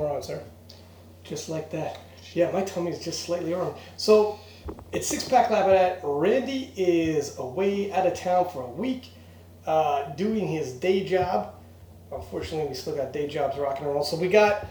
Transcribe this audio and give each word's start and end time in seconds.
we're 0.00 0.10
on, 0.10 0.22
sir. 0.22 0.42
Just 1.22 1.48
like 1.48 1.70
that. 1.70 1.98
Yeah, 2.32 2.50
my 2.50 2.62
tummy 2.62 2.90
is 2.90 3.04
just 3.04 3.22
slightly 3.22 3.52
wrong. 3.52 3.74
So 3.96 4.38
it's 4.92 5.06
six 5.06 5.28
pack 5.28 5.50
lab 5.50 5.68
at 5.68 6.00
Randy 6.02 6.72
is 6.76 7.38
away 7.38 7.92
out 7.92 8.06
of 8.06 8.14
town 8.14 8.48
for 8.50 8.62
a 8.62 8.70
week, 8.70 9.10
uh, 9.66 10.10
doing 10.14 10.46
his 10.46 10.72
day 10.72 11.04
job. 11.04 11.54
Unfortunately, 12.12 12.68
we 12.68 12.74
still 12.74 12.96
got 12.96 13.12
day 13.12 13.28
jobs 13.28 13.58
rocking 13.58 13.84
and 13.84 13.94
roll. 13.94 14.04
So 14.04 14.16
we 14.16 14.28
got 14.28 14.66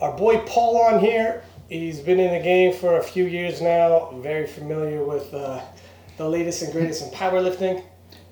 our 0.00 0.16
boy 0.16 0.38
Paul 0.46 0.78
on 0.78 1.00
here. 1.00 1.42
He's 1.68 2.00
been 2.00 2.20
in 2.20 2.32
the 2.32 2.44
game 2.44 2.72
for 2.72 2.98
a 2.98 3.02
few 3.02 3.24
years 3.24 3.60
now. 3.60 4.10
Very 4.16 4.46
familiar 4.46 5.04
with 5.04 5.32
uh, 5.34 5.60
the 6.16 6.28
latest 6.28 6.62
and 6.62 6.72
greatest 6.72 7.02
in 7.02 7.10
powerlifting. 7.10 7.82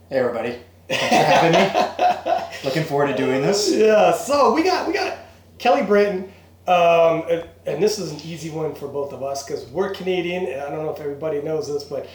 Hey 0.08 0.18
everybody, 0.18 0.58
thanks 0.88 1.02
for 1.02 1.14
having 1.14 1.52
me. 1.52 2.44
Looking 2.64 2.84
forward 2.84 3.08
to 3.08 3.16
doing 3.16 3.42
this. 3.42 3.72
Yeah, 3.72 4.12
so 4.12 4.52
we 4.52 4.62
got 4.62 4.86
we 4.86 4.92
got 4.92 5.18
Kelly 5.58 5.82
Branton, 5.82 6.30
um, 6.66 7.24
and, 7.30 7.48
and 7.66 7.82
this 7.82 7.98
is 7.98 8.12
an 8.12 8.20
easy 8.24 8.50
one 8.50 8.74
for 8.74 8.88
both 8.88 9.12
of 9.12 9.22
us 9.22 9.44
because 9.44 9.64
we're 9.66 9.92
Canadian, 9.92 10.46
and 10.46 10.60
I 10.62 10.70
don't 10.70 10.84
know 10.84 10.92
if 10.94 11.00
everybody 11.00 11.42
knows 11.42 11.68
this, 11.68 11.84
but 11.84 12.08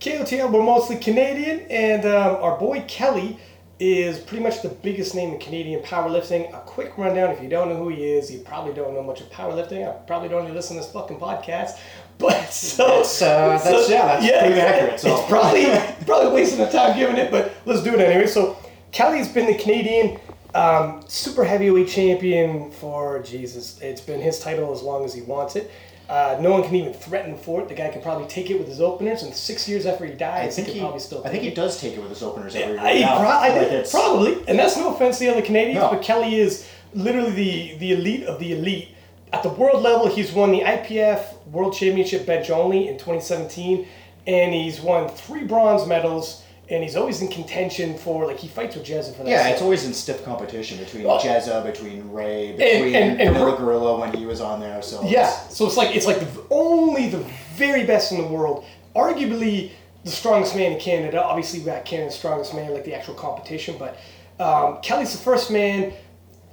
KOTL 0.00 0.52
we're 0.52 0.62
mostly 0.62 0.96
Canadian, 0.96 1.60
and 1.70 2.04
um, 2.06 2.36
our 2.42 2.56
boy 2.58 2.84
Kelly 2.86 3.38
is 3.80 4.18
pretty 4.18 4.42
much 4.42 4.62
the 4.62 4.68
biggest 4.68 5.14
name 5.14 5.30
in 5.34 5.38
Canadian 5.40 5.82
powerlifting. 5.82 6.52
A 6.54 6.60
quick 6.60 6.96
rundown: 6.98 7.30
if 7.30 7.42
you 7.42 7.48
don't 7.48 7.68
know 7.68 7.76
who 7.76 7.88
he 7.88 8.04
is, 8.04 8.30
you 8.30 8.38
probably 8.40 8.72
don't 8.72 8.94
know 8.94 9.02
much 9.02 9.20
of 9.20 9.30
powerlifting. 9.30 9.88
I 9.88 9.92
probably 10.06 10.28
don't 10.28 10.44
even 10.44 10.54
listen 10.54 10.76
to 10.76 10.82
this 10.82 10.92
fucking 10.92 11.18
podcast. 11.18 11.78
But 12.18 12.52
so 12.52 12.88
That's, 12.98 13.22
uh, 13.22 13.48
that's- 13.62 13.88
yeah, 13.88 14.06
that's 14.06 14.26
pretty 14.44 14.60
accurate, 14.60 14.98
so. 14.98 15.16
It's 15.20 15.28
probably 15.28 15.66
probably 16.04 16.32
wasting 16.32 16.58
the 16.58 16.66
time 16.66 16.98
giving 16.98 17.16
it, 17.16 17.30
but 17.30 17.54
let's 17.64 17.80
do 17.84 17.94
it 17.94 18.00
anyway. 18.00 18.26
So 18.26 18.56
Kelly's 18.90 19.28
been 19.28 19.46
the 19.46 19.56
Canadian 19.56 20.18
um, 20.58 21.02
super 21.08 21.44
heavyweight 21.44 21.88
champion 21.88 22.70
for 22.70 23.22
Jesus. 23.22 23.78
It's 23.80 24.00
been 24.00 24.20
his 24.20 24.40
title 24.40 24.72
as 24.72 24.82
long 24.82 25.04
as 25.04 25.14
he 25.14 25.22
wants 25.22 25.56
it. 25.56 25.70
Uh, 26.08 26.38
no 26.40 26.50
one 26.52 26.62
can 26.62 26.74
even 26.74 26.94
threaten 26.94 27.36
for 27.36 27.60
it. 27.60 27.68
The 27.68 27.74
guy 27.74 27.90
can 27.90 28.00
probably 28.00 28.26
take 28.28 28.50
it 28.50 28.58
with 28.58 28.66
his 28.66 28.80
openers, 28.80 29.22
and 29.24 29.34
six 29.34 29.68
years 29.68 29.84
after 29.84 30.06
he 30.06 30.14
dies, 30.14 30.54
I 30.54 30.62
think 30.62 30.68
he 30.68 30.74
he, 30.74 30.80
probably 30.80 31.00
still. 31.00 31.22
I 31.24 31.28
think 31.28 31.42
he 31.42 31.50
does 31.50 31.78
take 31.78 31.94
it 31.94 32.00
with 32.00 32.08
his 32.08 32.22
openers 32.22 32.56
every 32.56 32.78
I, 32.78 32.92
year. 32.92 33.06
pro- 33.06 33.28
I 33.28 33.48
Like, 33.58 33.68
think 33.68 33.90
probably, 33.90 34.32
and 34.48 34.58
that's 34.58 34.76
no 34.78 34.94
offense 34.94 35.18
to 35.18 35.24
the 35.24 35.30
other 35.32 35.42
Canadians, 35.42 35.80
No. 35.80 35.90
but 35.90 36.00
Kelly 36.02 36.36
is 36.36 36.66
literally 36.94 37.30
the 37.32 37.76
the 37.78 37.92
elite 37.92 38.24
of 38.24 38.38
the 38.40 38.52
elite. 38.52 38.88
At 39.34 39.42
the 39.42 39.50
world 39.50 39.82
level, 39.82 40.06
he's 40.08 40.32
won 40.32 40.50
the 40.50 40.62
IPF 40.62 41.46
World 41.48 41.74
Championship 41.74 42.24
bench 42.24 42.48
only 42.48 42.88
in 42.88 42.94
2017, 42.96 43.86
and 44.26 44.54
he's 44.54 44.80
won 44.80 45.10
three 45.10 45.44
bronze 45.44 45.86
medals. 45.86 46.42
And 46.70 46.82
he's 46.82 46.96
always 46.96 47.22
in 47.22 47.28
contention 47.28 47.96
for 47.96 48.26
like 48.26 48.36
he 48.38 48.46
fights 48.48 48.76
with 48.76 48.84
Jezza 48.84 49.14
for 49.16 49.24
that. 49.24 49.30
Yeah, 49.30 49.48
it's 49.48 49.62
always 49.62 49.84
in 49.86 49.94
stiff 49.94 50.22
competition 50.24 50.76
between 50.78 51.06
Oh. 51.06 51.18
Jezza, 51.18 51.64
between 51.64 52.10
Ray, 52.12 52.52
between 52.52 52.94
and- 52.94 53.20
and- 53.20 53.34
Vanilla 53.34 53.56
Gorilla 53.56 53.98
when 53.98 54.12
he 54.12 54.26
was 54.26 54.40
on 54.42 54.60
there. 54.60 54.82
So 54.82 55.02
Yeah, 55.02 55.22
it's- 55.28 55.56
so 55.56 55.66
it's 55.66 55.76
like 55.78 55.96
it's 55.96 56.04
like 56.06 56.20
the, 56.20 56.26
only 56.50 57.08
the 57.08 57.24
very 57.54 57.84
best 57.84 58.12
in 58.12 58.18
the 58.18 58.26
world, 58.26 58.64
arguably 58.94 59.70
the 60.04 60.10
strongest 60.10 60.54
man 60.56 60.72
in 60.72 60.78
Canada. 60.80 61.22
Obviously, 61.24 61.60
we 61.60 61.64
got 61.66 61.84
Canada's 61.84 62.14
strongest 62.14 62.52
man, 62.54 62.72
like 62.74 62.84
the 62.84 62.94
actual 62.94 63.14
competition. 63.14 63.76
But 63.78 63.96
um, 64.38 64.78
Kelly's 64.82 65.12
the 65.12 65.18
first 65.18 65.50
man, 65.50 65.92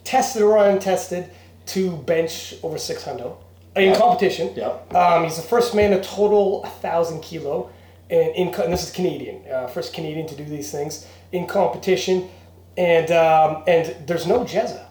tested 0.04 0.42
or 0.42 0.58
untested, 0.58 1.30
to 1.68 1.92
bench 1.98 2.56
over 2.64 2.78
six 2.78 3.04
hundred 3.04 3.32
in 3.76 3.94
competition. 3.96 4.54
Yep. 4.56 4.94
Um, 4.96 5.24
he's 5.26 5.36
the 5.36 5.42
first 5.42 5.76
man 5.76 5.92
to 5.92 6.02
total 6.02 6.64
a 6.64 6.70
thousand 6.70 7.22
kilo, 7.22 7.70
and 8.10 8.36
in 8.36 8.48
and 8.54 8.72
this 8.74 8.84
is 8.84 8.92
Canadian, 8.92 9.42
uh, 9.52 9.68
first 9.68 9.94
Canadian 9.94 10.28
to 10.28 10.36
do 10.36 10.44
these 10.46 10.72
things 10.72 11.08
in 11.32 11.48
competition, 11.48 12.30
and 12.78 13.12
um, 13.12 13.64
and 13.68 13.96
there's 14.08 14.28
no 14.28 14.40
Jezza. 14.46 14.86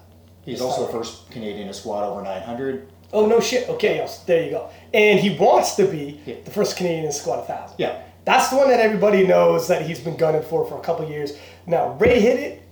he's 0.45 0.61
also 0.61 0.87
the 0.87 0.93
first 0.93 1.31
Canadian 1.31 1.69
to 1.69 1.75
squat 1.75 2.05
over 2.05 2.23
900. 2.23 2.89
Oh 3.12 3.27
no 3.27 3.39
shit. 3.41 3.69
Okay, 3.69 3.97
yes, 3.97 4.25
there 4.25 4.42
you 4.45 4.51
go. 4.51 4.69
And 4.92 5.20
he 5.20 5.37
wants 5.39 5.77
to 5.77 5.87
be 5.87 6.20
Yeah. 6.27 6.37
the 6.45 6.51
first 6.51 6.77
Canadian 6.77 7.07
to 7.07 7.12
squat 7.12 7.41
a 7.41 7.42
thousand. 7.42 7.77
Yeah. 7.79 8.02
That's 8.25 8.48
the 8.48 8.57
one 8.57 8.69
that 8.70 8.80
everybody 8.80 9.27
knows 9.27 9.69
that 9.69 9.83
he's 9.86 10.01
been 10.01 10.17
gunning 10.17 10.42
for 10.42 10.64
for 10.67 10.79
a 10.79 10.81
couple 10.81 11.08
years. 11.08 11.36
Now 11.67 11.92
Ray 12.01 12.20
hit 12.20 12.41
it, 12.41 12.63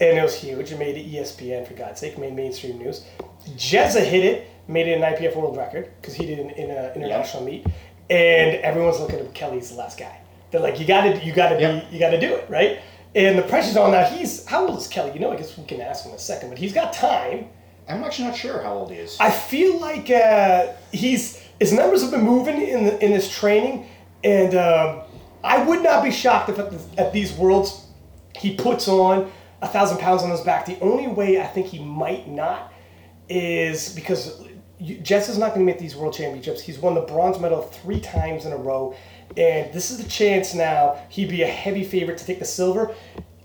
and 0.00 0.18
it 0.18 0.22
was 0.22 0.34
huge. 0.34 0.72
It 0.72 0.78
made 0.78 0.96
it 0.96 1.06
ESPN 1.12 1.66
for 1.68 1.74
God's 1.74 2.00
sake, 2.00 2.18
made 2.18 2.34
mainstream 2.34 2.78
news. 2.78 3.04
Jezza 3.56 4.02
hit 4.02 4.24
it, 4.24 4.48
made 4.66 4.88
it 4.88 4.94
an 5.00 5.02
IPF 5.02 5.36
world 5.36 5.56
record 5.56 5.90
because 6.00 6.14
he 6.14 6.24
did 6.26 6.38
it 6.40 6.56
in 6.56 6.70
an 6.70 6.92
international 6.96 7.44
meet, 7.44 7.66
and 8.10 8.56
everyone's 8.56 9.00
looking 9.00 9.18
at 9.18 9.34
Kelly's 9.34 9.70
the 9.70 9.76
last 9.76 9.98
guy. 9.98 10.20
They're 10.50 10.60
like, 10.60 10.78
you 10.78 10.86
gotta, 10.86 11.24
you 11.24 11.32
gotta 11.32 11.60
Yep. 11.60 11.90
be, 11.90 11.94
you 11.94 11.98
gotta 12.00 12.20
do 12.20 12.34
it, 12.34 12.48
right? 12.48 12.80
And 13.14 13.38
the 13.38 13.42
pressure's 13.42 13.76
on 13.76 13.92
now. 13.92 14.04
He's 14.04 14.44
how 14.46 14.66
old 14.66 14.78
is 14.78 14.88
Kelly? 14.88 15.12
You 15.14 15.20
know, 15.20 15.32
I 15.32 15.36
guess 15.36 15.56
we 15.56 15.64
can 15.64 15.80
ask 15.80 16.04
him 16.04 16.10
in 16.10 16.16
a 16.16 16.20
second, 16.20 16.48
but 16.48 16.58
he's 16.58 16.72
got 16.72 16.92
time. 16.92 17.48
I'm 17.88 18.02
actually 18.02 18.28
not 18.28 18.36
sure 18.36 18.62
how 18.62 18.74
old 18.74 18.90
he 18.90 18.96
is. 18.96 19.16
I 19.20 19.30
feel 19.30 19.78
like 19.78 20.10
uh, 20.10 20.72
he's 20.92 21.40
his 21.60 21.72
numbers 21.72 22.02
have 22.02 22.10
been 22.10 22.22
moving 22.22 22.60
in 22.60 22.84
the, 22.84 23.04
in 23.04 23.12
his 23.12 23.28
training, 23.28 23.86
and 24.24 24.54
um, 24.54 25.02
I 25.44 25.62
would 25.64 25.82
not 25.82 26.02
be 26.02 26.10
shocked 26.10 26.48
if 26.48 26.58
at, 26.58 26.70
the, 26.70 27.00
at 27.00 27.12
these 27.12 27.32
worlds 27.32 27.84
he 28.36 28.56
puts 28.56 28.88
on 28.88 29.30
a 29.62 29.68
thousand 29.68 29.98
pounds 29.98 30.22
on 30.22 30.30
his 30.30 30.40
back. 30.40 30.66
The 30.66 30.78
only 30.80 31.06
way 31.06 31.40
I 31.40 31.46
think 31.46 31.66
he 31.66 31.78
might 31.78 32.28
not 32.28 32.72
is 33.28 33.94
because 33.94 34.42
you- 34.84 34.98
Jess 34.98 35.28
is 35.28 35.38
not 35.38 35.54
going 35.54 35.66
to 35.66 35.72
make 35.72 35.80
these 35.80 35.96
world 35.96 36.14
championships. 36.14 36.60
He's 36.60 36.78
won 36.78 36.94
the 36.94 37.00
bronze 37.02 37.38
medal 37.40 37.62
three 37.62 38.00
times 38.00 38.44
in 38.46 38.52
a 38.52 38.56
row, 38.56 38.94
and 39.36 39.72
this 39.72 39.90
is 39.90 39.98
the 40.02 40.08
chance 40.08 40.54
now. 40.54 40.96
He'd 41.08 41.28
be 41.30 41.42
a 41.42 41.46
heavy 41.46 41.84
favorite 41.84 42.18
to 42.18 42.24
take 42.26 42.38
the 42.38 42.44
silver. 42.44 42.94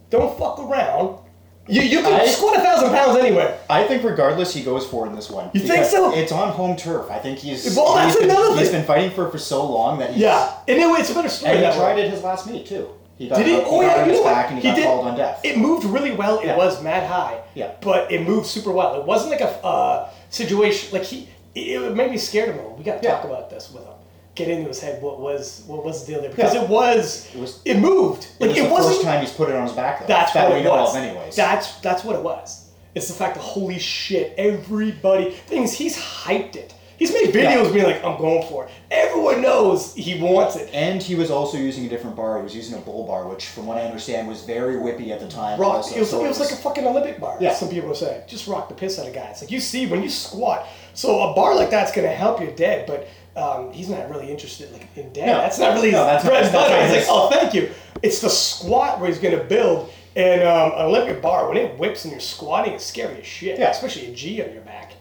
Don't 0.10 0.38
fuck 0.38 0.60
around. 0.60 1.20
You, 1.68 1.84
you 1.84 2.02
can 2.02 2.14
I- 2.14 2.26
squat 2.26 2.58
a 2.58 2.62
thousand 2.62 2.90
pounds 2.90 3.18
anyway. 3.20 3.56
I 3.70 3.84
think 3.84 4.04
regardless, 4.04 4.54
he 4.56 4.64
goes 4.64 4.88
for 4.88 5.06
it 5.06 5.10
in 5.10 5.16
this 5.16 5.30
one. 5.30 5.52
You 5.54 5.62
think 5.62 5.86
so? 5.86 6.12
It's 6.16 6.32
on 6.32 6.50
home 6.52 6.76
turf. 6.76 7.12
I 7.12 7.20
think 7.20 7.38
he's. 7.38 7.76
Well, 7.76 7.94
that's 7.94 8.16
he's 8.16 8.22
been, 8.26 8.32
another 8.36 8.56
He's 8.58 8.70
thing. 8.72 8.80
been 8.80 8.88
fighting 8.88 9.12
for 9.12 9.28
it 9.28 9.32
for 9.32 9.38
so 9.38 9.66
long 9.72 10.00
that 10.00 10.10
he's. 10.12 10.22
Yeah, 10.24 10.52
and 10.68 10.80
anyway, 10.80 11.02
it's 11.02 11.12
a 11.12 11.14
better 11.14 11.30
story. 11.30 11.52
And 11.52 11.60
he 11.60 11.66
that 11.66 11.76
tried 11.76 11.96
way. 11.98 12.06
it 12.06 12.12
his 12.12 12.24
last 12.24 12.48
meet 12.50 12.66
too. 12.66 12.90
He 13.20 13.28
got, 13.28 13.38
Did 13.38 13.48
he? 13.48 13.54
he 13.54 13.60
Oh 13.60 13.82
got 13.82 13.98
yeah, 13.98 14.06
you 14.06 14.12
his 14.12 14.18
know 14.20 14.24
what? 14.24 14.34
back 14.34 14.50
and 14.50 14.58
he, 14.60 14.64
got 14.64 14.76
did. 14.78 14.86
called 14.86 15.06
on 15.08 15.16
death. 15.18 15.42
It 15.44 15.58
moved 15.60 15.84
really 15.84 16.12
well. 16.12 16.40
It 16.40 16.46
Yeah. 16.48 16.58
was 16.58 16.82
mad 16.82 17.06
high. 17.08 17.42
Yeah. 17.54 17.74
But 17.82 18.12
it 18.12 18.26
moved 18.26 18.48
super 18.48 18.72
well. 18.72 18.96
It 19.00 19.06
wasn't 19.06 19.32
like 19.32 19.42
a 19.42 19.50
uh, 19.64 20.10
situation 20.30 20.92
like 20.92 21.04
he. 21.04 21.28
It, 21.56 21.96
made 21.96 22.12
me 22.12 22.18
scared 22.18 22.50
of 22.50 22.56
him. 22.56 22.78
We 22.78 22.84
got 22.84 23.02
to 23.02 23.08
Yeah. 23.08 23.16
talk 23.16 23.26
about 23.26 23.50
this 23.50 23.72
with 23.72 23.84
him. 23.84 23.94
Get 24.36 24.48
into 24.50 24.68
his 24.68 24.80
head. 24.80 25.02
What 25.02 25.20
was 25.20 25.64
what 25.68 25.84
was 25.84 26.06
the 26.06 26.14
deal 26.14 26.22
there? 26.22 26.30
Because 26.30 26.54
Yeah. 26.54 26.64
it 26.64 26.70
was. 26.70 27.28
It 27.34 27.40
was- 27.42 27.60
It 27.66 27.78
moved. 27.80 28.28
it 28.40 28.48
Like 28.48 28.50
was 28.52 28.58
it, 28.60 28.64
the 28.64 28.70
wasn't. 28.70 28.94
first 28.96 29.06
time 29.06 29.22
he's 29.22 29.32
put 29.32 29.50
it 29.50 29.56
on 29.56 29.64
his 29.64 29.72
back 29.74 30.00
though. 30.02 30.06
That's 30.08 30.32
that 30.34 30.46
what 30.48 30.54
we 30.54 30.60
it 30.62 30.64
know 30.64 30.76
was. 30.76 30.96
anyways. 30.96 31.36
That's 31.36 31.74
that's 31.82 32.04
what 32.04 32.16
it 32.16 32.22
was. 32.22 32.66
It's 32.96 33.08
the 33.08 33.14
fact 33.14 33.36
that 33.36 33.42
holy 33.42 33.80
shit, 33.80 34.34
everybody 34.38 35.32
things 35.32 35.74
he's 35.74 35.98
hyped 35.98 36.56
it. 36.56 36.74
He's 37.00 37.14
made 37.14 37.34
videos 37.34 37.66
Yeah. 37.68 37.72
being 37.72 37.86
like, 37.86 38.04
I'm 38.04 38.18
going 38.18 38.46
for 38.48 38.66
it. 38.66 38.72
Everyone 38.92 39.42
knows 39.42 39.96
he 39.96 40.22
wants 40.22 40.58
it. 40.58 40.70
and 40.74 41.02
he 41.02 41.16
was 41.16 41.32
also 41.32 41.58
using 41.58 41.86
a 41.86 41.90
different 41.90 42.16
bar. 42.16 42.38
He 42.38 42.44
was 42.44 42.54
using 42.56 42.78
a 42.78 42.82
bull 42.82 43.08
bar, 43.08 43.26
which, 43.28 43.46
from 43.48 43.66
what 43.68 43.78
I 43.78 43.82
understand, 43.82 44.28
was 44.28 44.44
very 44.44 44.76
whippy 44.76 45.10
at 45.12 45.20
the 45.22 45.28
time. 45.30 45.60
rock. 45.60 45.76
also. 45.78 45.96
it, 45.96 46.00
was, 46.00 46.10
So 46.10 46.26
it 46.26 46.28
was 46.28 46.40
like 46.42 46.52
a 46.52 46.58
fucking 46.58 46.86
Olympic 46.86 47.20
bar. 47.20 47.38
Yeah. 47.40 47.54
Some 47.56 47.70
people 47.70 47.96
say 47.96 48.24
just 48.28 48.48
rock 48.48 48.68
the 48.70 48.76
piss 48.76 49.00
out 49.00 49.08
of 49.08 49.14
guys. 49.14 49.42
Like 49.42 49.50
you 49.50 49.60
see 49.62 49.88
when 49.88 50.04
you 50.04 50.10
squat. 50.10 50.68
So 50.94 51.22
a 51.32 51.34
bar 51.34 51.56
like 51.56 51.70
that's 51.72 51.92
gonna 51.94 52.10
help 52.10 52.42
your 52.42 52.52
dead, 52.52 52.86
but 52.86 53.08
um, 53.42 53.72
he's 53.72 53.88
not 53.90 54.10
really 54.10 54.30
interested 54.30 54.70
like 54.74 54.88
in 54.98 55.14
dead. 55.14 55.28
No. 55.28 55.38
That's 55.38 55.58
not 55.58 55.74
really 55.76 55.92
No, 55.92 56.04
his 56.04 56.24
that's 56.24 56.26
bread 56.26 56.44
and 56.44 56.54
butter. 56.54 56.84
He's 56.86 56.96
like, 56.98 57.06
oh, 57.08 57.30
thank 57.30 57.54
you. 57.54 57.70
It's 58.04 58.20
the 58.20 58.30
squat 58.30 59.00
where 59.00 59.10
he's 59.10 59.20
gonna 59.20 59.44
build. 59.44 59.90
And 60.18 60.42
um, 60.42 60.72
an 60.74 60.82
Olympic 60.88 61.22
bar, 61.22 61.48
when 61.48 61.56
it 61.56 61.78
whips 61.80 62.04
and 62.04 62.12
you're 62.12 62.20
squatting, 62.20 62.74
it's 62.74 62.86
scary 62.86 63.20
as 63.22 63.26
shit. 63.26 63.58
Yeah. 63.58 63.70
Especially 63.70 64.08
a 64.12 64.14
G 64.14 64.44
on 64.44 64.52
your 64.52 64.64
back. 64.64 64.94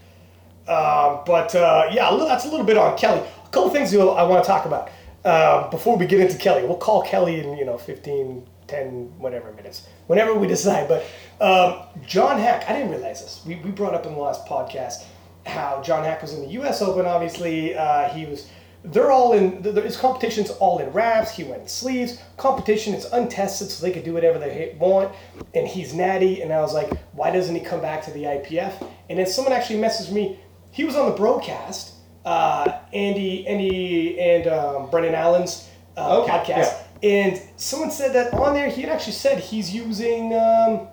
Um, 0.69 1.21
but 1.25 1.55
uh, 1.55 1.89
yeah, 1.91 2.15
that's 2.27 2.45
a 2.45 2.49
little 2.49 2.67
bit 2.67 2.77
on 2.77 2.97
Kelly. 2.99 3.21
A 3.21 3.49
couple 3.49 3.71
things 3.71 3.95
I 3.95 4.23
want 4.23 4.45
to 4.45 4.47
talk 4.47 4.67
about 4.67 4.91
uh, 5.25 5.71
before 5.71 5.97
we 5.97 6.07
get 6.07 6.21
into 6.21 6.37
Kelly. 6.37 6.65
We'll 6.65 6.77
call 6.77 7.03
Kelly 7.03 7.41
in 7.41 7.57
you 7.57 7.65
know 7.65 7.79
15, 7.79 8.47
10, 8.67 9.19
whatever 9.19 9.53
minutes, 9.53 9.89
whenever 10.07 10.35
we 10.35 10.47
decide. 10.47 10.89
But 10.89 11.05
um, 11.41 11.83
John 12.07 12.39
Haack, 12.39 12.69
I 12.69 12.75
didn't 12.75 12.91
realize 12.91 13.23
this. 13.23 13.43
We, 13.47 13.57
we 13.57 13.71
brought 13.71 13.95
up 13.95 14.07
in 14.07 14.13
the 14.13 14.21
last 14.21 14.47
podcast 14.47 15.05
how 15.47 15.81
John 15.83 16.05
Haack 16.05 16.23
was 16.23 16.35
in 16.35 16.43
the 16.43 16.49
U.S. 16.49 16.83
Open. 16.83 17.07
Obviously, 17.07 17.75
uh, 17.75 18.09
he 18.11 18.27
was. 18.27 18.49
They're 18.85 19.11
all 19.11 19.33
in. 19.33 19.63
His 19.63 19.97
competition's 19.97 20.51
all 20.51 20.79
in 20.79 20.91
wraps. 20.91 21.33
He 21.33 21.43
went 21.43 21.63
in 21.63 21.69
sleeves. 21.69 22.23
Competition 22.37 22.95
is 22.95 23.07
untested, 23.07 23.69
so 23.71 23.85
they 23.85 23.93
could 23.93 24.05
do 24.05 24.13
whatever 24.13 24.39
they 24.39 24.77
want. 24.79 25.13
And 25.55 25.67
he's 25.67 25.95
natty. 25.95 26.43
And 26.43 26.53
I 26.53 26.61
was 26.61 26.75
like, 26.75 26.97
why 27.13 27.31
doesn't 27.33 27.55
he 27.55 27.61
come 27.61 27.81
back 27.81 28.05
to 28.05 28.13
the 28.13 28.23
IPF? 28.23 28.87
And 29.11 29.19
then 29.19 29.27
someone 29.27 29.53
actually 29.53 29.81
messaged 29.81 30.13
me. 30.13 30.39
He 30.73 30.85
was 30.85 30.97
on 30.97 31.07
the 31.11 31.17
broadcast. 31.17 31.95
Uh, 32.25 32.81
Andy, 32.93 33.47
Andy, 33.47 34.21
and 34.21 34.47
um, 34.49 34.91
Brennan 34.91 35.15
Allen's 35.15 35.69
uh, 35.97 36.21
Okay, 36.23 36.31
podcast. 36.33 36.75
And 37.03 37.41
someone 37.57 37.91
said 37.91 38.13
that 38.15 38.35
on 38.35 38.55
there, 38.55 38.69
he 38.69 38.83
had 38.83 38.91
actually 38.91 39.13
said 39.15 39.39
he's 39.39 39.73
using 39.75 40.35
um, 40.35 40.89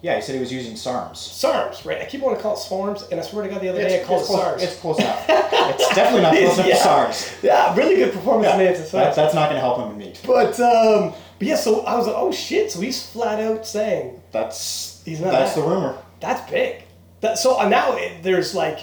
Yeah, 0.00 0.16
he 0.16 0.22
said 0.22 0.34
he 0.34 0.40
was 0.40 0.52
using 0.52 0.72
SARMs. 0.74 1.14
SARMs, 1.16 1.84
right? 1.84 2.00
I 2.00 2.06
keep 2.06 2.20
wanting 2.22 2.38
to 2.38 2.42
call 2.42 2.54
it 2.54 2.58
SARMs, 2.58 3.08
and 3.12 3.20
I 3.20 3.22
swear 3.22 3.44
to 3.44 3.50
God, 3.50 3.60
the 3.60 3.68
other 3.68 3.78
day 3.80 4.02
I 4.02 4.04
called 4.04 4.22
it 4.22 4.26
close, 4.26 4.40
SARS. 4.40 4.62
it's 4.62 4.76
close 4.80 4.98
enough. 4.98 5.24
it's 5.28 5.94
definitely 5.94 6.22
not 6.22 6.34
close 6.36 6.54
enough 6.54 6.66
Yeah. 6.66 6.74
to 6.74 6.80
SARS. 6.82 7.34
Yeah, 7.42 7.76
really 7.76 7.96
good 7.96 8.12
performance 8.12 8.46
Yeah, 8.48 8.60
enhancing 8.60 8.98
that, 8.98 9.14
that's 9.14 9.34
not 9.34 9.50
going 9.50 9.56
to 9.56 9.60
help 9.60 9.78
him 9.78 9.92
in 9.92 9.98
meet. 9.98 10.20
But 10.26 10.58
um, 10.58 11.12
but 11.38 11.46
yeah, 11.48 11.56
so 11.56 11.82
I 11.82 11.96
was 11.96 12.06
like, 12.06 12.16
oh 12.16 12.32
shit! 12.32 12.72
So 12.72 12.80
he's 12.80 13.06
flat 13.06 13.40
out 13.40 13.66
saying 13.66 14.20
That's 14.32 15.02
He's 15.04 15.20
not 15.20 15.30
that's 15.32 15.54
that. 15.54 15.60
the 15.60 15.66
rumor. 15.68 15.96
that's 16.18 16.50
big. 16.50 16.82
That, 17.20 17.38
so 17.38 17.60
uh, 17.60 17.68
now 17.68 17.94
it, 17.96 18.22
there's 18.22 18.54
like 18.54 18.78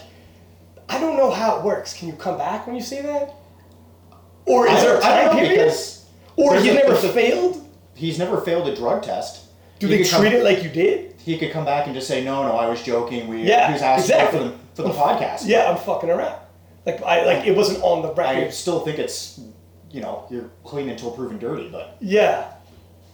I 0.89 0.99
don't 0.99 1.17
know 1.17 1.29
how 1.31 1.57
it 1.57 1.63
works. 1.63 1.93
Can 1.93 2.07
you 2.07 2.15
come 2.15 2.37
back 2.37 2.65
when 2.65 2.75
you 2.75 2.81
say 2.81 3.01
that? 3.01 3.33
Or 4.45 4.67
is 4.67 4.73
I 4.73 4.81
there 4.81 4.97
a 4.97 5.01
time 5.01 5.29
period? 5.37 5.49
because 5.65 6.05
Or 6.35 6.55
you 6.57 6.71
a- 6.71 6.75
never 6.75 6.95
failed? 6.95 7.65
He's 7.93 8.17
never 8.17 8.41
failed 8.41 8.67
a 8.67 8.75
drug 8.75 9.03
test. 9.03 9.45
Do 9.79 9.87
He 9.87 9.97
they 9.97 10.03
could 10.03 10.11
come- 10.11 10.21
treat 10.21 10.33
it 10.33 10.43
like 10.43 10.63
you 10.63 10.69
did? 10.69 11.15
He 11.23 11.37
could 11.37 11.51
come 11.51 11.65
back 11.65 11.85
and 11.85 11.93
just 11.93 12.07
say, 12.07 12.23
"No, 12.23 12.43
no, 12.47 12.57
I 12.57 12.67
was 12.67 12.81
joking. 12.81 13.27
We 13.27 13.43
Yeah, 13.43 13.67
he 13.67 13.73
was 13.73 13.81
asking 13.81 14.15
exactly. 14.15 14.39
for 14.39 14.45
the 14.45 14.53
for 14.73 14.81
the 14.83 14.89
podcast." 14.97 15.41
Yeah, 15.45 15.69
I'm 15.69 15.77
fucking 15.77 16.09
around. 16.09 16.35
Like 16.85 17.03
I 17.03 17.25
like 17.25 17.45
it 17.45 17.55
wasn't 17.55 17.83
on 17.83 18.01
the 18.01 18.09
record. 18.13 18.47
I 18.47 18.49
still 18.49 18.79
think 18.79 18.97
it's 18.99 19.39
you 19.91 20.01
know 20.01 20.23
you're 20.29 20.49
clean 20.63 20.89
until 20.89 21.11
proven 21.11 21.37
dirty, 21.37 21.69
but 21.69 21.97
Yeah, 21.99 22.45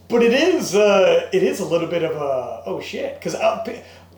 but 0.08 0.22
it 0.24 0.34
is 0.34 0.76
uh, 0.76 1.30
it 1.34 1.44
is 1.44 1.60
a 1.60 1.66
little 1.66 1.88
bit 1.90 2.04
of 2.04 2.16
a 2.16 2.62
oh 2.66 2.80
shit 2.80 3.16
because 3.20 3.36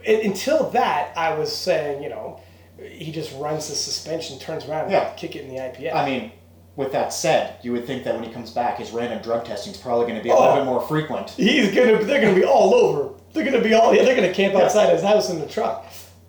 until 0.06 0.70
that 0.72 1.12
I 1.18 1.34
was 1.38 1.54
saying 1.56 2.04
you 2.04 2.10
know 2.10 2.40
he 2.84 3.12
just 3.12 3.34
runs 3.38 3.68
the 3.70 3.76
suspension, 3.76 4.40
turns 4.40 4.66
around, 4.66 4.84
and 4.84 4.92
Yeah. 4.92 5.10
kick 5.16 5.36
it 5.36 5.44
in 5.44 5.50
the 5.50 5.60
IPF. 5.60 5.94
I 5.96 6.06
mean, 6.06 6.32
with 6.76 6.92
that 6.92 7.12
said, 7.14 7.56
you 7.64 7.72
would 7.72 7.88
think 7.88 8.04
that 8.04 8.14
when 8.16 8.24
he 8.24 8.30
comes 8.32 8.52
back, 8.52 8.78
his 8.78 8.92
random 8.92 9.20
drug 9.22 9.46
testing 9.46 9.74
is 9.74 9.80
probably 9.80 10.06
going 10.06 10.18
to 10.18 10.24
be 10.24 10.30
a 10.30 10.34
Oh. 10.36 10.40
little 10.42 10.56
bit 10.58 10.66
more 10.66 10.82
frequent. 10.82 11.32
He's 11.32 11.74
gonna 11.74 12.04
they're 12.04 12.22
gonna 12.22 12.36
be 12.36 12.46
all 12.46 12.74
over. 12.76 13.10
They're 13.34 13.44
gonna 13.46 13.62
be 13.62 13.74
all 13.74 13.94
yeah, 13.96 14.04
they're 14.04 14.16
gonna 14.16 14.34
camp 14.34 14.54
Yeah. 14.54 14.62
outside 14.62 14.90
his 14.90 15.02
house 15.04 15.30
in 15.30 15.40
the 15.40 15.48
truck. 15.48 15.86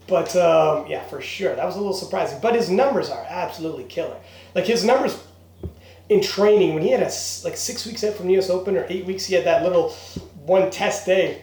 But 0.07 0.35
um, 0.37 0.87
yeah, 0.89 1.03
for 1.05 1.21
sure, 1.21 1.55
that 1.55 1.67
was 1.67 1.75
a 1.77 1.79
little 1.79 1.93
surprising. 1.93 2.39
But 2.41 2.55
his 2.55 2.71
numbers 2.71 3.11
are 3.11 3.27
absolutely 3.29 3.85
killer. 3.85 4.17
Like 4.55 4.65
his 4.65 4.83
numbers 4.85 5.19
in 6.09 6.23
training 6.23 6.73
when 6.73 6.83
he 6.83 6.91
had 6.93 7.01
a 7.03 7.11
like 7.45 7.57
six 7.59 7.85
weeks 7.85 8.03
out 8.03 8.15
from 8.15 8.29
the 8.29 8.33
U.S. 8.35 8.49
Open 8.49 8.75
or 8.77 8.87
eight 8.89 9.05
weeks, 9.05 9.27
he 9.27 9.35
had 9.35 9.45
that 9.45 9.63
little 9.63 9.91
one 10.47 10.71
test 10.71 11.05
day, 11.05 11.43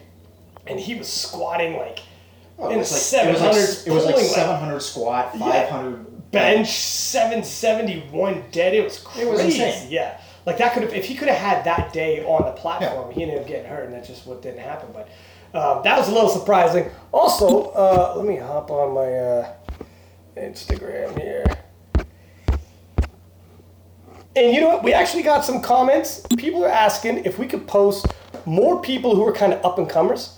and 0.65 0.79
he 0.79 0.95
was 0.95 1.07
squatting 1.07 1.77
like 1.77 1.99
Oh, 2.57 2.69
it 2.69 2.77
was 2.77 3.13
like, 3.13 3.25
it 3.25 3.31
was 3.31 3.41
like, 3.41 3.87
it 3.87 3.91
was 3.91 4.05
like 4.05 4.15
pulling, 4.15 4.27
like, 4.27 4.35
700 4.35 4.79
squat, 4.79 5.37
500 5.37 6.31
bench 6.31 6.69
771 6.69 8.43
dead. 8.51 8.73
It 8.73 8.83
was 8.83 8.99
crazy. 8.99 9.27
It 9.27 9.31
was 9.31 9.39
insane. 9.41 9.91
Yeah. 9.91 10.19
Like 10.45 10.57
that 10.59 10.73
could 10.73 10.83
have, 10.83 10.93
if 10.93 11.05
he 11.05 11.15
could 11.15 11.27
have 11.27 11.37
had 11.37 11.63
that 11.65 11.91
day 11.91 12.23
on 12.23 12.45
the 12.45 12.51
platform, 12.51 13.11
he 13.11 13.23
ended 13.23 13.39
up 13.39 13.47
getting 13.47 13.65
hurt, 13.65 13.85
and 13.85 13.93
that's 13.93 14.07
just 14.07 14.27
what 14.27 14.41
didn't 14.41 14.59
happen. 14.59 14.89
But 14.93 15.09
um, 15.57 15.81
that 15.83 15.97
was 15.97 16.07
a 16.07 16.13
little 16.13 16.29
surprising. 16.29 16.89
Also, 17.11 17.71
uh, 17.71 18.13
let 18.15 18.25
me 18.25 18.37
hop 18.37 18.69
on 18.69 18.93
my 18.93 19.11
uh, 19.11 19.53
Instagram 20.37 21.19
here. 21.19 21.45
And 24.35 24.53
you 24.53 24.59
know 24.59 24.67
what? 24.67 24.83
We 24.83 24.93
actually 24.93 25.23
got 25.23 25.45
some 25.45 25.61
comments. 25.61 26.25
People 26.37 26.63
are 26.65 26.69
asking 26.69 27.23
if 27.25 27.39
we 27.39 27.47
could 27.47 27.65
post 27.67 28.05
more 28.45 28.81
people 28.81 29.15
who 29.15 29.25
are 29.25 29.31
kind 29.31 29.53
of 29.53 29.63
up 29.63 29.79
and 29.79 29.89
comers. 29.89 30.34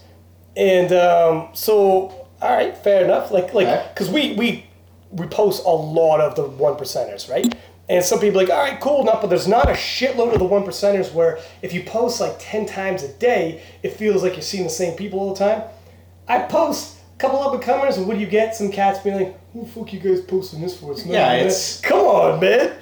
And 0.58 0.92
um, 0.92 1.50
so, 1.54 2.28
all 2.42 2.56
right, 2.56 2.76
fair 2.78 3.04
enough. 3.06 3.32
Like, 3.32 3.54
like, 3.54 3.94
because 3.94 4.10
we 4.10 4.34
we 4.34 4.66
we 5.12 5.28
post 5.28 5.64
a 5.66 5.70
lot 5.70 6.20
of 6.20 6.36
the 6.36 6.44
one 6.44 6.74
percenters, 6.76 7.30
right? 7.30 7.54
And 7.90 8.04
some 8.04 8.20
people 8.20 8.42
are 8.42 8.44
like, 8.44 8.54
all 8.54 8.60
right, 8.62 8.80
cool 8.82 9.02
enough, 9.02 9.22
but 9.22 9.28
there's 9.28 9.48
not 9.48 9.70
a 9.70 9.74
shitload 9.74 10.34
of 10.34 10.40
the 10.40 10.46
one 10.46 10.64
percenters 10.64 11.14
where 11.14 11.40
if 11.62 11.72
you 11.74 11.84
post 11.84 12.20
like 12.20 12.36
ten 12.40 12.66
times 12.66 13.04
a 13.04 13.14
day, 13.14 13.62
it 13.84 13.94
feels 13.94 14.24
like 14.24 14.34
you're 14.34 14.42
seeing 14.42 14.64
the 14.66 14.70
same 14.70 14.98
people 14.98 15.20
all 15.20 15.34
the 15.34 15.40
time. 15.40 15.62
I 16.28 16.40
post 16.40 16.98
a 17.16 17.18
couple 17.20 17.42
up 17.42 17.54
and 17.54 17.62
comers, 17.62 17.98
and 17.98 18.08
what 18.08 18.16
do 18.16 18.20
you 18.20 18.28
get? 18.28 18.56
Some 18.56 18.72
cats 18.72 19.00
being 19.00 19.16
like, 19.16 19.40
"Who 19.54 19.62
the 19.62 19.68
fuck 19.70 19.94
you 19.94 20.00
guys 20.00 20.22
posting 20.22 20.60
this 20.60 20.78
for?" 20.78 20.92
It's 20.92 21.06
not 21.06 21.14
Yeah, 21.14 21.34
it's- 21.36 21.80
come 21.82 22.00
on, 22.00 22.40
man. 22.42 22.74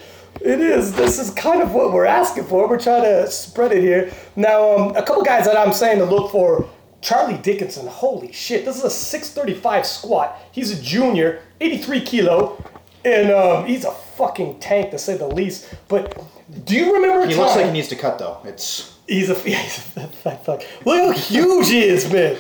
It 0.42 0.60
is. 0.60 0.94
This 0.94 1.20
is 1.20 1.30
kind 1.32 1.62
of 1.62 1.74
what 1.74 1.94
we're 1.94 2.06
asking 2.06 2.46
for. 2.46 2.68
We're 2.68 2.80
trying 2.80 3.04
to 3.04 3.30
spread 3.30 3.72
it 3.72 3.82
here. 3.82 4.12
Now, 4.36 4.76
um, 4.78 4.96
a 4.96 5.02
couple 5.04 5.24
guys 5.24 5.46
that 5.46 5.58
I'm 5.58 5.72
saying 5.74 6.00
to 6.00 6.06
look 6.06 6.32
for. 6.32 6.68
Charlie 7.06 7.38
Dickinson. 7.38 7.86
Holy 7.86 8.32
shit! 8.32 8.66
This 8.66 8.78
is 8.78 8.84
a 8.84 8.90
635 8.90 9.86
squat. 9.86 10.40
He's 10.52 10.72
a 10.72 10.82
junior, 10.82 11.42
83 11.62 12.02
kilo, 12.02 12.64
and 13.06 13.32
um, 13.32 13.66
he's 13.66 13.86
a 13.86 13.92
fucking 13.92 14.60
tank 14.60 14.90
to 14.90 14.98
say 14.98 15.16
the 15.16 15.28
least. 15.28 15.72
But 15.88 16.20
do 16.66 16.76
you 16.76 16.96
remember? 16.96 17.28
He 17.28 17.36
looks 17.36 17.56
like 17.56 17.68
he 17.68 17.72
needs 17.72 17.90
to 17.90 17.96
cut 17.96 18.18
though. 18.18 18.40
It's 18.44 18.96
He's 19.08 19.30
a, 19.30 19.34
yeah, 19.50 19.58
he's 19.58 19.78
a 19.78 20.08
fat 20.08 20.46
fuck. 20.46 20.64
Look 20.86 21.16
how 21.16 21.22
huge 21.22 21.70
he 21.70 21.84
is, 21.84 22.12
man. 22.12 22.38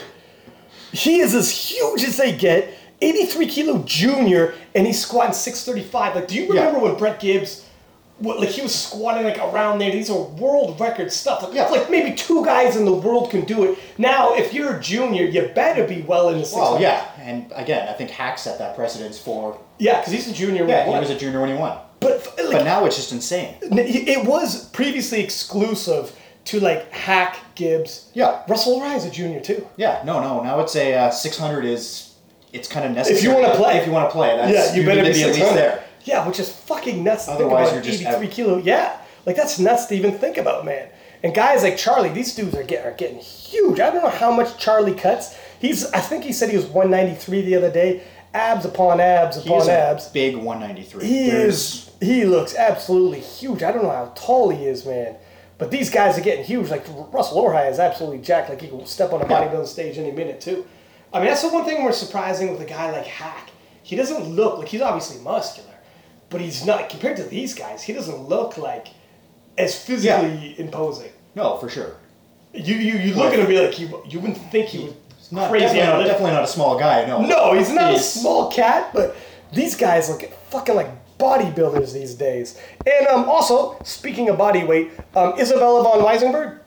He 0.91 1.19
is 1.19 1.35
as 1.35 1.51
huge 1.51 2.03
as 2.03 2.17
they 2.17 2.35
get. 2.35 2.73
83 3.01 3.47
kilo 3.47 3.83
junior, 3.83 4.55
and 4.73 4.87
he's 4.87 5.01
squatting 5.01 5.33
635. 5.33 6.15
Like, 6.15 6.27
do 6.29 6.35
you 6.35 6.47
remember 6.47 6.79
when 6.79 6.95
Brett 6.95 7.19
Gibbs, 7.19 7.64
what, 8.19 8.39
like, 8.39 8.49
he 8.49 8.61
was 8.61 8.73
squatting 8.73 9.23
like 9.25 9.37
around 9.37 9.79
there? 9.79 9.91
These 9.91 10.09
are 10.09 10.17
world 10.17 10.79
record 10.79 11.11
stuff. 11.11 11.43
Like, 11.43 11.53
Yeah. 11.53 11.67
like 11.67 11.89
maybe 11.89 12.13
two 12.15 12.45
guys 12.45 12.75
in 12.77 12.85
the 12.85 12.93
world 12.93 13.29
can 13.29 13.41
do 13.45 13.63
it. 13.65 13.77
Now, 13.97 14.33
if 14.35 14.53
you're 14.53 14.77
a 14.77 14.81
junior, 14.81 15.25
you 15.25 15.49
better 15.53 15.85
be 15.85 16.01
well 16.01 16.29
in 16.29 16.39
the 16.39 16.45
600. 16.45 16.63
well, 16.71 16.81
yeah, 16.81 17.05
and 17.21 17.51
again, 17.55 17.87
I 17.89 17.93
think 17.93 18.09
Haack 18.11 18.39
set 18.39 18.57
that 18.59 18.75
precedence 18.75 19.19
for. 19.19 19.59
Yeah, 19.79 19.99
because 19.99 20.13
he's 20.13 20.29
a 20.29 20.33
junior. 20.33 20.61
when 20.61 20.69
Yeah, 20.69 20.79
he 20.83 20.85
he 20.85 20.91
won. 20.91 21.01
was 21.01 21.09
a 21.09 21.17
junior 21.17 21.41
when 21.41 21.49
he 21.49 21.55
won, 21.55 21.77
but, 21.99 22.25
like, 22.37 22.51
but 22.51 22.63
now 22.63 22.85
it's 22.85 22.95
just 22.95 23.11
insane. 23.11 23.55
it 23.61 24.25
was 24.25 24.65
previously 24.69 25.21
exclusive 25.21 26.13
to, 26.45 26.59
like, 26.59 26.89
Haack, 26.93 27.35
Gibbs. 27.55 28.05
Yeah. 28.13 28.41
Russell 28.47 28.79
Ryan's 28.79 29.03
a 29.05 29.09
junior, 29.09 29.39
too. 29.41 29.67
Yeah, 29.77 30.01
no, 30.05 30.21
no. 30.21 30.41
Now 30.43 30.59
it's 30.61 30.75
a 30.75 30.93
uh, 30.93 31.09
600 31.09 31.65
is 31.65 32.11
it's 32.53 32.67
kind 32.69 32.85
of 32.85 32.91
necessary. 32.93 33.17
If 33.17 33.23
you 33.25 33.33
wanna 33.33 33.55
play. 33.55 33.77
if 33.77 33.85
you 33.87 33.91
want 33.91 34.07
to 34.09 34.13
play, 34.13 34.37
that's 34.37 34.53
Yeah, 34.53 34.75
you 34.79 34.85
better 34.85 35.01
need 35.01 35.13
be, 35.13 35.19
to 35.23 35.29
at 35.29 35.35
least 35.35 35.53
there. 35.53 35.83
Yeah, 36.05 36.25
which 36.27 36.39
is 36.39 36.51
fucking 36.51 37.03
nuts 37.03 37.25
to 37.25 37.31
Otherwise, 37.31 37.69
think 37.71 37.83
about. 37.83 37.85
you're 37.85 37.93
just 37.97 38.01
83 38.07 38.27
out. 38.27 38.31
kilo. 38.33 38.57
Yeah, 38.59 38.97
like 39.25 39.35
that's 39.35 39.59
nuts 39.59 39.85
to 39.87 39.95
even 39.95 40.17
think 40.17 40.37
about, 40.37 40.65
man. 40.65 40.87
And 41.23 41.33
guys 41.33 41.63
like 41.63 41.77
Charlie, 41.77 42.09
these 42.09 42.33
dudes 42.35 42.55
are 42.55 42.63
getting 42.63 42.85
are 42.85 42.95
getting 42.95 43.17
huge. 43.19 43.79
I 43.79 43.89
don't 43.91 44.03
know 44.03 44.09
how 44.09 44.31
much 44.31 44.57
Charlie 44.57 44.93
cuts. 44.93 45.35
He's 45.59 45.91
I 45.91 45.99
think 45.99 46.23
he 46.23 46.31
said 46.33 46.49
he 46.49 46.55
was 46.57 46.65
193 46.67 47.41
the 47.41 47.55
other 47.55 47.71
day. 47.71 48.03
Abs 48.33 48.65
upon 48.65 48.99
abs 48.99 49.37
upon 49.37 49.69
abs. 49.69 50.07
big 50.09 50.35
193. 50.35 51.05
He 51.05 51.29
There's- 51.29 51.53
is. 51.55 51.81
He 52.01 52.25
looks 52.25 52.53
absolutely 52.55 53.21
huge. 53.21 53.63
I 53.63 53.71
don't 53.71 53.83
know 53.83 53.89
how 53.89 54.11
tall 54.15 54.49
he 54.49 54.65
is, 54.65 54.85
man. 54.85 55.15
But 55.57 55.71
these 55.71 55.89
guys 55.89 56.17
are 56.17 56.21
getting 56.21 56.43
huge. 56.43 56.69
Like 56.69 56.85
Russel 57.13 57.41
Orhii 57.41 57.71
is 57.71 57.79
absolutely 57.79 58.19
jacked. 58.19 58.49
Like 58.49 58.59
he 58.61 58.67
can 58.67 58.85
step 58.85 59.13
on 59.13 59.21
a 59.21 59.25
bodybuilding 59.25 59.65
stage 59.67 59.97
any 59.97 60.11
minute 60.11 60.41
too. 60.41 60.65
I 61.13 61.19
mean, 61.19 61.27
that's 61.29 61.41
the 61.41 61.47
one 61.49 61.63
thing 61.63 61.81
we're 61.85 61.93
surprising 61.93 62.51
with 62.51 62.59
a 62.59 62.65
guy 62.65 62.91
like 62.91 63.05
Haack. 63.05 63.47
He 63.81 63.95
doesn't 63.95 64.25
look 64.35 64.57
like 64.59 64.67
he's 64.67 64.81
obviously 64.81 65.23
muscular, 65.23 65.74
but 66.29 66.41
he's 66.41 66.65
not 66.65 66.89
compared 66.89 67.17
to 67.17 67.23
these 67.23 67.53
guys. 67.53 67.83
He 67.83 67.93
doesn't 67.93 68.27
look 68.27 68.57
like 68.57 68.87
as 69.57 69.77
physically 69.77 70.55
imposing. 70.59 71.11
No, 71.35 71.57
for 71.57 71.69
sure. 71.69 71.95
You 72.53 72.75
you, 72.75 72.93
you 72.97 73.13
look 73.15 73.33
at 73.33 73.39
him 73.39 73.47
be 73.47 73.59
like 73.59 73.79
you 73.79 74.01
you 74.07 74.19
wouldn't 74.19 74.37
think 74.51 74.67
he 74.69 74.85
was 74.85 75.31
Not, 75.31 75.49
crazy. 75.49 75.65
definitely, 75.65 76.03
not, 76.03 76.07
definitely 76.07 76.31
not 76.31 76.43
a 76.43 76.47
small 76.47 76.77
guy. 76.79 77.05
No. 77.05 77.21
No, 77.21 77.53
he's 77.53 77.71
not 77.71 77.93
a 77.93 77.99
small 77.99 78.49
cat, 78.51 78.91
but 78.93 79.15
these 79.53 79.75
guys 79.75 80.09
look 80.09 80.23
fucking 80.49 80.75
like 80.75 80.89
bodybuilders 81.17 81.93
these 81.93 82.13
days. 82.15 82.59
And 82.85 83.07
um, 83.07 83.29
also, 83.29 83.77
speaking 83.83 84.29
of 84.29 84.37
body 84.37 84.63
weight, 84.63 84.91
um, 85.15 85.33
Isabella 85.39 85.83
von 85.83 85.99
Weissenberg, 86.01 86.59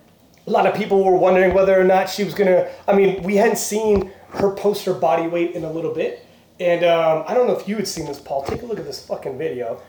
a 0.46 0.50
lot 0.50 0.66
of 0.66 0.74
people 0.74 1.02
were 1.04 1.16
wondering 1.16 1.54
whether 1.54 1.78
or 1.78 1.84
not 1.84 2.08
she 2.08 2.24
was 2.24 2.34
gonna. 2.34 2.68
I 2.86 2.94
mean, 2.94 3.22
we 3.22 3.36
hadn't 3.36 3.58
seen 3.58 4.10
her 4.30 4.50
post 4.50 4.84
her 4.84 4.94
body 4.94 5.26
weight 5.26 5.52
in 5.54 5.64
a 5.64 5.70
little 5.72 5.92
bit. 5.94 6.24
And 6.60 6.84
um, 6.84 7.24
I 7.26 7.34
don't 7.34 7.46
know 7.46 7.56
if 7.56 7.68
you 7.68 7.76
had 7.76 7.86
seen 7.86 8.06
this, 8.06 8.18
Paul. 8.18 8.42
Take 8.44 8.62
a 8.62 8.66
look 8.66 8.78
at 8.78 8.84
this 8.84 9.04
fucking 9.04 9.38
video. 9.38 9.80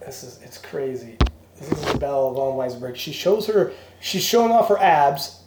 This 0.00 0.22
is 0.22 0.40
it's 0.42 0.58
crazy. 0.58 1.16
This 1.58 1.72
is 1.72 1.84
Isabella 1.86 2.32
von 2.32 2.56
Weissenberg. 2.56 2.96
She 2.96 3.12
shows 3.12 3.46
her. 3.48 3.72
She's 4.00 4.22
showing 4.22 4.52
off 4.52 4.68
her 4.68 4.78
abs, 4.78 5.42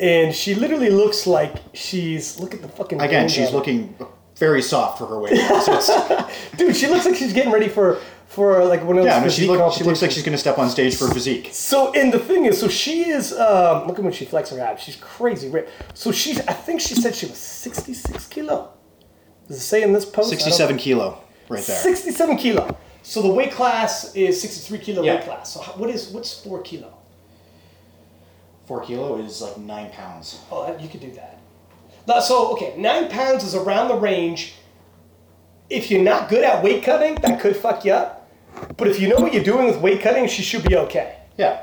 and 0.00 0.34
she 0.34 0.54
literally 0.54 0.90
looks 0.90 1.26
like 1.26 1.56
she's. 1.74 2.40
Look 2.40 2.54
at 2.54 2.62
the 2.62 2.68
fucking. 2.68 3.00
Again, 3.00 3.28
she's 3.28 3.52
looking 3.52 3.94
very 4.36 4.62
soft 4.62 4.98
for 4.98 5.06
her 5.06 5.20
weight. 5.20 5.32
Dude, 6.56 6.74
she 6.74 6.86
looks 6.86 7.04
like 7.04 7.16
she's 7.16 7.32
getting 7.32 7.52
ready 7.52 7.68
for 7.68 8.00
for 8.28 8.64
like 8.64 8.84
one 8.84 8.98
of 8.98 9.04
those. 9.04 9.12
yeah, 9.12 9.20
no, 9.20 9.28
she, 9.28 9.46
look, 9.48 9.72
she 9.72 9.82
looks 9.84 10.00
like 10.02 10.10
she's 10.12 10.22
going 10.22 10.32
to 10.32 10.38
step 10.38 10.58
on 10.58 10.68
stage 10.70 10.94
for 10.96 11.08
physique. 11.12 11.48
So, 11.52 11.92
and 11.94 12.12
the 12.12 12.18
thing 12.18 12.44
is, 12.44 12.58
so 12.60 12.68
she 12.68 13.08
is. 13.10 13.32
Um, 13.32 13.86
look 13.88 13.98
at 13.98 14.04
when 14.04 14.12
she 14.12 14.24
flexes 14.26 14.56
her 14.56 14.60
abs. 14.60 14.82
She's 14.82 14.96
crazy 14.96 15.48
ripped. 15.48 15.70
So 15.94 16.12
she's. 16.12 16.38
I 16.46 16.52
think 16.52 16.80
she 16.80 16.94
said 16.94 17.14
she 17.14 17.26
was 17.26 17.38
sixty-six 17.38 18.26
kilo. 18.26 18.72
Does 19.48 19.56
it 19.56 19.60
say 19.60 19.82
in 19.82 19.92
this 19.94 20.04
post? 20.04 20.28
67 20.28 20.76
kilo, 20.76 21.24
right 21.48 21.64
there. 21.64 21.78
67 21.78 22.36
kilo. 22.36 22.76
So 23.02 23.22
the 23.22 23.30
weight 23.32 23.50
class 23.52 24.14
is 24.14 24.38
63 24.42 24.78
kilo 24.78 25.02
Yeah. 25.02 25.14
weight 25.14 25.24
class. 25.24 25.54
So 25.54 25.60
what 25.62 25.88
is 25.88 26.10
what's 26.10 26.38
four 26.44 26.60
kilo? 26.60 26.92
Four 28.66 28.82
kilo 28.84 29.16
is 29.18 29.40
like 29.40 29.56
nine 29.56 29.90
pounds. 29.90 30.40
Oh, 30.52 30.76
you 30.78 30.88
could 30.90 31.00
do 31.00 31.10
that. 31.12 31.40
So 32.22 32.52
okay, 32.52 32.74
nine 32.76 33.08
pounds 33.08 33.42
is 33.44 33.54
around 33.54 33.88
the 33.88 33.96
range. 33.96 34.54
If 35.70 35.90
you're 35.90 36.02
not 36.02 36.28
good 36.28 36.44
at 36.44 36.62
weight 36.62 36.82
cutting, 36.82 37.14
that 37.16 37.40
could 37.40 37.56
fuck 37.56 37.84
you 37.86 37.92
up. 37.92 38.17
But 38.76 38.88
if 38.88 39.00
you 39.00 39.08
know 39.08 39.16
what 39.16 39.32
you're 39.34 39.44
doing 39.44 39.66
with 39.66 39.78
weight 39.78 40.00
cutting, 40.00 40.26
she 40.28 40.42
should 40.42 40.64
be 40.64 40.76
okay. 40.76 41.16
Yeah. 41.36 41.62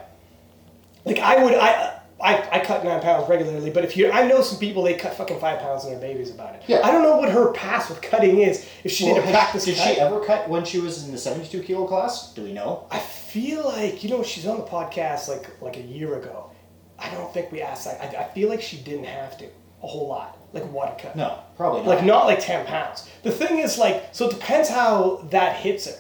Like 1.05 1.19
I 1.19 1.43
would, 1.43 1.53
I. 1.55 1.91
I, 2.17 2.47
I 2.49 2.59
cut 2.63 2.85
nine 2.85 3.01
pounds 3.01 3.27
regularly, 3.29 3.69
but 3.71 3.83
if 3.83 3.97
you, 3.97 4.09
I 4.09 4.25
know 4.25 4.39
some 4.41 4.57
people 4.57 4.83
they 4.83 4.93
cut 4.93 5.15
fucking 5.15 5.37
five 5.41 5.59
pounds 5.59 5.83
and 5.83 5.91
they're 5.93 5.99
babies 5.99 6.31
about 6.31 6.55
it. 6.55 6.63
Yeah. 6.65 6.79
I 6.81 6.89
don't 6.89 7.03
know 7.03 7.17
what 7.17 7.29
her 7.29 7.51
past 7.51 7.89
with 7.89 8.01
cutting 8.01 8.39
is. 8.39 8.65
If 8.85 8.93
she 8.93 9.03
Well, 9.03 9.15
didn't 9.15 9.25
has- 9.27 9.35
practice, 9.35 9.65
did 9.65 9.75
cut. 9.75 9.93
she 9.95 9.99
ever 9.99 10.23
cut 10.25 10.47
when 10.47 10.63
she 10.63 10.79
was 10.79 11.03
in 11.05 11.11
the 11.11 11.17
72 11.17 11.61
kilo 11.63 11.85
class? 11.85 12.33
Do 12.33 12.41
we 12.43 12.53
know? 12.53 12.87
I 12.89 12.99
feel 12.99 13.65
like 13.65 14.01
you 14.01 14.09
know 14.09 14.23
she's 14.23 14.47
on 14.47 14.55
the 14.57 14.63
podcast 14.63 15.27
like 15.27 15.61
like 15.61 15.75
a 15.75 15.81
year 15.81 16.15
ago. 16.17 16.51
I 16.97 17.09
don't 17.13 17.31
think 17.33 17.51
we 17.51 17.61
asked 17.61 17.83
that. 17.83 18.01
I, 18.01 18.21
I 18.23 18.27
feel 18.29 18.47
like 18.47 18.61
she 18.61 18.77
didn't 18.77 19.03
have 19.05 19.37
to 19.39 19.45
a 19.83 19.85
whole 19.87 20.07
lot. 20.07 20.37
like 20.53 20.71
water 20.71 20.95
cut. 20.97 21.17
No, 21.17 21.39
probably 21.57 21.81
not. 21.81 21.87
Like 21.89 22.05
not 22.05 22.25
like 22.27 22.39
ten 22.39 22.65
pounds. 22.65 23.09
The 23.23 23.31
thing 23.31 23.59
is 23.59 23.77
like 23.77 24.05
so 24.13 24.29
it 24.29 24.31
depends 24.31 24.69
how 24.69 25.27
that 25.31 25.57
hits 25.57 25.85
her. 25.87 25.97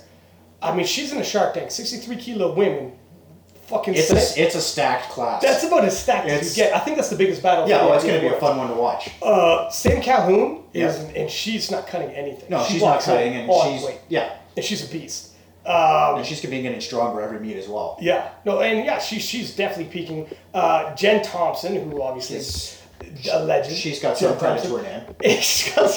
I 0.71 0.75
mean 0.75 0.85
she's 0.85 1.11
in 1.11 1.17
a 1.19 1.23
Shark 1.23 1.53
Tank, 1.53 1.71
sixty 1.71 1.97
three 1.97 2.15
kilo 2.17 2.53
women, 2.53 2.93
fucking. 3.67 3.93
it's 3.95 4.07
sick. 4.07 4.37
a 4.37 4.41
it's 4.45 4.55
a 4.55 4.61
stacked 4.61 5.09
class. 5.09 5.41
that's 5.41 5.63
about 5.63 5.85
as 5.85 5.97
stacked 5.97 6.27
as 6.27 6.33
It's- 6.41 6.57
you 6.57 6.63
get. 6.63 6.75
I 6.75 6.79
think 6.79 6.97
that's 6.97 7.09
the 7.09 7.15
biggest 7.17 7.41
battle. 7.43 7.67
yeah, 7.67 7.83
well, 7.85 7.93
it's 7.95 8.03
going 8.03 8.21
to 8.21 8.27
be 8.29 8.33
a 8.33 8.39
fun 8.39 8.57
one 8.57 8.67
to 8.69 8.73
watch. 8.75 9.09
Uh, 9.21 9.69
Sam 9.69 10.01
Calhoun 10.01 10.63
is, 10.73 10.97
Yeah. 10.97 11.21
and 11.21 11.29
she's 11.29 11.71
not 11.71 11.87
cutting 11.87 12.09
anything. 12.11 12.49
No, 12.49 12.63
She 12.63 12.73
she's 12.73 12.81
not 12.81 13.01
cutting, 13.01 13.33
and 13.33 13.51
she's 13.51 13.83
weight. 13.87 13.99
yeah, 14.09 14.33
and 14.55 14.63
she's 14.65 14.87
a 14.87 14.91
beast. 14.91 15.31
Um, 15.65 16.17
and 16.17 16.25
she's 16.27 16.41
going 16.41 16.51
to 16.51 16.57
be 16.57 16.61
getting 16.61 16.79
stronger 16.79 17.21
every 17.21 17.39
meet 17.39 17.57
as 17.57 17.67
well. 17.67 17.97
yeah, 17.99 18.29
no, 18.45 18.59
and 18.61 18.85
yeah, 18.85 18.99
she, 18.99 19.17
she's 19.19 19.55
definitely 19.55 19.91
peaking. 19.91 20.27
Uh, 20.53 20.93
Jen 20.95 21.23
Thompson, 21.23 21.89
who 21.89 22.03
obviously 22.03 22.35
is 22.37 22.79
a 23.33 23.43
legend. 23.43 23.75
She's 23.75 23.99
got 23.99 24.15
Jen 24.15 24.29
some 24.29 24.37
credit 24.37 24.61
to 24.63 24.77
her 24.77 24.83
name. 24.83 25.01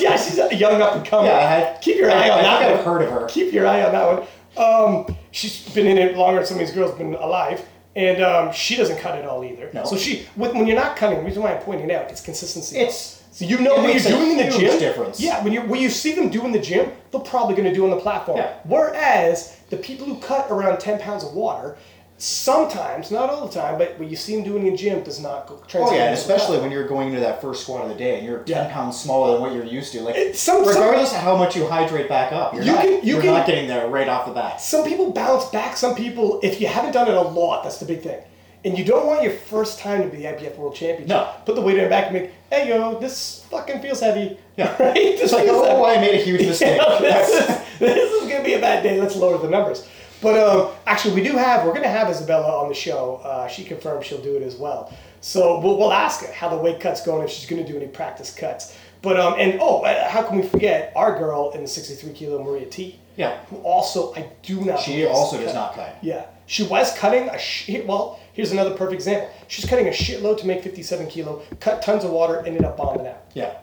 Yeah, 0.00 0.16
she's 0.16 0.38
a 0.38 0.54
young 0.54 0.80
up 0.80 0.94
and 0.96 1.04
coming. 1.04 1.26
Yeah, 1.30 1.74
I 1.76 1.78
keep 1.82 1.96
your 1.98 2.10
I- 2.10 2.14
eye 2.14 2.30
on 2.30 2.38
I 2.38 2.42
that 2.42 2.58
think 2.60 2.70
one. 2.70 2.78
I've 2.78 2.84
heard 2.86 3.02
of 3.02 3.10
her. 3.20 3.28
Keep 3.28 3.52
your 3.52 3.66
eye 3.66 3.82
on 3.82 3.92
that 3.92 4.06
one. 4.18 4.26
Um, 4.58 5.16
she's 5.30 5.68
been 5.74 5.86
in 5.86 5.98
it 5.98 6.16
longer 6.16 6.40
than 6.40 6.46
some 6.46 6.58
of 6.58 6.66
these 6.66 6.74
girls 6.74 6.90
have 6.90 6.98
been 6.98 7.14
alive, 7.14 7.64
and 7.96 8.22
um, 8.22 8.52
she 8.52 8.76
doesn't 8.76 8.98
cut 8.98 9.18
it 9.18 9.24
all 9.24 9.44
either. 9.44 9.70
No. 9.72 9.84
So 9.84 9.96
she, 9.96 10.26
with, 10.36 10.52
when 10.54 10.66
you're 10.66 10.76
not 10.76 10.96
cutting, 10.96 11.18
the 11.18 11.24
reason 11.24 11.42
why 11.42 11.54
I'm 11.54 11.62
pointing 11.62 11.88
it 11.90 11.92
out, 11.94 12.10
it's 12.10 12.20
consistency. 12.20 12.76
It's- 12.76 13.14
so 13.30 13.44
you 13.44 13.60
know 13.60 13.76
what 13.76 13.94
you're 13.94 14.02
doing 14.18 14.32
in 14.40 14.50
the 14.50 14.58
gym. 14.58 14.78
difference. 14.80 15.20
Yeah, 15.20 15.44
when 15.44 15.52
you 15.52 15.60
when 15.62 15.80
you 15.80 15.90
see 15.90 16.12
them 16.12 16.28
do 16.28 16.44
in 16.44 16.50
the 16.50 16.58
gym, 16.58 16.90
they're 17.12 17.20
probably 17.20 17.54
going 17.54 17.68
to 17.68 17.74
do 17.74 17.84
on 17.84 17.90
the 17.90 17.96
platform. 18.00 18.38
Yeah. 18.38 18.54
Whereas 18.64 19.56
the 19.70 19.76
people 19.76 20.06
who 20.06 20.18
cut 20.18 20.50
around 20.50 20.80
10 20.80 20.98
pounds 20.98 21.22
of 21.22 21.34
water, 21.34 21.76
sometimes, 22.18 23.10
not 23.10 23.30
all 23.30 23.46
the 23.46 23.52
time, 23.54 23.78
but 23.78 23.98
what 23.98 24.08
you 24.10 24.16
see 24.16 24.34
them 24.34 24.44
doing 24.44 24.66
in 24.66 24.72
the 24.72 24.76
gym 24.76 25.02
does 25.02 25.20
not 25.20 25.46
go 25.46 25.56
translate. 25.68 25.92
Oh 25.92 25.96
yeah, 25.96 26.06
and 26.06 26.14
especially 26.14 26.58
when 26.58 26.70
you're 26.70 26.86
going 26.86 27.08
into 27.08 27.20
that 27.20 27.40
first 27.40 27.62
squat 27.62 27.82
of 27.82 27.88
the 27.88 27.94
day 27.94 28.18
and 28.18 28.26
you're 28.26 28.40
ten 28.40 28.66
Yeah. 28.66 28.72
pounds 28.72 28.98
smaller 29.00 29.32
than 29.32 29.40
what 29.40 29.52
you're 29.52 29.64
used 29.64 29.92
to. 29.92 30.02
Like 30.02 30.16
It- 30.16 30.36
some- 30.36 30.64
some- 30.64 30.68
regardless 30.74 31.12
of 31.12 31.18
how 31.18 31.36
much 31.36 31.56
you 31.56 31.66
hydrate 31.66 32.08
back 32.08 32.32
up, 32.32 32.54
you're 32.54 32.64
You 32.64 32.72
not 32.72 32.82
can- 32.84 33.00
you 33.06 33.18
are 33.18 33.22
not 33.22 33.46
getting 33.46 33.68
there 33.68 33.86
right 33.88 34.08
off 34.08 34.26
the 34.26 34.32
bat. 34.32 34.60
Some 34.60 34.84
people 34.84 35.10
bounce 35.12 35.44
back. 35.46 35.76
Some 35.76 35.94
people, 35.94 36.40
if 36.42 36.60
you 36.60 36.66
haven't 36.66 36.92
done 36.92 37.08
it 37.08 37.14
a 37.14 37.20
lot, 37.22 37.62
that's 37.62 37.78
the 37.78 37.86
big 37.86 38.02
thing. 38.02 38.18
And 38.64 38.76
you 38.76 38.84
don't 38.84 39.06
want 39.06 39.22
your 39.22 39.32
first 39.32 39.78
time 39.78 40.02
to 40.02 40.08
be 40.08 40.16
the 40.22 40.26
IPF 40.26 40.56
World 40.58 40.74
Championship. 40.74 41.06
No. 41.08 41.28
Put 41.46 41.54
the 41.54 41.60
weight 41.60 41.78
in 41.78 41.84
the 41.84 41.90
back 41.90 42.06
and 42.06 42.14
make, 42.14 42.30
hey 42.50 42.68
yo, 42.68 42.98
this 42.98 43.44
fucking 43.50 43.80
feels 43.80 44.00
heavy. 44.00 44.36
Yeah. 44.56 44.74
right? 44.82 44.94
This 44.94 45.20
It's 45.22 45.32
like, 45.32 45.44
feels 45.44 45.64
oh, 45.64 45.84
heavy. 45.84 45.98
I 45.98 46.00
made 46.00 46.14
a 46.20 46.24
huge 46.24 46.40
mistake. 46.46 46.80
Yeah, 46.80 46.98
this, 46.98 47.28
is, 47.50 47.78
this 47.78 48.12
is 48.12 48.28
gonna 48.28 48.42
be 48.42 48.54
a 48.54 48.60
bad 48.60 48.82
day. 48.82 49.00
Let's 49.00 49.14
lower 49.14 49.38
the 49.38 49.48
numbers. 49.48 49.86
But 50.20 50.38
um, 50.38 50.72
actually, 50.86 51.14
we 51.14 51.22
do 51.22 51.36
have. 51.36 51.64
We're 51.66 51.74
gonna 51.74 51.88
have 51.88 52.08
Isabella 52.10 52.62
on 52.62 52.68
the 52.68 52.74
show. 52.74 53.20
Uh, 53.24 53.46
she 53.46 53.64
confirmed 53.64 54.04
she'll 54.04 54.20
do 54.22 54.36
it 54.36 54.42
as 54.42 54.56
well. 54.56 54.92
So 55.20 55.60
we'll, 55.60 55.76
we'll 55.78 55.92
ask 55.92 56.24
her 56.24 56.32
how 56.32 56.48
the 56.48 56.56
weight 56.56 56.80
cuts 56.80 57.04
going 57.04 57.22
if 57.24 57.30
she's 57.30 57.48
gonna 57.48 57.66
do 57.66 57.76
any 57.76 57.86
practice 57.86 58.34
cuts. 58.34 58.76
But 59.02 59.18
um, 59.20 59.34
and 59.38 59.58
oh, 59.60 59.82
uh, 59.82 60.08
how 60.08 60.22
can 60.24 60.36
we 60.36 60.42
forget 60.46 60.92
our 60.96 61.16
girl 61.18 61.50
in 61.52 61.62
the 61.62 61.68
63 61.68 62.12
kilo 62.12 62.42
Maria 62.42 62.66
Htee? 62.66 62.96
Yeah. 63.16 63.38
Who 63.46 63.56
also 63.58 64.12
I 64.14 64.28
do 64.42 64.60
not. 64.64 64.80
She 64.80 65.06
also 65.06 65.36
does 65.36 65.46
cut. 65.46 65.54
not 65.54 65.74
cut. 65.74 65.98
Yeah, 66.02 66.26
she 66.46 66.64
was 66.64 66.96
cutting 66.98 67.28
a 67.28 67.38
sh- 67.38 67.70
well. 67.84 68.18
Here's 68.32 68.52
another 68.52 68.70
perfect 68.76 68.94
example. 68.94 69.28
She's 69.48 69.64
cutting 69.64 69.88
a 69.88 69.90
shitload 69.90 70.38
to 70.38 70.46
make 70.46 70.62
57 70.62 71.08
kilo. 71.08 71.42
Cut 71.58 71.82
tons 71.82 72.04
of 72.04 72.10
water, 72.12 72.44
ended 72.46 72.64
up 72.64 72.76
bombing 72.76 73.06
out 73.08 73.22
Yeah. 73.34 73.56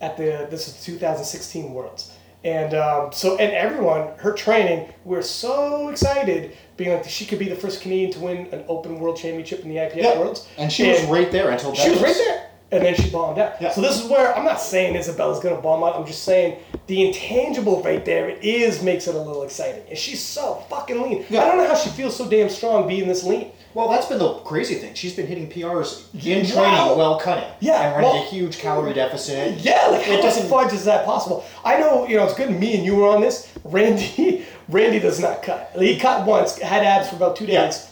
at 0.00 0.16
the 0.16 0.46
this 0.50 0.68
is 0.68 0.84
2016 0.84 1.72
Worlds. 1.74 2.12
And 2.46 2.74
um, 2.74 3.12
so, 3.12 3.36
and 3.38 3.52
everyone, 3.52 4.16
her 4.18 4.32
training, 4.32 4.88
we're 5.04 5.20
so 5.22 5.88
excited, 5.88 6.56
being 6.76 6.92
like 6.92 7.08
she 7.08 7.26
could 7.26 7.40
be 7.40 7.48
the 7.48 7.56
first 7.56 7.80
Canadian 7.80 8.12
to 8.12 8.20
win 8.20 8.46
an 8.52 8.64
Open 8.68 9.00
World 9.00 9.16
Championship 9.16 9.64
in 9.64 9.68
the 9.68 9.76
IPF 9.76 9.96
Yeah. 9.96 10.18
Worlds. 10.20 10.46
And 10.56 10.70
she 10.72 10.88
was 10.88 11.02
right 11.06 11.32
there 11.32 11.50
until 11.50 11.74
She 11.74 11.90
was 11.90 12.00
right 12.00 12.14
there, 12.14 12.48
and 12.70 12.84
then 12.84 12.94
she 12.94 13.10
bombed 13.10 13.40
out. 13.40 13.60
Yeah. 13.60 13.72
So 13.72 13.80
this 13.80 14.00
is 14.00 14.08
where 14.08 14.32
I'm 14.38 14.44
not 14.44 14.60
saying 14.60 14.94
Isabella's 14.94 15.40
gonna 15.40 15.60
bomb 15.60 15.82
out. 15.82 15.96
I'm 15.96 16.06
just 16.06 16.22
saying 16.22 16.58
the 16.86 17.04
intangible 17.08 17.82
right 17.82 18.04
there 18.04 18.28
it 18.28 18.44
is 18.44 18.80
makes 18.80 19.08
it 19.08 19.16
a 19.16 19.20
little 19.20 19.42
exciting. 19.42 19.82
And 19.88 19.98
she's 19.98 20.22
so 20.22 20.62
fucking 20.70 21.02
lean. 21.02 21.24
Yeah. 21.28 21.42
I 21.42 21.48
don't 21.48 21.58
know 21.58 21.66
how 21.66 21.74
she 21.74 21.90
feels 21.90 22.14
so 22.14 22.28
damn 22.30 22.48
strong 22.48 22.86
being 22.86 23.08
this 23.08 23.24
lean. 23.24 23.50
Well, 23.76 23.88
that's 23.90 24.06
been 24.06 24.18
the 24.18 24.32
crazy 24.36 24.76
thing. 24.76 24.94
She's 24.94 25.12
been 25.14 25.26
hitting 25.26 25.50
PRs 25.50 26.04
in 26.24 26.44
Wow. 26.46 26.54
training 26.86 26.98
while 26.98 27.20
cutting. 27.20 27.44
Yeah, 27.60 27.82
And 27.82 27.96
running 27.96 28.10
well- 28.10 28.22
a 28.22 28.24
huge 28.24 28.58
calorie 28.58 28.94
deficit. 28.94 29.58
Yeah, 29.58 29.88
like 29.88 30.02
how 30.02 30.14
It 30.14 30.22
doesn't- 30.22 30.48
fudge 30.48 30.72
is 30.72 30.86
that 30.86 31.04
possible? 31.04 31.44
I 31.62 31.76
know, 31.76 32.06
you 32.06 32.16
know, 32.16 32.24
it's 32.24 32.32
good 32.32 32.50
me 32.58 32.74
and 32.74 32.86
you 32.86 32.96
were 32.96 33.06
on 33.06 33.20
this. 33.20 33.48
Randy, 33.64 34.46
Randy 34.70 34.98
does 34.98 35.20
not 35.20 35.42
cut. 35.42 35.72
He 35.78 35.98
cut 35.98 36.24
once, 36.24 36.56
had 36.58 36.84
abs 36.84 37.08
for 37.10 37.16
about 37.16 37.36
two 37.36 37.44
Yeah. 37.44 37.66
days, 37.66 37.86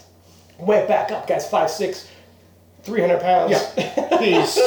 went 0.58 0.88
back 0.88 1.12
up. 1.12 1.26
Guy's 1.26 1.46
5'6", 1.46 2.06
300 2.82 3.20
pounds. 3.20 3.50
Yeah. 3.76 4.18
He's 4.20 4.58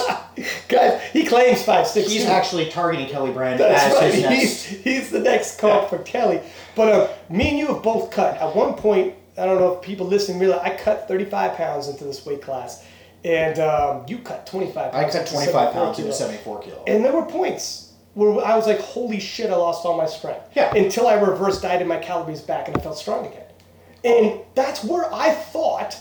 Guys, 0.68 1.02
he 1.14 1.26
claims 1.26 1.64
5'6". 1.64 2.12
he's 2.12 2.26
too. 2.26 2.30
actually 2.32 2.70
targeting 2.70 3.08
Kelly 3.08 3.32
Brand 3.32 3.60
That's 3.60 3.86
as 3.86 3.94
right. 3.96 4.14
his 4.14 4.24
next. 4.30 4.40
He's, 4.66 4.84
he's 4.84 5.10
the 5.10 5.20
next 5.20 5.58
comp 5.60 5.90
for 5.90 5.98
Kelly. 5.98 6.42
But 6.76 6.88
uh, 6.94 7.08
me 7.28 7.50
and 7.50 7.58
you 7.58 7.68
have 7.74 7.82
both 7.82 8.12
cut. 8.12 8.38
At 8.40 8.56
one 8.56 8.76
point, 8.76 9.16
I 9.38 9.46
don't 9.46 9.60
know 9.60 9.74
if 9.74 9.82
people 9.82 10.08
listening 10.08 10.40
realize, 10.40 10.62
I 10.64 10.76
cut 10.76 11.08
35 11.08 11.56
pounds 11.56 11.88
into 11.88 12.04
this 12.04 12.26
weight 12.26 12.42
class. 12.42 12.86
And 13.24 13.60
um, 13.60 14.06
you 14.08 14.20
cut 14.20 14.46
25 14.46 14.94
I 14.94 15.10
cut 15.10 15.28
25 15.28 15.74
pounds 15.74 16.00
into 16.00 16.14
74 16.14 16.62
kilo. 16.62 16.84
And 16.88 17.04
there 17.04 17.14
were 17.14 17.26
points 17.26 17.94
where 18.14 18.44
I 18.44 18.56
was 18.56 18.68
like, 18.68 18.80
holy 18.80 19.20
shit, 19.20 19.50
I 19.50 19.56
lost 19.56 19.86
all 19.86 19.98
my 19.98 20.06
strength. 20.06 20.50
Yeah. 20.56 20.74
Until 20.74 21.08
I 21.08 21.16
reverse 21.16 21.60
dieted 21.60 21.88
my 21.88 21.98
calories 21.98 22.42
back 22.42 22.68
and 22.68 22.78
I 22.78 22.80
felt 22.80 22.98
strong 22.98 23.26
again. 23.26 23.44
And 24.04 24.40
that's 24.56 24.84
where 24.84 25.14
I 25.14 25.34
thought 25.34 26.00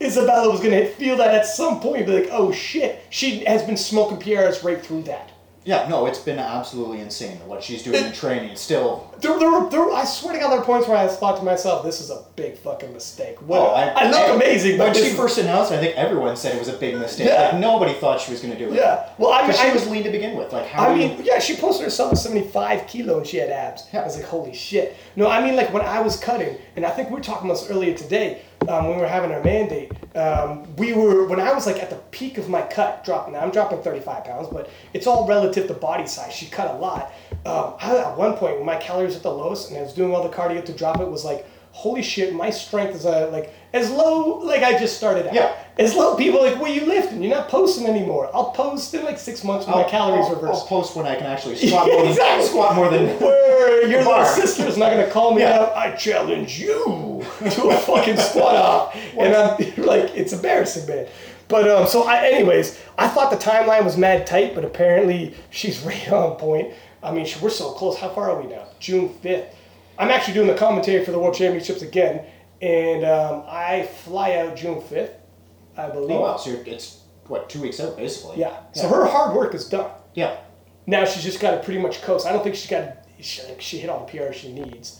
Isabella 0.00 0.50
was 0.50 0.60
going 0.60 0.72
to 0.72 0.88
feel 0.88 1.16
that 1.16 1.34
at 1.34 1.46
some 1.46 1.80
point. 1.80 2.06
Be 2.06 2.20
like, 2.20 2.28
oh 2.30 2.52
shit, 2.52 3.04
she 3.10 3.44
has 3.44 3.62
been 3.62 3.76
smoking 3.76 4.18
PRs 4.18 4.62
right 4.62 4.80
through 4.84 5.02
that. 5.02 5.31
Yeah, 5.64 5.86
no, 5.88 6.06
it's 6.06 6.18
been 6.18 6.38
absolutely 6.40 7.00
insane 7.00 7.36
what 7.46 7.62
she's 7.62 7.82
doing 7.84 8.04
in 8.04 8.12
training. 8.12 8.56
Still 8.56 9.12
There, 9.20 9.38
there, 9.38 9.50
were, 9.50 9.70
there, 9.70 9.92
I 9.92 10.04
swear 10.04 10.32
to 10.34 10.40
God, 10.40 10.50
there 10.50 10.58
were 10.58 10.64
points 10.64 10.88
where 10.88 10.96
I 10.96 11.06
thought 11.06 11.38
to 11.38 11.44
myself, 11.44 11.84
this 11.84 12.00
is 12.00 12.10
a 12.10 12.24
big 12.34 12.56
fucking 12.58 12.92
mistake. 12.92 13.40
What, 13.42 13.60
Oh, 13.60 13.66
I, 13.66 14.10
look 14.10 14.18
and 14.20 14.34
amazing, 14.42 14.76
but 14.78 14.86
When 14.92 14.94
she 14.94 15.10
first 15.10 15.38
announced, 15.38 15.70
it, 15.70 15.76
I 15.76 15.80
think 15.80 15.96
everyone 15.96 16.36
said 16.36 16.56
it 16.56 16.58
was 16.58 16.66
a 16.68 16.76
big 16.76 16.96
mistake. 16.98 17.28
Yeah. 17.28 17.50
Like 17.50 17.60
nobody 17.60 17.92
thought 17.94 18.20
she 18.20 18.32
was 18.32 18.40
going 18.40 18.52
to 18.54 18.58
do 18.58 18.72
it. 18.72 18.76
Yeah. 18.76 19.08
Well, 19.18 19.32
I 19.32 19.42
mean, 19.46 19.52
she 19.52 19.68
I- 19.68 19.72
was 19.72 19.86
lean 19.86 20.02
to 20.02 20.10
begin 20.10 20.36
with. 20.36 20.52
Like 20.52 20.66
how 20.66 20.88
I 20.88 20.94
do 20.94 21.00
you- 21.00 21.08
mean, 21.10 21.22
yeah, 21.24 21.38
she 21.38 21.54
posted 21.56 21.84
herself 21.84 22.12
at 22.12 22.18
75 22.18 22.86
kilo 22.88 23.18
and 23.18 23.26
she 23.26 23.36
had 23.36 23.50
abs. 23.50 23.84
Yeah. 23.92 24.00
I 24.00 24.04
was 24.04 24.16
like, 24.16 24.26
holy 24.26 24.54
shit. 24.54 24.96
No, 25.14 25.28
I 25.28 25.44
mean, 25.44 25.54
like 25.54 25.72
when 25.72 25.82
I 25.82 26.00
was 26.00 26.16
cutting, 26.18 26.56
and 26.74 26.84
I 26.84 26.90
think 26.90 27.08
we 27.10 27.14
were 27.14 27.20
talking 27.20 27.48
about 27.48 27.60
this 27.60 27.70
earlier 27.70 27.94
today 27.96 28.42
um, 28.68 28.86
when 28.86 28.96
we 28.96 29.02
were 29.02 29.08
having 29.08 29.32
our 29.32 29.42
mandate. 29.42 29.92
Um, 30.14 30.76
we 30.76 30.92
were, 30.92 31.26
when 31.26 31.40
I 31.40 31.52
was 31.52 31.66
like 31.66 31.82
at 31.82 31.90
the 31.90 31.96
peak 32.10 32.38
of 32.38 32.48
my 32.48 32.62
cut, 32.62 33.04
dropping, 33.04 33.34
now 33.34 33.40
I'm 33.40 33.50
dropping 33.50 33.82
35 33.82 34.24
pounds, 34.24 34.48
but 34.48 34.70
it's 34.92 35.06
all 35.06 35.26
relative 35.26 35.66
to 35.68 35.74
body 35.74 36.06
size. 36.06 36.32
She 36.32 36.46
cut 36.46 36.74
a 36.74 36.78
lot. 36.78 37.12
Um, 37.44 37.74
I, 37.80 37.96
at 37.96 38.16
one 38.16 38.34
point, 38.34 38.56
when 38.56 38.66
my 38.66 38.76
calories 38.76 39.16
at 39.16 39.22
the 39.22 39.32
lowest 39.32 39.70
and 39.70 39.78
I 39.78 39.82
was 39.82 39.94
doing 39.94 40.14
all 40.14 40.22
the 40.22 40.34
cardio 40.34 40.64
to 40.64 40.72
drop 40.72 41.00
it, 41.00 41.08
was 41.08 41.24
like, 41.24 41.46
holy 41.72 42.02
shit, 42.02 42.32
my 42.34 42.50
strength 42.50 42.94
is 42.94 43.04
uh, 43.06 43.28
like 43.32 43.52
as 43.72 43.90
low 43.90 44.38
like 44.38 44.62
I 44.62 44.78
just 44.78 44.96
started 44.96 45.26
out. 45.26 45.34
Yeah. 45.34 45.56
As 45.78 45.94
low 45.94 46.14
people 46.16 46.40
are 46.40 46.50
like, 46.50 46.60
what 46.60 46.70
are 46.70 46.74
you 46.74 46.84
lifting? 46.84 47.22
You're 47.22 47.34
not 47.34 47.48
posting 47.48 47.86
anymore. 47.86 48.30
I'll 48.34 48.50
post 48.50 48.92
in 48.92 49.04
like 49.04 49.18
six 49.18 49.42
months 49.42 49.66
when 49.66 49.74
my 49.76 49.82
I'll- 49.82 49.88
calories 49.90 50.26
I'll, 50.26 50.34
reverse. 50.34 50.56
I'll 50.60 50.66
post 50.66 50.94
when 50.94 51.06
I 51.06 51.16
can 51.16 51.24
actually 51.26 51.56
squat 51.66 51.86
more 51.86 52.02
than 52.02 52.10
Exactly. 52.10 52.46
squat 52.46 52.76
more 52.76 52.90
than. 52.90 53.06
Where 53.20 53.86
your 53.88 54.04
little 54.04 54.24
sister's 54.26 54.76
not 54.76 54.90
gonna 54.90 55.10
call 55.10 55.34
me 55.34 55.40
Yeah. 55.42 55.58
out. 55.60 55.74
I 55.76 55.92
challenge 55.96 56.58
you 56.60 57.24
to 57.40 57.68
a 57.70 57.76
fucking 57.78 58.18
squat 58.18 58.54
off, 58.54 58.94
and 59.18 59.34
I'm 59.34 59.56
like, 59.86 60.14
it's 60.16 60.32
embarrassing, 60.34 60.86
man. 60.86 61.06
But 61.48 61.68
um, 61.68 61.86
so 61.86 62.04
I, 62.04 62.26
anyways, 62.28 62.78
I 62.98 63.08
thought 63.08 63.30
the 63.30 63.36
timeline 63.38 63.84
was 63.84 63.96
mad 63.96 64.26
tight, 64.26 64.54
but 64.54 64.64
apparently 64.64 65.34
she's 65.50 65.80
right 65.80 66.10
on 66.12 66.36
point. 66.36 66.72
I 67.02 67.12
mean, 67.12 67.26
we're 67.42 67.50
so 67.50 67.72
close. 67.72 67.98
How 67.98 68.08
far 68.10 68.30
are 68.30 68.40
we 68.40 68.48
now? 68.48 68.64
June 68.78 69.08
fifth. 69.08 69.54
I'm 69.98 70.10
actually 70.10 70.34
doing 70.34 70.46
the 70.48 70.54
commentary 70.54 71.04
for 71.04 71.10
the 71.12 71.18
World 71.18 71.34
Championships 71.34 71.82
again, 71.82 72.24
and 72.60 73.04
um, 73.04 73.44
I 73.48 73.88
fly 74.04 74.36
out 74.36 74.56
June 74.56 74.80
fifth, 74.80 75.12
I 75.76 75.88
believe. 75.88 76.16
Oh 76.16 76.20
wow! 76.22 76.36
So 76.36 76.50
you're, 76.50 76.62
it's 76.66 77.00
what 77.26 77.48
two 77.48 77.60
weeks 77.60 77.80
out 77.80 77.96
basically. 77.96 78.38
Yeah. 78.40 78.56
So 78.72 78.88
her 78.88 79.06
hard 79.06 79.36
work 79.36 79.54
is 79.54 79.68
done. 79.68 79.90
Yeah. 80.14 80.36
Now 80.86 81.04
she's 81.04 81.22
just 81.22 81.40
got 81.40 81.52
to 81.52 81.58
pretty 81.58 81.80
much 81.80 82.02
coast. 82.02 82.26
I 82.26 82.32
don't 82.32 82.42
think 82.42 82.56
she's 82.56 82.70
got. 82.70 82.98
She, 83.20 83.40
she 83.60 83.78
hit 83.78 83.88
all 83.88 84.04
the 84.04 84.18
PR 84.18 84.32
she 84.32 84.52
needs. 84.52 84.98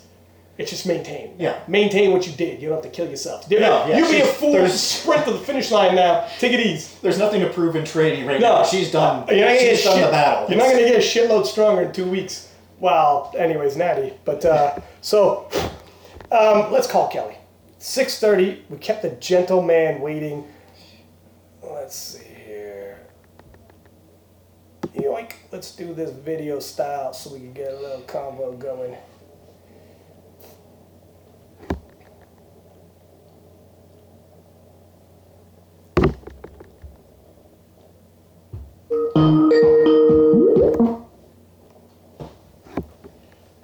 It's 0.58 0.70
just 0.70 0.87
maintain. 0.87 1.34
Yeah. 1.38 1.58
Maintain 1.66 2.12
what 2.12 2.26
you 2.26 2.32
did. 2.34 2.61
You 2.62 2.68
don't 2.68 2.76
have 2.84 2.84
to 2.84 2.94
kill 2.94 3.08
yourself. 3.08 3.49
Dude, 3.49 3.62
No, 3.62 3.87
yeah, 3.87 3.99
you 3.99 4.06
be 4.08 4.20
a 4.20 4.26
fool. 4.26 4.52
there's- 4.52 4.78
Sprint 5.00 5.25
to 5.25 5.32
the 5.32 5.38
finish 5.38 5.70
line 5.72 5.96
now. 5.96 6.28
Take 6.38 6.52
it 6.52 6.61
easy. 6.61 6.94
There's 7.00 7.18
nothing 7.18 7.40
to 7.40 7.49
prove 7.49 7.75
in 7.75 7.84
training 7.87 8.26
right 8.26 8.38
No, 8.38 8.56
now. 8.58 8.64
She's 8.64 8.92
done. 8.92 9.26
You're 9.28 9.38
not 9.40 9.46
gonna 9.46 9.58
she's 9.58 9.78
get 9.78 9.84
done 9.84 9.96
shit, 9.96 10.04
the 10.06 10.11
battle. 10.12 10.49
You're 10.50 10.58
not 10.58 10.70
going 10.70 10.84
to 10.84 10.90
get 10.90 10.96
a 10.96 10.99
shitload 10.99 11.46
stronger 11.46 11.82
in 11.82 11.92
two 11.92 12.04
weeks. 12.04 12.51
Well, 12.83 13.33
anyways, 13.39 13.77
Natty. 13.77 14.12
But 14.25 14.45
uh, 14.45 14.81
so 15.03 15.49
um, 16.33 16.73
let's 16.73 16.89
call 16.89 17.07
Kelly. 17.07 17.37
Six 17.79 18.19
thirty. 18.19 18.65
We 18.69 18.77
kept 18.79 19.03
the 19.03 19.11
gentleman 19.11 20.01
waiting. 20.01 20.45
Let's 21.62 21.95
see 21.95 22.25
here. 22.45 23.07
Yoink. 24.97 25.35
Let's 25.53 25.77
do 25.77 25.95
this 25.95 26.11
video 26.11 26.59
style 26.59 27.12
so 27.12 27.33
we 27.33 27.39
can 27.39 27.53
get 27.53 27.73
a 27.73 27.77
little 27.79 28.01
combo 28.01 28.53
going. 28.55 28.97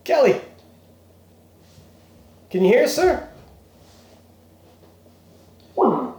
Kelly, 0.08 0.40
can 2.48 2.64
you 2.64 2.70
hear 2.72 2.84
us, 2.84 2.94
sir? 2.96 3.28
Oh. 5.76 6.14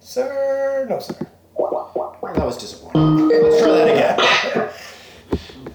Sir, 0.00 0.86
no, 0.88 0.98
sir. 1.00 1.14
That 1.18 2.46
was 2.46 2.56
disappointing. 2.56 3.28
Let's 3.28 3.60
try 3.60 3.72
that 3.72 4.56
again. 4.56 4.70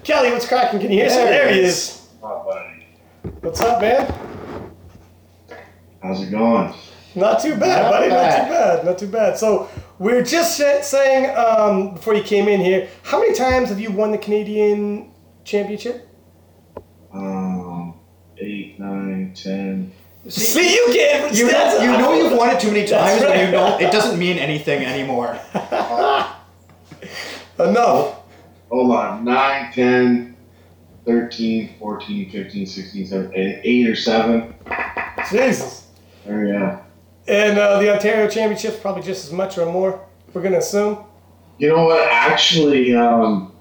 Kelly, 0.02 0.32
what's 0.32 0.48
cracking? 0.48 0.80
Can 0.80 0.90
you 0.90 0.96
hear 0.98 1.06
us? 1.06 1.12
sir? 1.12 1.22
There 1.26 1.44
There 1.44 1.54
he 1.54 1.60
he 1.60 1.66
is. 1.66 1.74
is. 1.76 2.08
Oh, 2.20 2.42
buddy. 2.44 2.86
What's 3.40 3.60
up, 3.60 3.80
man? 3.80 4.12
How's 6.02 6.20
it 6.20 6.32
going? 6.32 6.74
Not 7.14 7.40
too 7.40 7.54
bad, 7.54 7.82
Not 7.82 7.90
buddy. 7.92 8.08
Not 8.08 8.30
too 8.42 8.50
bad. 8.50 8.84
Not 8.84 8.98
too 8.98 9.06
bad. 9.08 9.38
So 9.38 9.70
we're 10.00 10.24
just 10.24 10.56
sa- 10.56 10.80
saying 10.80 11.32
um, 11.36 11.94
before 11.94 12.14
you 12.14 12.24
came 12.24 12.48
in 12.48 12.58
here, 12.58 12.88
how 13.04 13.20
many 13.20 13.34
times 13.34 13.68
have 13.68 13.78
you 13.78 13.92
won 13.92 14.10
the 14.10 14.18
Canadian 14.18 15.12
Championship? 15.48 16.08
Um, 17.12 17.94
eight, 18.36 18.78
nine, 18.78 19.32
ten. 19.34 19.92
See, 20.28 20.74
you 20.74 20.88
can't. 20.92 21.34
You 21.34 21.50
know, 21.50 21.78
you 21.80 21.88
know 21.92 22.12
you've 22.14 22.36
won 22.36 22.50
it 22.50 22.60
too 22.60 22.68
many 22.68 22.86
That's 22.86 22.92
times, 22.92 23.22
and 23.22 23.30
right. 23.30 23.46
you 23.46 23.50
know 23.50 23.78
it 23.78 23.90
doesn't 23.90 24.18
mean 24.18 24.36
anything 24.36 24.84
anymore. 24.84 25.38
enough. 27.58 28.20
Hold 28.70 28.92
on. 28.92 29.24
9, 29.24 29.72
10, 29.72 30.36
13, 31.06 31.74
14, 31.78 32.30
15, 32.30 32.66
16, 32.66 33.06
17, 33.06 33.60
8 33.64 33.88
or 33.88 33.96
7. 33.96 34.54
Jesus. 35.30 35.88
There 36.26 36.46
you 36.46 36.52
go. 36.52 36.80
And 37.26 37.58
uh, 37.58 37.78
the 37.78 37.92
Ontario 37.92 38.28
Championship's 38.28 38.78
probably 38.78 39.02
just 39.02 39.24
as 39.24 39.32
much 39.32 39.58
or 39.58 39.70
more. 39.70 40.04
We're 40.32 40.42
gonna 40.42 40.58
assume. 40.58 41.04
You 41.58 41.68
know 41.70 41.84
what? 41.86 42.06
Actually, 42.10 42.94
um, 42.94 43.52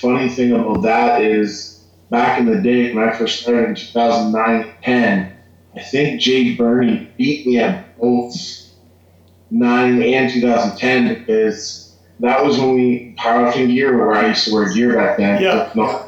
funny 0.00 0.28
thing 0.28 0.52
about 0.52 0.82
that 0.82 1.22
is 1.22 1.84
back 2.10 2.38
in 2.38 2.46
the 2.46 2.60
day 2.60 2.94
when 2.94 3.08
I 3.08 3.16
first 3.16 3.42
started 3.42 3.70
in 3.70 3.74
2009 3.74 4.72
10, 4.82 5.36
I 5.74 5.80
think 5.80 6.20
Jake 6.20 6.56
Burney 6.58 7.10
beat 7.16 7.46
me 7.46 7.58
at 7.58 7.98
both 7.98 8.34
9 9.50 10.02
and 10.02 10.32
2010 10.32 11.14
because 11.14 11.96
that 12.20 12.42
was 12.44 12.58
when 12.58 12.74
we 12.74 13.14
powerlifting 13.18 13.68
gear 13.68 13.96
where 13.96 14.14
I 14.14 14.28
used 14.28 14.46
to 14.46 14.54
wear 14.54 14.72
gear 14.72 14.94
back 14.94 15.18
then. 15.18 15.42
Yeah. 15.42 15.70
No, 15.74 16.06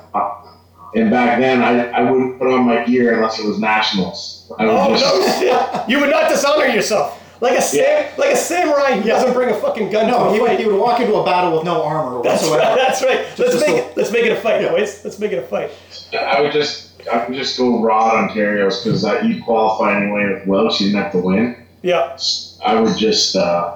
and 0.94 1.10
back 1.10 1.38
then, 1.38 1.62
I, 1.62 1.90
I 1.90 2.10
wouldn't 2.10 2.38
put 2.38 2.48
on 2.48 2.64
my 2.64 2.82
gear 2.84 3.14
unless 3.14 3.38
it 3.38 3.46
was 3.46 3.58
nationals. 3.58 4.50
Oh 4.58 4.96
just, 4.96 5.42
no! 5.42 5.84
You 5.88 6.00
would 6.00 6.08
not 6.10 6.30
dishonor 6.30 6.66
yourself 6.66 7.17
like 7.40 7.58
a 7.58 7.62
sam- 7.62 7.84
Yeah. 7.84 8.06
like 8.16 8.30
a 8.32 8.36
samurai 8.36 8.92
who 8.98 9.08
Yeah. 9.08 9.14
doesn't 9.16 9.32
bring 9.34 9.50
a 9.50 9.54
fucking 9.54 9.90
gun 9.90 10.08
No, 10.08 10.24
to 10.28 10.32
he 10.34 10.40
would, 10.40 10.48
fight. 10.50 10.60
he 10.60 10.66
would 10.66 10.80
walk 10.80 11.00
into 11.00 11.14
a 11.14 11.24
battle 11.24 11.52
with 11.54 11.64
no 11.64 11.82
armor 11.82 12.22
That's 12.22 12.42
whatsoever. 12.42 12.62
right. 12.66 12.76
That's 12.76 13.02
right. 13.02 13.20
Let's 13.38 13.52
Just 13.52 13.66
make 13.66 13.76
a- 13.76 13.78
it. 13.88 13.96
Let's 13.96 14.10
make 14.12 14.24
it 14.24 14.32
a 14.32 14.36
fight, 14.36 14.62
Yeah. 14.62 14.70
boys. 14.70 15.00
Let's 15.04 15.18
make 15.18 15.32
it 15.32 15.38
a 15.38 15.42
fight. 15.46 15.70
I 16.18 16.40
would 16.40 16.52
just 16.52 16.86
I 17.10 17.24
would 17.26 17.36
just 17.36 17.56
go 17.56 17.80
raw 17.80 18.16
Ontario's 18.16 18.82
because 18.82 19.04
uh, 19.04 19.20
you 19.24 19.42
qualify 19.42 19.96
anyway 19.96 20.24
with 20.34 20.46
Welsh. 20.46 20.80
You 20.80 20.88
didn't 20.88 21.02
have 21.04 21.12
to 21.12 21.18
win. 21.18 21.56
Yeah. 21.82 22.16
I 22.64 22.80
would 22.80 22.96
just 22.96 23.36
uh, 23.36 23.74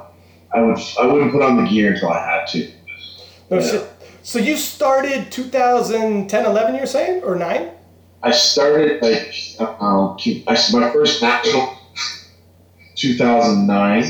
I 0.52 0.60
would 0.60 0.78
I 1.00 1.06
wouldn't 1.06 1.32
put 1.32 1.40
on 1.42 1.62
the 1.62 1.70
gear 1.70 1.92
until 1.92 2.10
I 2.10 2.18
had 2.18 2.46
to. 2.48 2.68
No 3.50 3.58
Yeah. 3.58 3.70
shit. 3.70 3.88
So 4.24 4.38
you 4.38 4.56
started 4.56 5.30
2010, 5.32 6.46
11, 6.46 6.74
you're 6.76 6.86
saying, 6.86 7.22
or 7.24 7.34
nine? 7.36 7.70
I 8.22 8.30
started 8.30 9.02
like 9.02 9.34
um, 9.58 10.16
I 10.46 10.56
my 10.72 10.90
first 10.90 11.20
national 11.22 11.74
2009, 12.96 14.04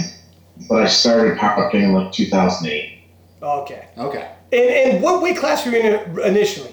but 0.69 0.83
I 0.83 0.87
started 0.87 1.39
powerlifting 1.39 1.83
in 1.83 1.93
like 1.93 2.13
2008, 2.13 2.99
Okay. 3.43 3.89
Okay. 3.99 4.31
And 4.53 4.63
and 4.95 5.03
what 5.03 5.23
weight 5.23 5.37
class 5.37 5.65
were 5.67 5.73
you 5.73 5.79
in 5.81 6.21
initially? 6.21 6.71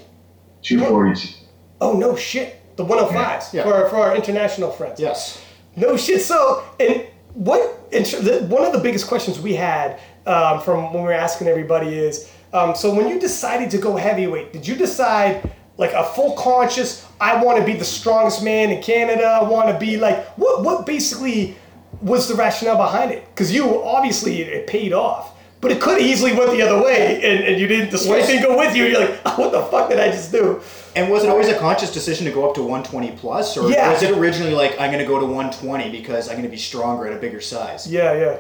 242. 0.62 1.46
Oh 1.82 1.94
no 1.94 2.16
shit. 2.16 2.56
The 2.76 2.86
105s 2.86 3.54
Yeah. 3.54 3.64
for 3.64 3.90
for 3.90 3.98
our 3.98 4.16
international 4.16 4.72
friends. 4.72 5.00
Yes. 5.00 5.42
No 5.76 5.98
shit. 5.98 6.22
So, 6.22 6.64
and 6.80 7.06
what? 7.34 7.78
In, 7.92 8.04
tr- 8.04 8.18
the, 8.18 8.46
one 8.48 8.64
of 8.66 8.74
the 8.74 8.80
biggest 8.80 9.08
questions 9.08 9.40
we 9.40 9.56
had 9.56 10.00
um, 10.28 10.62
from 10.62 10.94
when 10.94 11.02
we 11.04 11.08
were 11.10 11.14
asking 11.14 11.48
everybody 11.48 11.98
is, 11.98 12.30
um, 12.54 12.76
so 12.76 12.94
when 12.94 13.08
you 13.08 13.20
decided 13.20 13.72
to 13.72 13.78
go 13.80 13.96
heavyweight, 13.96 14.54
did 14.54 14.68
you 14.68 14.76
decide 14.76 15.50
like 15.78 15.94
a 15.94 16.04
full 16.04 16.34
conscious? 16.36 17.08
I 17.20 17.42
want 17.44 17.58
to 17.60 17.66
be 17.66 17.74
the 17.74 17.86
strongest 17.86 18.44
man 18.44 18.70
in 18.72 18.84
Canada. 18.84 19.26
I 19.26 19.44
want 19.44 19.70
to 19.70 19.78
be 19.80 19.98
like 19.98 20.24
what? 20.38 20.64
What 20.64 20.86
basically 20.86 21.58
was 22.02 22.28
the 22.28 22.36
rationale 22.36 22.78
behind 22.78 23.12
it? 23.12 23.26
Because 23.34 23.54
you 23.54 23.84
obviously 23.84 24.42
it, 24.42 24.48
it 24.50 24.68
paid 24.68 24.94
off. 24.94 25.36
But 25.62 25.72
it 25.72 25.82
could 25.82 26.02
easily 26.02 26.32
went 26.32 26.52
the 26.52 26.62
other 26.62 26.82
way, 26.82 27.16
and, 27.22 27.44
and 27.44 27.60
you 27.60 27.68
didn't. 27.68 27.92
The 27.92 27.98
sweat 27.98 28.20
Yes. 28.20 28.28
didn't 28.30 28.44
go 28.44 28.58
with 28.58 28.74
you. 28.78 28.86
And 28.86 28.94
You're 28.94 29.02
like, 29.10 29.26
what 29.38 29.52
the 29.52 29.62
fuck 29.64 29.90
did 29.90 30.00
I 30.00 30.10
just 30.10 30.32
do? 30.32 30.62
And 30.96 31.12
was 31.12 31.26
it 31.26 31.30
always 31.30 31.50
a 31.50 31.60
conscious 31.60 31.92
decision 31.94 32.26
to 32.28 32.32
go 32.32 32.48
up 32.48 32.56
to 32.56 32.62
120 32.62 33.12
plus, 33.18 33.58
or 33.58 33.70
Yeah. 33.70 33.92
was 33.92 34.02
it 34.02 34.12
originally 34.18 34.54
like 34.54 34.80
I'm 34.80 34.90
going 34.90 35.04
to 35.04 35.08
go 35.08 35.20
to 35.20 35.26
120 35.26 35.90
because 35.92 36.30
I'm 36.30 36.36
going 36.36 36.46
to 36.46 36.50
be 36.50 36.56
stronger 36.58 37.08
at 37.08 37.14
a 37.18 37.20
bigger 37.20 37.42
size? 37.42 37.92
Yeah, 37.92 38.14
yeah. 38.14 38.40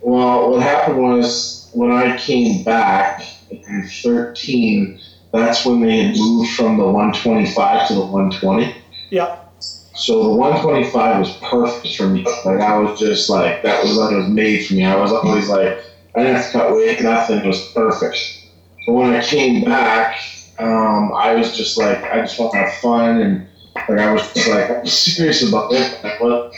Well, 0.00 0.50
what 0.50 0.62
happened 0.62 0.98
was 1.00 1.70
when 1.72 1.92
I 1.92 2.16
came 2.16 2.64
back 2.64 3.22
in 3.50 3.86
13, 4.02 5.00
that's 5.32 5.64
when 5.64 5.80
they 5.80 6.02
had 6.04 6.16
moved 6.16 6.50
from 6.56 6.78
the 6.78 6.84
125 6.84 7.88
to 7.88 7.94
the 7.94 8.00
120. 8.00 8.74
Yeah. 9.10 9.36
So 10.00 10.22
the 10.22 10.30
125 10.30 11.18
was 11.18 11.36
perfect 11.36 11.94
for 11.94 12.08
me. 12.08 12.24
Like 12.46 12.60
I 12.60 12.78
was 12.78 12.98
just 12.98 13.28
like 13.28 13.62
that 13.62 13.82
was 13.82 13.98
like 13.98 14.12
it 14.12 14.16
was 14.16 14.28
made 14.28 14.66
for 14.66 14.72
me. 14.74 14.84
I 14.84 14.96
was 14.96 15.12
always 15.12 15.48
like 15.50 15.78
I 16.14 16.20
didn't 16.22 16.36
have 16.36 16.46
to 16.46 16.52
cut 16.52 16.74
weight, 16.74 17.02
nothing. 17.02 17.40
It 17.40 17.46
was 17.46 17.70
perfect. 17.72 18.16
But 18.86 18.92
when 18.94 19.14
I 19.14 19.22
came 19.22 19.62
back, 19.62 20.16
um, 20.58 21.12
I 21.12 21.34
was 21.34 21.54
just 21.54 21.76
like 21.76 22.02
I 22.02 22.20
just 22.22 22.38
want 22.38 22.52
to 22.52 22.58
have 22.58 22.72
fun 22.76 23.20
and 23.20 23.46
like 23.76 23.98
I 23.98 24.10
was 24.10 24.22
just 24.32 24.48
like 24.48 24.70
I'm 24.70 24.86
serious 24.86 25.46
about 25.46 25.70
it. 25.72 26.20
What? 26.20 26.54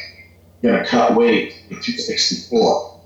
Gonna 0.62 0.86
cut 0.86 1.16
weight 1.16 1.54
to 1.68 1.74
264. 1.80 3.00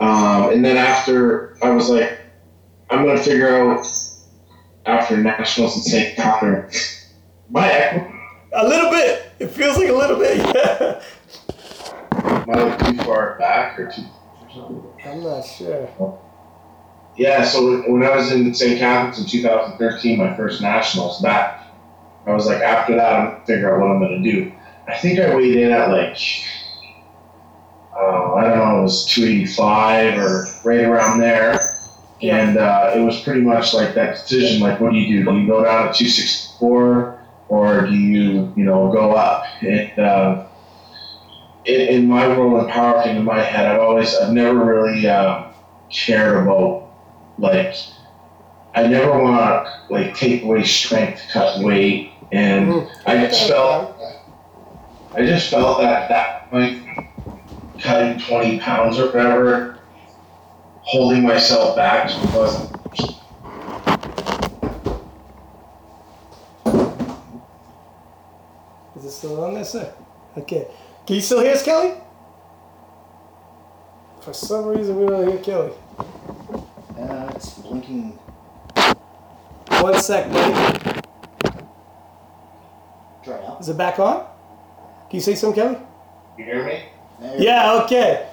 Um, 0.00 0.50
and 0.50 0.62
then 0.62 0.76
after 0.76 1.56
I 1.62 1.70
was 1.70 1.88
like, 1.88 2.18
I'm 2.90 3.06
gonna 3.06 3.22
figure 3.22 3.56
out 3.56 3.86
after 4.84 5.16
nationals 5.16 5.76
in 5.76 5.82
St. 5.82 6.16
Catherine, 6.16 6.70
my 7.48 7.72
equity 7.72 8.15
A 8.56 8.66
little 8.66 8.90
bit. 8.90 9.30
It 9.38 9.48
feels 9.48 9.76
like 9.76 9.88
a 9.88 9.92
little 9.92 10.18
bit. 10.18 10.38
Yeah. 10.38 11.02
Am 12.24 12.50
I 12.50 12.62
like 12.62 12.78
too 12.78 12.96
far 13.04 13.36
back 13.38 13.78
or 13.78 13.90
too? 13.90 14.02
or 14.42 14.50
something? 14.50 14.82
I'm 15.04 15.22
not 15.22 15.42
sure. 15.44 16.18
Yeah, 17.16 17.44
so 17.44 17.66
when- 17.66 17.92
when 17.92 18.02
I 18.10 18.16
was 18.16 18.32
in 18.32 18.54
St. 18.54 18.78
Catharines 18.78 19.18
in 19.18 19.26
2013, 19.26 20.18
my 20.18 20.34
first 20.36 20.60
nationals, 20.62 21.20
that 21.22 21.64
I 22.26 22.32
was 22.32 22.46
like, 22.46 22.62
after 22.62 22.94
that, 22.96 23.12
I'm 23.14 23.26
gonna 23.30 23.44
figure 23.46 23.74
out 23.74 23.80
what 23.80 23.90
I'm 23.90 24.00
gonna 24.00 24.22
do. 24.22 24.52
I 24.88 24.96
think 24.96 25.18
I 25.18 25.34
weighed 25.34 25.56
in 25.56 25.72
at 25.72 25.90
like, 25.90 26.16
uh, 27.94 28.34
I 28.34 28.44
don't 28.44 28.58
know, 28.58 28.78
it 28.80 28.82
was 28.82 29.06
285 29.06 30.18
or 30.18 30.46
right 30.64 30.84
around 30.84 31.18
there. 31.20 31.58
And 32.22 32.56
uh, 32.56 32.92
it 32.94 33.00
was 33.00 33.20
pretty 33.20 33.42
much 33.42 33.74
like 33.74 33.94
that 33.94 34.12
decision, 34.14 34.60
like, 34.62 34.80
what 34.80 34.92
do 34.92 34.98
you 34.98 35.18
do? 35.24 35.30
Do 35.30 35.36
you 35.38 35.46
go 35.46 35.62
down 35.64 35.92
to 35.92 35.98
264 35.98 37.15
or 37.48 37.86
do 37.86 37.94
you, 37.94 38.52
you 38.56 38.64
know, 38.64 38.90
go 38.92 39.12
up? 39.12 39.44
And 39.62 39.98
uh, 39.98 40.46
in, 41.64 41.80
in 41.80 42.08
my 42.08 42.28
world 42.28 42.64
of 42.64 42.70
powerlifting, 42.70 43.16
in 43.16 43.24
my 43.24 43.40
head, 43.40 43.66
I've 43.66 43.80
always, 43.80 44.14
I've 44.14 44.32
never 44.32 44.64
really 44.64 45.06
uh, 45.06 45.44
cared 45.90 46.42
about, 46.42 46.94
like, 47.38 47.74
I 48.74 48.86
never 48.86 49.18
want 49.22 49.66
to, 49.66 49.72
like, 49.92 50.14
take 50.14 50.42
away 50.42 50.62
strength, 50.64 51.22
cut 51.32 51.60
weight. 51.60 52.12
And 52.32 52.68
Mhm. 52.68 52.90
I 53.06 53.26
just 53.26 53.48
felt, 53.48 53.96
I 55.14 55.24
just 55.24 55.50
felt 55.50 55.80
that 55.80 56.08
that 56.08 56.50
point, 56.50 56.82
cutting 57.80 58.18
20 58.18 58.58
pounds 58.60 58.98
or 58.98 59.06
whatever, 59.06 59.78
holding 60.80 61.22
myself 61.22 61.76
back 61.76 62.08
just 62.08 62.34
wasn't. 62.34 62.72
It 69.06 69.10
still 69.10 69.44
on 69.44 69.54
there, 69.54 69.64
sir? 69.64 69.92
Okay. 70.36 70.66
Can 71.06 71.16
you 71.16 71.22
still 71.22 71.40
hear 71.40 71.52
us, 71.52 71.62
Kelly? 71.62 71.94
For 74.20 74.32
some 74.32 74.66
reason, 74.66 74.98
we 74.98 75.06
don't 75.06 75.28
hear 75.28 75.38
Kelly. 75.38 75.72
Uh, 76.98 77.32
it's 77.34 77.54
blinking. 77.54 78.18
One 79.68 79.98
sec, 80.00 80.30
buddy. 80.32 80.52
Try 83.22 83.40
now. 83.40 83.58
Is 83.60 83.68
it 83.68 83.76
back 83.76 83.98
on? 83.98 84.26
Can 85.08 85.18
you 85.18 85.20
say 85.20 85.34
something, 85.36 85.62
Kelly? 85.62 85.78
You 86.38 86.44
hear 86.44 86.64
me? 86.64 86.82
There 87.20 87.38
you 87.38 87.44
Yeah, 87.44 87.82
okay. 87.84 88.28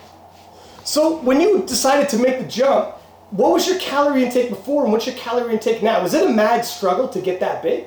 So, 0.84 1.20
when 1.22 1.40
you 1.40 1.64
decided 1.66 2.10
to 2.10 2.18
make 2.18 2.40
the 2.40 2.48
jump, 2.48 2.96
what 3.30 3.52
was 3.52 3.68
your 3.68 3.80
calorie 3.80 4.26
intake 4.26 4.50
before 4.50 4.84
and 4.84 4.92
what's 4.92 5.06
your 5.06 5.16
calorie 5.16 5.54
intake 5.54 5.82
now? 5.82 6.02
Was 6.02 6.14
it 6.14 6.30
a 6.30 6.34
mad 6.34 6.66
struggle 6.66 7.08
to 7.10 7.22
get 7.22 7.40
that 7.40 7.64
big? 7.64 7.86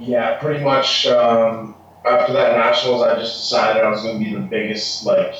Yeah, 0.00 0.38
pretty 0.38 0.64
much. 0.64 1.06
Um, 1.06 1.74
after 2.06 2.32
that 2.32 2.56
nationals, 2.56 3.02
I 3.02 3.16
just 3.18 3.42
decided 3.42 3.84
I 3.84 3.90
was 3.90 4.02
going 4.02 4.18
to 4.18 4.24
be 4.24 4.34
the 4.34 4.40
biggest, 4.40 5.04
like, 5.04 5.34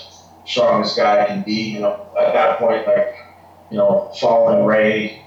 strongest 0.45 0.97
guy 0.97 1.23
I 1.23 1.27
can 1.27 1.43
be. 1.43 1.71
You 1.71 1.81
know, 1.81 2.07
at 2.19 2.35
that 2.35 2.59
point, 2.59 2.87
like, 2.87 3.17
you 3.71 3.79
know, 3.79 4.13
following 4.21 4.67
Ray, 4.67 5.23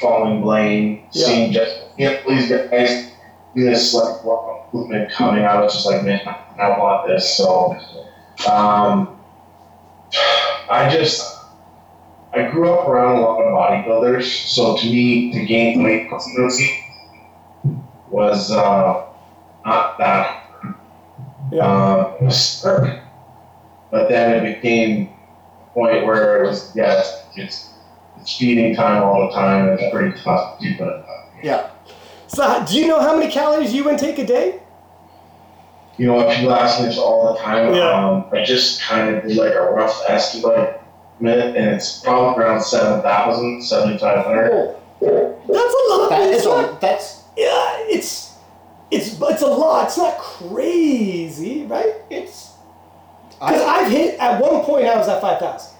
following 0.00 0.42
Blaine, 0.42 1.06
Yeah. 1.12 1.26
seeing 1.26 1.52
just 1.52 1.76
you 1.96 2.10
know, 2.10 2.18
these 2.28 2.50
guys 2.50 3.10
this 3.54 3.94
like 3.94 4.24
movement 4.74 5.10
coming. 5.12 5.44
I 5.44 5.60
was 5.60 5.72
just 5.72 5.86
like, 5.86 6.02
man, 6.02 6.20
I 6.58 6.68
want 6.78 7.06
this. 7.06 7.36
So, 7.36 7.78
um, 8.50 9.16
I 10.68 10.88
just 10.90 11.38
I 12.34 12.50
grew 12.50 12.68
up 12.70 12.88
around 12.88 13.18
a 13.18 13.20
lot 13.20 13.40
of 13.40 13.52
bodybuilders. 13.54 14.24
So 14.24 14.76
to 14.76 14.86
me, 14.86 15.32
to 15.32 15.46
gain 15.46 15.82
weight 15.84 16.08
consistency 16.08 16.83
was 18.14 18.52
uh, 18.52 19.06
not 19.66 19.98
that. 19.98 20.46
Yeah. 21.50 21.66
Um, 21.66 22.14
it 22.20 22.22
was 22.22 22.62
hard. 22.62 23.00
But 23.90 24.08
then 24.08 24.44
it 24.44 24.54
became 24.54 25.08
a 25.08 25.74
point 25.74 26.06
where 26.06 26.44
it 26.44 26.46
was 26.46 26.70
yes, 26.76 27.24
it's, 27.30 27.36
it's, 27.36 27.70
it's 28.20 28.38
feeding 28.38 28.74
time 28.76 29.02
all 29.02 29.26
the 29.26 29.34
time. 29.34 29.68
It's 29.70 29.92
pretty 29.92 30.16
tough 30.22 30.58
to 30.58 30.64
keep 30.64 30.80
it. 30.80 31.04
Yeah. 31.42 31.70
So, 32.28 32.64
do 32.68 32.78
you 32.78 32.86
know 32.86 33.00
how 33.00 33.18
many 33.18 33.30
calories 33.30 33.74
you 33.74 33.90
intake 33.90 34.18
a 34.18 34.26
day? 34.26 34.62
You 35.98 36.06
know, 36.06 36.34
people 36.34 36.52
ask 36.52 36.80
me 36.80 36.86
this 36.86 36.98
all 36.98 37.32
the 37.34 37.40
time. 37.40 37.74
Yeah. 37.74 37.90
Um, 37.90 38.26
I 38.32 38.44
just 38.44 38.80
kind 38.82 39.14
of 39.14 39.24
do 39.24 39.34
like 39.34 39.54
a 39.54 39.60
rough 39.60 40.02
estimate, 40.08 40.80
and 41.20 41.28
it's 41.28 42.00
probably 42.00 42.44
around 42.44 42.62
7,000, 42.62 43.62
7,500. 43.62 44.50
Oh, 44.52 44.80
That's 45.00 45.74
a 45.74 46.00
lot. 46.00 46.10
that 46.10 46.34
it's 46.34 46.46
a, 46.46 46.78
that's 46.80 47.23
yeah, 47.36 47.76
it's 47.88 48.34
it's 48.90 49.20
it's 49.20 49.42
a 49.42 49.46
lot. 49.46 49.86
It's 49.86 49.98
not 49.98 50.18
crazy, 50.18 51.64
right? 51.66 51.94
It's 52.10 52.52
because 53.30 53.62
I've 53.62 53.90
hit 53.90 54.18
at 54.18 54.40
one 54.40 54.64
point 54.64 54.86
I 54.86 54.96
was 54.96 55.08
at 55.08 55.20
five 55.20 55.38
thousand. 55.38 55.76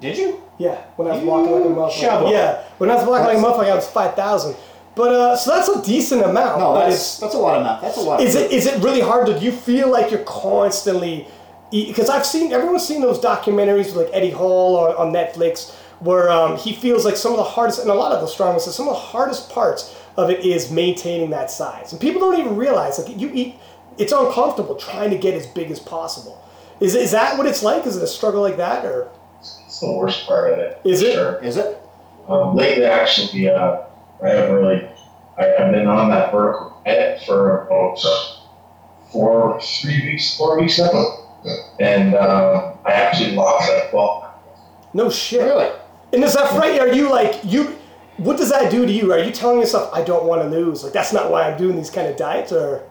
did 0.00 0.16
you? 0.16 0.40
Yeah, 0.58 0.76
when 0.96 1.08
I 1.08 1.16
was 1.16 1.24
walking 1.24 1.50
like 1.52 1.64
a 1.64 1.68
You 1.68 1.74
motherfucker. 1.74 1.92
shovel. 2.00 2.30
Yeah, 2.32 2.62
when 2.78 2.90
I 2.90 2.94
was 2.94 3.04
walking 3.06 3.26
like 3.26 3.36
a 3.38 3.40
That's- 3.40 3.56
motherfucker, 3.58 3.72
I 3.72 3.74
was 3.74 3.88
five 3.88 4.14
thousand. 4.14 4.56
But 4.94 5.12
uh, 5.12 5.36
so 5.36 5.50
that's 5.50 5.68
a 5.68 5.82
decent 5.82 6.22
amount. 6.22 6.60
No, 6.60 6.74
that's 6.78 7.18
that's 7.18 7.34
a 7.34 7.38
lot 7.38 7.56
of 7.58 7.64
math. 7.64 7.80
That's 7.82 7.96
a 7.96 8.00
lot. 8.00 8.20
Is 8.20 8.36
of 8.36 8.42
it 8.42 8.52
is 8.52 8.66
it 8.66 8.80
really 8.82 9.00
hard? 9.00 9.26
Do 9.26 9.32
you 9.44 9.50
feel 9.50 9.90
like 9.90 10.10
you're 10.12 10.22
constantly? 10.22 11.26
Because 11.72 12.08
I've 12.08 12.24
seen 12.24 12.52
everyone's 12.52 12.86
seen 12.86 13.00
those 13.00 13.18
documentaries 13.18 13.86
with 13.86 13.96
like 13.96 14.10
Eddie 14.12 14.30
Hall 14.30 14.76
on, 14.76 14.94
on 14.94 15.12
Netflix, 15.12 15.74
where 16.04 16.30
um, 16.30 16.56
he 16.56 16.72
feels 16.74 17.04
like 17.04 17.16
some 17.16 17.32
of 17.32 17.38
the 17.38 17.44
hardest, 17.44 17.80
and 17.80 17.90
a 17.90 17.94
lot 17.94 18.12
of 18.12 18.20
the 18.20 18.26
strongest, 18.26 18.70
some 18.72 18.88
of 18.88 18.94
the 18.94 19.00
hardest 19.00 19.50
parts 19.50 19.94
of 20.16 20.30
it 20.30 20.44
is 20.44 20.70
maintaining 20.70 21.30
that 21.30 21.50
size, 21.50 21.92
and 21.92 22.00
people 22.00 22.20
don't 22.20 22.38
even 22.38 22.56
realize 22.56 22.98
like 22.98 23.18
you 23.18 23.30
eat, 23.34 23.56
it's 23.98 24.12
uncomfortable 24.12 24.74
trying 24.76 25.10
to 25.10 25.18
get 25.18 25.34
as 25.34 25.46
big 25.46 25.70
as 25.70 25.80
possible. 25.80 26.40
Is 26.80 26.94
is 26.94 27.12
that 27.12 27.38
what 27.38 27.46
it's 27.46 27.62
like? 27.62 27.86
Is 27.86 27.96
it 27.96 28.02
a 28.02 28.06
struggle 28.06 28.42
like 28.42 28.56
that, 28.58 28.84
or 28.84 29.08
It's 29.40 29.80
the 29.80 29.90
worst 29.92 30.26
part 30.26 30.52
of 30.52 30.58
it. 30.58 30.80
Is 30.84 31.00
for 31.00 31.08
it? 31.08 31.12
Sure. 31.14 31.42
Is 31.42 31.56
it? 31.56 31.78
Um, 32.28 32.56
lately, 32.56 32.84
actually, 32.84 33.48
uh, 33.48 33.82
I 34.22 34.28
haven't 34.28 34.54
really. 34.56 34.88
I, 35.38 35.54
I've 35.56 35.72
been 35.72 35.86
on 35.86 36.10
that 36.10 36.32
vertical 36.32 36.80
diet 36.84 37.22
for 37.24 37.66
about 37.66 37.98
uh, 38.04 38.36
four, 39.10 39.60
three 39.60 40.00
weeks, 40.06 40.36
four 40.36 40.60
weeks 40.60 40.78
now, 40.78 41.26
and 41.80 42.14
um, 42.14 42.78
I 42.84 42.92
actually 42.92 43.32
lost 43.34 43.68
that 43.68 43.90
twelve. 43.90 44.24
no 44.92 45.10
shit? 45.10 45.42
Really? 45.42 45.70
And 46.14 46.22
does 46.22 46.34
that 46.34 46.54
frighten? 46.54 46.80
Are 46.80 46.92
you 46.92 47.10
like 47.10 47.40
you? 47.44 47.76
What 48.18 48.36
does 48.36 48.48
that 48.50 48.70
do 48.70 48.86
to 48.86 48.92
you? 48.92 49.12
Are 49.12 49.18
you 49.18 49.32
telling 49.32 49.58
yourself 49.58 49.92
I 49.92 50.04
don't 50.04 50.26
want 50.26 50.42
to 50.42 50.48
lose? 50.48 50.84
Like 50.84 50.92
that's 50.92 51.12
not 51.12 51.28
why 51.28 51.50
I'm 51.50 51.58
doing 51.58 51.74
these 51.74 51.90
kind 51.90 52.06
of 52.06 52.16
diets, 52.16 52.52
or 52.52 52.88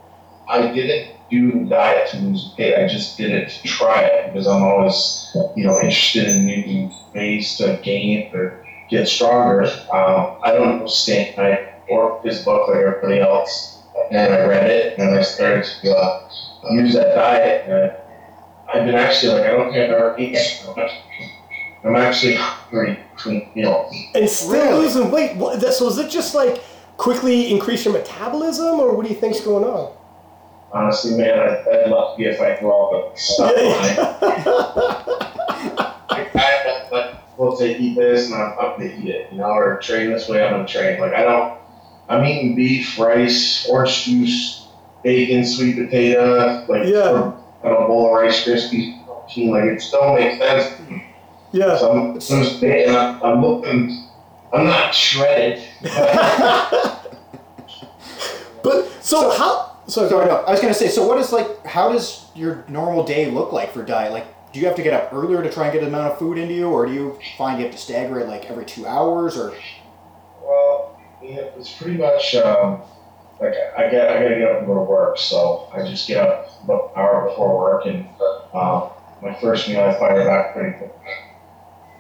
I 0.50 0.74
didn't 0.74 1.16
do 1.30 1.64
diet 1.64 2.10
to 2.12 2.18
lose 2.18 2.54
weight. 2.58 2.76
I 2.76 2.86
just 2.88 3.18
did 3.18 3.32
it 3.32 3.50
to 3.50 3.68
try 3.68 4.02
it 4.02 4.34
because 4.34 4.46
I'm 4.46 4.62
always, 4.62 5.32
you 5.56 5.64
know, 5.66 5.80
interested 5.80 6.28
in 6.28 6.46
new 6.46 6.92
ways 7.16 7.56
to 7.58 7.80
gain 7.82 8.20
it 8.20 8.36
or 8.36 8.66
get 8.90 9.08
stronger. 9.08 9.64
Um, 9.94 10.38
I 10.44 10.52
don't 10.52 10.80
understand. 10.80 11.40
I 11.40 11.76
worked 11.90 12.26
this 12.26 12.44
book 12.44 12.68
like 12.68 12.78
everybody 12.78 13.22
else, 13.22 13.84
and 14.12 14.34
I 14.34 14.46
read 14.46 14.70
it, 14.70 15.00
and 15.00 15.16
I 15.16 15.22
started 15.22 15.64
to 15.82 15.96
uh, 15.96 16.30
use 16.72 16.94
that 16.96 17.16
diet. 17.16 17.70
And 17.70 17.96
I've 18.74 18.86
been 18.86 18.96
actually 18.96 19.34
like, 19.34 19.44
I 19.44 19.52
don't 19.52 19.72
think 19.72 19.78
I've 19.78 19.92
ever 19.92 20.16
eaten 20.20 20.44
so 20.44 20.76
much. 20.76 20.92
I'm 21.84 21.96
actually 21.96 22.36
hungry 22.36 22.98
between 23.16 23.50
meals. 23.56 23.94
and 24.16 24.30
still 24.30 24.52
Really? 24.54 24.84
losing 24.84 25.12
weight. 25.12 25.36
What, 25.36 25.60
that, 25.62 25.74
so 25.74 25.88
is 25.88 25.98
it 25.98 26.10
just 26.10 26.34
like 26.34 26.62
quickly 26.98 27.52
increase 27.52 27.84
your 27.86 27.94
metabolism, 27.94 28.80
or 28.80 28.94
what 28.96 29.06
do 29.06 29.10
you 29.14 29.20
think's 29.20 29.42
going 29.42 29.64
on? 29.66 29.92
Honestly, 30.72 31.18
man, 31.18 31.38
I'd, 31.38 31.68
I'd 31.68 31.90
love 31.90 32.16
to 32.18 32.24
be 32.24 32.30
a 32.30 32.36
fight 32.36 32.60
for 32.60 32.72
all 32.72 33.10
the 33.14 33.20
stuff. 33.20 33.52
I, 34.76 36.30
I, 36.36 36.88
like, 36.92 37.16
we'll 37.38 37.56
say 37.56 37.78
eat 37.78 37.96
this 37.96 38.26
and 38.32 38.36
I'm 38.42 38.58
up 38.58 38.78
to 38.78 38.86
eat 38.86 39.08
it, 39.10 39.32
you 39.32 39.38
know, 39.40 39.46
or 39.46 39.78
train 39.80 40.12
this 40.12 40.28
way, 40.30 40.44
I'm 40.44 40.52
gonna 40.52 40.68
train. 40.68 41.00
Like, 41.00 41.14
I 41.14 41.24
don't, 41.24 41.58
I'm 42.10 42.24
eating 42.26 42.56
beef, 42.56 42.98
rice, 42.98 43.68
orange 43.70 44.04
juice, 44.06 44.68
bacon, 45.04 45.46
sweet 45.46 45.76
potato, 45.78 46.66
like, 46.68 46.88
Yeah. 46.88 47.10
or, 47.12 47.44
I 47.64 47.70
don't 47.70 47.82
know, 47.82 47.88
bowl 47.88 48.08
of 48.08 48.14
Rice 48.22 48.44
Krispies, 48.46 49.06
protein, 49.06 49.52
like, 49.52 49.64
it 49.66 49.82
still 49.82 50.14
makes 50.16 50.38
sense. 50.38 50.74
Yeah. 51.54 51.78
So 51.78 51.92
I'm, 51.92 52.20
so 52.22 52.36
I'm, 52.38 52.44
just- 52.44 52.64
and 52.64 52.96
I'm, 52.98 53.24
I'm 53.24 53.42
looking, 53.42 54.10
I'm 54.54 54.66
not 54.66 54.94
shredded. 54.94 55.64
But 58.64 58.86
so, 59.02 59.30
So- 59.32 59.32
how? 59.38 59.70
So, 59.86 60.08
Sorry, 60.08 60.28
no. 60.28 60.38
I 60.38 60.52
was 60.52 60.62
gonna 60.62 60.74
say. 60.74 60.88
So, 60.88 61.06
what 61.06 61.18
is 61.18 61.34
like? 61.34 61.66
How 61.66 61.92
does 61.92 62.26
your 62.36 62.64
normal 62.70 63.04
day 63.04 63.30
look 63.30 63.52
like 63.52 63.74
for 63.74 63.84
diet? 63.84 64.14
Like, 64.14 64.26
do 64.54 64.62
you 64.62 64.66
have 64.66 64.78
to 64.78 64.82
get 64.82 64.94
up 64.94 65.12
earlier 65.14 65.44
to 65.44 65.52
try 65.52 65.66
and 65.66 65.74
get 65.74 65.82
an 65.82 65.90
amount 65.90 66.14
of 66.14 66.18
food 66.20 66.38
into 66.38 66.54
you, 66.54 66.70
or 66.70 66.86
do 66.86 66.94
you 66.94 67.20
find 67.38 67.60
you 67.60 67.66
have 67.66 67.76
to 67.76 67.82
stagger 67.82 68.22
it 68.22 68.30
like 68.30 68.50
every 68.50 68.64
two 68.64 68.88
hours, 68.88 69.36
or? 69.38 69.54
Well, 70.42 70.98
yeah, 71.22 71.50
it's 71.58 71.70
pretty 71.74 71.98
much 71.98 72.34
um, 72.36 72.82
like 73.42 73.56
I 73.78 73.90
get 73.90 74.08
I 74.10 74.24
gotta 74.24 74.36
get 74.36 74.50
up 74.52 74.58
and 74.60 74.68
go 74.68 74.76
to 74.76 74.82
work, 74.90 75.18
so 75.18 75.70
I 75.74 75.86
just 75.86 76.08
get 76.08 76.26
up 76.26 76.50
about 76.64 76.94
an 76.96 77.02
hour 77.02 77.28
before 77.28 77.58
work, 77.60 77.86
and 77.86 78.08
um, 78.54 78.90
my 79.22 79.34
first 79.42 79.68
meal 79.68 79.82
I 79.82 79.94
fire 80.00 80.24
back 80.24 80.54
pretty 80.56 80.78
quick. 80.78 80.94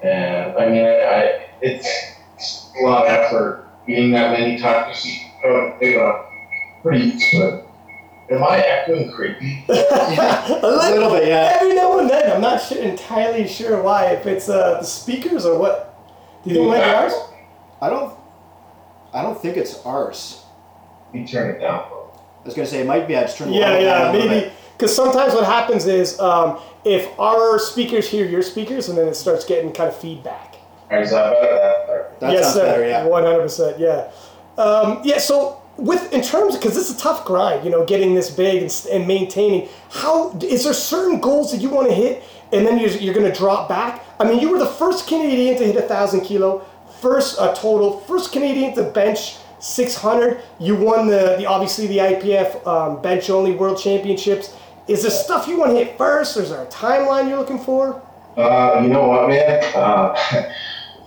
And 0.04 0.58
I 0.58 0.70
mean, 0.70 0.86
I, 0.86 0.89
I 0.89 1.46
it's, 1.62 1.88
it's 2.36 2.72
a 2.80 2.84
lot 2.86 3.06
of 3.06 3.12
effort 3.12 3.68
eating 3.88 4.12
that 4.12 4.38
many 4.38 4.58
times. 4.58 5.06
Uh, 5.46 5.78
it, 5.80 5.98
uh, 5.98 6.24
pretty 6.82 7.18
good. 7.32 7.63
Am 8.32 8.44
I 8.44 8.58
acting 8.63 9.12
creepy? 9.12 9.63
a 9.70 9.74
A 10.63 10.68
little 10.92 11.12
bit, 11.12 11.28
yeah. 11.28 11.58
Every 11.62 11.76
now 11.76 12.00
and 12.00 12.10
then, 12.10 12.32
I'm 12.32 12.42
not 12.42 12.62
sure, 12.62 12.82
entirely 12.82 13.48
sure 13.48 13.82
why. 13.82 14.08
If 14.13 14.26
it's 14.26 14.50
uh, 14.50 14.80
the 14.80 14.84
speakers 14.86 15.46
or 15.46 15.58
what. 15.60 15.89
Do 16.44 16.50
you 16.50 16.56
think 16.56 16.66
it 16.66 16.70
might 16.70 16.84
be 16.86 16.89
ours? 16.92 17.13
I 17.82 17.89
don't. 17.89 18.13
I 19.13 19.22
don't 19.22 19.39
think 19.39 19.58
it's 19.58 19.86
ours. 19.86 20.42
You 21.13 21.28
turn 21.28 21.56
it 21.56 21.60
down. 21.60 21.86
Though. 21.89 22.12
I 22.42 22.46
was 22.46 22.54
gonna 22.56 22.66
say 22.68 22.82
it 22.82 22.88
might 22.88 23.08
be. 23.08 23.16
I 23.16 23.22
just 23.24 23.38
turned 23.38 23.52
the 23.52 23.56
Yeah, 23.58 23.70
volume 23.72 23.84
down 23.86 24.02
yeah, 24.02 24.12
a 24.12 24.13
little 24.13 24.30
maybe. 24.30 24.52
Bit. 24.74 24.80
Because 24.80 24.96
sometimes 24.96 25.34
what 25.34 25.46
happens 25.46 25.86
is 25.86 26.20
um, 26.20 26.60
if 26.84 27.08
our 27.20 27.60
speakers 27.60 28.10
hear 28.10 28.26
your 28.26 28.42
speakers, 28.42 28.90
and 28.90 28.98
then 28.98 29.08
it 29.08 29.16
starts 29.16 29.46
getting 29.46 29.72
kind 29.72 29.90
of 29.90 29.96
feedback. 29.96 30.56
Is 30.92 31.12
that 31.12 31.34
better? 31.42 32.12
That 32.20 32.34
yes, 32.34 32.54
sir. 32.54 32.66
better. 32.66 32.88
Yeah. 32.88 33.06
One 33.06 33.24
hundred 33.24 33.42
percent. 33.42 33.80
Yeah. 33.80 34.12
Um, 34.58 35.02
yeah. 35.04 35.18
So 35.18 35.62
with 35.78 36.14
in 36.14 36.22
terms 36.22 36.56
of 36.56 36.62
because 36.62 36.78
it's 36.78 36.92
a 36.92 36.98
tough 36.98 37.26
grind, 37.26 37.66
you 37.66 37.72
know, 37.72 37.86
getting 37.86 38.14
this 38.14 38.30
big 38.30 38.62
and, 38.62 38.88
and 38.92 39.08
maintaining. 39.08 39.70
How 39.90 40.38
is 40.40 40.64
there 40.64 40.74
certain 40.74 41.20
goals 41.20 41.52
that 41.52 41.62
you 41.62 41.70
want 41.70 41.88
to 41.88 41.94
hit, 41.94 42.24
and 42.52 42.66
then 42.66 42.80
you're, 42.80 42.92
you're 42.92 43.14
going 43.14 43.32
to 43.32 43.38
drop 43.38 43.70
back? 43.70 44.06
I 44.20 44.26
mean, 44.26 44.40
you 44.40 44.50
were 44.50 44.60
the 44.60 44.66
first 44.66 45.08
Canadian 45.08 45.58
to 45.58 45.66
hit 45.66 45.76
a 45.76 45.82
thousand 45.82 46.22
kilo, 46.22 46.66
first 47.02 47.40
uh, 47.40 47.54
total, 47.56 48.00
first 48.02 48.32
Canadian 48.32 48.76
to 48.76 48.84
bench. 48.84 49.38
600 49.60 50.42
you 50.60 50.76
won 50.76 51.08
the, 51.08 51.38
the 51.38 51.46
obviously 51.46 51.88
the 51.88 51.98
ipf 52.00 52.68
um, 52.68 53.02
bench 53.02 53.30
only 53.30 53.54
world 53.54 53.80
championships 53.82 54.58
is 54.88 55.02
there 55.02 55.12
stuff 55.12 55.48
you 55.48 55.58
want 55.58 55.72
to 55.72 55.78
hit 55.78 55.98
first 55.98 56.36
or 56.38 56.41
is 56.41 56.50
there 56.50 56.62
a 56.62 56.67
timeline 56.67 57.30
you're 57.30 57.38
looking 57.38 57.60
for 57.60 58.02
Uh, 58.36 58.82
you 58.84 58.89
know 58.89 59.08
what, 59.08 59.30
man? 59.30 59.63
Uh, 59.76 60.15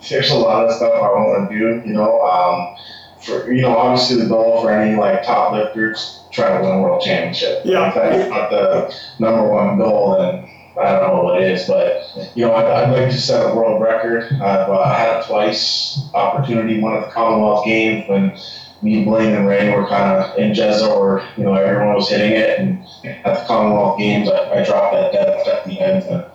there's 0.09 0.31
a 0.31 0.35
lot 0.35 0.65
of 0.65 0.71
stuff 0.73 0.93
I 0.93 0.99
want 0.99 1.49
to 1.51 1.57
do. 1.57 1.87
You 1.87 1.93
know, 1.93 2.21
um, 2.21 2.77
for 3.21 3.51
you 3.51 3.61
know, 3.61 3.77
obviously 3.77 4.17
the 4.23 4.29
goal 4.29 4.61
for 4.61 4.71
any 4.71 4.95
like 4.95 5.23
top 5.23 5.53
lifters 5.53 6.23
try 6.31 6.57
to 6.57 6.63
win 6.63 6.71
a 6.75 6.81
world 6.81 7.01
championship. 7.01 7.61
Yeah. 7.65 7.91
That's 7.93 8.29
not 8.29 8.49
the 8.49 8.95
number 9.19 9.47
one 9.49 9.77
goal, 9.77 10.21
and 10.21 10.47
I 10.79 10.91
don't 10.99 11.15
know 11.15 11.23
what 11.23 11.41
it 11.41 11.51
is. 11.51 11.67
But 11.67 12.31
you 12.35 12.45
know, 12.45 12.53
I'd, 12.53 12.65
I'd 12.65 12.91
like 12.91 13.11
to 13.11 13.17
set 13.19 13.51
a 13.51 13.55
world 13.55 13.81
record. 13.81 14.31
I've 14.33 14.69
uh, 14.69 14.95
had 14.95 15.25
twice. 15.25 15.99
Opportunity, 16.13 16.79
one 16.79 16.95
at 16.95 17.05
the 17.05 17.11
Commonwealth 17.11 17.65
Games 17.65 18.07
when 18.07 18.37
me, 18.81 19.03
Blaine, 19.03 19.33
and 19.33 19.47
Ray 19.47 19.75
were 19.75 19.87
kind 19.87 20.11
of 20.11 20.37
in 20.37 20.51
Jezo, 20.51 20.99
where 20.99 21.27
you 21.37 21.43
know 21.43 21.53
everyone 21.53 21.95
was 21.95 22.09
hitting 22.09 22.31
it, 22.31 22.59
and 22.59 22.85
at 23.25 23.39
the 23.39 23.45
Commonwealth 23.45 23.99
Games, 23.99 24.29
I, 24.29 24.59
I 24.59 24.63
dropped 24.63 24.93
that 24.93 25.11
death 25.13 25.47
at 25.47 25.65
the 25.65 25.79
end. 25.79 26.03
To, 26.03 26.31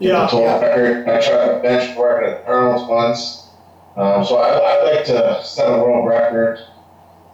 yeah 0.00 0.22
the 0.22 0.26
total 0.26 0.60
record. 0.60 1.08
I 1.08 1.20
tried 1.20 1.54
to 1.54 1.60
bench 1.62 1.90
it 1.90 1.98
at 1.98 2.46
Arnold's 2.46 2.88
once. 2.88 3.48
Um, 3.96 4.24
so 4.24 4.36
I, 4.36 4.58
I'd 4.58 4.96
like 4.96 5.04
to 5.06 5.44
set 5.44 5.68
a 5.68 5.78
world 5.78 6.08
record. 6.08 6.58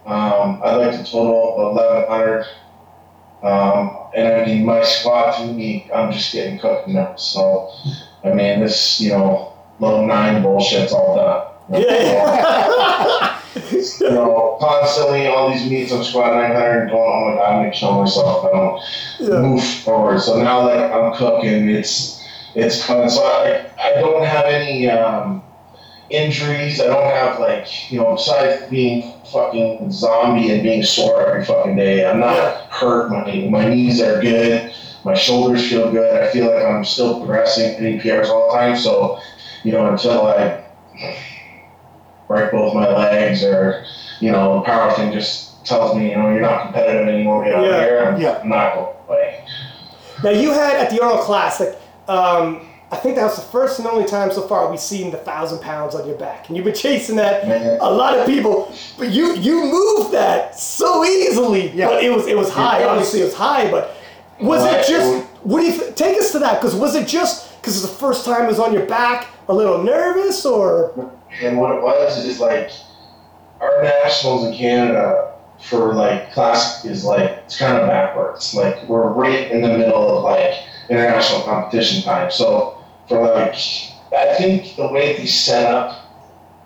Um, 0.05 0.61
I'd 0.63 0.75
like 0.75 0.91
to 0.91 1.03
total 1.03 1.73
1,100. 1.73 2.45
Um, 3.43 3.97
and 4.15 4.27
I 4.27 4.45
mean, 4.45 4.65
my 4.65 4.83
squat 4.83 5.37
to 5.37 5.47
me, 5.47 5.89
I'm 5.93 6.11
just 6.11 6.31
getting 6.31 6.59
cooked 6.59 6.87
now. 6.87 7.15
So, 7.15 7.71
I 8.23 8.29
mean, 8.29 8.59
this, 8.59 9.01
you 9.01 9.09
know, 9.09 9.53
low 9.79 10.05
nine 10.05 10.43
bullshit's 10.43 10.93
all 10.93 11.15
done. 11.15 11.50
Yeah. 11.73 13.41
you 13.73 14.09
know, 14.09 14.57
constantly 14.59 15.27
all 15.27 15.51
these 15.51 15.69
meets, 15.69 15.91
I'm 15.91 16.01
900 16.01 16.89
going, 16.89 16.93
oh 16.93 17.29
my 17.29 17.35
god, 17.35 17.45
I'm 17.51 17.59
gonna 17.63 17.71
kill 17.71 18.01
myself. 18.01 18.45
I 18.45 18.49
don't 18.51 18.81
Yeah. 19.19 19.41
move 19.41 19.63
forward. 19.63 20.21
So 20.21 20.41
now 20.41 20.67
that 20.67 20.91
I'm 20.93 21.13
cooking, 21.15 21.69
it's 21.69 22.21
it's 22.55 22.83
fun. 22.85 23.09
So 23.09 23.23
I, 23.23 23.65
I 23.81 23.93
don't 24.01 24.23
have 24.25 24.45
any 24.45 24.89
um, 24.89 25.41
injuries. 26.09 26.81
I 26.81 26.87
don't 26.87 27.03
have 27.05 27.39
like 27.39 27.91
you 27.91 27.99
know, 27.99 28.15
besides 28.15 28.69
being 28.69 29.13
fucking 29.31 29.91
zombie 29.91 30.51
and 30.51 30.63
being 30.63 30.83
sore 30.83 31.25
every 31.27 31.45
fucking 31.45 31.75
day, 31.75 32.05
I'm 32.09 32.19
not 32.19 32.67
hurt. 32.71 33.09
My 33.09 33.23
my 33.49 33.69
knees 33.69 34.01
are 34.01 34.21
good. 34.21 34.73
My 35.03 35.15
shoulders 35.15 35.67
feel 35.67 35.91
good. 35.91 36.21
I 36.21 36.31
feel 36.31 36.53
like 36.53 36.63
I'm 36.63 36.85
still 36.85 37.17
progressing, 37.19 37.73
hitting 37.75 37.99
PRs 37.99 38.27
all 38.27 38.51
the 38.51 38.57
time. 38.57 38.77
So, 38.77 39.19
you 39.63 39.71
know, 39.71 39.87
until 39.91 40.27
I 40.27 40.63
break 42.31 42.51
both 42.51 42.73
my 42.73 42.87
legs 42.87 43.43
or, 43.43 43.83
you 44.21 44.31
know, 44.31 44.63
powerlifting 44.65 45.11
just 45.11 45.65
tells 45.65 45.95
me, 45.97 46.09
you 46.11 46.15
know, 46.17 46.29
you're 46.31 46.41
not 46.41 46.63
competitive 46.63 47.07
anymore. 47.07 47.43
Get 47.43 47.55
out 47.55 47.65
Yeah. 47.65 47.79
here. 47.81 48.05
I'm, 48.07 48.21
Yeah. 48.21 48.39
I'm 48.41 48.49
not 48.49 48.73
going 48.75 48.87
to 48.87 48.93
play. 49.07 49.43
Now 50.23 50.29
you 50.29 50.51
had 50.53 50.75
at 50.77 50.89
the 50.91 51.01
Arnold 51.03 51.21
Classic, 51.21 51.77
um, 52.07 52.61
I 52.89 52.95
think 52.97 53.15
that 53.15 53.23
was 53.23 53.35
the 53.35 53.41
first 53.43 53.79
and 53.79 53.87
only 53.87 54.05
time 54.05 54.31
so 54.31 54.41
far 54.47 54.69
we've 54.69 54.79
seen 54.79 55.11
the 55.11 55.17
thousand 55.17 55.59
pounds 55.59 55.93
on 55.95 56.05
your 56.07 56.17
back, 56.17 56.47
and 56.47 56.55
you've 56.57 56.65
been 56.65 56.75
chasing 56.75 57.15
that. 57.17 57.47
Man. 57.47 57.77
A 57.79 57.89
lot 57.89 58.17
of 58.17 58.25
people, 58.25 58.73
but 58.97 59.09
you 59.11 59.33
you 59.35 59.63
moved 59.63 60.11
that 60.13 60.59
so 60.59 61.05
easily. 61.05 61.69
Yeah. 61.71 61.87
But 61.87 62.03
it 62.03 62.11
was 62.13 62.27
it 62.27 62.37
was 62.37 62.49
high. 62.49 62.79
It 62.79 62.81
was- 62.81 62.89
Obviously, 62.91 63.21
it 63.21 63.25
was 63.25 63.33
high. 63.33 63.71
But 63.71 63.95
was 64.41 64.61
Well, 64.63 64.75
it 64.75 64.85
just? 64.87 65.25
What 65.43 65.61
do 65.61 65.67
you 65.67 65.79
th- 65.79 65.95
take 65.95 66.17
us 66.17 66.33
to 66.33 66.39
that? 66.39 66.59
Because 66.59 66.75
was 66.75 66.95
it 66.95 67.07
just 67.07 67.61
because 67.61 67.81
it's 67.81 67.89
the 67.89 67.97
first 67.97 68.25
time 68.25 68.43
it 68.43 68.47
was 68.47 68.59
on 68.59 68.73
your 68.73 68.85
back, 68.87 69.27
a 69.47 69.53
little 69.53 69.77
nervous, 69.81 70.45
or 70.45 70.91
And 71.41 71.57
what 71.57 71.75
it 71.75 71.81
was 71.81 72.25
is 72.25 72.39
like 72.39 72.71
our 73.59 73.83
nationals 73.83 74.47
in 74.47 74.55
Canada 74.55 75.33
for 75.59 75.93
like 75.93 76.33
classic 76.33 76.89
is 76.89 77.05
like 77.05 77.29
it's 77.45 77.57
kind 77.57 77.77
of 77.77 77.87
backwards. 77.87 78.53
Like 78.55 78.87
we're 78.87 79.07
right 79.09 79.51
in 79.51 79.61
the 79.61 79.77
middle 79.77 80.17
of 80.17 80.23
like 80.23 80.55
international 80.89 81.41
competition 81.43 82.03
time. 82.03 82.31
So 82.31 82.83
for 83.07 83.21
like 83.21 83.55
I 84.13 84.35
think 84.37 84.75
the 84.75 84.87
way 84.87 85.17
they 85.17 85.25
set 85.25 85.65
up 85.73 86.09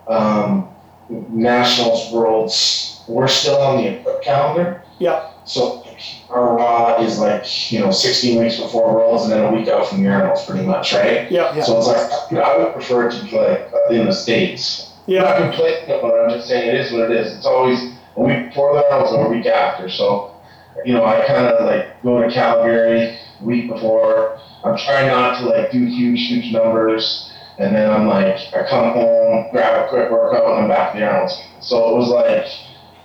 um, 0.08 0.69
nationals 1.10 2.12
worlds, 2.12 3.04
we're 3.08 3.28
still 3.28 3.62
on 3.62 3.84
the 3.84 4.19
calendar. 4.23 4.84
yeah, 4.99 5.32
So 5.45 5.84
our 6.29 6.55
raw 6.55 7.01
is 7.01 7.19
like 7.19 7.71
you 7.71 7.79
know 7.79 7.91
16 7.91 8.41
weeks 8.41 8.60
before 8.60 8.93
worlds 8.93 9.23
and 9.23 9.31
then 9.31 9.43
a 9.43 9.51
week 9.55 9.67
out 9.67 9.88
from 9.88 10.03
the 10.03 10.10
Arnold's 10.10 10.45
pretty 10.45 10.65
much, 10.65 10.93
right? 10.93 11.29
yeah, 11.31 11.55
Yeah. 11.55 11.63
So 11.63 11.77
it's 11.77 11.88
like 11.88 12.31
you 12.31 12.38
know, 12.38 12.43
I 12.43 12.58
would 12.58 12.73
prefer 12.73 13.10
to 13.10 13.23
be 13.23 13.31
like 13.31 13.71
in 13.89 14.05
the 14.05 14.13
states. 14.13 14.91
I'm 15.08 15.13
yeah, 15.13 15.21
not 15.21 15.38
complaining 15.38 15.84
about 15.86 16.15
it. 16.15 16.23
I'm 16.23 16.29
just 16.31 16.47
saying 16.47 16.67
it 16.67 16.75
is 16.75 16.91
what 16.91 17.12
it 17.12 17.12
is. 17.12 17.38
It's 17.38 17.45
always 17.45 17.79
a 18.15 18.21
week 18.21 18.49
before 18.49 18.73
the 18.73 18.84
Arnold's 18.91 19.13
and 19.13 19.25
a 19.25 19.29
week 19.29 19.45
after. 19.45 19.88
So, 19.89 20.36
you 20.84 20.93
know, 20.93 21.05
I 21.05 21.25
kind 21.27 21.45
of 21.45 21.65
like 21.65 22.01
go 22.01 22.21
to 22.21 22.34
Calgary 22.34 23.17
week 23.41 23.69
before. 23.69 24.39
I'm 24.63 24.77
trying 24.77 25.08
not 25.08 25.39
to 25.39 25.45
like 25.45 25.71
do 25.71 25.86
huge, 25.86 26.27
huge 26.27 26.51
numbers. 26.51 27.31
And 27.58 27.73
then 27.75 27.89
I'm 27.89 28.08
like, 28.08 28.36
I 28.53 28.67
come 28.67 28.91
home, 28.93 29.47
grab 29.51 29.86
a 29.86 29.89
quick 29.89 30.12
workout, 30.12 30.43
and 30.45 30.63
I'm 30.63 30.67
back 30.67 30.93
to 30.93 30.99
the 30.99 31.05
Arnold's. 31.05 31.39
So 31.62 31.89
it 31.89 31.95
was 31.97 32.10
like, 32.10 32.47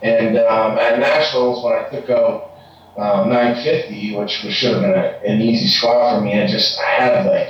and 0.03 0.38
um, 0.38 0.79
at 0.79 0.98
Nationals, 0.98 1.62
when 1.62 1.74
I 1.74 1.88
took 1.88 2.09
out 2.11 2.49
um, 3.00 3.28
950, 3.30 4.16
which 4.16 4.42
was, 4.44 4.52
should 4.54 4.72
have 4.74 4.82
been 4.82 4.92
a, 4.92 5.20
an 5.26 5.40
easy 5.40 5.68
squat 5.68 6.18
for 6.18 6.24
me, 6.24 6.40
I 6.40 6.46
just, 6.46 6.78
I 6.78 6.84
had 7.02 7.26
like, 7.26 7.48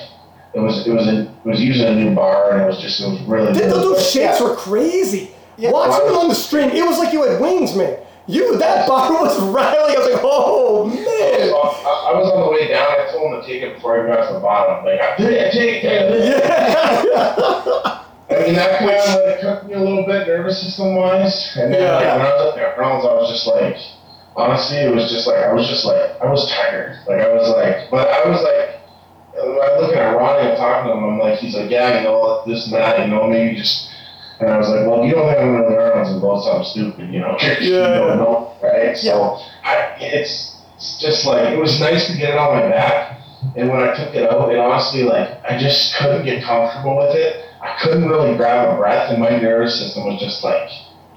it 0.54 0.60
was, 0.60 0.86
it 0.86 0.92
was, 0.92 1.06
a, 1.06 1.22
it 1.22 1.44
was 1.44 1.60
using 1.60 1.86
a 1.86 1.94
new 1.94 2.14
bar, 2.14 2.52
and 2.52 2.62
it 2.62 2.66
was 2.66 2.80
just, 2.80 3.00
it 3.00 3.08
was 3.08 3.20
really 3.22 3.52
Th- 3.52 3.64
good. 3.64 3.72
those 3.82 4.10
shakes 4.10 4.40
Yeah. 4.40 4.48
were 4.48 4.56
crazy. 4.56 5.30
Yeah. 5.56 5.70
Watching 5.72 6.06
them 6.06 6.16
on 6.16 6.28
the 6.28 6.34
stream, 6.34 6.70
it 6.70 6.84
was 6.86 6.98
like 6.98 7.12
you 7.12 7.22
had 7.22 7.40
wings, 7.40 7.74
man. 7.76 7.98
You 8.26 8.56
that 8.58 8.86
bar 8.88 9.12
was 9.12 9.38
rattling. 9.40 9.96
I 9.96 9.98
was 9.98 10.12
like, 10.12 10.22
oh 10.24 10.86
man. 10.86 11.50
I, 11.52 12.12
I 12.12 12.18
was 12.18 12.30
on 12.32 12.40
the 12.46 12.50
way 12.50 12.68
down. 12.68 12.86
I 12.88 13.10
told 13.12 13.34
him 13.34 13.40
to 13.40 13.46
take 13.46 13.62
it 13.62 13.74
before 13.74 14.02
I 14.02 14.06
got 14.16 14.28
to 14.28 14.34
the 14.34 14.40
bottom. 14.40 14.84
Like, 14.84 15.00
I 15.00 15.16
take 15.16 15.26
it, 15.30 15.52
take 15.52 15.84
it. 15.84 16.44
Yeah. 16.44 17.04
I 18.30 18.42
mean, 18.46 18.54
that 18.54 18.78
kind 18.78 18.90
of 18.90 19.26
like 19.26 19.40
took 19.40 19.66
me 19.66 19.74
a 19.74 19.80
little 19.80 20.06
bit 20.06 20.26
nervous 20.28 20.62
system 20.62 20.94
wise. 20.94 21.56
And 21.56 21.74
then, 21.74 21.82
Yeah. 21.82 21.94
like, 21.96 22.06
when 22.06 22.20
I 22.26 22.34
was 22.34 22.48
up 22.48 22.54
there 22.54 22.72
at 22.72 22.78
I 22.78 23.14
was 23.14 23.30
just 23.30 23.46
like, 23.46 23.76
honestly, 24.40 24.78
it 24.78 24.94
was 24.94 25.10
just 25.10 25.26
like, 25.26 25.36
I 25.44 25.52
was 25.52 25.68
just 25.68 25.84
like, 25.84 26.20
I 26.20 26.26
was 26.30 26.50
tired. 26.50 26.98
Like, 27.06 27.20
I 27.20 27.32
was 27.32 27.48
like, 27.50 27.90
but 27.90 28.08
I 28.08 28.28
was 28.28 28.42
like, 28.42 28.80
when 29.34 29.60
I 29.62 29.78
look 29.78 29.96
at 29.96 30.16
Ronnie 30.16 30.48
and 30.50 30.56
talking 30.58 30.90
to 30.90 30.96
him, 30.98 31.04
I'm 31.04 31.18
like, 31.18 31.38
he's 31.38 31.54
like, 31.54 31.70
yeah, 31.70 31.98
you 31.98 32.04
know, 32.04 32.42
this 32.46 32.66
and 32.66 32.74
that, 32.74 32.98
you 33.00 33.06
know, 33.08 33.26
maybe 33.28 33.56
just. 33.56 33.88
And 34.40 34.48
I 34.48 34.56
was 34.56 34.70
like, 34.70 34.86
well, 34.86 35.04
you 35.04 35.12
don't 35.12 35.28
think 35.28 35.38
I'm 35.38 35.52
going 35.52 35.64
to 35.64 35.68
the 35.68 35.82
Arnold's 35.82 36.12
and 36.12 36.20
go 36.22 36.40
something 36.40 36.64
stupid, 36.64 37.12
you 37.12 37.20
know? 37.20 37.36
you 37.60 37.76
Yeah. 37.76 37.94
don't 37.98 38.16
know, 38.16 38.56
right? 38.62 38.96
So, 38.96 39.36
I, 39.64 39.96
it's, 40.00 40.56
it's 40.76 40.98
just 40.98 41.26
like, 41.26 41.52
it 41.52 41.58
was 41.58 41.78
nice 41.78 42.06
to 42.10 42.16
get 42.16 42.30
it 42.30 42.38
on 42.38 42.56
my 42.56 42.68
back. 42.68 43.20
And 43.56 43.68
when 43.68 43.82
I 43.82 43.94
took 43.94 44.14
it 44.14 44.30
out, 44.32 44.50
it 44.50 44.58
honestly, 44.58 45.02
like, 45.02 45.28
I 45.44 45.58
just 45.58 45.94
couldn't 45.96 46.24
get 46.24 46.42
comfortable 46.42 46.96
with 46.96 47.14
it. 47.16 47.44
I 47.60 47.76
couldn't 47.82 48.08
really 48.08 48.34
grab 48.36 48.68
a 48.72 48.76
breath, 48.78 49.10
and 49.10 49.20
my 49.20 49.28
nervous 49.38 49.78
system 49.78 50.06
was 50.06 50.18
just 50.18 50.42
like, 50.42 50.70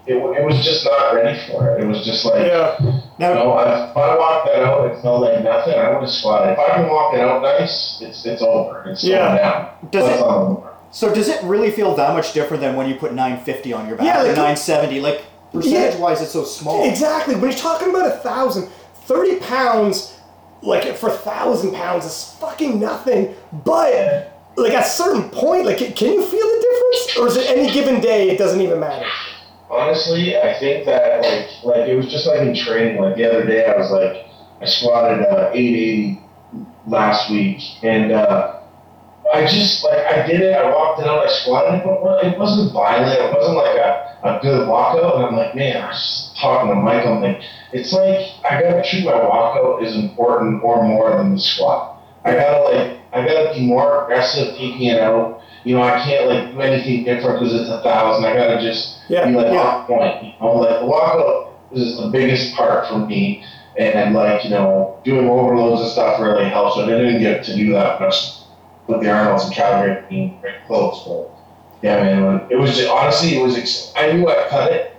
it, 0.05 0.15
it 0.15 0.45
was 0.45 0.63
just 0.63 0.83
not 0.85 1.15
ready 1.15 1.39
for 1.47 1.75
it. 1.77 1.83
It 1.83 1.87
was 1.87 2.03
just 2.05 2.25
like, 2.25 2.45
yeah. 2.47 2.75
you 2.81 2.91
know, 3.19 3.51
I- 3.53 3.89
if 3.89 3.97
I 3.97 4.17
walked 4.17 4.47
that 4.47 4.63
out, 4.63 4.91
it 4.91 5.01
felt 5.01 5.21
like 5.21 5.43
nothing. 5.43 5.73
I 5.73 5.89
would 5.93 6.01
have 6.01 6.09
squatted. 6.09 6.53
If 6.53 6.59
I 6.59 6.75
can 6.75 6.89
walk 6.89 7.13
it 7.13 7.21
out 7.21 7.41
nice, 7.41 7.99
it's 8.01 8.25
it's 8.25 8.41
over. 8.41 8.83
It's 8.89 9.03
Yeah. 9.03 9.17
slowing 9.27 9.37
down. 9.37 9.69
Does 9.91 10.05
That's 10.05 10.19
it- 10.19 10.25
all 10.25 10.69
so 10.91 11.11
does 11.11 11.27
it 11.27 11.41
really 11.43 11.71
feel 11.71 11.95
that 11.95 12.13
much 12.13 12.33
different 12.33 12.61
than 12.61 12.75
when 12.75 12.87
you 12.87 12.93
put 12.93 13.13
950 13.15 13.73
on 13.73 13.87
your 13.87 13.97
back 13.97 14.05
Yeah, 14.05 14.21
or 14.21 14.27
970? 14.35 15.01
Like 15.01 15.23
percentage 15.51 15.99
wise, 15.99 16.21
it's 16.21 16.33
so 16.33 16.43
small. 16.43 16.87
Exactly. 16.87 17.33
When 17.33 17.49
you're 17.49 17.59
talking 17.59 17.89
about 17.89 18.05
a 18.05 18.17
thousand, 18.17 18.69
30 19.05 19.37
pounds, 19.37 20.13
like 20.61 20.95
for 20.95 21.09
a 21.09 21.13
thousand 21.13 21.73
pounds 21.73 22.05
is 22.05 22.35
fucking 22.39 22.79
nothing. 22.79 23.33
But 23.65 24.31
like 24.55 24.73
at 24.73 24.85
a 24.85 24.89
certain 24.89 25.29
point, 25.31 25.65
like 25.65 25.77
can 25.79 26.13
you 26.13 26.21
feel 26.21 26.45
the 26.47 26.67
difference? 26.71 27.17
Or 27.17 27.27
is 27.27 27.37
it 27.37 27.49
any 27.57 27.71
given 27.73 27.99
day 27.99 28.29
it 28.29 28.37
doesn't 28.37 28.61
even 28.61 28.79
matter? 28.79 29.07
Honestly, 29.73 30.37
I 30.37 30.57
think 30.59 30.85
that 30.85 31.21
like 31.21 31.63
like 31.63 31.89
it 31.89 31.95
was 31.95 32.11
just 32.11 32.27
like 32.27 32.41
in 32.41 32.55
training. 32.55 33.01
Like 33.01 33.15
the 33.15 33.25
other 33.25 33.45
day, 33.45 33.65
I 33.65 33.75
was 33.75 33.89
like 33.91 34.27
I 34.61 34.65
squatted 34.65 35.25
uh, 35.25 35.49
880 35.53 36.21
last 36.87 37.31
week, 37.31 37.59
and 37.83 38.11
uh, 38.11 38.61
I 39.33 39.41
just 39.47 39.83
like 39.83 40.05
I 40.05 40.27
did 40.27 40.41
it. 40.41 40.53
I 40.53 40.69
walked 40.69 41.01
it 41.01 41.07
out. 41.07 41.25
I 41.25 41.31
squatted 41.31 41.81
it, 41.81 41.85
but 41.85 42.23
it 42.23 42.37
wasn't 42.37 42.71
violent. 42.71 43.19
It 43.19 43.33
wasn't 43.33 43.57
like 43.57 43.75
a, 43.77 44.19
a 44.23 44.39
good 44.41 44.67
walkout. 44.67 45.15
And 45.17 45.25
I'm 45.25 45.35
like, 45.35 45.55
man, 45.55 45.77
I 45.81 45.87
was 45.87 45.97
just 45.97 46.37
talking 46.37 46.69
to 46.69 46.75
Mike. 46.75 47.05
I'm 47.05 47.21
like, 47.21 47.41
it's 47.71 47.91
like 47.91 48.29
I 48.45 48.61
gotta 48.61 48.87
treat 48.87 49.05
my 49.05 49.13
walkout 49.13 49.83
as 49.83 49.95
important 49.95 50.63
or 50.63 50.83
more 50.83 51.17
than 51.17 51.33
the 51.33 51.39
squat. 51.39 51.99
I 52.23 52.33
gotta 52.33 52.63
like 52.63 52.99
I 53.11 53.25
gotta 53.25 53.53
be 53.55 53.65
more 53.65 54.03
aggressive 54.03 54.55
taking 54.55 54.83
it 54.83 54.99
out. 54.99 55.41
You 55.63 55.75
know, 55.75 55.83
I 55.83 55.99
can't 56.03 56.27
like 56.29 56.51
do 56.53 56.61
anything 56.61 57.03
different 57.05 57.39
because 57.39 57.53
it's 57.53 57.69
a 57.69 57.81
thousand. 57.81 58.25
I 58.25 58.35
gotta 58.35 58.61
just 58.61 58.97
Yeah. 59.07 59.25
be 59.25 59.33
like 59.33 59.47
Yeah. 59.51 59.59
on 59.61 59.85
point. 59.85 60.23
You 60.23 60.31
know, 60.41 60.55
like 60.57 60.79
the 60.79 60.85
walkout 60.85 61.47
is 61.71 61.97
the 61.97 62.07
biggest 62.07 62.55
part 62.55 62.87
for 62.87 62.97
me, 62.97 63.43
and 63.77 64.13
like 64.13 64.43
you 64.43 64.49
know, 64.49 64.95
doing 65.03 65.29
overloads 65.29 65.81
and 65.81 65.89
stuff 65.89 66.19
really 66.19 66.45
helps. 66.45 66.77
And 66.77 66.91
I 66.93 66.97
didn't 66.97 67.21
get 67.21 67.43
to 67.45 67.55
do 67.55 67.73
that 67.73 67.99
much 68.01 68.31
with 68.87 69.01
the 69.01 69.09
Arnold's 69.09 69.45
and 69.45 69.53
Calgary 69.53 70.03
being 70.09 70.37
very 70.41 70.55
close, 70.67 71.03
but 71.07 71.29
yeah, 71.81 72.01
man, 72.03 72.41
it 72.49 72.55
was 72.57 72.75
just, 72.77 72.89
honestly, 72.89 73.37
it 73.37 73.41
was. 73.43 73.57
Ex- 73.57 73.93
I 73.95 74.11
knew 74.11 74.27
I 74.27 74.47
cut 74.49 74.71
it. 74.71 74.92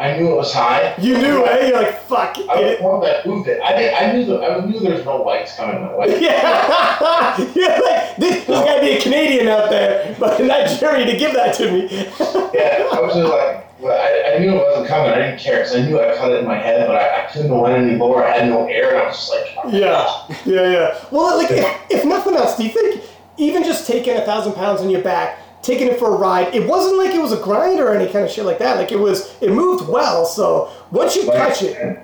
I 0.00 0.16
knew 0.16 0.32
it 0.32 0.34
was 0.36 0.50
high. 0.54 0.94
You 0.98 1.18
knew, 1.18 1.44
eh? 1.44 1.68
You're 1.68 1.82
like, 1.82 2.00
fuck 2.04 2.34
I 2.38 2.56
was 2.56 2.72
it. 2.72 2.78
the 2.78 2.84
one 2.84 3.00
that 3.02 3.26
moved 3.26 3.48
it. 3.48 3.60
I 3.60 3.76
did, 3.76 3.92
I 3.92 4.12
knew 4.12 4.24
the, 4.24 4.40
I 4.42 4.64
knew 4.64 4.80
there's 4.80 5.04
no 5.04 5.20
whites 5.20 5.54
coming 5.56 5.82
my 5.82 5.94
way. 5.94 6.18
Yeah, 6.20 7.36
you're 7.54 7.68
like, 7.68 8.16
this, 8.16 8.46
there's 8.46 8.64
gotta 8.64 8.80
be 8.80 8.92
a 8.92 9.00
Canadian 9.02 9.48
out 9.48 9.68
there, 9.68 10.16
but 10.18 10.40
in 10.40 10.46
Nigeria 10.46 11.04
to 11.04 11.18
give 11.18 11.34
that 11.34 11.54
to 11.56 11.70
me. 11.70 11.88
Yeah, 12.54 12.88
I 12.92 13.00
was 13.00 13.14
just 13.14 13.30
like, 13.30 13.80
well, 13.80 13.92
I, 13.92 14.34
I 14.36 14.38
knew 14.38 14.50
it 14.52 14.56
wasn't 14.56 14.88
coming. 14.88 15.12
I 15.12 15.16
didn't 15.18 15.38
care 15.38 15.58
because 15.58 15.76
I 15.76 15.82
knew 15.82 16.00
I 16.00 16.16
cut 16.16 16.32
it 16.32 16.40
in 16.40 16.46
my 16.46 16.56
head, 16.56 16.86
but 16.86 16.96
I, 16.96 17.22
I 17.24 17.30
couldn't 17.30 17.48
go 17.48 17.66
in 17.66 17.74
any 17.88 17.96
lower. 17.96 18.24
I 18.24 18.38
had 18.38 18.48
no 18.48 18.66
air, 18.66 18.90
and 18.90 18.98
I 18.98 19.06
was 19.06 19.16
just 19.16 19.30
like, 19.30 19.54
oh, 19.64 19.70
Yeah, 19.70 20.36
yeah, 20.46 20.70
yeah. 20.72 21.04
Well, 21.10 21.36
like, 21.38 21.50
if, 21.50 21.90
if 21.90 22.04
nothing 22.06 22.34
else, 22.34 22.56
do 22.56 22.64
you 22.64 22.70
think 22.70 23.04
even 23.36 23.62
just 23.64 23.86
taking 23.86 24.16
a 24.16 24.22
thousand 24.22 24.54
pounds 24.54 24.80
on 24.80 24.90
your 24.90 25.02
back, 25.02 25.38
taking 25.62 25.88
it 25.88 25.98
for 25.98 26.14
a 26.14 26.16
ride, 26.16 26.54
it 26.54 26.66
wasn't 26.68 26.96
like 26.96 27.14
it 27.14 27.20
was 27.20 27.32
a 27.32 27.36
grind 27.42 27.80
or 27.80 27.94
any 27.94 28.10
kind 28.10 28.24
of 28.24 28.30
shit 28.30 28.44
like 28.44 28.58
that. 28.58 28.76
Like, 28.76 28.92
it 28.92 28.98
was, 28.98 29.34
it 29.40 29.50
moved 29.50 29.88
well. 29.88 30.24
So 30.24 30.70
once 30.90 31.16
you 31.16 31.26
touch 31.26 31.62
it, 31.62 31.98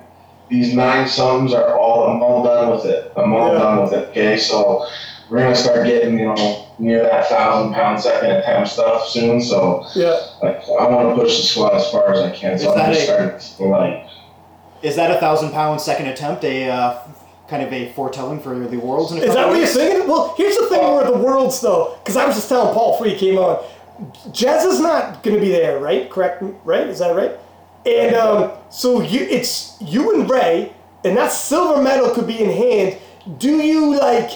These 0.49 0.73
nine 0.73 1.07
sums 1.09 1.53
are 1.53 1.77
all. 1.77 2.07
I'm 2.07 2.23
all 2.23 2.41
done 2.43 2.69
with 2.71 2.85
it. 2.85 3.11
I'm 3.17 3.33
all 3.33 3.51
Yeah. 3.51 3.59
done 3.59 3.81
with 3.83 3.91
it. 3.93 4.09
Okay, 4.11 4.37
so 4.37 4.85
we're 5.29 5.39
gonna 5.39 5.53
start 5.53 5.85
getting 5.85 6.17
you 6.17 6.33
know 6.33 6.67
near 6.79 7.03
that 7.03 7.27
thousand 7.27 7.73
pound 7.73 7.99
second 7.99 8.31
attempt 8.31 8.69
stuff 8.69 9.09
soon. 9.09 9.41
So 9.41 9.85
yeah, 9.93 10.17
like 10.41 10.63
I 10.69 10.87
want 10.87 11.13
to 11.17 11.21
push 11.21 11.35
the 11.35 11.43
squat 11.43 11.73
as 11.73 11.91
far 11.91 12.13
as 12.13 12.21
I 12.21 12.29
can. 12.29 12.57
So 12.57 12.71
I'm 12.71 12.77
that 12.77 12.93
just 12.93 13.01
a- 13.01 13.05
starting 13.39 13.39
to 13.57 13.63
like. 13.65 14.07
Is 14.83 14.95
that 14.95 15.11
a 15.11 15.19
thousand 15.19 15.51
pound 15.51 15.81
second 15.81 16.07
attempt 16.07 16.45
a 16.45 16.69
uh, 16.69 16.99
kind 17.47 17.63
of 17.63 17.71
a 17.73 17.91
foretelling 17.93 18.39
for 18.41 18.57
the 18.57 18.77
worlds? 18.77 19.11
Is 19.13 19.33
that 19.33 19.47
what 19.47 19.53
you're 19.53 19.61
weeks? 19.61 19.73
saying? 19.73 20.07
Well, 20.07 20.33
here's 20.37 20.57
the 20.57 20.67
thing 20.67 20.81
where 20.81 21.05
the 21.05 21.17
worlds, 21.17 21.59
though, 21.61 21.97
because 22.03 22.17
I 22.17 22.25
was 22.25 22.35
just 22.35 22.49
telling 22.49 22.73
Paul 22.73 22.93
before 22.93 23.07
you 23.07 23.15
came 23.17 23.37
on, 23.37 23.63
Jazz 24.31 24.63
is 24.65 24.79
not 24.79 25.23
going 25.23 25.35
to 25.35 25.41
be 25.41 25.49
there, 25.49 25.79
right? 25.79 26.09
Correct, 26.09 26.43
right? 26.63 26.87
Is 26.87 26.99
that 26.99 27.15
right? 27.15 27.31
And 27.85 28.15
um, 28.15 28.51
so 28.69 29.01
you, 29.01 29.21
it's 29.21 29.77
you 29.81 30.13
and 30.19 30.29
Ray, 30.29 30.73
and 31.05 31.15
that 31.17 31.31
silver 31.31 31.81
medal 31.81 32.09
could 32.11 32.27
be 32.27 32.43
in 32.43 32.49
hand. 32.51 32.97
Do 33.39 33.57
you 33.57 33.97
like? 33.97 34.29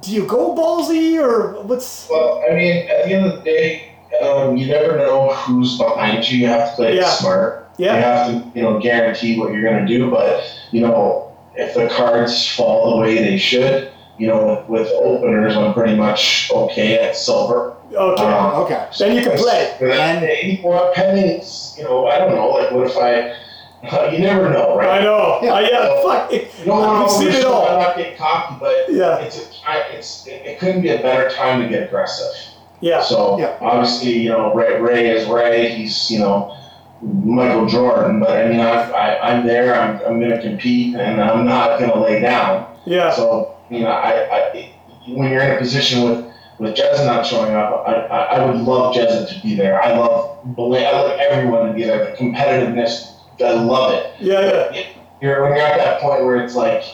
Do 0.00 0.12
you 0.12 0.26
go 0.26 0.54
ballsy 0.54 1.20
or 1.20 1.62
what's? 1.64 2.08
Well, 2.08 2.42
I 2.48 2.54
mean, 2.54 2.88
at 2.88 3.04
the 3.04 3.12
end 3.12 3.26
of 3.26 3.38
the 3.38 3.44
day, 3.44 3.92
um, 4.22 4.56
you 4.56 4.66
never 4.68 4.96
know 4.96 5.32
who's 5.34 5.76
behind 5.78 6.30
you. 6.30 6.38
You 6.38 6.46
have 6.46 6.70
to 6.70 6.76
play 6.76 6.88
it 6.92 6.94
Yeah. 6.96 7.10
smart. 7.10 7.70
Yeah. 7.76 7.96
You 7.96 8.02
have 8.02 8.26
to, 8.52 8.58
you 8.58 8.62
know, 8.62 8.78
guarantee 8.80 9.38
what 9.38 9.52
you're 9.52 9.62
going 9.62 9.84
to 9.84 9.86
do. 9.86 10.10
But 10.10 10.44
you 10.70 10.80
know, 10.80 11.31
if 11.56 11.74
the 11.74 11.88
cards 11.88 12.48
fall 12.54 12.96
the 12.96 13.02
way 13.02 13.16
they 13.16 13.38
should, 13.38 13.92
you 14.18 14.26
know, 14.28 14.64
with 14.68 14.88
openers, 14.88 15.56
I'm 15.56 15.72
pretty 15.74 15.94
much 15.96 16.50
okay 16.52 16.98
at 16.98 17.16
silver. 17.16 17.76
Okay, 17.92 18.22
Um, 18.24 18.62
Okay. 18.62 18.86
then 18.98 19.16
you 19.16 19.22
can 19.22 19.36
play. 19.38 19.76
And 19.80 20.62
what 20.62 20.94
pennies, 20.94 21.74
you 21.76 21.84
know, 21.84 22.06
I 22.06 22.18
don't 22.18 22.34
know. 22.34 22.48
Like, 22.50 22.70
what 22.72 22.86
if 22.86 22.96
I? 22.96 23.36
You 24.12 24.20
never 24.20 24.48
know, 24.48 24.76
right? 24.76 25.00
I 25.00 25.02
know. 25.04 25.40
Yeah. 25.42 25.58
Yeah, 25.58 25.68
yeah 25.72 26.02
fuck. 26.04 26.32
It, 26.32 26.52
You 26.60 26.66
don't 26.66 26.78
want 26.78 27.02
I've 27.02 27.08
to 27.08 27.14
seen 27.18 27.28
it 27.32 27.44
all. 27.44 27.66
I'm 27.66 27.80
not 27.80 27.96
getting 27.96 28.16
cocky, 28.16 28.54
but 28.60 28.86
Yeah. 28.88 29.16
it's 29.18 29.38
a, 29.38 29.44
ti- 29.50 29.96
it's 29.96 30.24
it, 30.28 30.42
it 30.46 30.58
couldn't 30.60 30.82
be 30.82 30.90
a 30.90 30.98
better 31.02 31.28
time 31.34 31.60
to 31.62 31.68
get 31.68 31.82
aggressive. 31.82 32.32
Yeah. 32.80 33.02
So 33.02 33.40
Yeah. 33.40 33.56
obviously, 33.60 34.12
you 34.18 34.28
know, 34.28 34.54
Ray, 34.54 34.80
Ray 34.80 35.10
is 35.10 35.26
Ray. 35.28 35.70
He's 35.74 36.08
you 36.12 36.20
know 36.20 36.56
Michael 37.02 37.66
Jordan, 37.66 38.20
but 38.20 38.30
I 38.30 38.48
mean, 38.48 38.60
I, 38.60 38.90
I 38.90 39.30
I'm 39.30 39.46
there. 39.46 39.74
I'm 39.74 40.00
I'm 40.06 40.20
gonna 40.20 40.40
compete, 40.40 40.94
and 40.94 41.20
I'm 41.20 41.44
not 41.44 41.80
gonna 41.80 42.00
lay 42.00 42.20
down. 42.20 42.76
Yeah. 42.86 43.12
So 43.12 43.56
you 43.70 43.80
know, 43.80 43.88
I, 43.90 44.52
I 44.52 44.74
when 45.08 45.30
you're 45.30 45.42
in 45.42 45.56
a 45.56 45.58
position 45.58 46.04
with 46.04 46.32
with 46.58 46.76
Jez 46.76 47.04
not 47.04 47.26
showing 47.26 47.54
up, 47.54 47.84
I, 47.88 47.94
I, 47.94 48.18
I 48.36 48.46
would 48.46 48.60
love 48.60 48.94
Jez 48.94 49.28
to 49.34 49.42
be 49.42 49.56
there. 49.56 49.82
I 49.82 49.96
love 49.96 50.38
I 50.46 50.62
love 50.62 51.18
everyone 51.18 51.66
to 51.66 51.72
be 51.72 51.82
there. 51.82 52.04
The 52.10 52.16
competitiveness, 52.16 53.16
I 53.40 53.52
love 53.52 53.94
it. 53.94 54.14
Yeah, 54.20 54.70
yeah. 54.72 54.86
You're 55.20 55.42
when 55.42 55.56
you're 55.56 55.66
at 55.66 55.78
that 55.78 56.00
point 56.00 56.24
where 56.24 56.36
it's 56.44 56.54
like, 56.54 56.84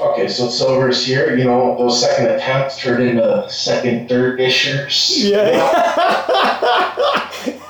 okay, 0.00 0.26
so 0.26 0.48
silver's 0.48 1.06
here. 1.06 1.36
You 1.36 1.44
know, 1.44 1.76
those 1.78 2.00
second 2.00 2.26
attempts 2.26 2.80
turn 2.80 3.00
into 3.00 3.48
second, 3.48 4.08
third 4.08 4.40
ishers. 4.40 5.22
Yeah. 5.22 5.56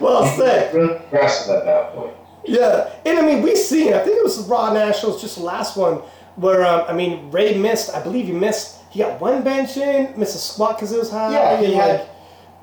well 0.00 0.26
said. 0.36 0.74
Really 0.74 0.94
at 0.94 1.64
that 1.64 1.92
point. 1.94 2.14
Yeah, 2.44 2.92
and 3.04 3.18
I 3.18 3.22
mean 3.22 3.42
we've 3.42 3.58
seen. 3.58 3.92
I 3.94 3.98
think 3.98 4.16
it 4.16 4.22
was 4.24 4.36
the 4.44 4.50
Raw 4.50 4.72
Nationals, 4.72 5.20
just 5.20 5.36
the 5.36 5.42
last 5.44 5.76
one, 5.76 5.96
where 6.36 6.64
um, 6.64 6.84
I 6.88 6.92
mean 6.92 7.30
Ray 7.30 7.56
missed. 7.58 7.94
I 7.94 8.02
believe 8.02 8.26
he 8.26 8.32
missed. 8.32 8.76
He 8.90 9.00
got 9.00 9.20
one 9.20 9.42
bench 9.42 9.76
in, 9.76 10.18
missed 10.18 10.36
a 10.36 10.38
squat 10.38 10.76
because 10.76 10.92
it 10.92 10.98
was 10.98 11.10
high. 11.10 11.32
Yeah, 11.32 11.60
he 11.60 11.74
had- 11.74 12.00
like, 12.00 12.08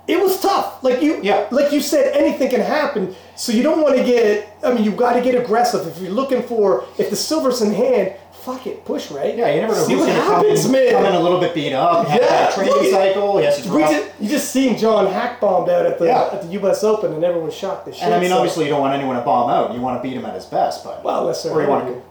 It 0.08 0.20
was 0.22 0.40
tough. 0.42 0.84
Like 0.84 1.02
you, 1.02 1.20
Yeah. 1.22 1.48
like 1.52 1.72
you 1.72 1.80
said, 1.80 2.14
anything 2.16 2.50
can 2.50 2.60
happen. 2.62 3.16
So 3.36 3.52
you 3.54 3.64
don't 3.64 3.82
want 3.82 3.96
to 3.98 4.04
get. 4.04 4.58
I 4.64 4.74
mean, 4.74 4.84
you 4.84 4.92
got 4.92 5.14
to 5.14 5.22
get 5.22 5.36
aggressive. 5.36 5.88
If 5.88 6.00
you're 6.00 6.12
looking 6.12 6.44
for, 6.44 6.84
if 6.98 7.10
the 7.10 7.16
silver's 7.16 7.62
in 7.62 7.74
hand, 7.74 8.14
fuck 8.34 8.68
it, 8.68 8.84
push 8.84 9.10
right. 9.12 9.38
Yeah, 9.38 9.54
you 9.56 9.62
never 9.62 9.74
know 9.74 9.84
See 9.86 9.94
who's 9.94 10.02
what 10.02 10.08
going 10.08 10.18
to 10.20 10.26
come, 10.26 10.36
happens, 10.44 10.66
in- 10.66 10.72
man. 10.74 10.92
come 10.92 11.06
in 11.06 11.16
a 11.16 11.20
little 11.22 11.40
bit 11.40 11.54
beat 11.56 11.72
up. 11.72 12.06
Yeah, 12.10 12.18
that 12.18 12.54
training 12.54 12.74
look 12.74 12.92
cycle. 12.92 13.42
Yes, 13.42 13.60
it's 13.60 13.68
We 13.70 13.82
rough. 13.82 13.92
just, 13.92 14.12
you 14.20 14.30
just 14.30 14.52
seen 14.52 14.78
John 14.78 15.08
Haack 15.08 15.40
bombed 15.40 15.70
out 15.70 15.86
at 15.86 15.98
the 16.00 16.06
Yeah. 16.08 16.30
at 16.34 16.42
the 16.42 16.48
U.S. 16.50 16.84
Open, 16.84 17.14
and 17.14 17.24
everyone 17.24 17.52
shot 17.52 17.86
the 17.86 17.94
shit. 17.94 18.04
And 18.04 18.14
I 18.14 18.20
mean, 18.20 18.30
so- 18.30 18.38
obviously, 18.38 18.66
you 18.66 18.72
don't 18.72 18.82
want 18.82 18.94
anyone 18.94 19.16
to 19.16 19.22
bomb 19.22 19.50
out. 19.50 19.74
You 19.74 19.80
want 19.80 20.04
to 20.04 20.08
beat 20.08 20.18
him 20.18 20.26
at 20.26 20.36
his 20.36 20.46
best, 20.46 20.84
but 20.84 21.02
well, 21.04 21.22
unless 21.22 21.44
they're 21.44 21.54
or 21.54 21.62
you 21.64 21.70
want 21.70 21.88
to. 21.88 22.02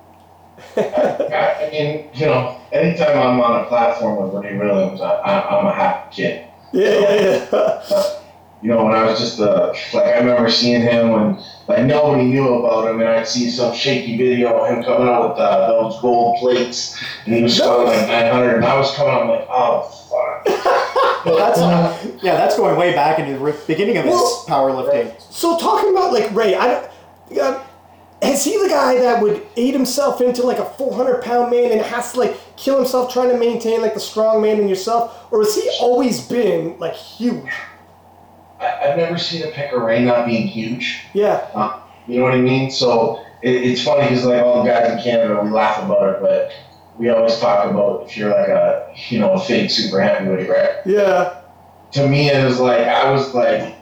I, 0.77 1.67
I 1.67 1.71
mean, 1.71 2.09
you 2.15 2.27
know, 2.27 2.59
anytime 2.73 3.19
I'm 3.19 3.41
on 3.41 3.65
a 3.65 3.69
platform 3.69 4.33
with 4.33 4.43
Ray 4.45 4.57
Williams, 4.57 5.01
I, 5.03 5.13
I, 5.15 5.59
I'm 5.59 5.67
a 5.67 5.73
happy 5.75 6.17
kid. 6.17 6.47
Yeah, 6.73 6.91
yeah, 6.91 7.49
yeah. 7.53 8.03
You 8.63 8.69
know, 8.69 8.85
when 8.85 8.95
I 8.95 9.03
was 9.05 9.19
just 9.19 9.41
uh, 9.41 9.73
like, 9.93 10.05
I 10.07 10.19
remember 10.19 10.49
seeing 10.49 10.81
him 10.83 11.11
when 11.11 11.43
like 11.67 11.85
nobody 11.85 12.25
knew 12.25 12.55
about 12.55 12.89
him, 12.89 13.01
and 13.01 13.09
I'd 13.09 13.27
see 13.27 13.51
some 13.51 13.75
shaky 13.75 14.17
video 14.17 14.57
of 14.57 14.69
him 14.71 14.85
coming 14.85 15.09
out 15.09 15.31
with 15.31 15.39
uh, 15.39 15.67
those 15.67 16.01
gold 16.01 16.39
plates, 16.39 17.03
and 17.27 17.35
he 17.35 17.43
was 17.43 17.57
scoring 17.57 17.89
like 17.89 18.07
900, 18.07 18.55
and 18.57 18.65
I 18.65 18.79
was 18.79 18.95
coming 18.95 19.13
out, 19.13 19.23
I'm 19.23 19.29
like, 19.29 19.47
oh 19.51 19.83
fuck. 20.09 20.89
Well, 21.25 21.37
that's 21.37 21.59
uh, 21.61 22.17
yeah, 22.21 22.35
that's 22.35 22.57
going 22.57 22.77
way 22.77 22.95
back 22.95 23.21
into 23.21 23.39
the 23.39 23.57
beginning 23.69 23.97
of 23.97 24.05
his 24.05 24.13
Well- 24.15 24.45
powerlifting. 24.49 25.21
So 25.31 25.57
talking 25.57 25.91
about 25.91 26.13
like 26.13 26.35
Ray, 26.35 26.57
I 26.57 26.67
don't. 27.31 27.63
Uh, 28.23 28.29
is 28.29 28.45
he 28.45 28.57
the 28.63 28.69
guy 28.69 28.99
that 28.99 29.21
would 29.21 29.43
eat 29.57 29.75
himself 29.75 30.21
into 30.21 30.43
like 30.43 30.59
a 30.59 30.65
400 30.65 31.23
pound 31.23 31.51
man 31.51 31.73
and 31.73 31.81
has 31.81 32.13
to 32.13 32.21
like 32.21 32.57
kill 32.57 32.77
himself 32.77 33.13
trying 33.13 33.31
to 33.31 33.37
maintain 33.39 33.81
like 33.83 33.95
the 33.95 34.01
strong 34.01 34.43
man 34.43 34.61
in 34.61 34.69
yourself, 34.69 35.27
or 35.33 35.41
has 35.41 35.55
he 35.55 35.69
always 35.81 36.27
been 36.27 36.79
like 36.79 36.95
huge? 36.95 37.51
I've 38.61 38.97
never 38.97 39.19
seen 39.19 39.43
a 39.43 39.51
pick 39.51 39.73
of 39.73 39.83
Ray 39.83 40.05
not 40.05 40.27
being 40.27 40.47
huge. 40.47 41.01
Yeah, 41.15 41.49
You 42.07 42.19
know 42.19 42.25
what 42.25 42.35
I 42.35 42.41
mean? 42.41 42.71
So 42.71 43.25
it, 43.43 43.51
it's 43.55 43.83
funny 43.83 44.09
because 44.09 44.25
like 44.25 44.43
all 44.43 44.63
the 44.63 44.71
guys 44.71 44.93
in 44.93 45.03
Canada, 45.03 45.41
we 45.43 45.51
laugh 45.51 45.83
about 45.83 46.15
it, 46.15 46.21
but 46.21 46.53
we 46.97 47.09
always 47.09 47.39
talk 47.39 47.69
about 47.69 48.09
if 48.09 48.17
you're 48.17 48.31
like 48.31 48.49
a 48.49 48.95
you 49.09 49.19
know 49.19 49.33
a 49.33 49.41
fake 49.41 49.71
super 49.71 50.01
heavyweight, 50.01 50.49
right? 50.49 50.77
yeah, 50.87 51.41
To 51.93 52.07
me, 52.07 52.31
it 52.31 52.45
was 52.45 52.61
like 52.61 52.87
I 52.87 53.11
was 53.11 53.35
like 53.35 53.75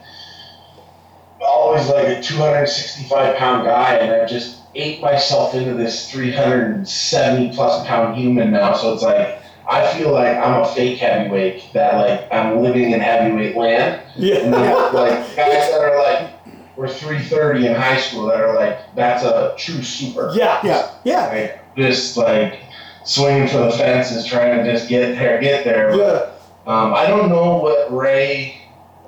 always 1.40 1.88
like 1.88 2.06
a 2.18 2.22
265 2.22 3.36
pound 3.36 3.66
guy, 3.66 3.94
and 3.94 4.22
I 4.22 4.26
just 4.26 4.58
ate 4.74 5.00
myself 5.00 5.54
into 5.54 5.74
this 5.74 6.10
370 6.10 7.52
plus 7.54 7.86
pound 7.86 8.16
human 8.16 8.50
now. 8.52 8.74
So 8.74 8.92
it's 8.94 9.02
like 9.02 9.38
I 9.68 9.86
feel 9.94 10.12
like 10.12 10.36
I'm 10.36 10.62
a 10.62 10.66
fake 10.66 10.98
heavyweight 10.98 11.72
that 11.74 11.94
like 11.96 12.28
I'm 12.32 12.60
living 12.62 12.90
in 12.92 13.00
heavyweight 13.00 13.56
land. 13.56 14.02
And 14.14 14.24
yeah, 14.24 14.40
then, 14.40 14.94
like 14.94 15.36
guys 15.36 15.70
that 15.70 15.80
are 15.80 15.98
like 16.02 16.76
were 16.76 16.88
330 16.88 17.66
in 17.66 17.74
high 17.74 17.98
school 17.98 18.26
that 18.26 18.40
are 18.40 18.54
like 18.54 18.78
that's 18.94 19.22
a 19.24 19.54
true 19.58 19.82
super. 19.82 20.32
yeah, 20.34 20.60
Yeah. 20.64 20.90
yeah, 21.04 21.26
Like 21.28 21.76
just 21.76 22.16
like 22.16 22.60
swinging 23.04 23.48
for 23.48 23.58
the 23.58 23.70
fences, 23.72 24.24
trying 24.26 24.62
to 24.64 24.72
just 24.72 24.88
get 24.88 25.16
there, 25.16 25.40
get 25.40 25.64
there. 25.64 25.94
yeah. 25.96 26.30
Um, 26.66 26.92
I 26.94 27.06
don't 27.06 27.28
know 27.30 27.56
what 27.58 27.92
Ray 27.94 28.59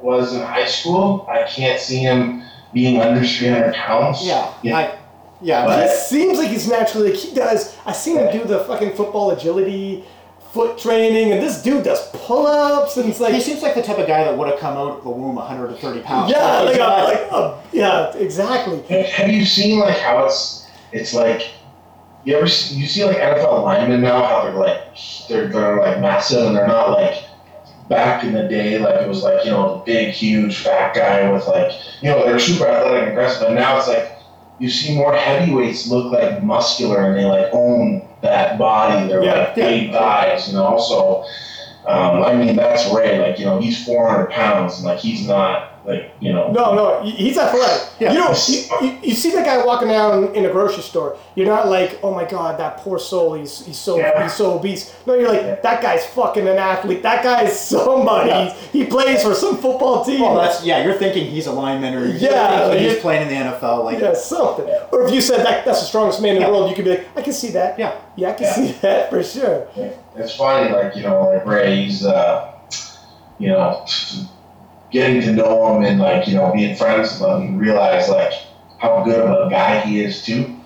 was 0.03 0.35
in 0.35 0.41
high 0.41 0.67
school. 0.67 1.27
I 1.31 1.45
can't 1.45 1.81
see 1.81 1.99
him 1.99 2.43
being 2.73 3.01
under 3.01 3.25
300 3.25 3.75
pounds. 3.75 4.27
Yeah, 4.27 4.53
Yeah. 4.63 4.77
I, 4.79 4.99
yeah, 5.41 5.67
But- 5.67 5.89
He 5.91 5.97
seems 5.97 6.39
like 6.39 6.49
he's 6.49 6.69
naturally 6.69 7.11
like 7.11 7.19
he 7.19 7.35
does. 7.35 7.77
I 7.85 7.93
seen 7.93 8.17
him 8.17 8.33
do 8.33 8.45
the 8.45 8.61
fucking 8.65 8.95
football 8.95 9.31
agility, 9.33 10.05
foot 10.53 10.79
training, 10.79 11.33
and 11.33 11.43
this 11.43 11.63
dude 11.63 11.83
does 11.85 12.07
pull 12.13 12.47
ups, 12.47 12.97
and 12.97 13.09
it's 13.11 13.19
like 13.21 13.35
he 13.35 13.41
seems 13.41 13.63
like 13.63 13.75
the 13.75 13.83
type 13.83 13.99
of 13.99 14.07
guy 14.07 14.23
that 14.25 14.37
would 14.37 14.49
have 14.49 14.59
come 14.61 14.77
out 14.77 14.99
of 14.99 15.03
the 15.05 15.11
womb 15.11 15.35
130 15.37 16.01
pounds. 16.03 16.31
yeah, 16.31 16.61
Like, 16.61 16.79
like 16.79 16.81
a, 16.81 17.05
like 17.05 17.33
a, 17.33 17.63
yeah, 17.73 18.15
exactly. 18.17 18.83
Have- 18.89 19.07
Have 19.07 19.31
you 19.31 19.45
seen 19.45 19.79
like 19.81 19.99
how 19.99 20.25
it's 20.27 20.67
it's 20.93 21.13
like 21.15 21.49
you 22.25 22.37
ever 22.37 22.47
see, 22.47 22.77
you 22.77 22.87
see 22.87 23.05
like 23.05 23.17
NFL 23.17 23.63
linemen 23.65 24.01
now 24.03 24.23
how 24.25 24.45
they're 24.45 24.53
like 24.55 24.79
they're 25.29 25.49
they're 25.49 25.79
like 25.81 25.99
massive 26.01 26.47
and 26.47 26.57
they're 26.57 26.69
not 26.69 26.91
like 26.91 27.25
back 27.93 28.25
in 28.25 28.33
the 28.33 28.49
day 28.49 28.79
like 28.79 29.03
it 29.03 29.09
was 29.09 29.23
like 29.23 29.45
you 29.45 29.51
know 29.51 29.75
a 29.81 29.85
big 29.85 30.15
huge 30.15 30.59
fat 30.59 30.95
guy 30.95 31.31
with 31.31 31.47
like 31.47 31.71
you 32.01 32.09
know 32.09 32.25
they're 32.25 32.39
super 32.39 32.67
athletic 32.67 33.03
and 33.03 33.11
aggressive 33.13 33.49
but 33.49 33.53
now 33.53 33.77
it's 33.77 33.87
like 33.87 34.17
you 34.59 34.71
see 34.71 34.95
more 34.97 35.15
heavyweights 35.15 35.89
look 35.89 36.11
like 36.11 36.43
muscular 36.43 37.03
and 37.05 37.17
they 37.17 37.25
like 37.25 37.49
own 37.53 38.09
that 38.23 38.57
body. 38.59 39.09
They're 39.09 39.23
Yeah, 39.23 39.39
like 39.41 39.55
big 39.55 39.93
guys 39.93 40.49
you 40.49 40.55
know 40.55 40.79
so 40.79 41.25
um, 41.87 42.23
I 42.23 42.35
mean 42.35 42.57
that's 42.57 42.87
Ray 42.95 43.19
like 43.19 43.39
you 43.39 43.45
know 43.45 43.61
he's 43.61 43.85
400 43.85 44.31
pounds 44.31 44.77
and 44.77 44.87
like 44.87 44.99
he's 44.99 45.27
not 45.27 45.72
like 45.85 46.15
you 46.21 46.33
know 46.33 46.53
No, 46.53 46.75
no, 46.75 47.03
he's 47.03 47.37
athletic. 47.39 47.89
Yeah. 47.99 48.13
You 48.13 48.19
don't. 48.21 48.49
You, 48.49 48.87
you, 48.89 48.99
you 49.11 49.15
see 49.15 49.33
that 49.33 49.45
guy 49.45 49.65
walking 49.65 49.89
down 49.89 50.35
in 50.35 50.45
a 50.45 50.51
grocery 50.51 50.83
store. 50.83 51.17
You're 51.35 51.47
not 51.49 51.69
like, 51.69 51.99
oh 52.03 52.15
my 52.15 52.25
god, 52.25 52.59
that 52.61 52.77
poor 52.79 52.99
soul. 53.01 53.35
He's 53.35 53.67
he's 53.67 53.79
so 53.79 53.99
Yeah. 53.99 54.23
he's 54.23 54.33
so 54.35 54.55
obese. 54.59 54.95
No, 55.07 55.15
you're 55.15 55.29
like, 55.29 55.43
Yeah. 55.43 55.55
that 55.57 55.83
guy's 55.83 56.07
fucking 56.07 56.47
an 56.47 56.57
athlete. 56.59 57.03
That 57.03 57.25
guy's 57.25 57.59
somebody. 57.69 58.29
Yeah. 58.31 58.55
He 58.73 58.85
plays 58.85 59.23
for 59.25 59.35
some 59.35 59.57
football 59.59 60.05
team. 60.05 60.21
well, 60.21 60.37
that's 60.37 60.65
yeah. 60.65 60.85
You're 60.85 60.95
thinking 60.95 61.27
he's 61.27 61.47
a 61.49 61.53
lineman, 61.53 61.95
or 61.95 62.07
Yeah, 62.07 62.49
thinking 62.69 62.69
like- 62.69 62.79
he's 62.79 62.99
playing 63.01 63.23
in 63.23 63.29
the 63.29 63.51
NFL. 63.51 63.85
Like, 63.85 63.99
yeah, 63.99 64.15
something. 64.15 64.67
Or 64.93 65.03
if 65.07 65.13
you 65.13 65.21
said 65.21 65.45
that 65.45 65.65
that's 65.65 65.81
the 65.81 65.87
strongest 65.87 66.23
man 66.23 66.37
in 66.37 66.43
Yeah. 66.43 66.47
the 66.49 66.53
world, 66.53 66.71
you 66.71 66.77
could 66.77 66.85
be 66.85 66.91
like, 66.93 67.07
I 67.17 67.23
can 67.23 67.33
see 67.33 67.51
that. 67.53 67.79
yeah, 67.79 67.95
Yeah, 68.17 68.31
I 68.31 68.33
can 68.35 68.45
Yeah. 68.45 68.53
see 68.55 68.73
that 68.83 69.11
for 69.11 69.23
sure. 69.25 69.67
It's 70.15 70.37
funny, 70.37 70.71
like 70.71 70.95
you 70.95 71.03
know, 71.03 71.29
like 71.29 71.45
Ray, 71.47 71.85
he's 71.85 72.05
uh, 72.07 72.53
you 73.39 73.49
know, 73.49 73.85
getting 74.93 75.21
to 75.23 75.33
know 75.33 75.75
him 75.77 75.83
and 75.85 75.99
like 75.99 76.29
you 76.29 76.35
know 76.35 76.53
being 76.53 76.77
friends 76.77 77.19
with 77.19 77.29
him, 77.29 77.55
you 77.55 77.59
realize 77.59 78.09
like 78.09 78.33
how 78.79 79.03
good 79.05 79.19
of 79.19 79.47
a 79.47 79.51
guy 79.51 79.81
he 79.81 80.01
is 80.03 80.23
too. 80.25 80.57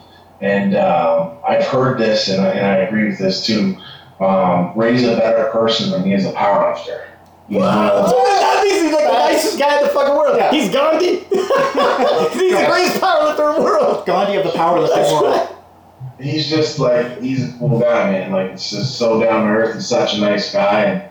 And 0.41 0.77
um, 0.77 1.39
I've 1.49 1.65
heard 1.65 1.99
this, 1.99 2.29
and 2.29 2.43
I, 2.43 2.49
and 2.51 2.67
I 2.67 2.77
agree 2.79 3.09
with 3.09 3.19
this 3.19 3.47
too. 3.47 3.77
Um, 4.21 4.73
Ray's 4.77 5.05
a 5.07 5.17
better 5.17 5.49
person 5.51 5.91
than 5.91 6.05
he 6.05 6.13
is 6.13 6.27
a 6.27 6.33
powerlifter. 6.33 7.07
You 7.49 7.59
Wow. 7.61 7.87
know, 7.87 8.25
that 8.41 8.63
means 8.65 8.83
he's 8.83 8.93
like 8.93 9.05
the 9.07 9.13
nicest 9.13 9.59
guy 9.59 9.77
in 9.79 9.83
the 9.85 9.89
fucking 9.91 10.15
world. 10.15 10.37
Yeah. 10.37 10.51
He's 10.51 10.69
Gandhi. 10.71 11.07
he's 11.21 12.53
the 12.53 12.67
greatest 12.69 13.01
powerlifter 13.01 13.51
in 13.57 13.63
the 13.63 13.65
world. 13.65 14.05
Gandhi 14.07 14.37
of 14.37 14.45
the 14.45 14.51
powerlifting 14.51 15.13
world. 15.13 15.25
right. 15.37 15.49
he's 16.21 16.49
just 16.51 16.79
like 16.79 17.21
he's 17.21 17.49
a 17.55 17.59
cool 17.59 17.79
guy, 17.81 18.11
man. 18.11 18.33
Like 18.33 18.51
it's 18.53 18.69
just 18.71 18.99
so 18.99 19.21
down 19.21 19.45
to 19.47 19.51
earth 19.53 19.75
and 19.75 19.83
such 19.83 20.15
a 20.15 20.21
nice 20.21 20.53
guy. 20.53 20.83
And 20.83 21.03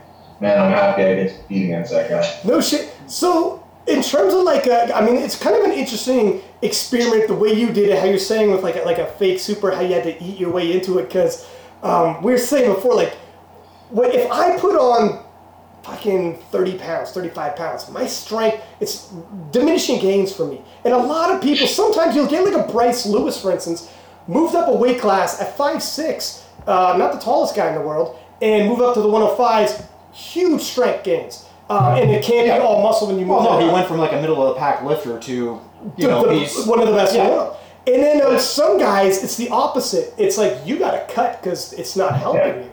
man, 0.42 0.60
I'm 0.62 0.72
happy 0.72 1.04
I 1.04 1.16
get 1.16 1.30
to 1.30 1.36
compete 1.38 1.64
against 1.66 1.92
that 1.92 2.10
guy. 2.10 2.40
No 2.44 2.60
shit. 2.62 2.95
So 3.08 3.66
in 3.88 4.02
terms 4.02 4.34
of 4.34 4.44
like, 4.44 4.68
a, 4.68 4.96
I 4.96 5.06
mean, 5.06 5.18
it's 5.18 5.38
kind 5.38 5.56
of 5.56 5.64
an 5.64 5.72
interesting 5.72 6.42
experiment 6.62 7.28
the 7.28 7.36
way 7.36 7.54
you 7.54 7.72
did 7.72 7.90
it. 7.90 8.00
How 8.00 8.06
you're 8.06 8.18
saying 8.18 8.52
with 8.52 8.64
like 8.64 8.76
a, 8.76 8.82
like 8.82 8.98
a 8.98 9.08
fake 9.08 9.40
super, 9.40 9.72
how 9.72 9.82
you 9.82 9.94
had 9.94 10.04
to 10.04 10.24
eat 10.24 10.40
your 10.40 10.52
way 10.52 10.74
into 10.74 10.98
it 11.00 11.08
because 11.08 11.48
um, 11.84 12.22
we 12.24 12.32
were 12.32 12.38
saying 12.38 12.74
before, 12.74 12.96
like, 12.96 13.14
what 13.90 14.14
if 14.14 14.30
I 14.32 14.58
put 14.58 14.76
on 14.76 15.26
fucking 15.86 16.36
30 16.50 16.80
pounds, 16.80 17.12
35 17.12 17.56
pounds. 17.56 17.90
My 17.92 18.08
strength, 18.08 18.64
it's 18.80 19.14
diminishing 19.52 20.02
gains 20.02 20.34
for 20.34 20.46
me. 20.46 20.62
And 20.84 20.94
a 20.94 20.98
lot 20.98 21.32
of 21.32 21.44
people, 21.44 21.68
sometimes 21.68 22.16
you'll 22.16 22.28
get 22.28 22.44
like 22.44 22.56
a 22.56 22.72
Bryce 22.72 23.06
Lewis, 23.06 23.40
for 23.40 23.52
instance, 23.52 23.92
moved 24.28 24.56
up 24.56 24.68
a 24.68 24.74
weight 24.74 25.00
class 25.00 25.40
at 25.40 25.56
5'6, 25.56 26.42
uh, 26.66 26.96
not 26.98 27.14
the 27.14 27.20
tallest 27.20 27.56
guy 27.56 27.70
in 27.70 27.76
the 27.76 27.82
world, 27.82 28.18
and 28.42 28.68
move 28.68 28.82
up 28.82 28.96
to 28.96 29.02
the 29.02 29.08
105s, 29.08 29.86
huge 30.12 30.62
strength 30.62 31.04
gains. 31.04 31.46
Uh, 31.70 31.98
and 32.00 32.12
it 32.12 32.24
can't 32.24 32.46
Yeah. 32.48 32.60
be 32.60 32.64
all 32.64 32.82
muscle 32.82 33.08
when 33.08 33.18
you 33.18 33.26
move 33.26 33.38
Well, 33.44 33.60
no, 33.60 33.66
he 33.68 33.74
went 33.74 33.88
from 33.88 33.98
like 33.98 34.12
a 34.12 34.22
middle 34.22 34.42
of 34.46 34.54
the 34.54 34.60
pack 34.60 34.84
lifter 34.84 35.18
to, 35.20 35.34
you 35.34 35.62
the- 35.98 36.08
know, 36.08 36.24
the- 36.28 36.34
he's 36.34 36.66
one 36.68 36.80
of 36.80 36.88
the 36.88 36.94
best 36.94 37.16
in 37.16 37.22
Yeah. 37.22 37.30
the 37.30 37.36
world. 37.36 37.56
And 37.88 38.04
then 38.04 38.22
um, 38.26 38.40
some 38.40 38.78
guys, 38.80 39.24
it's 39.24 39.36
the 39.36 39.50
opposite. 39.50 40.14
It's 40.18 40.38
like 40.38 40.58
you 40.66 40.78
got 40.78 40.92
to 40.92 41.14
cut 41.14 41.42
because 41.42 41.74
it's 41.74 41.96
not 41.96 42.16
helping 42.16 42.42
Yeah. 42.42 42.56
you. 42.56 42.72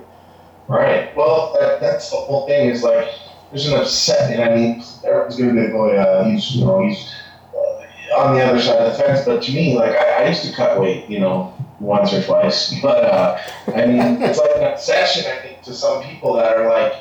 Right. 0.68 1.14
Well, 1.16 1.54
that, 1.60 1.80
that's 1.80 2.10
the 2.10 2.16
whole 2.16 2.46
thing. 2.46 2.68
Is 2.70 2.82
like 2.82 3.08
there's 3.50 3.66
an 3.70 3.78
upset, 3.78 4.30
and 4.32 4.42
I 4.42 4.54
mean, 4.54 4.82
everyone's 5.04 5.36
gonna 5.36 5.52
be 5.52 5.60
like, 5.60 5.74
"Oh 5.74 5.92
yeah, 5.92 6.24
he's 6.24 6.52
you 6.54 6.64
know 6.64 6.80
he's 6.86 7.12
uh, 7.54 8.18
on 8.18 8.34
the 8.36 8.42
other 8.44 8.60
side 8.60 8.76
of 8.78 8.96
the 8.96 9.02
fence." 9.02 9.24
But 9.26 9.42
to 9.42 9.52
me, 9.52 9.76
like 9.76 9.90
I, 9.94 10.24
I 10.24 10.28
used 10.28 10.44
to 10.46 10.52
cut 10.54 10.80
weight, 10.80 11.10
you 11.10 11.18
know, 11.18 11.52
once 11.80 12.14
or 12.14 12.22
twice. 12.22 12.74
But 12.82 13.04
uh, 13.04 13.38
I 13.74 13.84
mean, 13.84 14.22
it's 14.22 14.38
like 14.38 14.52
an 14.56 14.64
obsession. 14.72 15.30
I 15.30 15.42
think 15.46 15.60
to 15.62 15.74
some 15.74 16.02
people 16.04 16.32
that 16.34 16.56
are 16.56 16.70
like, 16.70 16.94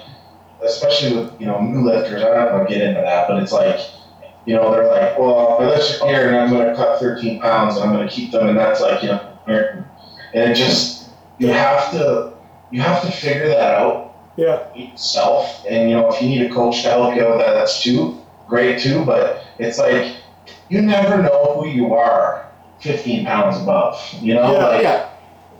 especially 0.64 1.18
with 1.18 1.40
you 1.40 1.48
know 1.48 1.62
new 1.62 1.82
lifters. 1.84 2.22
I 2.24 2.34
don't 2.34 2.52
gonna 2.52 2.70
get 2.70 2.82
into 2.82 3.02
that, 3.02 3.28
but 3.28 3.42
it's 3.42 3.52
like. 3.52 3.80
You 4.44 4.56
know, 4.56 4.72
they're 4.72 4.88
like, 4.88 5.20
well, 5.20 5.60
I 5.62 5.66
lift 5.68 6.02
here 6.02 6.28
and 6.30 6.36
I'm 6.36 6.50
going 6.50 6.68
to 6.68 6.76
cut 6.76 7.00
13 7.00 7.40
pounds 7.40 7.76
and 7.76 7.84
I'm 7.88 7.96
going 7.96 8.08
to 8.08 8.12
keep 8.12 8.32
them, 8.32 8.50
and 8.50 8.58
that's 8.58 8.82
like, 8.82 9.04
you 9.04 9.10
know, 9.10 9.38
and 9.46 9.86
it 10.34 10.56
just, 10.56 11.10
you 11.38 11.50
have 11.50 11.92
to, 11.92 12.34
you 12.72 12.82
have 12.82 13.04
to 13.04 13.12
figure 13.12 13.48
that 13.50 13.76
out 13.76 14.16
Yeah. 14.38 14.64
yourself. 14.74 15.64
And 15.70 15.92
you 15.92 15.96
know, 15.96 16.10
if 16.12 16.20
you 16.24 16.28
need 16.28 16.50
a 16.50 16.52
coach 16.52 16.82
to 16.82 16.90
help 16.90 17.16
you 17.16 17.24
out, 17.24 17.38
with 17.38 17.46
that 17.46 17.54
that's 17.54 17.84
too 17.84 18.20
great 18.48 18.80
too. 18.80 19.06
But 19.06 19.44
it's 19.60 19.78
like 19.78 20.16
you 20.70 20.82
never 20.82 21.22
know 21.22 21.54
who 21.62 21.68
you 21.68 21.94
are 21.94 22.48
15 22.80 23.24
pounds 23.26 23.62
above. 23.62 24.02
You 24.22 24.34
know, 24.34 24.54
Yeah, 24.54 24.68
like 24.70 24.82
yeah. 24.84 25.10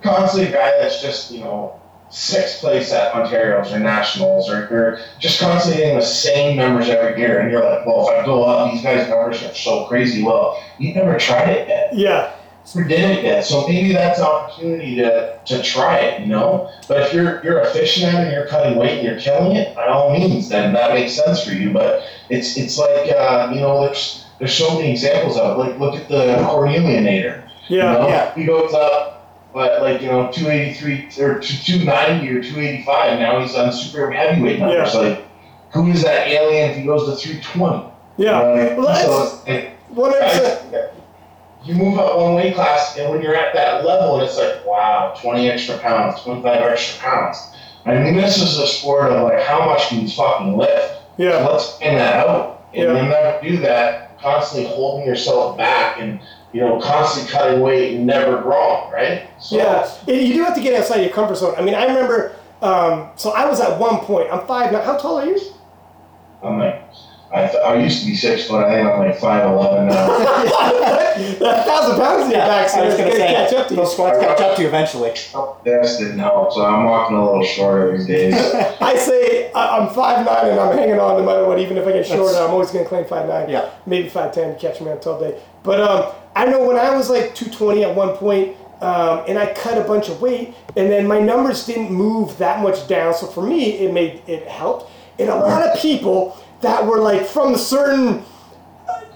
constantly 0.02 0.48
a 0.48 0.52
guy 0.52 0.72
that's 0.80 1.00
just 1.00 1.30
you 1.30 1.38
know 1.40 1.80
sixth 2.12 2.60
place 2.60 2.92
at 2.92 3.14
Ontario's 3.14 3.72
or 3.72 3.78
nationals 3.80 4.48
or 4.50 4.68
you're 4.70 4.98
just 5.18 5.40
constantly 5.40 5.80
getting 5.82 5.98
the 5.98 6.04
same 6.04 6.56
numbers 6.56 6.88
every 6.88 7.18
year, 7.20 7.40
and 7.40 7.50
you're 7.50 7.64
like, 7.64 7.86
well, 7.86 8.08
if 8.08 8.18
I 8.22 8.24
go 8.26 8.44
up, 8.44 8.70
these 8.72 8.82
guys' 8.82 9.08
numbers 9.08 9.42
are 9.42 9.54
so 9.54 9.86
crazy. 9.86 10.22
Well, 10.22 10.62
you've 10.78 10.94
never 10.96 11.18
tried 11.18 11.48
it 11.48 11.68
yet 11.68 11.88
Yeah. 11.94 12.32
never 12.64 12.84
did 12.84 13.00
it 13.00 13.24
yet. 13.24 13.44
So 13.44 13.66
maybe 13.66 13.92
that's 13.92 14.18
an 14.20 14.26
opportunity 14.26 14.94
to, 14.96 15.38
to 15.46 15.62
try 15.62 15.96
it, 15.98 16.20
you 16.20 16.26
know? 16.26 16.70
But 16.86 17.00
if 17.02 17.12
you're 17.14 17.42
you're 17.42 17.58
it 18.14 18.24
and 18.24 18.32
you're 18.32 18.46
cutting 18.46 18.76
weight 18.78 18.98
and 18.98 19.06
you're 19.06 19.18
killing 19.18 19.56
it, 19.56 19.74
by 19.74 19.88
all 19.88 20.12
means, 20.12 20.48
then 20.48 20.72
that 20.74 20.94
makes 20.94 21.12
sense 21.14 21.42
for 21.44 21.52
you. 21.54 21.72
But 21.72 22.02
it's 22.28 22.56
it's 22.56 22.78
like 22.78 23.10
uh, 23.10 23.50
you 23.52 23.60
know, 23.60 23.84
there's 23.84 24.26
there's 24.38 24.54
so 24.54 24.76
many 24.76 24.90
examples 24.92 25.36
of 25.38 25.56
it. 25.56 25.60
Like 25.60 25.78
look 25.80 25.94
at 25.96 26.08
the 26.08 26.36
Cornelianator. 26.48 27.48
You 27.68 27.78
Yeah. 27.78 27.92
know? 27.94 28.08
yeah. 28.08 28.34
He 28.34 28.44
goes 28.44 28.72
up 28.74 29.11
but 29.52 29.82
like, 29.82 30.00
you 30.00 30.08
know, 30.08 30.30
two 30.32 30.48
eighty 30.48 30.74
three 30.74 31.08
or 31.22 31.38
two 31.40 31.84
ninety 31.84 32.28
or 32.30 32.42
two 32.42 32.58
eighty 32.60 32.84
five, 32.84 33.18
now 33.18 33.40
he's 33.40 33.54
on 33.54 33.72
super 33.72 34.10
heavyweight 34.10 34.58
numbers. 34.58 34.94
Like 34.94 35.24
who 35.72 35.88
is 35.88 36.02
that 36.02 36.28
alien 36.28 36.70
if 36.70 36.76
he 36.76 36.84
goes 36.84 37.06
to 37.08 37.16
three 37.16 37.40
twenty? 37.42 37.86
Yeah. 38.18 38.76
Well, 38.76 38.94
so 38.96 39.22
it's, 39.46 39.64
it, 39.64 39.70
One 39.88 40.12
guys, 40.12 40.62
you 41.64 41.74
move 41.74 41.98
up 41.98 42.16
one 42.18 42.34
weight 42.34 42.54
class, 42.54 42.96
and 42.98 43.10
when 43.10 43.22
you're 43.22 43.36
at 43.36 43.54
that 43.54 43.84
level, 43.84 44.20
it's 44.20 44.36
like, 44.36 44.66
wow, 44.66 45.14
20 45.20 45.48
extra 45.48 45.78
pounds, 45.78 46.20
25 46.22 46.44
extra 46.62 47.00
pounds. 47.00 47.38
I 47.86 47.94
mean, 47.98 48.16
this 48.16 48.36
is 48.40 48.58
a 48.58 48.66
sport 48.66 49.12
of 49.12 49.22
like, 49.28 49.42
how 49.42 49.64
much 49.64 49.88
can 49.88 50.00
you 50.02 50.08
fucking 50.08 50.56
lift? 50.58 51.00
Yeah. 51.16 51.46
Let's 51.46 51.78
find 51.78 51.96
that 51.96 52.26
out. 52.26 52.66
And 52.74 52.82
Yeah. 52.82 52.92
you'll 52.96 53.08
never 53.08 53.40
do 53.42 53.56
that, 53.58 54.18
constantly 54.20 54.68
holding 54.74 55.06
yourself 55.06 55.56
back 55.56 55.98
and, 56.00 56.20
you 56.52 56.60
know, 56.60 56.80
constantly 56.80 57.32
cutting 57.32 57.60
weight 57.60 57.96
and 57.96 58.06
never 58.06 58.40
growing, 58.42 58.90
right? 58.92 59.28
So, 59.40 59.56
Yeah, 59.56 59.88
it- 60.06 60.22
you 60.22 60.34
do 60.34 60.44
have 60.44 60.54
to 60.54 60.60
get 60.60 60.78
outside 60.78 61.00
your 61.00 61.10
comfort 61.10 61.36
zone. 61.36 61.54
I 61.56 61.62
mean, 61.62 61.74
I 61.74 61.86
remember. 61.86 62.32
Um, 62.60 63.08
so 63.16 63.30
I 63.32 63.46
was 63.46 63.60
at 63.60 63.78
one 63.80 63.98
point. 64.00 64.28
I'm 64.32 64.46
five 64.46 64.70
now. 64.70 64.82
How 64.82 64.96
tall 64.96 65.18
are 65.18 65.24
you? 65.26 65.38
I'm 66.44 66.58
like, 66.58 66.82
I, 67.34 67.46
th- 67.48 67.62
I 67.64 67.74
used 67.82 68.00
to 68.00 68.06
be 68.06 68.14
six 68.14 68.46
foot, 68.46 68.64
I 68.64 68.74
think 68.74 68.88
I'm 68.88 68.98
like 68.98 69.16
5'11 69.18 69.88
now. 69.88 70.06
that 71.40 71.66
thousand 71.66 71.96
pounds 72.00 72.24
in 72.26 72.30
your 72.32 72.40
back, 72.40 72.68
so 72.68 72.80
I 72.80 72.84
was 72.84 72.94
it's 72.94 72.98
gonna 73.00 73.10
gonna 73.10 73.20
say 73.20 73.34
catch 73.34 73.52
up 73.54 73.68
to 73.68 73.74
you. 73.74 73.80
those 73.80 73.92
squats 73.92 74.18
catch 74.18 74.40
up 74.40 74.56
to 74.56 74.62
you 74.62 74.68
eventually. 74.68 75.10
this 75.64 75.96
didn't 75.98 76.18
help, 76.18 76.52
so 76.52 76.64
I'm 76.64 76.84
walking 76.84 77.16
a 77.16 77.24
little 77.24 77.44
shorter 77.44 77.96
these 77.96 78.06
days. 78.06 78.34
I 78.80 78.96
say 78.96 79.50
I- 79.52 79.78
I'm 79.78 79.94
five 79.94 80.24
nine 80.26 80.50
and 80.50 80.60
I'm 80.60 80.76
hanging 80.76 80.98
on 81.00 81.18
no 81.18 81.24
matter 81.24 81.46
what. 81.46 81.58
Even 81.58 81.76
if 81.78 81.86
I 81.86 81.92
get 81.92 82.06
shorter, 82.06 82.24
That's- 82.24 82.42
I'm 82.46 82.50
always 82.50 82.70
gonna 82.70 82.84
claim 82.86 83.04
five 83.06 83.26
nine. 83.28 83.48
Yeah. 83.48 83.70
maybe 83.86 84.08
five 84.08 84.32
ten. 84.32 84.54
to 84.54 84.58
Catch 84.60 84.80
me 84.80 84.90
on 84.90 85.00
top 85.00 85.20
day. 85.20 85.40
But 85.62 85.80
um, 85.80 86.12
I 86.36 86.46
know 86.46 86.64
when 86.66 86.76
I 86.76 86.94
was 86.96 87.08
like 87.10 87.34
two 87.34 87.48
twenty 87.50 87.84
at 87.84 87.94
one 87.94 88.16
point, 88.16 88.56
um, 88.80 89.24
and 89.28 89.38
I 89.38 89.52
cut 89.54 89.78
a 89.78 89.84
bunch 89.84 90.08
of 90.08 90.20
weight, 90.20 90.54
and 90.76 90.90
then 90.90 91.06
my 91.06 91.20
numbers 91.20 91.64
didn't 91.66 91.90
move 91.92 92.36
that 92.38 92.62
much 92.62 92.88
down. 92.88 93.14
So 93.14 93.26
for 93.26 93.42
me, 93.42 93.78
it 93.78 93.92
made 93.92 94.22
it 94.26 94.46
helped. 94.48 94.90
And 95.18 95.28
a 95.28 95.36
lot 95.36 95.62
of 95.62 95.78
people 95.78 96.36
that 96.62 96.86
were 96.86 96.98
like 96.98 97.26
from 97.26 97.54
a 97.54 97.58
certain 97.58 98.24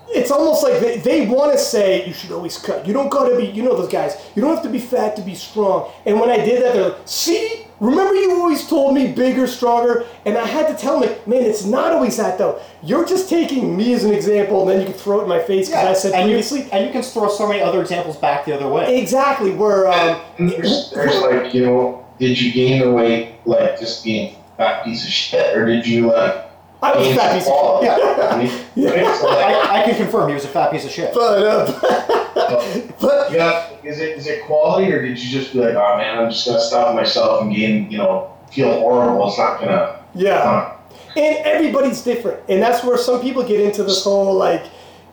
it's 0.09 0.31
almost 0.31 0.63
like 0.63 0.81
they, 0.81 0.99
they 0.99 1.27
want 1.27 1.53
to 1.53 1.59
say 1.59 2.07
you 2.07 2.13
should 2.13 2.33
always 2.33 2.59
cut. 2.59 2.87
You 2.87 2.93
don't 2.93 3.11
gotta 3.11 3.37
be, 3.37 3.47
you 3.47 3.63
know 3.63 3.77
those 3.77 3.91
guys. 3.91 4.15
You 4.35 4.43
don't 4.43 4.55
have 4.55 4.63
to 4.63 4.71
be 4.71 4.79
fat 4.79 5.17
to 5.17 5.23
be 5.23 5.35
strong. 5.35 5.91
And 6.05 6.21
when 6.21 6.31
I 6.31 6.37
did 6.37 6.63
that, 6.63 6.75
they're 6.75 6.91
like, 6.91 7.01
see, 7.05 7.67
remember 7.81 8.15
you 8.15 8.33
always 8.33 8.67
told 8.67 8.95
me 8.95 9.13
bigger, 9.13 9.47
stronger. 9.47 10.07
And 10.25 10.39
I 10.39 10.47
had 10.47 10.69
to 10.69 10.75
tell 10.81 11.01
them, 11.01 11.11
like, 11.11 11.27
man, 11.27 11.43
it's 11.43 11.65
not 11.65 11.93
always 11.93 12.17
that 12.17 12.39
though. 12.39 12.61
You're 12.83 13.05
just 13.05 13.29
taking 13.29 13.77
me 13.77 13.93
as 13.95 14.05
an 14.05 14.13
example, 14.13 14.63
and 14.63 14.71
then 14.71 14.81
you 14.81 14.87
can 14.87 14.95
throw 14.95 15.21
it 15.21 15.25
in 15.25 15.29
my 15.29 15.41
face 15.41 15.69
because 15.69 15.87
I 15.87 15.93
said 15.93 16.13
and 16.13 16.25
previously. 16.25 16.63
You, 16.63 16.69
and 16.73 16.87
you 16.87 16.93
can 16.93 17.03
throw 17.03 17.29
so 17.29 17.47
many 17.49 17.61
other 17.61 17.81
examples 17.81 18.17
back 18.17 18.45
the 18.45 18.55
other 18.55 18.69
way. 18.69 18.99
Exactly. 19.01 19.51
Where 19.51 19.89
um, 19.89 20.21
there's, 20.39 20.91
there's 20.93 21.21
like, 21.21 21.53
you 21.53 21.67
know, 21.67 22.07
did 22.19 22.41
you 22.41 22.53
gain 22.53 22.81
the 22.81 22.93
weight 22.93 23.41
like 23.45 23.79
just 23.79 24.05
being 24.05 24.37
fat 24.57 24.85
piece 24.85 25.05
of 25.05 25.11
shit, 25.11 25.57
or 25.57 25.67
did 25.67 25.87
you 25.87 26.07
like 26.07 26.46
I 26.83 26.97
was 26.97 27.09
a 27.09 27.15
fat 27.15 27.29
some 27.29 27.39
piece 27.39 27.47
of 27.47 27.53
quality? 27.53 27.87
Yeah. 27.87 28.29
I 28.31 28.39
mean, 28.39 28.87
right? 29.05 29.17
So, 29.17 29.27
like, 29.27 29.39
I, 29.47 29.81
I 29.83 29.85
can 29.85 29.97
confirm 29.97 30.29
he 30.29 30.35
was 30.35 30.45
a 30.45 30.49
fat 30.49 30.71
piece 30.71 30.85
of 30.85 30.91
shit. 30.91 31.15
but, 31.15 31.21
uh, 31.43 32.93
but 33.01 33.33
yeah, 33.33 33.71
is 33.83 33.99
it 34.01 34.17
is 34.19 34.27
it 34.27 34.45
quality, 34.45 34.93
or 34.93 35.03
did 35.03 35.19
you 35.19 35.31
just 35.31 35.53
be 35.53 35.61
like, 35.61 35.75
oh 35.75 35.97
man, 35.97 36.19
I'm 36.19 36.31
just 36.31 36.47
gonna 36.47 36.61
stop 36.61 36.95
myself 36.95 37.43
and 37.43 37.55
gain, 37.55 37.91
you 37.91 37.99
know, 37.99 38.33
feel 38.51 38.73
horrible? 38.73 39.29
It's 39.29 39.39
not 39.39 39.61
gonna. 39.61 40.01
yeah. 40.15 40.35
Uh, 40.39 40.73
And 41.17 41.39
everybody's 41.47 42.03
different. 42.03 42.41
And 42.49 42.63
that's 42.63 42.85
where 42.85 42.99
some 42.99 43.21
people 43.23 43.43
get 43.43 43.61
into 43.61 43.83
this 43.83 44.05
whole 44.05 44.35
like 44.35 44.67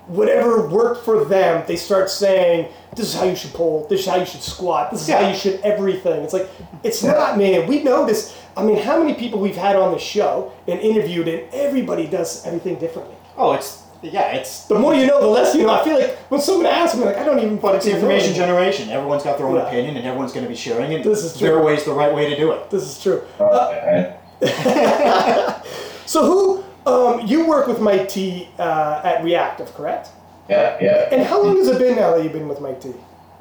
whatever 0.07 0.68
worked 0.68 1.05
for 1.05 1.24
them, 1.24 1.64
they 1.66 1.78
start 1.78 2.09
saying, 2.09 2.68
This 2.93 3.07
is 3.07 3.16
how 3.16 3.24
you 3.24 3.38
should 3.38 3.53
pull, 3.53 3.88
this 3.88 4.01
is 4.01 4.05
how 4.07 4.18
you 4.18 4.26
should 4.26 4.41
squat, 4.43 4.91
this 4.91 5.03
is 5.03 5.07
how 5.14 5.26
you 5.28 5.34
should 5.34 5.61
everything. 5.61 6.24
It's 6.24 6.34
like 6.34 6.49
it's 6.84 7.03
not 7.03 7.38
man, 7.38 7.68
we 7.68 7.84
know 7.84 8.05
this. 8.05 8.38
I 8.56 8.64
mean, 8.64 8.78
how 8.78 8.97
many 9.01 9.14
people 9.16 9.39
we've 9.39 9.56
had 9.58 9.76
on 9.76 9.91
the 9.91 9.99
show 9.99 10.51
and 10.68 10.80
interviewed 10.80 11.28
and 11.28 11.51
everybody 11.54 12.08
does 12.08 12.45
everything 12.45 12.76
differently. 12.76 13.16
Oh, 13.38 13.54
it's 13.54 13.82
yeah, 14.04 14.34
it's 14.34 14.66
The 14.66 14.78
more 14.78 14.93
you 14.93 15.08
know, 15.08 15.22
the 15.22 15.28
less 15.28 15.56
you 15.56 15.64
know. 15.64 15.74
I 15.74 15.84
feel 15.84 15.97
like 15.97 16.18
when 16.30 16.41
someone 16.41 16.66
asks 16.66 16.97
me, 16.97 17.06
like, 17.06 17.18
I 17.18 17.24
don't 17.24 17.39
even 17.39 17.58
but 17.58 17.76
it's 17.76 17.86
the 17.86 17.91
fucking 17.91 18.06
know. 18.08 18.14
information 18.14 18.36
generation. 18.36 18.89
Everyone's 18.89 19.24
got 19.24 19.38
their 19.38 19.47
own 19.47 19.56
Yeah. 19.56 19.68
opinion, 19.68 19.95
and 19.97 20.06
everyone's 20.06 20.34
going 20.34 20.45
to 20.45 20.49
be 20.49 20.56
sharing 20.58 20.91
it. 20.91 21.04
This 21.04 21.24
is 21.24 21.34
Their 21.39 21.54
true. 21.56 21.66
way's 21.66 21.84
the 21.86 21.93
right 21.93 22.14
way 22.14 22.30
to 22.30 22.36
do 22.36 22.51
it. 22.51 22.70
This 22.70 22.84
is 22.84 23.01
true. 23.01 23.22
uh, 23.39 24.12
So 26.06 26.26
who 26.26 26.64
um, 26.86 27.26
you 27.26 27.47
work 27.47 27.68
with 27.68 27.80
Mike 27.80 28.10
T 28.10 28.49
uh, 28.60 29.01
at 29.04 29.24
Reactive, 29.24 29.74
correct? 29.74 30.10
yeah, 30.49 30.78
yeah. 30.82 31.08
And 31.12 31.24
how 31.26 31.41
long 31.41 31.56
has 31.58 31.70
it 31.70 31.80
been 31.80 31.95
now 31.95 32.12
that 32.16 32.24
you've 32.24 32.34
been 32.34 32.49
with 32.49 32.60
Mike 32.60 32.82
T? 32.82 32.93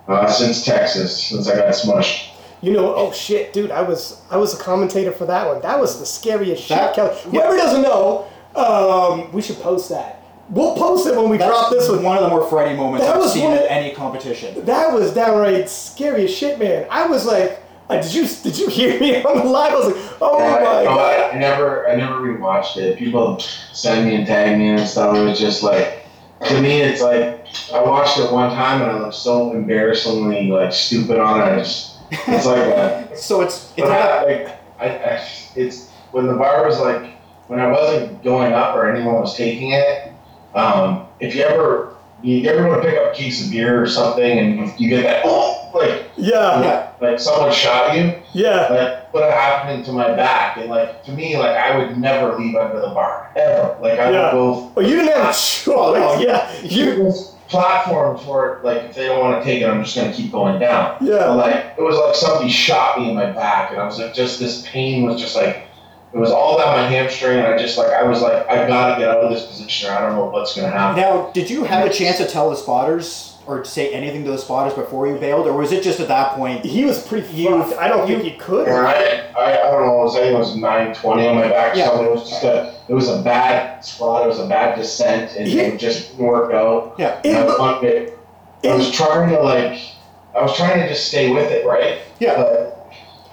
Uh, 0.07 0.27
since 0.31 0.65
Texas, 0.65 1.21
since 1.25 1.49
I 1.49 1.57
got 1.57 1.69
smushed. 1.75 2.29
You 2.63 2.73
know, 2.73 2.95
oh 2.95 3.13
shit, 3.13 3.53
dude, 3.53 3.71
I 3.73 3.83
was 3.83 4.23
I 4.31 4.37
was 4.37 4.59
a 4.59 4.63
commentator 4.63 5.11
for 5.13 5.27
that 5.27 5.47
one. 5.47 5.61
That 5.63 5.79
was 5.81 5.99
the 5.99 6.07
scariest 6.07 6.63
shit, 6.63 6.95
Kelly. 6.95 7.19
Whoever 7.25 7.57
doesn't 7.57 7.83
know, 7.83 8.27
um, 8.55 9.33
we 9.33 9.43
should 9.43 9.59
post 9.61 9.89
that. 9.91 10.21
We'll 10.49 10.77
post 10.77 11.07
it 11.07 11.17
when 11.17 11.29
we 11.29 11.39
That's 11.39 11.51
drop 11.51 11.71
this 11.71 11.89
one. 11.89 12.03
one 12.03 12.17
of 12.19 12.25
the 12.25 12.29
more 12.29 12.47
Freddy 12.47 12.77
moments 12.77 13.07
That 13.07 13.17
I've 13.17 13.23
was 13.23 13.33
seen 13.33 13.45
one 13.45 13.55
at 13.59 13.67
any 13.71 13.95
competition. 13.95 14.65
That 14.65 14.93
was 14.93 15.13
downright 15.15 15.69
scary 15.69 16.25
as 16.25 16.35
shit, 16.35 16.59
man. 16.59 16.87
I 16.91 17.07
was 17.07 17.25
like, 17.25 17.63
uh, 17.89 18.01
did 18.01 18.13
you 18.15 18.27
did 18.43 18.59
you 18.59 18.69
hear 18.69 18.99
me 19.01 19.23
on 19.25 19.39
the 19.39 19.45
live? 19.45 19.73
I 19.73 19.75
was 19.77 19.87
like, 19.87 20.17
oh 20.21 20.39
Yeah, 20.39 20.51
my 20.51 20.59
I, 20.59 20.85
no, 20.85 20.85
god. 20.85 21.01
I, 21.01 21.31
I 21.31 21.39
never, 21.39 21.89
I 21.89 21.95
never 21.97 22.21
rewatched 22.21 22.77
it. 22.77 22.99
People 22.99 23.41
send 23.41 24.07
me 24.07 24.15
and 24.17 24.27
tag 24.27 24.59
me 24.59 24.69
and 24.69 24.87
stuff. 24.87 25.17
It 25.17 25.25
was 25.25 25.39
just 25.41 25.63
like, 25.63 26.07
to 26.47 26.61
me, 26.61 26.81
it's 26.83 27.01
like 27.03 27.47
I 27.73 27.83
watched 27.83 28.19
it 28.19 28.31
one 28.31 28.51
time 28.51 28.83
and 28.83 28.91
I 28.91 28.99
looked 29.01 29.15
so 29.15 29.53
embarrassingly 29.53 30.49
like 30.49 30.73
stupid 30.73 31.19
on 31.19 31.41
it. 31.41 31.45
I 31.45 31.59
just, 31.59 31.92
it's 32.13 32.47
like, 32.47 32.59
a, 32.59 33.09
So 33.17 33.41
it's 33.41 33.73
it's 33.77 33.81
but 33.83 33.89
not, 33.89 34.01
I, 34.11 34.25
like, 34.25 34.49
I, 34.79 34.87
I, 34.89 35.29
it's 35.57 35.91
when 36.13 36.27
the 36.27 36.35
bar 36.35 36.67
was 36.67 36.79
like, 36.81 37.13
when 37.49 37.61
I 37.61 37.71
wasn't 37.71 38.23
going 38.23 38.53
up 38.53 38.77
or 38.77 38.91
anyone 38.91 39.15
was 39.17 39.37
taking 39.37 39.73
it. 39.73 40.13
um, 40.55 41.07
if 41.21 41.35
you 41.35 41.43
ever 41.43 41.95
you 42.23 42.49
ever 42.49 42.69
want 42.69 42.83
to 42.83 42.89
pick 42.89 42.99
up 42.99 43.13
a 43.13 43.17
case 43.17 43.45
of 43.45 43.51
beer 43.51 43.83
or 43.83 43.87
something 43.87 44.39
and 44.39 44.57
you, 44.59 44.73
you 44.79 44.89
get 44.89 45.03
that 45.03 45.23
oh 45.25 45.71
like 45.75 46.05
Yeah, 46.17 46.61
Yeah. 46.63 46.93
like 47.01 47.19
someone 47.19 47.53
shot 47.53 47.97
you 47.97 48.15
yeah. 48.33 48.69
like 48.71 49.13
what 49.15 49.25
happened 49.31 49.85
to 49.87 49.93
my 49.93 50.13
back 50.15 50.57
and 50.59 50.69
like 50.71 51.03
to 51.05 51.13
me 51.13 51.37
like 51.37 51.57
I 51.57 51.77
would 51.77 51.99
never 51.99 52.39
leave 52.39 52.55
under 52.55 52.81
the 52.81 52.89
bar 52.89 53.33
ever 53.37 53.77
like 53.83 53.99
I 53.99 54.11
Yeah. 54.11 54.25
would 54.27 54.31
go 54.33 54.73
Well, 54.77 54.87
you 54.87 54.97
didn't 54.97 55.13
have 55.15 55.31
a 55.31 55.33
choice. 55.33 55.65
no, 55.67 56.21
yeah, 56.21 56.53
you. 56.63 57.13
Use 57.53 57.65
platform 57.65 58.19
for 58.19 58.57
it 58.57 58.65
like 58.65 58.83
if 58.85 58.95
they 58.95 59.07
don't 59.07 59.21
want 59.21 59.43
to 59.43 59.45
take 59.45 59.63
it 59.63 59.69
I'm 59.69 59.83
just 59.85 59.97
gonna 59.97 60.13
keep 60.13 60.33
going 60.33 60.59
down. 60.59 60.97
But 61.01 61.07
Yeah, 61.09 61.27
like 61.29 61.75
it 61.79 61.83
was 61.83 61.97
like 61.97 62.15
somebody 62.15 62.51
shot 62.51 62.99
me 62.99 63.09
in 63.11 63.15
my 63.15 63.31
back 63.31 63.71
and 63.73 63.81
I 63.81 63.85
was 63.85 63.99
like 63.99 64.15
just 64.15 64.39
this 64.41 64.67
pain 64.67 65.05
was 65.05 65.21
just 65.21 65.37
like 65.37 65.69
it 66.13 66.19
was 66.19 66.31
all 66.31 66.59
down 66.59 66.77
my 66.77 66.87
hamstring 66.89 67.39
and 67.39 67.47
I 67.47 67.59
just 67.59 67.79
like 67.79 67.91
I 67.91 68.03
was 68.03 68.21
like 68.21 68.47
I 68.49 68.67
gotta 68.67 69.01
get 69.01 69.09
out 69.11 69.19
of 69.19 69.31
this 69.31 69.47
position 69.47 69.91
or 69.91 69.93
I 69.95 70.01
don't 70.01 70.17
know 70.17 70.27
what's 70.27 70.55
gonna 70.57 70.71
happen. 70.71 71.01
Now, 71.01 71.31
did 71.33 71.49
you 71.51 71.65
have 71.65 71.87
a 71.87 71.93
chance 71.93 72.19
to 72.19 72.27
tell 72.27 72.51
the 72.51 72.57
spotters 72.57 73.32
or 73.47 73.65
say 73.65 73.93
anything 73.93 74.25
to 74.25 74.31
the 74.31 74.39
spotters 74.39 74.75
before 74.75 75.07
you 75.07 75.17
bailed, 75.17 75.47
or 75.47 75.53
was 75.53 75.73
it 75.73 75.83
just 75.83 76.01
at 76.01 76.09
that 76.09 76.35
point? 76.37 76.65
he 76.65 76.85
was 76.85 77.05
pretty 77.07 77.27
You- 77.35 77.49
fucked. 77.63 77.79
I 77.79 77.89
don't 77.89 78.07
think 78.07 78.23
he 78.23 78.33
could. 78.33 78.69
And 78.69 78.77
I, 78.87 78.93
I, 79.37 79.69
I 79.69 79.71
don't 79.71 79.87
know, 79.87 80.01
it 80.01 80.05
was, 80.05 80.17
I 80.17 80.21
think 80.21 80.35
it 80.35 80.39
was 80.39 80.57
920 80.57 81.27
on 81.29 81.35
my 81.37 81.49
back. 81.49 81.77
Yeah. 81.77 81.87
So 81.89 82.05
it 82.05 82.11
was 82.11 82.29
just 82.31 82.45
a, 82.45 82.75
it 82.89 82.95
was 82.95 83.09
a 83.09 83.23
bad 83.23 83.85
spot. 83.85 84.25
It 84.25 84.29
was 84.29 84.39
a 84.39 84.47
bad 84.47 84.77
descent, 84.77 85.37
and 85.37 85.49
Yeah. 85.49 85.63
it 85.63 85.79
just 85.79 86.11
didn't 86.13 86.27
work 86.27 86.53
out. 86.55 86.95
Yeah. 86.99 87.21
And 87.25 87.51
I, 87.51 87.81
It- 87.83 88.19
it, 88.63 88.71
I 88.71 88.75
was 88.77 88.91
trying 88.93 89.31
to 89.31 89.41
like, 89.43 89.81
I 90.37 90.43
was 90.43 90.57
trying 90.57 90.79
to 90.81 90.89
just 90.89 91.09
stay 91.09 91.33
with 91.33 91.51
it, 91.51 91.67
right? 91.67 91.99
Yeah. 92.21 92.37
But, 92.37 92.79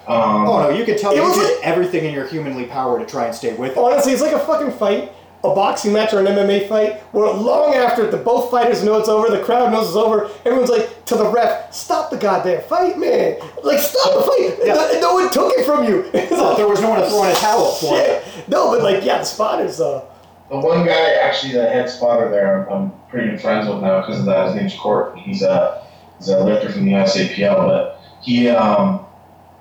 um, 0.07 0.47
Oh 0.47 0.63
no, 0.63 0.69
you 0.69 0.85
could 0.85 0.97
tell 0.97 1.11
It 1.11 1.17
you 1.17 1.21
was 1.23 1.35
did 1.37 1.57
like- 1.57 1.67
everything 1.67 2.05
in 2.05 2.13
your 2.15 2.25
humanly 2.27 2.65
power 2.65 2.97
to 2.99 3.05
try 3.05 3.25
and 3.25 3.35
stay 3.35 3.53
with 3.53 3.73
it. 3.73 3.77
Honestly, 3.77 4.11
it's 4.11 4.21
like 4.23 4.33
a 4.33 4.39
fucking 4.39 4.71
fight, 4.71 5.11
a 5.43 5.55
boxing 5.55 5.93
match 5.93 6.13
or 6.13 6.19
an 6.19 6.25
MMA 6.25 6.67
fight, 6.67 6.99
where 7.13 7.31
long 7.33 7.73
after 7.73 8.09
the 8.09 8.17
both 8.17 8.51
fighters 8.51 8.83
know 8.83 8.97
it's 8.97 9.07
over, 9.07 9.29
the 9.29 9.41
crowd 9.43 9.71
knows 9.71 9.87
it's 9.87 9.95
over, 9.95 10.29
everyone's 10.45 10.69
like 10.69 11.05
to 11.05 11.15
the 11.15 11.25
ref, 11.29 11.73
"Stop 11.73 12.09
the 12.09 12.17
goddamn 12.17 12.61
fight, 12.63 12.97
man! 12.97 13.37
Like 13.63 13.79
stop 13.79 14.13
the 14.15 14.21
fight! 14.23 14.59
Yeah. 14.65 14.73
No, 14.75 14.99
no 14.99 15.13
one 15.13 15.31
took 15.31 15.53
it 15.57 15.65
from 15.65 15.85
you." 15.85 16.09
It's 16.13 16.31
Oh, 16.31 16.55
there 16.57 16.67
was 16.67 16.81
no 16.81 16.89
one 16.89 16.99
to 17.01 17.09
throw 17.09 17.23
in 17.23 17.31
a 17.31 17.35
towel 17.35 17.71
for 17.71 17.95
it. 17.99 18.23
Shit. 18.23 18.49
No, 18.49 18.71
but 18.71 18.83
like 18.83 19.03
yeah, 19.03 19.19
the 19.19 19.23
spotters. 19.23 19.79
Uh, 19.79 20.03
the 20.49 20.57
one 20.57 20.85
guy, 20.85 21.13
actually, 21.21 21.53
the 21.53 21.69
head 21.69 21.89
spotter 21.89 22.29
there, 22.29 22.67
I'm, 22.69 22.73
I'm 22.85 22.91
pretty 23.09 23.29
good 23.29 23.41
friends 23.41 23.69
with 23.69 23.81
now 23.81 24.01
because 24.01 24.19
of 24.19 24.25
that. 24.25 24.47
His 24.47 24.55
name's 24.55 24.75
Court. 24.75 25.17
He's 25.17 25.43
a, 25.43 25.85
he's 26.17 26.29
a 26.29 26.43
lifter 26.43 26.71
from 26.71 26.85
the 26.85 26.93
USAPL, 26.93 27.55
but 27.67 28.01
he, 28.23 28.49
um, 28.49 29.05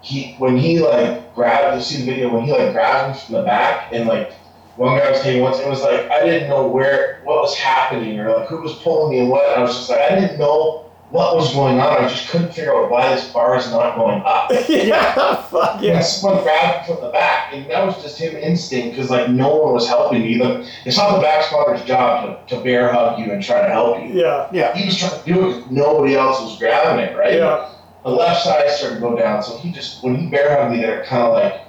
he, 0.01 0.35
when 0.39 0.57
he 0.57 0.79
like 0.79 1.35
grabbed, 1.35 1.77
you 1.77 1.83
see 1.83 1.99
the 2.05 2.11
video, 2.11 2.33
when 2.33 2.45
he 2.45 2.53
like 2.53 2.73
grabbed 2.73 3.15
me 3.15 3.21
from 3.23 3.35
the 3.35 3.43
back 3.43 3.93
and 3.93 4.09
like, 4.09 4.33
one 4.79 4.97
guy 4.97 5.11
was 5.11 5.21
taking 5.21 5.43
once, 5.43 5.59
it 5.59 5.69
was 5.69 5.83
like, 5.83 6.09
I 6.09 6.25
didn't 6.25 6.49
know 6.49 6.67
where, 6.67 7.21
what 7.25 7.43
was 7.43 7.57
happening 7.57 8.19
or 8.21 8.39
like 8.39 8.49
who 8.49 8.63
was 8.63 8.75
pulling 8.77 9.11
me 9.11 9.19
and 9.21 9.29
what. 9.29 9.45
And 9.49 9.61
I 9.61 9.63
was 9.63 9.75
just 9.75 9.91
like, 9.91 10.01
I 10.01 10.15
didn't 10.21 10.39
know 10.39 10.89
what 11.11 11.35
was 11.35 11.53
going 11.53 11.81
on. 11.81 12.05
I 12.05 12.09
just 12.09 12.29
couldn't 12.29 12.53
figure 12.53 12.73
out 12.77 12.89
why 12.89 13.13
this 13.13 13.33
bar 13.33 13.57
is 13.57 13.69
not 13.73 13.97
going 13.97 14.23
up. 14.25 14.51
yeah, 14.69 15.43
fuck 15.43 15.77
And 15.77 15.83
yeah. 15.83 16.01
someone 16.01 16.45
grabbed 16.45 16.87
from 16.87 17.01
the 17.01 17.11
back, 17.11 17.53
and 17.53 17.69
that 17.71 17.85
was 17.85 18.01
just 18.03 18.19
him 18.19 18.37
instinct 18.37 18.95
because 18.95 19.11
like 19.11 19.29
no 19.31 19.57
one 19.57 19.75
was 19.75 19.89
helping 19.89 20.23
me. 20.23 20.39
The, 20.39 20.69
it's 20.85 20.97
not 20.97 21.17
the 21.17 21.23
back 21.23 21.45
spotter's 21.45 21.83
job 21.85 22.47
to, 22.47 22.57
to 22.57 22.63
bear 22.63 22.93
hug 22.93 23.19
you 23.19 23.33
and 23.33 23.43
try 23.43 23.63
to 23.63 23.69
help 23.69 24.01
you. 24.03 24.13
Yeah, 24.13 24.49
Yeah. 24.53 24.77
He 24.77 24.87
was 24.87 24.97
trying 24.97 25.21
to 25.21 25.27
do 25.27 25.49
it 25.49 25.57
because 25.57 25.71
nobody 25.73 26.15
else 26.15 26.41
was 26.41 26.57
grabbing 26.59 27.05
it, 27.05 27.17
right? 27.17 27.35
yeah, 27.35 27.75
The 28.05 28.11
left 28.11 28.45
side 28.45 28.71
started 28.71 28.97
to 28.97 29.01
go 29.01 29.17
down, 29.17 29.43
so 29.43 29.57
he 29.59 29.73
just 29.73 30.05
when 30.05 30.15
he 30.15 30.27
bear 30.29 30.57
hugged 30.57 30.77
me 30.77 30.83
there, 30.83 31.05
kind 31.05 31.23
of 31.23 31.33
like 31.33 31.68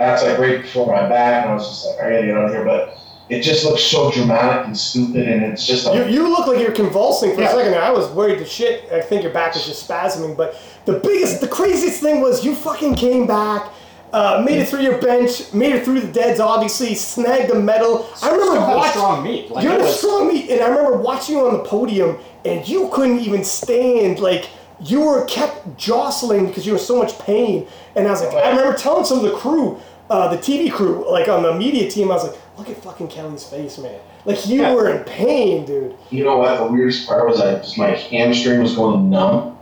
that's 0.00 0.22
like 0.24 0.38
right 0.38 0.62
before 0.62 0.86
my 0.86 1.08
back, 1.08 1.42
and 1.44 1.52
I 1.52 1.54
was 1.54 1.68
just 1.68 1.86
like, 1.86 1.98
I 2.00 2.10
gotta 2.12 2.26
get 2.26 2.36
out 2.36 2.44
of 2.46 2.50
here, 2.52 2.64
but. 2.64 2.96
It 3.28 3.42
just 3.42 3.64
looks 3.64 3.82
so 3.84 4.10
dramatic 4.10 4.66
and 4.66 4.76
stupid, 4.76 5.28
and 5.28 5.44
it's 5.44 5.64
just 5.64 5.86
like 5.86 5.94
you, 5.94 6.04
you 6.12 6.28
look 6.28 6.48
like 6.48 6.58
you're 6.58 6.72
convulsing 6.72 7.32
for 7.36 7.42
Yeah. 7.42 7.50
a 7.52 7.54
second. 7.54 7.70
there. 7.70 7.80
I 7.80 7.92
was 7.92 8.08
worried 8.08 8.40
to 8.40 8.44
shit. 8.44 8.90
I 8.92 9.00
think 9.00 9.22
your 9.22 9.30
back 9.32 9.54
was 9.54 9.64
just 9.64 9.88
spasming. 9.88 10.36
But 10.36 10.56
the 10.84 10.94
biggest, 10.94 11.40
the 11.40 11.46
craziest 11.46 12.00
thing 12.00 12.20
was 12.20 12.44
you 12.44 12.56
fucking 12.56 12.96
came 12.96 13.28
back, 13.28 13.68
uh, 14.12 14.42
made 14.44 14.58
it 14.58 14.66
through 14.66 14.80
your 14.80 14.98
bench, 15.00 15.54
made 15.54 15.76
it 15.76 15.84
through 15.84 16.00
the 16.00 16.08
deads. 16.08 16.40
Obviously, 16.40 16.96
snagged 16.96 17.52
the 17.52 17.54
medal. 17.54 18.08
I 18.20 18.30
remember 18.32 18.46
Still 18.56 18.62
had 18.62 18.72
a 18.72 18.76
watching. 18.78 18.90
strong 18.90 19.22
meet. 19.22 19.48
Like 19.52 19.62
You're 19.62 19.74
it 19.74 19.80
a 19.80 19.84
was, 19.84 19.96
strong 20.00 20.26
meet, 20.26 20.50
and 20.50 20.60
I 20.60 20.66
remember 20.66 20.96
watching 20.96 21.36
you 21.36 21.46
on 21.46 21.52
the 21.52 21.62
podium, 21.62 22.18
and 22.44 22.66
you 22.68 22.88
couldn't 22.92 23.20
even 23.20 23.44
stand. 23.44 24.18
Like 24.18 24.48
you 24.82 25.00
were 25.02 25.24
kept 25.26 25.76
jostling 25.76 26.46
because 26.46 26.66
you 26.66 26.72
were 26.72 26.78
so 26.78 26.96
much 26.98 27.18
pain. 27.20 27.66
And 27.96 28.06
I 28.06 28.10
was 28.12 28.22
like, 28.22 28.34
I 28.34 28.50
remember 28.50 28.76
telling 28.76 29.04
some 29.04 29.18
of 29.18 29.24
the 29.24 29.36
crew, 29.36 29.78
uh, 30.08 30.28
the 30.34 30.38
TV 30.38 30.70
crew, 30.72 31.04
like 31.10 31.28
on 31.28 31.42
the 31.42 31.54
media 31.54 31.90
team, 31.90 32.10
I 32.10 32.14
was 32.14 32.24
like, 32.28 32.36
look 32.58 32.68
at 32.70 32.82
fucking 32.82 33.08
Kelly's 33.08 33.44
face, 33.44 33.78
man. 33.78 33.98
Like 34.24 34.46
you 34.46 34.60
Yeah. 34.62 34.74
were 34.74 34.88
in 34.90 35.04
pain, 35.04 35.64
dude. 35.64 35.94
you 36.10 36.24
know 36.24 36.38
what? 36.38 36.56
The 36.58 36.66
weirdest 36.66 37.06
part 37.06 37.26
was 37.28 37.40
I 37.40 37.54
just 37.56 37.78
my 37.78 37.90
hamstring 37.90 38.60
was 38.62 38.74
going 38.74 39.08
numb, 39.08 39.56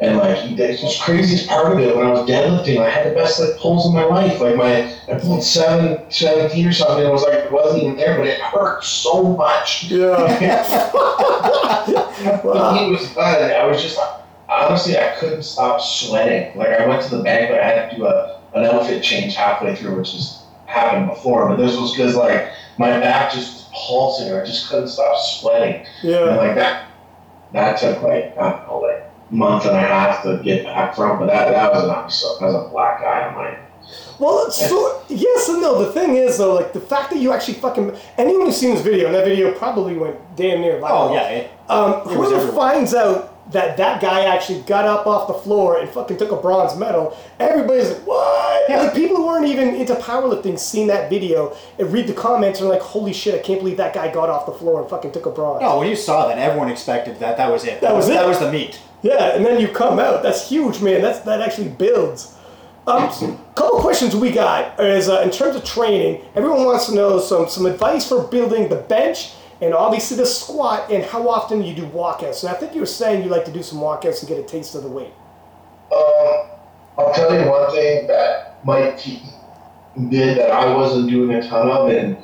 and 0.00 0.18
like 0.18 0.56
did 0.56 0.78
the 0.78 0.94
craziest 1.02 1.48
part 1.48 1.72
of 1.72 1.78
it 1.78 1.96
when 1.96 2.06
I 2.06 2.10
was 2.10 2.28
deadlifting. 2.28 2.78
I 2.80 2.90
had 2.90 3.06
the 3.10 3.14
best 3.14 3.40
like 3.40 3.56
pulls 3.58 3.86
of 3.86 3.94
my 3.94 4.04
life. 4.04 4.40
Like 4.40 4.56
my 4.56 4.92
I 5.10 5.18
pulled 5.18 5.42
seven, 5.44 5.98
17 6.10 6.66
or 6.66 6.72
something. 6.72 6.98
And 6.98 7.06
it 7.08 7.12
was 7.12 7.22
like 7.22 7.34
it 7.34 7.52
wasn't 7.52 7.84
even 7.84 7.96
there, 7.96 8.18
but 8.18 8.26
it 8.26 8.40
hurt 8.40 8.84
so 8.84 9.22
much. 9.22 9.84
Yeah. 9.84 10.90
But 12.42 12.76
he 12.78 12.90
was 12.90 13.08
fun. 13.12 13.50
I 13.50 13.64
was 13.66 13.82
just 13.82 13.98
honestly 14.60 14.98
I 14.98 15.14
couldn't 15.18 15.42
stop 15.42 15.80
sweating. 15.80 16.56
Like 16.56 16.68
I 16.68 16.86
went 16.86 17.02
to 17.04 17.16
the 17.16 17.22
bank, 17.22 17.50
but 17.50 17.60
I 17.60 17.64
had 17.66 17.90
to 17.90 17.96
do 17.96 18.06
a 18.06 18.40
an 18.54 18.64
outfit 18.66 19.02
change 19.02 19.34
halfway 19.34 19.74
through, 19.74 19.96
which 19.96 20.12
has 20.12 20.42
happened 20.66 21.08
before. 21.08 21.48
But 21.48 21.56
this 21.56 21.76
was 21.76 21.92
because 21.92 22.14
like 22.14 22.50
my 22.78 22.90
back 23.00 23.32
just 23.32 23.54
was 23.54 23.68
pulsing. 23.86 24.30
Or 24.32 24.42
I 24.42 24.46
just 24.46 24.68
couldn't 24.68 24.88
stop 24.88 25.16
sweating. 25.18 25.86
And 26.02 26.10
Yeah. 26.10 26.36
like 26.36 26.54
that, 26.56 26.86
that 27.52 27.78
took 27.78 28.02
like 28.02 28.36
I 28.38 28.50
don't 28.50 28.66
know, 28.68 28.78
like 28.80 29.04
month 29.30 29.64
and 29.64 29.74
a 29.76 29.80
half 29.80 30.22
to 30.24 30.40
get 30.44 30.64
back 30.64 30.94
from. 30.94 31.18
But 31.18 31.26
that 31.26 31.50
that 31.50 31.72
was 31.72 31.84
an 31.84 32.10
so 32.10 32.36
that 32.40 32.46
was 32.52 32.66
a 32.66 32.68
black 32.70 33.00
eye 33.02 33.28
on 33.28 33.34
my. 33.34 33.58
Well, 34.18 34.50
so 34.50 35.02
yes 35.08 35.48
and 35.48 35.60
no. 35.60 35.84
The 35.84 35.92
thing 35.92 36.14
is, 36.16 36.38
though, 36.38 36.54
like 36.54 36.72
the 36.72 36.80
fact 36.80 37.10
that 37.10 37.18
you 37.18 37.32
actually 37.32 37.54
fucking 37.54 37.96
anyone 38.18 38.46
who's 38.46 38.56
seen 38.56 38.74
this 38.74 38.84
video, 38.84 39.06
and 39.06 39.14
that 39.14 39.24
video 39.24 39.52
probably 39.52 39.96
went 39.96 40.16
damn 40.36 40.60
near 40.60 40.74
viral. 40.80 41.10
oh 41.10 41.14
yeah. 41.14 41.28
It, 41.28 41.50
Um, 41.68 41.92
was 42.18 42.30
whoever 42.30 42.52
finds 42.52 42.94
out 42.94 43.31
that 43.52 43.76
that 43.76 44.00
guy 44.00 44.24
actually 44.24 44.60
got 44.62 44.84
up 44.84 45.06
off 45.06 45.28
the 45.28 45.34
floor 45.34 45.78
and 45.78 45.88
fucking 45.88 46.16
took 46.16 46.30
a 46.30 46.36
bronze 46.36 46.76
medal, 46.78 47.16
everybody's 47.38 47.90
like, 47.90 48.06
what? 48.06 48.68
Yeah. 48.68 48.82
Like 48.82 48.94
people 48.94 49.16
who 49.16 49.26
weren't 49.26 49.46
even 49.46 49.74
into 49.74 49.94
powerlifting 49.94 50.58
seen 50.58 50.86
that 50.88 51.10
video 51.10 51.56
and 51.78 51.92
read 51.92 52.06
the 52.06 52.14
comments 52.14 52.60
and 52.60 52.68
are 52.68 52.72
like, 52.72 52.82
holy 52.82 53.12
shit, 53.12 53.34
I 53.34 53.38
can't 53.38 53.60
believe 53.60 53.76
that 53.76 53.94
guy 53.94 54.12
got 54.12 54.28
off 54.28 54.46
the 54.46 54.52
floor 54.52 54.80
and 54.80 54.90
fucking 54.90 55.12
took 55.12 55.26
a 55.26 55.30
bronze. 55.30 55.60
no, 55.62 55.78
when 55.78 55.88
you 55.88 55.96
saw 55.96 56.28
that, 56.28 56.38
everyone 56.38 56.70
expected 56.70 57.18
that. 57.20 57.36
That 57.36 57.50
was 57.50 57.64
it. 57.64 57.80
That 57.80 57.94
was 57.94 58.08
it. 58.08 58.14
That 58.14 58.26
was 58.26 58.38
the 58.38 58.50
meet. 58.50 58.80
Yeah, 59.02 59.34
and 59.34 59.44
then 59.44 59.60
you 59.60 59.68
come 59.68 59.98
out. 59.98 60.22
That's 60.22 60.48
huge, 60.48 60.80
man. 60.80 61.02
That's 61.02 61.20
that 61.20 61.40
actually 61.40 61.68
builds. 61.68 62.36
Um, 62.86 63.08
couple 63.54 63.78
questions 63.80 64.16
we 64.16 64.32
got 64.32 64.80
is 64.80 65.08
uh, 65.08 65.20
in 65.20 65.30
terms 65.30 65.54
of 65.54 65.64
training. 65.64 66.24
Everyone 66.34 66.64
wants 66.64 66.86
to 66.86 66.94
know 66.94 67.20
some 67.20 67.48
some 67.48 67.66
advice 67.66 68.08
for 68.08 68.24
building 68.26 68.68
the 68.68 68.76
bench 68.76 69.32
and 69.62 69.74
obviously 69.74 70.16
the 70.16 70.26
squat 70.26 70.90
and 70.90 71.04
how 71.04 71.28
often 71.28 71.62
you 71.62 71.72
do 71.72 71.86
walkouts. 71.86 72.42
And 72.42 72.54
I 72.54 72.58
think 72.58 72.74
you 72.74 72.80
were 72.80 72.86
saying 72.86 73.22
you 73.22 73.30
like 73.30 73.44
to 73.44 73.52
do 73.52 73.62
some 73.62 73.78
walkouts 73.78 74.18
and 74.20 74.28
get 74.28 74.40
a 74.40 74.42
taste 74.42 74.74
of 74.74 74.82
the 74.82 74.88
weight. 74.88 75.14
Um, 75.94 76.50
I'll 76.98 77.14
tell 77.14 77.32
you 77.32 77.48
one 77.48 77.70
thing 77.70 78.08
that 78.08 78.58
Mike 78.66 78.98
T 78.98 79.22
did 80.08 80.38
that 80.38 80.50
I 80.50 80.74
wasn't 80.74 81.08
doing 81.08 81.36
a 81.36 81.48
ton 81.48 81.70
of, 81.70 81.90
and 81.90 82.16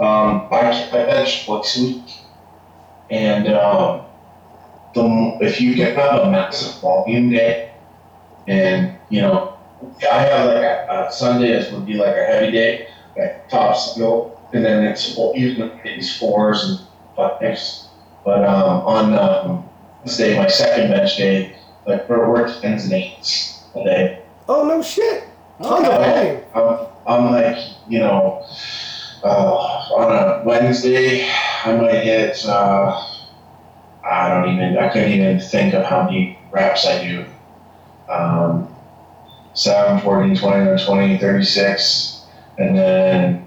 um, 0.00 0.48
I, 0.52 0.88
I 0.90 0.90
bench 0.90 1.48
a 1.48 1.62
week. 1.80 2.04
And 3.10 3.48
um, 3.48 4.04
the, 4.94 5.38
if 5.40 5.62
you 5.62 5.74
can 5.74 5.94
have 5.94 6.20
a 6.20 6.30
massive 6.30 6.80
volume 6.82 7.30
day, 7.30 7.72
and 8.46 8.98
you 9.08 9.22
know, 9.22 9.56
I 10.12 10.18
have 10.22 10.46
like 10.46 10.62
a, 10.62 11.06
a 11.08 11.12
Sundays 11.12 11.72
would 11.72 11.86
be 11.86 11.94
like 11.94 12.14
a 12.16 12.24
heavy 12.26 12.52
day, 12.52 12.88
like 13.16 13.48
top 13.48 13.76
skill, 13.76 14.31
and 14.52 14.64
then 14.64 14.84
it's 14.84 15.16
usually 15.34 15.70
these 15.84 16.16
fours 16.18 16.64
and 16.64 16.80
fives. 17.16 17.88
But 18.24 18.44
um, 18.44 18.80
on 18.86 19.14
um, 19.14 19.68
this 20.04 20.16
day, 20.16 20.36
my 20.36 20.46
second 20.48 20.90
bench 20.90 21.16
day, 21.16 21.56
like 21.86 22.08
we're 22.08 22.28
working 22.28 22.60
tens 22.60 22.84
and 22.84 22.92
eights 22.92 23.62
a 23.74 23.82
day. 23.84 24.22
Oh 24.48 24.66
no 24.66 24.82
shit! 24.82 25.24
Tons 25.62 25.86
of 25.88 25.94
Okay. 25.94 26.42
volume. 26.54 26.86
I'm, 27.06 27.24
I'm 27.26 27.32
like, 27.32 27.58
you 27.88 27.98
know, 28.00 28.44
uh, 29.24 29.54
on 29.96 30.12
a 30.12 30.44
Wednesday, 30.44 31.28
I 31.64 31.74
might 31.76 32.02
hit, 32.04 32.44
uh, 32.46 33.08
I 34.04 34.28
don't 34.28 34.54
even, 34.54 34.78
I 34.78 34.88
couldn't 34.88 35.12
even 35.12 35.40
think 35.40 35.74
of 35.74 35.84
how 35.84 36.04
many 36.04 36.38
reps 36.50 36.86
I 36.86 37.02
do. 37.04 37.24
Um, 38.08 38.68
7, 39.54 40.00
14, 40.02 40.36
20, 40.36 40.84
20, 40.84 41.18
36, 41.18 42.24
and 42.58 42.76
then, 42.76 43.46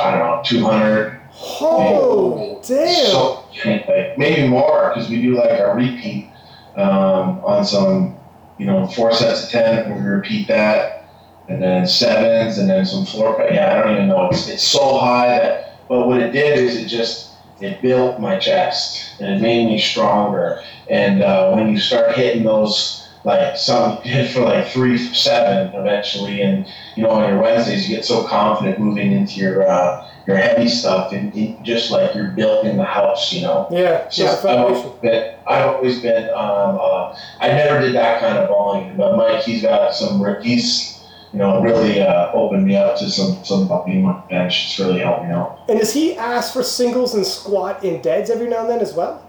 I 0.00 0.10
don't 0.10 0.20
know, 0.20 0.42
200. 0.44 1.20
Oh 1.36 2.60
damn! 2.66 3.10
So, 3.10 3.44
like, 3.64 4.18
maybe 4.18 4.48
more, 4.48 4.92
because 4.94 5.10
we 5.10 5.20
do 5.20 5.34
like 5.34 5.58
a 5.58 5.74
repeat 5.74 6.30
um, 6.76 7.44
on 7.44 7.64
some, 7.64 8.16
you 8.58 8.66
know, 8.66 8.86
four 8.86 9.12
sets 9.12 9.44
of 9.44 9.50
10, 9.50 9.92
and 9.92 9.94
we 9.96 10.08
repeat 10.08 10.48
that, 10.48 11.08
and 11.48 11.62
then 11.62 11.86
sevens, 11.86 12.58
and 12.58 12.68
then 12.68 12.84
some 12.86 13.04
floor 13.04 13.36
cut. 13.36 13.52
Yeah, 13.52 13.72
I 13.72 13.82
don't 13.82 13.96
even 13.96 14.08
know. 14.08 14.28
It's, 14.30 14.48
it's 14.48 14.62
so 14.62 14.98
high 14.98 15.28
that, 15.28 15.88
but 15.88 16.06
what 16.06 16.20
it 16.20 16.32
did 16.32 16.58
is 16.58 16.76
it 16.76 16.86
just, 16.86 17.32
it 17.60 17.80
built 17.82 18.20
my 18.20 18.38
chest 18.38 19.20
and 19.20 19.34
it 19.34 19.40
made 19.40 19.66
me 19.66 19.78
stronger. 19.78 20.62
And 20.88 21.22
uh, 21.22 21.52
when 21.52 21.70
you 21.70 21.78
start 21.78 22.16
hitting 22.16 22.44
those, 22.44 23.03
like 23.24 23.56
some 23.56 23.96
hit 24.02 24.30
for 24.30 24.40
like 24.40 24.68
three 24.68 24.98
seven 24.98 25.74
eventually, 25.74 26.42
and 26.42 26.66
you 26.96 27.02
know 27.02 27.10
on 27.10 27.28
your 27.28 27.40
Wednesdays 27.40 27.88
you 27.88 27.96
get 27.96 28.04
so 28.04 28.24
confident 28.24 28.78
moving 28.78 29.12
into 29.12 29.40
your 29.40 29.66
uh, 29.68 30.08
your 30.26 30.36
heavy 30.36 30.68
stuff, 30.68 31.12
and, 31.12 31.32
just 31.64 31.90
like 31.90 32.14
you're 32.14 32.28
building 32.28 32.76
the 32.76 32.84
house, 32.84 33.32
you 33.32 33.42
know. 33.42 33.68
Yeah, 33.70 34.08
So 34.08 34.24
yeah, 34.24 34.30
I've 34.30 34.58
always 34.58 34.82
been, 35.00 35.34
I've 35.46 35.66
always 35.66 36.00
been, 36.00 36.28
um, 36.30 36.78
uh, 36.80 37.18
I 37.40 37.48
never 37.48 37.80
did 37.80 37.94
that 37.94 38.20
kind 38.20 38.38
of 38.38 38.48
volume, 38.48 38.96
but 38.96 39.16
Mike, 39.16 39.42
he's 39.42 39.62
got 39.62 39.94
some, 39.94 40.24
he's, 40.40 41.04
you 41.32 41.38
know, 41.38 41.60
really 41.60 42.00
uh, 42.00 42.32
opened 42.32 42.64
me 42.64 42.76
up 42.76 42.98
to 42.98 43.10
some, 43.10 43.44
some 43.44 43.66
being 43.84 44.04
on 44.04 44.22
the 44.22 44.26
bench. 44.28 44.66
It's 44.66 44.78
really 44.78 45.00
helped 45.00 45.24
me 45.24 45.32
out. 45.32 45.60
And 45.68 45.78
does 45.78 45.92
he 45.92 46.16
ask 46.16 46.52
for 46.52 46.62
singles 46.62 47.14
and 47.14 47.26
squat 47.26 47.84
in 47.84 48.00
deads 48.00 48.30
every 48.30 48.48
now 48.48 48.60
and 48.60 48.70
then 48.70 48.80
as 48.80 48.94
well? 48.94 49.23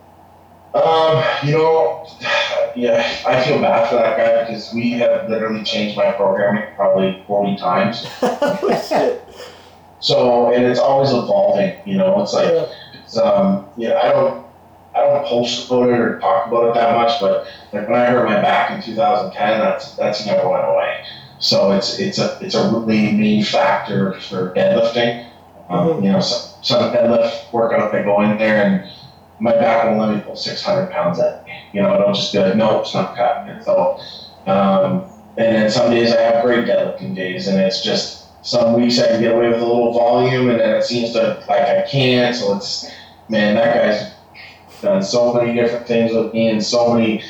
Um, 0.76 1.24
you 1.48 1.54
know, 1.54 2.06
yeah, 2.76 3.08
I 3.26 3.42
feel 3.44 3.62
bad 3.62 3.88
for 3.90 3.96
that 3.96 4.18
guy 4.18 4.44
because 4.46 4.74
we 4.74 4.92
have 4.92 5.30
literally 5.30 5.64
changed 5.64 5.96
my 5.96 6.12
programming 6.12 6.66
probably 6.76 7.24
40 7.28 7.56
times. 7.58 8.06
So, 10.02 10.52
and 10.52 10.66
it's 10.66 10.80
always 10.80 11.10
evolving, 11.12 11.78
you 11.86 11.98
know, 11.98 12.22
it's 12.22 12.34
like, 12.34 12.52
Yeah. 12.52 12.66
It's, 13.04 13.18
um, 13.18 13.68
yeah, 13.78 14.00
I 14.04 14.10
don't, 14.10 14.46
I 14.96 15.00
don't 15.02 15.26
post 15.26 15.68
about 15.68 15.90
it 15.90 16.00
or 16.00 16.20
talk 16.20 16.48
about 16.48 16.70
it 16.70 16.74
that 16.76 16.96
much, 16.96 17.20
but 17.22 17.48
like 17.72 17.88
when 17.88 18.00
I 18.00 18.06
hurt 18.08 18.26
my 18.26 18.42
back 18.42 18.72
in 18.72 18.82
2010, 18.82 19.60
that's 19.60 19.96
that's 19.96 20.26
never 20.26 20.48
went 20.50 20.66
away. 20.66 21.06
So 21.40 21.72
it's 21.72 22.00
it's 22.00 22.18
a 22.18 22.38
it's 22.42 22.56
a 22.56 22.70
really 22.70 23.12
main 23.12 23.44
factor 23.44 24.14
for 24.22 24.54
deadlifting. 24.54 25.26
Um, 25.70 25.88
Mhm. 25.88 26.04
You 26.04 26.12
know, 26.14 26.20
some 26.22 26.64
some 26.64 26.94
deadlift 26.94 27.52
workout 27.52 27.92
they 27.92 28.04
go 28.04 28.22
in 28.22 28.38
there 28.38 28.64
and 28.66 28.90
my 29.40 29.52
back 29.52 29.86
won't 29.86 30.00
let 30.00 30.16
me 30.16 30.22
pull 30.22 30.36
600 30.36 30.92
pounds 30.92 31.20
at 31.20 31.46
me. 31.46 31.52
You 31.74 31.82
know, 31.82 31.94
it'll 31.96 32.14
just 32.14 32.32
be 32.34 32.40
like, 32.40 32.56
nope, 32.56 32.82
it's 32.84 32.94
not 32.94 33.16
cutting 33.16 33.54
it. 33.54 33.64
So, 33.66 34.00
um, 34.48 35.04
and 35.38 35.56
then 35.56 35.70
some 35.70 35.92
days 35.92 36.14
I 36.14 36.22
have 36.22 36.44
great 36.46 36.66
deadlifting 36.66 37.16
days, 37.16 37.48
and 37.48 37.60
it's 37.60 37.84
just 37.84 38.24
some 38.46 38.74
weeks 38.80 39.00
I 39.00 39.08
can 39.08 39.22
get 39.22 39.34
away 39.34 39.50
with 39.50 39.62
a 39.62 39.66
little 39.66 39.92
volume, 39.94 40.50
and 40.50 40.60
then 40.60 40.76
it 40.76 40.84
seems 40.84 41.12
to 41.14 41.44
like 41.50 41.62
I 41.62 41.86
can't. 41.90 42.36
So 42.36 42.56
it's 42.56 42.90
man, 43.28 43.56
that 43.56 43.76
guy's 43.76 44.14
done 44.82 45.04
so 45.04 45.34
many 45.34 45.54
different 45.54 45.88
things 45.88 46.14
with 46.14 46.34
me, 46.34 46.50
and 46.50 46.64
so 46.64 46.94
many, 46.94 47.22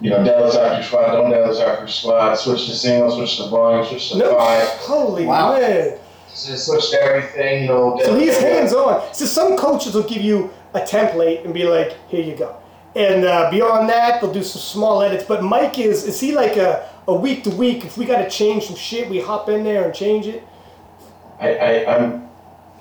you 0.00 0.10
know, 0.10 0.18
deadlifts 0.18 0.56
after 0.56 0.82
squat, 0.82 1.12
don't 1.12 1.30
deadlifts 1.30 1.60
after 1.60 1.86
squat, 1.86 2.38
switch 2.38 2.66
to 2.66 2.72
single, 2.74 3.10
switch 3.14 3.36
to 3.36 3.48
volume, 3.48 3.86
switch 3.86 4.10
to 4.10 4.18
No, 4.18 4.36
five, 4.36 4.66
holy 4.68 5.26
Wow. 5.26 5.52
man. 5.58 5.98
just 6.30 6.66
switch 6.66 6.90
to 6.90 7.00
everything. 7.00 7.62
You 7.64 7.68
know, 7.68 8.00
So 8.02 8.18
he's 8.18 8.38
hands 8.38 8.72
on. 8.72 9.14
So 9.14 9.26
some 9.26 9.56
coaches 9.56 9.94
will 9.94 10.02
give 10.04 10.22
you 10.22 10.50
a 10.74 10.80
template 10.80 11.44
and 11.44 11.52
be 11.52 11.64
like, 11.64 11.96
"Here 12.08 12.22
you 12.22 12.36
go," 12.36 12.56
and 12.94 13.24
uh, 13.24 13.50
beyond 13.50 13.88
that, 13.88 14.20
they'll 14.20 14.32
do 14.32 14.42
some 14.42 14.60
small 14.60 15.02
edits. 15.02 15.24
But 15.24 15.42
Mike 15.42 15.78
is 15.78 16.04
is 16.04 16.20
he 16.20 16.32
like 16.32 16.56
a 16.56 16.88
a 17.08 17.14
week 17.14 17.44
to 17.44 17.50
week? 17.50 17.84
If 17.84 17.96
we 17.96 18.04
got 18.04 18.22
to 18.22 18.30
change 18.30 18.66
some 18.66 18.76
shit, 18.76 19.08
we 19.08 19.20
hop 19.20 19.48
in 19.48 19.64
there 19.64 19.84
and 19.84 19.94
change 19.94 20.26
it. 20.26 20.44
I, 21.40 21.54
I, 21.56 21.96
I'm, 21.96 22.28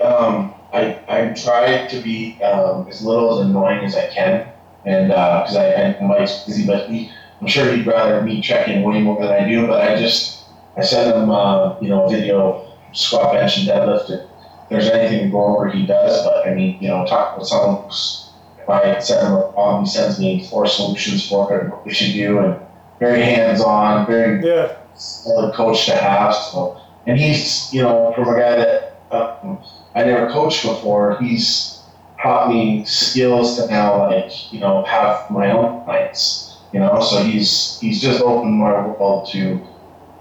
um, 0.01 0.53
I, 0.71 0.99
I 1.07 1.33
try 1.33 1.87
to 1.87 1.99
be 2.01 2.41
um, 2.43 2.87
as 2.87 3.01
little 3.01 3.39
as 3.39 3.47
annoying 3.47 3.83
as 3.83 3.95
I 3.95 4.07
can, 4.07 4.47
and 4.85 5.07
because 5.07 5.55
I, 5.55 5.73
I 5.73 6.01
Mike's 6.01 6.43
busy, 6.45 6.67
but 6.67 6.89
he, 6.89 7.11
I'm 7.39 7.47
sure 7.47 7.73
he'd 7.73 7.87
rather 7.87 8.21
me 8.21 8.39
check 8.41 8.67
in 8.67 8.83
way 8.83 9.01
more 9.01 9.19
than 9.19 9.31
I 9.31 9.47
do. 9.47 9.65
But 9.65 9.81
I 9.81 9.99
just, 9.99 10.45
I 10.77 10.81
send 10.81 11.15
him, 11.15 11.31
uh, 11.31 11.79
you 11.79 11.89
know, 11.89 12.07
video 12.07 12.71
squat, 12.93 13.33
bench, 13.33 13.57
and 13.57 13.67
deadlift. 13.67 14.09
And 14.11 14.29
there's 14.71 14.87
anything 14.87 15.25
to 15.25 15.29
go 15.31 15.45
over, 15.57 15.69
he 15.69 15.85
does. 15.85 16.23
But 16.25 16.47
I 16.47 16.53
mean, 16.55 16.77
you 16.79 16.87
know, 16.87 17.05
talk 17.05 17.37
with 17.37 17.47
someone. 17.47 17.83
who's- 17.83 18.29
If 18.61 18.69
I 18.69 18.99
send 18.99 19.27
him 19.27 19.33
a 19.33 19.41
problem, 19.53 19.83
he 19.85 19.89
sends 19.89 20.19
me 20.19 20.43
four 20.49 20.65
solutions 20.67 21.27
for 21.27 21.45
what 21.69 21.83
we 21.85 21.91
should 21.91 22.13
do, 22.13 22.39
and 22.39 22.55
very 22.99 23.21
hands-on, 23.23 24.05
very 24.05 24.39
Yeah, 24.47 24.67
solid 24.93 25.53
coach 25.55 25.87
to 25.87 25.95
have. 25.95 26.33
So, 26.35 26.77
and 27.07 27.17
he's, 27.19 27.73
you 27.73 27.81
know, 27.81 28.13
from 28.15 28.29
a 28.29 28.35
guy 28.39 28.55
that 28.57 29.01
um, 29.11 29.57
I 29.95 30.03
never 30.03 30.29
coached 30.29 30.63
before, 30.63 31.17
he's 31.19 31.79
taught 32.21 32.49
me 32.49 32.85
skills 32.85 33.57
to 33.57 33.65
now, 33.67 34.07
like, 34.07 34.53
you 34.53 34.59
know, 34.59 34.83
have 34.83 35.29
my 35.31 35.51
own 35.51 35.83
clients. 35.83 36.57
You 36.71 36.79
know, 36.79 37.01
so 37.01 37.17
he's 37.23 37.79
he's 37.81 37.99
just 37.99 38.21
opened 38.21 38.53
my 38.53 38.71
world 38.87 39.27
to, 39.33 39.59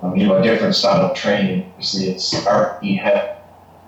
um, 0.02 0.16
you 0.16 0.26
know, 0.26 0.38
a 0.38 0.42
different 0.42 0.74
style 0.74 1.02
of 1.04 1.14
training. 1.14 1.66
Obviously, 1.76 2.08
it's 2.08 2.32
RP 2.46 2.96
head. 2.98 3.36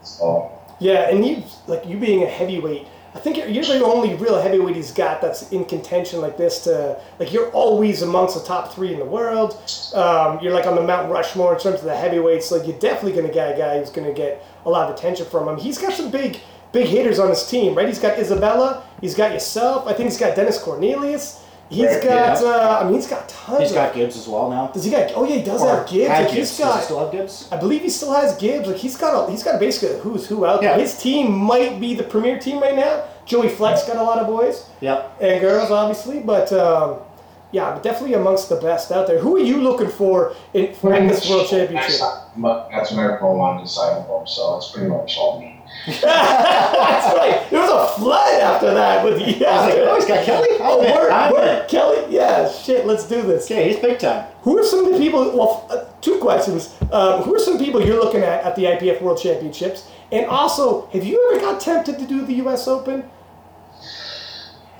So, 0.03 0.52
yeah, 0.83 1.09
and 1.11 1.25
you 1.25 1.43
like 1.67 1.87
you 1.87 1.97
being 1.99 2.23
a 2.23 2.27
heavyweight. 2.27 2.87
I 3.15 3.19
think 3.19 3.37
you're, 3.37 3.47
you're 3.47 3.65
the 3.65 3.85
only 3.85 4.15
real 4.15 4.41
heavyweight 4.41 4.75
he's 4.75 4.91
got 4.91 5.21
that's 5.21 5.53
in 5.53 5.67
contention 5.67 6.21
like 6.23 6.39
this. 6.39 6.65
To 6.65 7.01
like, 7.19 7.33
you're 7.33 7.51
always 7.51 8.03
amongst 8.03 8.39
the 8.39 8.45
top 8.45 8.73
three 8.75 8.93
in 8.93 8.99
the 8.99 9.05
world. 9.05 9.59
Um, 9.95 10.41
you're 10.41 10.53
like 10.53 10.67
on 10.67 10.77
the 10.77 10.83
Mount 10.83 11.11
Rushmore 11.11 11.55
in 11.55 11.61
terms 11.61 11.81
of 11.81 11.85
the 11.85 11.97
heavyweights. 11.97 12.51
Like, 12.51 12.67
you're 12.67 12.79
definitely 12.79 13.13
to 13.29 13.35
get 13.35 13.55
a 13.55 13.59
guy 13.59 13.79
who's 13.79 13.91
to 14.07 14.15
get 14.15 14.45
a 14.65 14.71
lot 14.71 14.91
of 14.91 14.97
attention 14.97 15.27
from 15.27 15.47
him. 15.47 15.59
He's 15.59 15.79
got 15.79 15.93
some 15.93 16.11
big, 16.11 16.41
big 16.73 16.87
hitters 16.87 17.19
on 17.19 17.29
his 17.29 17.47
team, 17.47 17.75
right? 17.75 17.87
He's 17.87 17.99
got 18.01 18.19
Isabella. 18.19 18.83
He's 19.01 19.15
got 19.15 19.33
yourself. 19.33 19.87
I 19.87 19.93
think 19.93 20.09
he's 20.09 20.19
got 20.19 20.35
Dennis 20.35 20.59
Cornelius. 20.59 21.42
He's 21.73 21.87
Right, 21.87 22.03
got. 22.03 22.43
yeah. 22.43 22.49
Uh, 22.49 22.79
I 22.81 22.85
mean, 22.85 22.95
he's 22.95 23.07
got 23.07 23.29
tons. 23.29 23.61
He's 23.61 23.71
of, 23.71 23.75
got 23.77 23.95
Gibbs 23.95 24.17
as 24.17 24.29
well 24.29 24.51
now. 24.51 24.67
Does 24.69 24.85
he 24.85 24.91
got? 24.91 25.11
Oh 25.15 25.25
yeah, 25.25 25.37
he 25.37 25.43
does 25.43 25.61
Or 25.63 25.77
have 25.77 25.89
Gibbs. 25.89 26.09
had 26.09 26.25
Like, 26.27 26.35
Gibbs. 26.35 26.49
he's 26.51 26.59
Does 26.59 26.77
he 26.77 26.83
still 26.85 26.99
have 27.01 27.13
Gibbs? 27.13 27.49
I 27.51 27.57
believe 27.57 27.81
he 27.83 27.89
still 27.89 28.13
has 28.13 28.37
Gibbs. 28.37 28.69
Like 28.69 28.77
he's 28.77 28.97
got 28.97 29.29
a 29.29 29.31
he's 29.31 29.43
got 29.43 29.59
basically 29.59 29.99
who's 30.01 30.27
who 30.27 30.45
out 30.45 30.61
there. 30.61 30.71
Yeah. 30.73 30.79
His 30.79 30.99
team 30.99 31.33
might 31.33 31.81
be 31.81 31.95
the 31.95 32.05
premier 32.05 32.39
team 32.39 32.61
right 32.61 32.77
now. 32.77 33.05
Joey 33.25 33.49
Flex 33.49 33.85
got 33.87 33.97
a 33.97 34.03
lot 34.03 34.19
of 34.19 34.27
boys 34.27 34.67
Yep. 34.81 35.19
and 35.21 35.41
girls, 35.41 35.71
obviously, 35.71 36.21
but 36.21 36.53
um, 36.53 36.97
yeah, 37.53 37.79
definitely 37.83 38.15
amongst 38.15 38.49
the 38.49 38.57
best 38.57 38.91
out 38.91 39.07
there. 39.07 39.19
Who 39.21 39.37
are 39.37 39.41
you 39.41 39.59
looking 39.63 39.89
for 39.89 40.35
in 40.55 40.75
for 40.75 40.93
in 40.95 41.07
this 41.07 41.29
world 41.31 41.49
championship? 41.49 42.01
That's 42.71 42.91
when 42.91 43.01
everyone 43.05 43.39
wanted 43.39 43.61
to 43.63 43.69
sign 43.69 44.03
him, 44.03 44.27
so 44.27 44.57
it's 44.57 44.73
pretty 44.73 44.89
much 44.89 45.17
all 45.19 45.39
me. 45.41 45.52
That's 45.87 47.17
right. 47.17 47.47
There 47.51 47.61
was 47.61 47.71
a 47.71 48.01
flood 48.01 48.41
after 48.41 48.73
that 48.75 49.05
with 49.05 49.21
yeah. 49.21 49.49
I 49.51 49.67
was 49.67 49.75
like, 49.75 49.79
oh, 49.89 49.95
he's 49.97 50.05
got 50.07 50.25
Kelly. 50.25 50.49
Oh, 50.61 50.81
I'm 50.81 50.87
in. 50.87 50.95
word, 50.95 51.11
I'm 51.11 51.33
word, 51.33 51.63
in. 51.63 51.69
Kelly. 51.69 52.07
Yeah, 52.15 52.51
shit. 52.51 52.87
Let's 52.87 53.09
do 53.09 53.23
this. 53.23 53.47
Okay, 53.47 53.73
he's 53.73 53.81
big 53.81 53.99
time. 53.99 54.27
Who 54.43 54.59
are 54.59 54.65
some 54.65 54.85
of 54.87 54.93
the 54.93 54.99
people? 54.99 55.21
Well, 55.37 55.67
uh, 55.71 55.85
two 56.01 56.19
questions. 56.19 56.75
Um, 56.93 57.23
who 57.23 57.35
are 57.35 57.39
some 57.41 57.59
people 57.59 57.85
you're 57.85 58.03
looking 58.03 58.23
at 58.23 58.45
at 58.45 58.55
the 58.57 58.65
IPF 58.65 59.01
World 59.03 59.21
Championships? 59.21 59.89
And 60.13 60.27
also, 60.27 60.87
have 60.89 61.05
you 61.05 61.31
ever 61.33 61.41
got 61.41 61.61
tempted 61.61 61.99
to 61.99 62.07
do 62.07 62.25
the 62.25 62.35
U.S. 62.35 62.69
Open? 62.69 63.05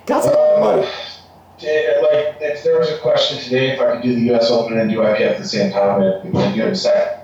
Got 0.05 0.23
some 0.23 0.33
Uh, 0.33 0.59
money. 0.59 0.87
Yeah, 1.59 2.01
like 2.01 2.37
if 2.41 2.63
there 2.63 2.77
was 2.77 2.89
a 2.91 2.97
question 2.99 3.37
today 3.39 3.71
if 3.71 3.79
I 3.79 3.93
could 3.93 4.03
do 4.03 4.15
the 4.15 4.21
U.S. 4.33 4.51
Open 4.51 4.77
and 4.77 4.89
do 4.89 4.97
IPF 4.97 5.21
at 5.21 5.37
the 5.37 5.47
same 5.47 5.71
time, 5.71 6.01
I'd 6.01 6.23
do 6.23 6.37
it 6.39 6.67
in 6.67 6.73
a 6.73 6.75
second. 6.75 7.22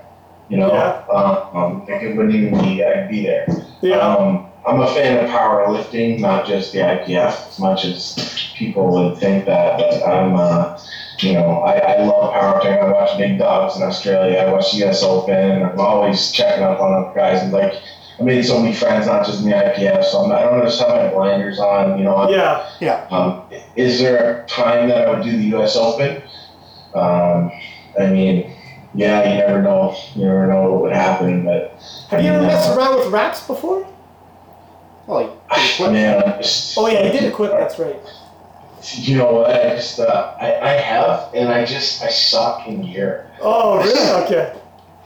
You 0.50 0.56
know, 0.58 0.72
Yeah. 0.74 1.02
um, 1.14 1.56
um, 1.56 1.86
like 1.88 2.02
it 2.02 2.16
wouldn't 2.16 2.34
even 2.34 2.60
be. 2.60 2.84
I'd 2.84 3.08
be 3.08 3.24
there. 3.24 3.46
Yeah. 3.80 3.96
Um, 3.98 4.46
I'm 4.66 4.80
a 4.80 4.86
fan 4.88 5.24
of 5.24 5.30
powerlifting, 5.30 6.18
not 6.20 6.44
just 6.44 6.72
the 6.72 6.80
IPF, 6.80 7.48
as 7.48 7.58
much 7.58 7.84
as 7.86 8.52
people 8.56 8.88
would 8.92 9.16
think 9.18 9.46
that. 9.46 9.78
But 9.78 10.02
I'm, 10.06 10.34
uh, 10.34 10.78
you 11.20 11.32
know, 11.32 11.60
I, 11.60 11.78
I 11.78 12.02
love 12.04 12.34
powerlifting. 12.34 12.82
I 12.82 12.92
watch 12.92 13.16
Big 13.16 13.38
Dogs 13.38 13.76
in 13.76 13.82
Australia. 13.84 14.38
I 14.40 14.52
watch 14.52 14.74
US 14.74 15.02
Open. 15.02 15.62
I'm 15.62 15.80
always 15.80 16.30
checking 16.32 16.62
up 16.64 16.78
on 16.80 16.92
other 17.04 17.14
guys. 17.14 17.42
And 17.42 17.52
like, 17.52 17.72
I 18.18 18.22
made 18.22 18.42
so 18.44 18.60
many 18.60 18.74
friends, 18.74 19.06
not 19.06 19.24
just 19.24 19.42
in 19.44 19.48
the 19.48 19.54
IPF. 19.56 20.04
So 20.04 20.18
I'm, 20.24 20.32
I 20.32 20.42
don't 20.42 20.62
just 20.62 20.78
have 20.80 20.90
my 20.90 21.08
blinders 21.08 21.58
on. 21.58 21.96
You 21.96 22.04
know, 22.04 22.16
I'm- 22.16 22.30
Yeah. 22.34 22.66
Yeah. 22.80 23.06
um, 23.10 23.44
is 23.76 23.98
there 24.00 24.42
a 24.42 24.46
time 24.46 24.88
that 24.88 25.06
I 25.08 25.10
would 25.10 25.22
do 25.22 25.30
the 25.36 25.44
U.S. 25.56 25.74
Open? 25.76 26.22
Um, 26.94 27.50
I 27.98 28.06
mean, 28.08 28.50
yeah, 28.94 29.28
you 29.28 29.38
never 29.38 29.62
know. 29.62 29.96
You 30.14 30.24
never 30.26 30.46
know 30.46 30.70
what 30.70 30.82
would 30.82 30.92
happen, 30.92 31.44
but 31.44 31.72
Have 32.10 32.22
you 32.22 32.30
ever 32.30 32.42
messed 32.42 32.76
around 32.76 32.98
with 32.98 33.08
wraps 33.08 33.46
before? 33.46 33.86
Well, 35.06 35.40
he 35.54 35.84
did. 35.84 35.92
Man, 35.92 36.42
just, 36.42 36.78
Oh 36.78 36.86
yeah, 36.86 37.02
he 37.08 37.18
did 37.18 37.24
equip. 37.24 37.52
That's 37.52 37.78
right. 37.78 38.00
You 38.94 39.18
know 39.18 39.32
what? 39.32 39.50
I 39.50 39.74
just 39.76 40.00
uh, 40.00 40.34
I, 40.40 40.54
I 40.54 40.72
have, 40.72 41.34
and 41.34 41.48
I 41.50 41.64
just 41.64 42.02
I 42.02 42.08
suck 42.08 42.66
in 42.66 42.82
gear. 42.82 43.30
Oh 43.40 43.78
really? 43.78 44.24
Okay. 44.24 44.56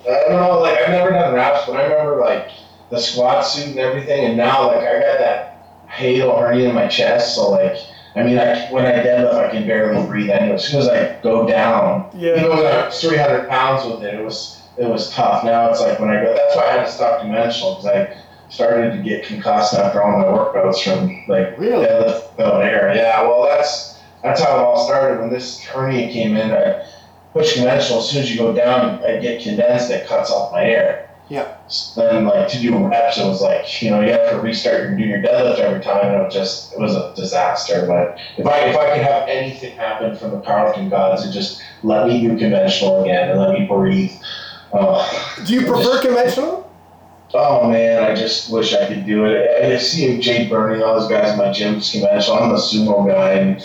I 0.07 0.28
don't 0.28 0.41
know, 0.41 0.61
like 0.61 0.78
I've 0.78 0.91
never 0.91 1.11
done 1.11 1.35
wraps, 1.35 1.66
but 1.66 1.76
I 1.76 1.85
remember 1.85 2.20
like 2.20 2.51
the 2.91 2.99
squat 2.99 3.47
suit 3.47 3.70
and 3.70 3.78
everything, 3.78 4.26
and 4.26 4.37
now 4.37 4.66
like 4.68 4.87
I 4.87 5.01
got 5.01 5.18
that 5.18 5.89
hiatal 5.89 6.39
hernia 6.39 6.68
in 6.68 6.74
my 6.74 6.87
chest, 6.89 7.35
so 7.35 7.51
like 7.51 7.76
I 8.17 8.23
mean, 8.23 8.39
I, 8.39 8.71
when 8.71 8.87
I 8.87 8.93
deadlift, 9.05 9.35
I 9.35 9.51
can 9.51 9.67
barely 9.67 10.07
breathe. 10.07 10.31
Anyway, 10.31 10.55
as 10.55 10.65
soon 10.69 10.81
as 10.81 10.89
I 10.89 11.21
go 11.23 11.47
down, 11.47 12.11
Yeah. 12.15 12.37
even 12.39 12.51
when 12.51 12.67
I 12.67 12.87
was 12.87 13.01
300 13.01 13.49
pounds 13.49 13.85
with 13.85 14.03
it, 14.05 14.15
it 14.15 14.25
was 14.25 14.61
it 14.77 14.89
was 14.89 15.11
tough. 15.12 15.45
Now 15.45 15.71
it's 15.71 15.81
like 15.81 15.99
when 16.01 16.11
I 16.11 16.23
go, 16.23 16.35
that's 16.35 16.57
why 16.57 16.65
I 16.69 16.73
had 16.73 16.87
to 16.87 16.91
stop 16.93 17.21
conventional 17.21 17.77
because 17.77 17.87
I 17.87 18.17
started 18.51 18.91
to 18.97 18.99
get 19.03 19.25
concussed 19.25 19.75
after 19.75 20.03
all 20.03 20.19
my 20.19 20.25
workouts 20.25 20.83
from 20.83 21.25
like 21.29 21.59
Really? 21.59 21.87
deadlift 21.87 22.37
without 22.37 22.62
air. 22.62 22.93
Yeah, 22.95 23.23
well 23.23 23.45
that's 23.45 24.01
that's 24.23 24.41
how 24.43 24.57
it 24.59 24.61
all 24.62 24.87
started. 24.87 25.21
When 25.21 25.31
this 25.31 25.62
hernia 25.65 26.11
came 26.12 26.37
in, 26.37 26.51
I 26.53 26.87
push 27.33 27.55
conventional. 27.55 27.99
As 28.01 28.09
soon 28.11 28.23
as 28.23 28.31
you 28.33 28.39
go 28.39 28.53
down, 28.53 29.05
I 29.05 29.19
get 29.19 29.43
condensed. 29.43 29.91
It 29.91 30.07
cuts 30.07 30.31
off 30.31 30.53
my 30.53 30.65
air. 30.65 31.11
Yeah. 31.29 31.54
Then 31.97 32.27
like 32.27 32.49
to 32.49 32.61
do 32.61 32.77
reps, 32.77 33.19
it 33.19 33.27
was 33.27 33.41
like 33.41 33.83
you 33.83 33.91
know 33.91 34.01
you 34.01 34.12
have 34.12 34.31
to 34.31 34.39
restart 34.39 34.83
and 34.83 34.99
do 34.99 35.05
your 35.05 35.23
deadlift 35.23 35.59
every 35.59 35.83
time, 35.83 36.07
and 36.07 36.15
it 36.21 36.25
was 36.25 36.35
just 36.35 36.73
it 36.73 36.79
was 36.79 36.95
a 36.95 37.15
disaster. 37.17 37.87
But 37.87 38.19
if 38.37 38.47
I 38.47 38.59
if 38.69 38.77
I 38.77 38.95
could 38.95 39.03
have 39.03 39.29
anything 39.29 39.77
happen 39.77 40.15
from 40.15 40.33
the 40.33 40.41
powerlifting 40.41 40.91
gods, 40.91 41.25
it 41.25 41.33
just 41.33 41.62
let 41.83 42.07
me 42.07 42.21
do 42.21 42.37
conventional 42.37 43.03
again 43.03 43.31
and 43.31 43.41
let 43.41 43.59
me 43.59 43.67
breathe. 43.67 44.12
Oh, 44.73 45.35
Do 45.47 45.55
you 45.55 45.67
prefer 45.67 46.03
conventional? 46.03 46.64
Oh 47.35 47.68
man, 47.68 48.03
I 48.03 48.14
just 48.14 48.51
wish 48.51 48.72
I 48.74 48.87
could 48.87 49.05
do 49.07 49.24
it. 49.26 49.64
I 49.64 49.76
see 49.78 50.18
Jake 50.20 50.49
Burning, 50.51 50.82
all 50.82 50.99
those 50.99 51.11
guys 51.11 51.32
in 51.32 51.39
my 51.39 51.53
gym 51.53 51.74
gym's 51.74 51.91
conventional. 51.91 52.39
I'm 52.39 52.51
a 52.51 52.55
sumo 52.55 53.07
guy, 53.07 53.32
and 53.35 53.61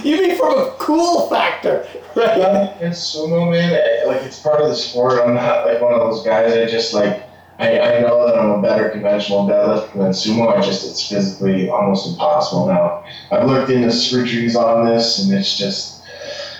you 0.04 0.20
mean 0.20 0.36
from 0.38 0.58
a 0.58 0.70
cool 0.78 1.28
factor, 1.28 1.86
right? 2.14 2.38
Yeah, 2.38 2.74
it's 2.80 3.14
sumo, 3.14 3.50
man. 3.50 3.74
I- 3.74 4.06
Like 4.06 4.22
it's 4.22 4.38
part 4.40 4.60
of 4.60 4.68
the 4.68 4.74
sport. 4.74 5.20
I'm 5.24 5.34
not 5.34 5.66
like 5.66 5.80
one 5.80 5.92
of 5.94 6.00
those 6.00 6.24
guys 6.24 6.52
that 6.52 6.68
just 6.70 6.92
like. 6.94 7.22
I, 7.58 7.80
I 7.80 8.00
know 8.02 8.26
that 8.26 8.38
I'm 8.38 8.50
a 8.50 8.60
better 8.60 8.90
conventional 8.90 9.46
deadlift 9.48 9.94
than 9.94 10.10
sumo. 10.10 10.54
I 10.54 10.60
just 10.60 10.84
it's 10.90 11.08
physically 11.08 11.70
almost 11.70 12.06
impossible 12.06 12.66
now. 12.66 13.02
I've 13.32 13.48
looked 13.48 13.70
into 13.70 13.88
surgeries 13.88 14.56
on 14.56 14.84
this, 14.84 15.24
and 15.24 15.32
it's 15.32 15.56
just 15.56 15.95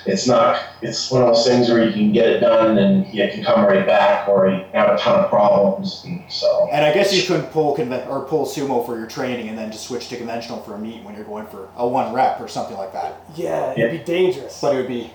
it's 0.07 0.27
not. 0.27 0.63
It's 0.83 1.11
one 1.11 1.23
of 1.23 1.29
those 1.29 1.47
things 1.47 1.69
where 1.69 1.85
you 1.85 1.93
can 1.93 2.13
get 2.13 2.29
it 2.29 2.41
done 2.41 2.79
and 2.79 3.07
you 3.13 3.29
can 3.29 3.43
come 3.45 3.65
right 3.65 3.87
back, 3.87 4.29
or 4.29 4.49
you 4.49 4.65
have 4.73 4.91
a 4.95 4.99
ton 4.99 5.25
of 5.25 5.31
problems. 5.31 6.03
And 6.05 6.23
so 6.29 6.69
And 6.73 6.85
I 6.85 6.93
guess 6.95 7.13
you 7.15 7.27
couldn't 7.27 7.51
pull 7.51 7.77
conven- 7.77 8.09
or 8.09 8.21
pull 8.25 8.47
sumo 8.47 8.85
for 8.87 8.97
your 8.99 9.07
training 9.07 9.49
and 9.49 9.57
then 9.59 9.71
just 9.73 9.87
switch 9.89 10.09
to 10.11 10.17
conventional 10.17 10.61
for 10.63 10.75
a 10.75 10.79
meet 10.79 11.03
when 11.05 11.15
you're 11.15 11.25
going 11.25 11.47
for 11.47 11.69
a 11.77 11.87
one 11.87 12.13
rep 12.15 12.41
or 12.41 12.49
something 12.49 12.77
like 12.77 12.93
that. 12.93 13.21
Yeah, 13.35 13.73
it'd 13.77 13.91
be 13.91 13.99
dangerous. 13.99 14.61
But 14.61 14.75
it 14.75 14.79
would 14.79 14.89
be 14.89 15.11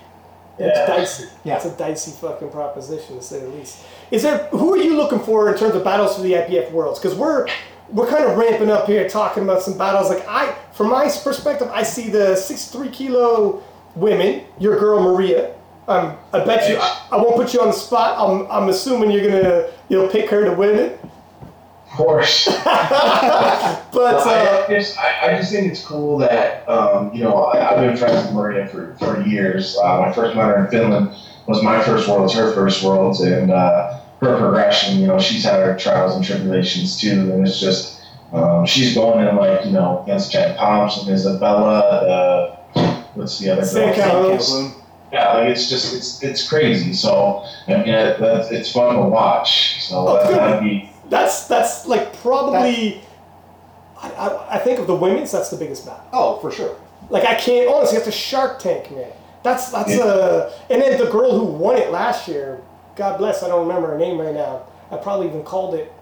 It's 0.58 0.78
Yeah. 0.78 0.86
dicey. 0.86 1.24
Yeah. 1.44 1.56
It's 1.56 1.64
a 1.64 1.70
dicey 1.70 2.10
fucking 2.10 2.50
proposition 2.50 3.16
to 3.16 3.22
say 3.22 3.38
the 3.40 3.48
least. 3.48 3.78
Is 4.10 4.22
there 4.22 4.48
who 4.50 4.74
are 4.74 4.76
you 4.76 4.96
looking 4.98 5.18
for 5.20 5.50
in 5.50 5.56
terms 5.58 5.74
of 5.74 5.82
battles 5.82 6.14
for 6.14 6.20
the 6.22 6.34
IPF 6.34 6.70
worlds? 6.72 6.98
Because 6.98 7.16
we're 7.16 7.46
we're 7.90 8.06
kind 8.06 8.24
of 8.24 8.36
ramping 8.38 8.70
up 8.70 8.86
here 8.86 9.06
talking 9.08 9.42
about 9.42 9.62
some 9.62 9.76
battles. 9.76 10.08
Like 10.10 10.26
I, 10.28 10.54
from 10.72 10.88
my 10.90 11.04
perspective, 11.24 11.70
I 11.72 11.82
see 11.82 12.08
the 12.10 12.36
63 12.36 12.88
kilo 12.90 13.62
women. 13.94 14.44
Your 14.58 14.78
girl 14.78 15.00
Maria. 15.00 15.54
Um, 15.88 16.16
I 16.32 16.44
bet 16.44 16.68
you. 16.70 16.76
I, 16.80 17.08
I 17.12 17.16
won't 17.16 17.36
put 17.36 17.52
you 17.52 17.60
on 17.60 17.68
the 17.68 17.72
spot. 17.72 18.16
I'm, 18.18 18.50
I'm 18.50 18.68
assuming 18.68 19.10
you're 19.10 19.28
gonna 19.28 19.70
you'll 19.88 20.08
pick 20.08 20.30
her 20.30 20.44
to 20.44 20.52
win 20.52 20.76
it. 20.78 21.00
of 21.02 21.90
course. 21.96 22.48
But 23.92 24.24
Well, 24.24 24.62
uh, 24.62 24.64
I, 24.64 24.74
just, 24.74 24.98
I, 24.98 25.32
I 25.32 25.36
just 25.38 25.52
think 25.52 25.70
it's 25.70 25.84
cool 25.84 26.16
that, 26.18 26.66
um, 26.66 27.12
you 27.12 27.22
know, 27.22 27.44
I, 27.44 27.70
I've 27.70 27.76
been 27.76 27.96
friends 27.96 28.24
with 28.24 28.34
Maria 28.34 28.66
for, 28.66 28.96
for 28.98 29.20
years. 29.22 29.76
Uh, 29.76 30.00
my 30.00 30.10
first 30.12 30.34
met 30.34 30.46
her 30.46 30.64
in 30.64 30.70
Finland 30.70 31.14
was 31.46 31.62
my 31.62 31.82
first 31.82 32.08
worlds, 32.08 32.32
her 32.32 32.52
first 32.54 32.82
worlds, 32.82 33.20
and 33.20 33.50
uh, 33.50 34.00
her 34.22 34.38
progression, 34.38 34.98
you 34.98 35.06
know, 35.06 35.18
she's 35.20 35.44
had 35.44 35.60
her 35.60 35.76
trials 35.76 36.16
and 36.16 36.24
tribulations 36.24 36.98
too, 36.98 37.32
and 37.32 37.46
it's 37.46 37.60
just, 37.60 38.00
um, 38.32 38.64
she's 38.64 38.94
going 38.94 39.26
in 39.28 39.36
like, 39.36 39.64
you 39.66 39.72
know, 39.72 40.02
against 40.04 40.32
Jen 40.32 40.56
Thompson, 40.56 41.12
Isabella, 41.12 41.80
uh, 41.80 42.56
what's 43.14 43.38
the 43.38 43.50
other 43.50 43.64
Sam 43.64 43.94
girl? 43.94 44.38
Calhoun. 44.38 44.74
Yeah, 45.12 45.34
like 45.34 45.48
it's 45.50 45.68
just, 45.68 45.94
it's 45.94 46.22
it's 46.22 46.48
crazy. 46.48 46.94
So, 46.94 47.44
I 47.68 47.72
mean, 47.72 47.88
it, 47.88 48.18
that's, 48.18 48.50
it's 48.50 48.72
fun 48.72 48.94
to 48.96 49.02
watch. 49.02 49.82
So 49.84 50.08
Oh, 50.08 50.14
that, 50.16 50.28
good. 50.28 50.36
that'd 50.38 50.64
be, 50.64 50.90
that's 51.10 51.46
that's 51.48 51.86
like 51.86 52.16
probably. 52.18 53.02
I, 54.00 54.10
I, 54.10 54.54
I 54.56 54.58
think 54.58 54.78
of 54.78 54.86
the 54.86 54.94
women's. 54.96 55.30
That's 55.30 55.50
the 55.50 55.56
biggest 55.56 55.84
battle. 55.86 56.04
Oh, 56.12 56.38
for 56.40 56.50
sure. 56.50 56.76
Like 57.10 57.24
I 57.24 57.34
can't 57.34 57.70
honestly, 57.72 57.98
that's 57.98 58.08
a 58.08 58.12
Shark 58.12 58.58
Tank, 58.58 58.90
man. 58.90 59.12
That's 59.42 59.70
that's 59.70 59.90
Yeah. 59.90 60.04
a 60.04 60.50
and 60.70 60.80
then 60.80 60.98
the 60.98 61.10
girl 61.10 61.38
who 61.38 61.44
won 61.44 61.76
it 61.76 61.90
last 61.90 62.26
year. 62.26 62.60
God 62.96 63.18
bless, 63.18 63.42
I 63.42 63.48
don't 63.48 63.66
remember 63.66 63.88
her 63.88 63.98
name 63.98 64.18
right 64.18 64.34
now. 64.34 64.62
I 64.90 64.96
probably 64.96 65.26
even 65.26 65.42
called 65.42 65.74
it. 65.74 65.92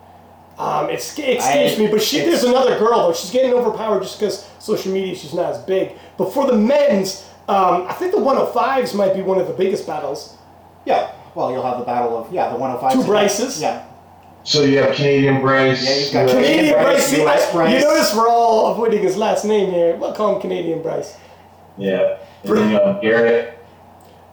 Um, 0.61 0.91
it's 0.91 1.19
it 1.19 1.39
escapes 1.39 1.75
I- 1.77 1.79
me, 1.79 1.87
but 1.89 2.03
she 2.03 2.21
there's 2.21 2.45
another 2.45 2.79
girl 2.79 3.07
though. 3.09 3.13
She's 3.15 3.31
getting 3.31 3.53
overpowered 3.55 4.03
just 4.03 4.19
because 4.21 4.47
social 4.59 4.93
media 4.93 5.15
she's 5.15 5.33
not 5.33 5.53
as 5.55 5.59
big. 5.63 5.93
But 6.19 6.35
for 6.35 6.47
the 6.47 6.53
men's, 6.57 7.25
um, 7.49 7.87
I 7.89 7.95
think 7.95 8.13
the 8.13 8.19
105s 8.21 8.95
might 8.95 9.15
be 9.15 9.23
one 9.23 9.39
of 9.41 9.47
the 9.47 9.55
biggest 9.55 9.87
battles. 9.87 10.37
Yeah. 10.85 11.13
Well, 11.35 11.51
you'll 11.53 11.63
have 11.63 11.79
the 11.79 11.85
battle 11.85 12.17
of 12.19 12.31
yeah 12.33 12.51
the 12.53 12.59
105s. 12.59 12.93
Two 12.93 13.05
Bryces. 13.05 13.61
Yeah. 13.63 13.85
so 14.45 14.63
you 14.65 14.79
have 14.83 14.95
Canadian 14.95 15.41
Bryce. 15.41 15.83
Yeah, 15.83 15.97
you've 15.97 16.13
got 16.13 16.21
you 16.23 16.29
have- 16.37 16.45
Canadian 16.45 16.75
Bryce, 16.83 17.11
Bryce. 17.15 17.27
US 17.27 17.53
Bryce. 17.53 17.73
You 17.83 17.89
notice 17.89 18.15
we're 18.15 18.29
all 18.29 18.73
avoiding 18.73 19.03
his 19.03 19.17
last 19.17 19.45
name 19.47 19.71
here. 19.71 19.97
We'll 19.97 20.13
call 20.13 20.35
him 20.35 20.41
Canadian 20.43 20.83
Bryce. 20.83 21.17
Yeah. 21.79 22.19
And 22.45 22.57
then 22.57 22.71
you 22.71 22.79
have 22.81 23.01
Garrett. 23.01 23.59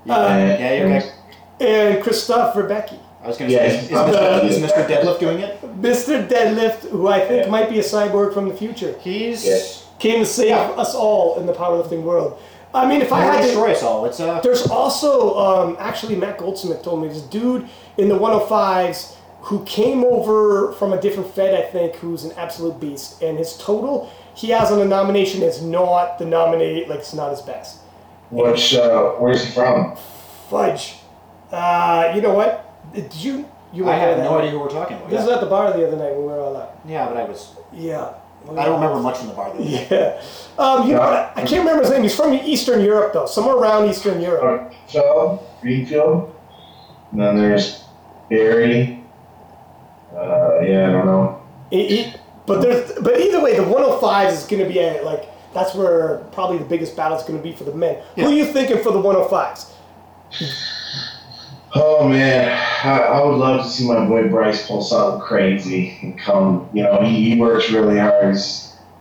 Uh, 0.10 0.14
and- 0.14 0.60
yeah, 0.60 0.74
you're 0.74 0.98
okay. 0.98 1.12
And 1.60 2.04
Krzysztof 2.04 2.54
Wierzbicki. 2.54 3.00
I 3.24 3.28
was 3.28 3.38
gonna 3.38 3.52
Yeah, 3.52 3.68
say, 3.70 3.78
is, 3.78 3.84
is, 3.86 3.90
Mr. 3.92 4.44
is 4.46 4.58
Mr. 4.72 4.88
Deadlift 4.88 5.20
doing 5.20 5.40
it? 5.40 5.57
Mr. 5.80 6.28
Deadlift, 6.28 6.90
who 6.90 7.08
I 7.08 7.20
think 7.22 7.46
Yeah. 7.46 7.52
might 7.52 7.70
be 7.70 7.80
a 7.80 7.84
cyborg 7.84 8.34
from 8.34 8.50
the 8.50 8.56
future. 8.56 8.96
He's 9.02 9.46
Yeah. 9.46 9.60
came 10.00 10.20
to 10.20 10.26
save 10.26 10.56
us 10.78 10.96
all 10.96 11.36
in 11.40 11.46
the 11.46 11.54
powerlifting 11.54 12.04
world. 12.04 12.34
I 12.74 12.86
mean, 12.86 13.02
if 13.02 13.12
I 13.14 13.22
He'll 13.24 13.32
had 13.32 13.38
to, 13.42 13.48
destroy 13.48 13.72
us 13.72 13.84
all. 13.84 14.06
It's 14.06 14.20
uh, 14.20 14.40
there's 14.44 14.70
also 14.70 15.38
um, 15.38 15.78
actually 15.80 16.16
Matt 16.16 16.38
Goldsmith 16.38 16.82
told 16.84 17.02
me 17.02 17.08
this 17.08 17.22
dude 17.22 17.68
in 17.98 18.10
the 18.10 18.16
105s 18.18 19.14
who 19.42 19.64
came 19.64 20.04
over 20.04 20.74
from 20.74 20.92
a 20.94 21.00
different 21.00 21.34
Fed, 21.34 21.56
I 21.56 21.62
think, 21.62 21.96
who's 21.96 22.24
an 22.26 22.34
absolute 22.38 22.80
beast, 22.80 23.22
and 23.22 23.38
his 23.38 23.58
total 23.58 24.10
he 24.34 24.50
has 24.50 24.72
on 24.72 24.78
the 24.80 24.86
nomination 24.86 25.42
is 25.42 25.62
not 25.64 26.20
the 26.20 26.26
nominate, 26.26 26.90
like 26.90 27.00
it's 27.00 27.14
not 27.14 27.32
his 27.32 27.42
best. 27.42 27.78
Which, 28.30 28.76
uh, 28.76 29.12
where's 29.18 29.44
he 29.46 29.52
from? 29.52 29.96
Fudge. 30.50 30.98
Uh, 31.52 32.12
you 32.14 32.22
know 32.22 32.34
what? 32.34 32.66
Did 32.94 33.14
you 33.16 33.46
you 33.78 33.84
I 33.84 33.88
were 33.88 33.92
there 34.00 34.08
have 34.10 34.18
that 34.18 34.24
no 34.24 34.32
night. 34.32 34.40
idea 34.40 34.52
who 34.52 34.60
we're 34.60 34.70
talking 34.70 34.98
about. 34.98 35.10
This 35.10 35.20
Yeah. 35.20 35.26
was 35.26 35.36
at 35.36 35.42
the 35.42 35.48
bar 35.48 35.72
the 35.72 35.88
other 35.88 35.98
night 35.98 36.12
when 36.12 36.22
we 36.22 36.28
were 36.34 36.40
all 36.40 36.56
out. 36.58 36.72
yeah, 36.86 37.08
but 37.08 37.18
I 37.18 37.24
was. 37.26 37.52
Yeah. 37.74 38.10
I 38.50 38.64
don't 38.66 38.80
remember 38.80 39.00
much 39.02 39.18
from 39.18 39.28
the 39.28 39.34
bar. 39.34 39.52
Though. 39.54 39.64
Yeah. 39.64 40.22
Um, 40.58 40.88
you 40.88 40.94
know 40.94 41.00
what? 41.02 41.32
I 41.36 41.42
can't 41.46 41.60
remember 41.66 41.82
his 41.84 41.92
name. 41.92 42.04
He's 42.04 42.16
from 42.16 42.34
Eastern 42.34 42.82
Europe, 42.82 43.12
though. 43.14 43.26
Somewhere 43.26 43.56
around 43.56 43.90
Eastern 43.90 44.22
Europe. 44.22 44.74
Phil, 44.88 45.44
Greenfield. 45.62 46.34
And 47.12 47.22
then 47.22 47.38
there's 47.38 47.84
Barry. 48.30 49.04
Uh, 50.16 50.60
yeah, 50.62 50.88
I 50.90 50.92
don't 50.94 51.06
know. 51.06 51.42
He- 51.70 51.88
he- 52.04 52.14
but 52.46 52.62
there's, 52.62 52.94
but 53.02 53.20
either 53.20 53.42
way, 53.44 53.56
the 53.58 53.64
105s 53.66 54.32
is 54.32 54.44
going 54.46 54.64
to 54.64 54.70
be 54.70 54.80
a, 54.80 55.02
like 55.04 55.26
that's 55.54 55.76
where 55.76 56.20
probably 56.32 56.58
the 56.58 56.66
biggest 56.66 56.96
battle 56.96 57.18
is 57.18 57.24
going 57.24 57.38
to 57.38 57.44
be 57.44 57.52
for 57.54 57.66
the 57.66 57.74
men. 57.74 57.98
Who 58.16 58.26
are 58.28 58.32
you 58.34 58.46
thinking 58.46 58.78
for 58.82 58.92
the 58.92 59.00
105s? 59.02 59.74
Oh 61.80 62.08
man, 62.08 62.50
I, 62.84 63.00
I 63.00 63.24
would 63.24 63.38
love 63.38 63.64
to 63.64 63.70
see 63.70 63.88
my 63.88 64.06
boy 64.06 64.28
Bryce 64.30 64.66
pull 64.66 64.82
something 64.82 65.22
crazy 65.22 65.98
and 66.02 66.18
come. 66.18 66.70
You 66.74 66.84
know, 66.84 67.02
he, 67.02 67.32
he 67.32 67.40
works 67.40 67.70
really 67.70 68.00
hard. 68.00 68.36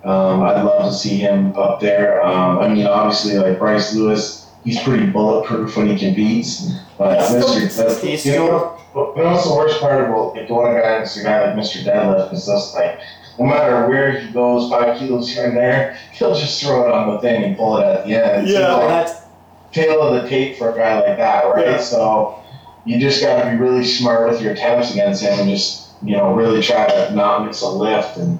Um, 0.05 0.43
I'd 0.43 0.62
love 0.62 0.93
to 0.93 0.97
see 0.97 1.16
him 1.16 1.57
up 1.57 1.81
there. 1.81 2.24
Um, 2.24 2.59
I 2.59 2.68
mean, 2.68 2.87
obviously, 2.87 3.39
like 3.39 3.59
Bryce 3.59 3.95
Lewis, 3.95 4.47
he's 4.64 4.81
pretty 4.83 5.07
bulletproof 5.07 5.77
when 5.77 5.89
he 5.89 5.99
can 5.99 6.14
competes. 6.14 6.70
But 6.99 7.18
Mr. 7.18 8.03
He's 8.03 8.27
you 8.27 8.37
know, 8.37 8.79
but 8.93 9.16
you 9.16 9.22
know 9.22 9.33
what's 9.33 9.49
the 9.49 9.55
worst 9.55 9.81
part 9.81 10.05
about 10.05 10.35
like, 10.35 10.49
going 10.49 10.77
against 10.77 11.16
a 11.16 11.22
guy 11.22 11.47
like 11.47 11.57
Mr. 11.57 11.83
Deadlift 11.83 12.33
is 12.33 12.47
just 12.47 12.74
like, 12.74 13.01
no 13.39 13.47
matter 13.47 13.89
where 13.89 14.18
he 14.18 14.33
goes, 14.33 14.70
five 14.70 14.99
kilos 14.99 15.33
here 15.33 15.47
and 15.47 15.57
there, 15.57 15.99
he'll 16.12 16.35
just 16.35 16.62
throw 16.62 16.87
it 16.87 16.93
on 16.93 17.14
the 17.14 17.20
thing 17.20 17.43
and 17.43 17.57
pull 17.57 17.79
it 17.79 17.85
at 17.85 18.07
the 18.07 18.14
end. 18.14 18.49
Yeah. 18.49 18.74
Like 18.74 18.89
that's 18.89 19.27
tail 19.72 20.03
of 20.03 20.22
the 20.22 20.29
tape 20.29 20.57
for 20.57 20.72
a 20.72 20.74
guy 20.77 21.01
like 21.01 21.18
that, 21.18 21.45
right? 21.47 21.66
Yeah. 21.66 21.79
So 21.79 22.43
you 22.87 23.01
just 23.01 23.20
got 23.20 23.43
to 23.43 23.51
be 23.51 23.57
really 23.57 23.84
smart 23.84 24.30
with 24.30 24.41
your 24.41 24.53
attempts 24.53 24.93
against 24.93 25.22
him 25.22 25.39
and 25.41 25.51
just, 25.51 25.91
you 26.03 26.16
know, 26.16 26.32
really 26.34 26.62
try 26.62 26.87
to 26.87 27.14
not 27.14 27.45
miss 27.45 27.61
a 27.61 27.68
lift 27.68 28.16
and 28.16 28.39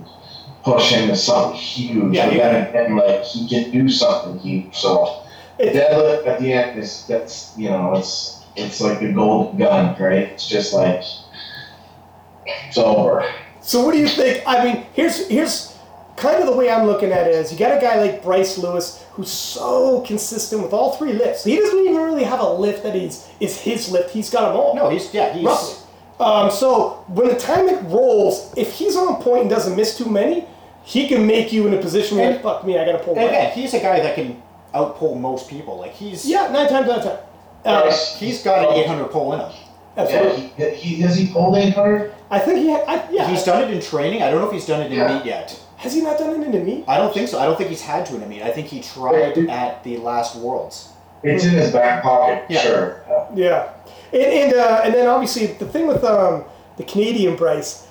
push 0.62 0.90
him 0.90 1.09
to 1.09 1.16
something 1.16 1.59
huge. 1.59 2.14
Yeah, 2.14 2.30
you 2.30 2.40
and 2.40 2.74
then 2.74 2.97
like 2.97 3.24
he 3.24 3.49
can 3.49 3.70
do 3.70 3.88
something 3.88 4.38
huge. 4.38 4.74
So 4.74 5.22
deadlift 5.59 6.26
at 6.26 6.40
the 6.40 6.53
end 6.53 6.78
is 6.78 7.07
that's 7.07 7.55
you 7.57 7.70
know 7.70 7.94
it's 7.97 8.44
it's 8.57 8.80
like 8.80 9.01
the 9.01 9.12
golden 9.12 9.59
gun, 9.59 10.01
right? 10.01 10.18
It's 10.18 10.49
just 10.49 10.72
like 10.72 11.03
it's 12.47 12.78
over. 12.78 13.28
So 13.61 13.84
what 13.84 13.92
do 13.92 13.99
you 13.99 14.09
think? 14.09 14.42
I 14.47 14.64
mean, 14.64 14.86
here's 14.92 15.28
here's 15.28 15.76
kind 16.16 16.40
of 16.40 16.47
the 16.47 16.57
way 16.57 16.70
I'm 16.70 16.86
looking 16.86 17.12
at 17.12 17.26
it 17.26 17.34
is 17.34 17.53
you 17.53 17.59
got 17.59 17.76
a 17.76 17.80
guy 17.80 18.01
like 18.01 18.22
Bryce 18.22 18.59
Lewis 18.59 19.05
who's 19.17 19.31
so 19.31 20.01
consistent 20.07 20.62
with 20.62 20.73
all 20.73 20.93
three 20.97 21.12
lifts. 21.14 21.43
He 21.45 21.57
doesn't 21.57 21.79
even 21.79 21.97
really 21.97 22.25
have 22.25 22.41
a 22.41 22.49
lift 22.53 22.83
that 22.83 22.95
is 22.95 23.27
his 23.39 23.91
lift. 23.91 24.11
He's 24.11 24.31
got 24.31 24.49
them 24.49 24.57
all. 24.57 24.75
no. 24.77 24.91
He's 24.91 25.12
yeah. 25.12 25.33
He's 25.33 25.45
roughly. 25.45 25.83
Um, 26.21 26.51
so 26.51 27.05
when 27.09 27.29
the 27.29 27.35
time 27.37 27.69
it 27.69 27.83
rolls, 27.85 28.53
if 28.57 28.73
he's 28.73 28.95
on 28.97 29.23
point 29.23 29.43
and 29.43 29.51
doesn't 29.51 29.75
miss 29.77 29.97
too 29.99 30.07
many, 30.09 30.47
he 30.85 31.09
can 31.09 31.27
make 31.27 31.53
you 31.53 31.67
in 31.67 31.75
a 31.75 31.79
position 31.79 32.19
where 32.19 32.31
And- 32.33 32.43
fuck 32.43 32.64
me, 32.67 32.79
I 32.79 32.85
gotta 32.85 32.99
pull 32.99 33.19
and 33.19 33.29
back. 33.29 33.31
again, 33.31 33.53
he's 33.53 33.75
a 33.75 33.81
guy 33.81 34.01
that 34.01 34.14
can 34.14 34.41
outpull 34.75 35.19
most 35.19 35.49
people. 35.49 35.79
Like 35.79 35.93
he's 35.95 36.25
Yeah, 36.27 36.49
nine 36.53 36.69
times 36.69 36.89
out 36.89 36.99
of 36.99 37.05
ten. 37.05 37.17
Uh, 37.75 37.83
Yes. 37.87 38.19
he's 38.21 38.43
got 38.43 38.69
an 38.69 38.75
800 38.75 39.11
pull 39.11 39.33
in 39.33 39.41
him. 39.41 39.51
absolutely. 39.97 40.53
Yeah, 40.59 40.71
he, 40.71 40.95
he 40.97 41.03
has 41.03 41.17
he 41.17 41.27
pulled 41.27 41.57
eight 41.57 41.75
hundred? 41.75 42.12
I 42.31 42.39
think 42.39 42.59
he. 42.61 42.71
Ha- 42.71 42.85
I, 42.87 43.03
yeah. 43.11 43.29
He's 43.29 43.45
done 43.45 43.62
it 43.64 43.71
in 43.75 43.81
training. 43.81 44.23
I 44.23 44.31
don't 44.31 44.41
know 44.41 44.47
if 44.47 44.53
he's 44.53 44.67
done 44.67 44.83
it 44.83 44.93
in 44.93 44.99
Yeah. 44.99 45.17
meet 45.17 45.25
yet. 45.27 45.59
Has 45.77 45.95
he 45.95 46.01
not 46.01 46.18
done 46.18 46.41
it 46.41 46.45
in 46.47 46.53
the 46.53 46.61
meet? 46.61 46.85
I 46.89 46.97
don't 46.99 47.12
think 47.12 47.29
so. 47.29 47.39
I 47.39 47.45
don't 47.45 47.57
think 47.57 47.70
he's 47.70 47.83
had 47.83 48.07
to 48.07 48.16
in 48.16 48.22
a 48.22 48.27
meet. 48.27 48.43
I 48.43 48.51
think 48.51 48.66
he 48.68 48.81
tried 48.81 49.37
at 49.49 49.85
the 49.85 49.99
last 49.99 50.37
Worlds. 50.37 50.91
It's 51.22 51.45
in 51.45 51.51
his 51.51 51.72
back 51.72 52.03
pocket, 52.03 52.45
Yeah. 52.49 52.61
sure. 52.61 53.03
Yeah, 53.35 53.72
and 54.12 54.22
and, 54.22 54.55
uh, 54.55 54.81
and 54.85 54.95
then 54.95 55.07
obviously 55.09 55.47
the 55.47 55.66
thing 55.66 55.87
with 55.87 56.05
um, 56.05 56.45
the 56.77 56.85
Canadian 56.85 57.37
Bryce, 57.37 57.87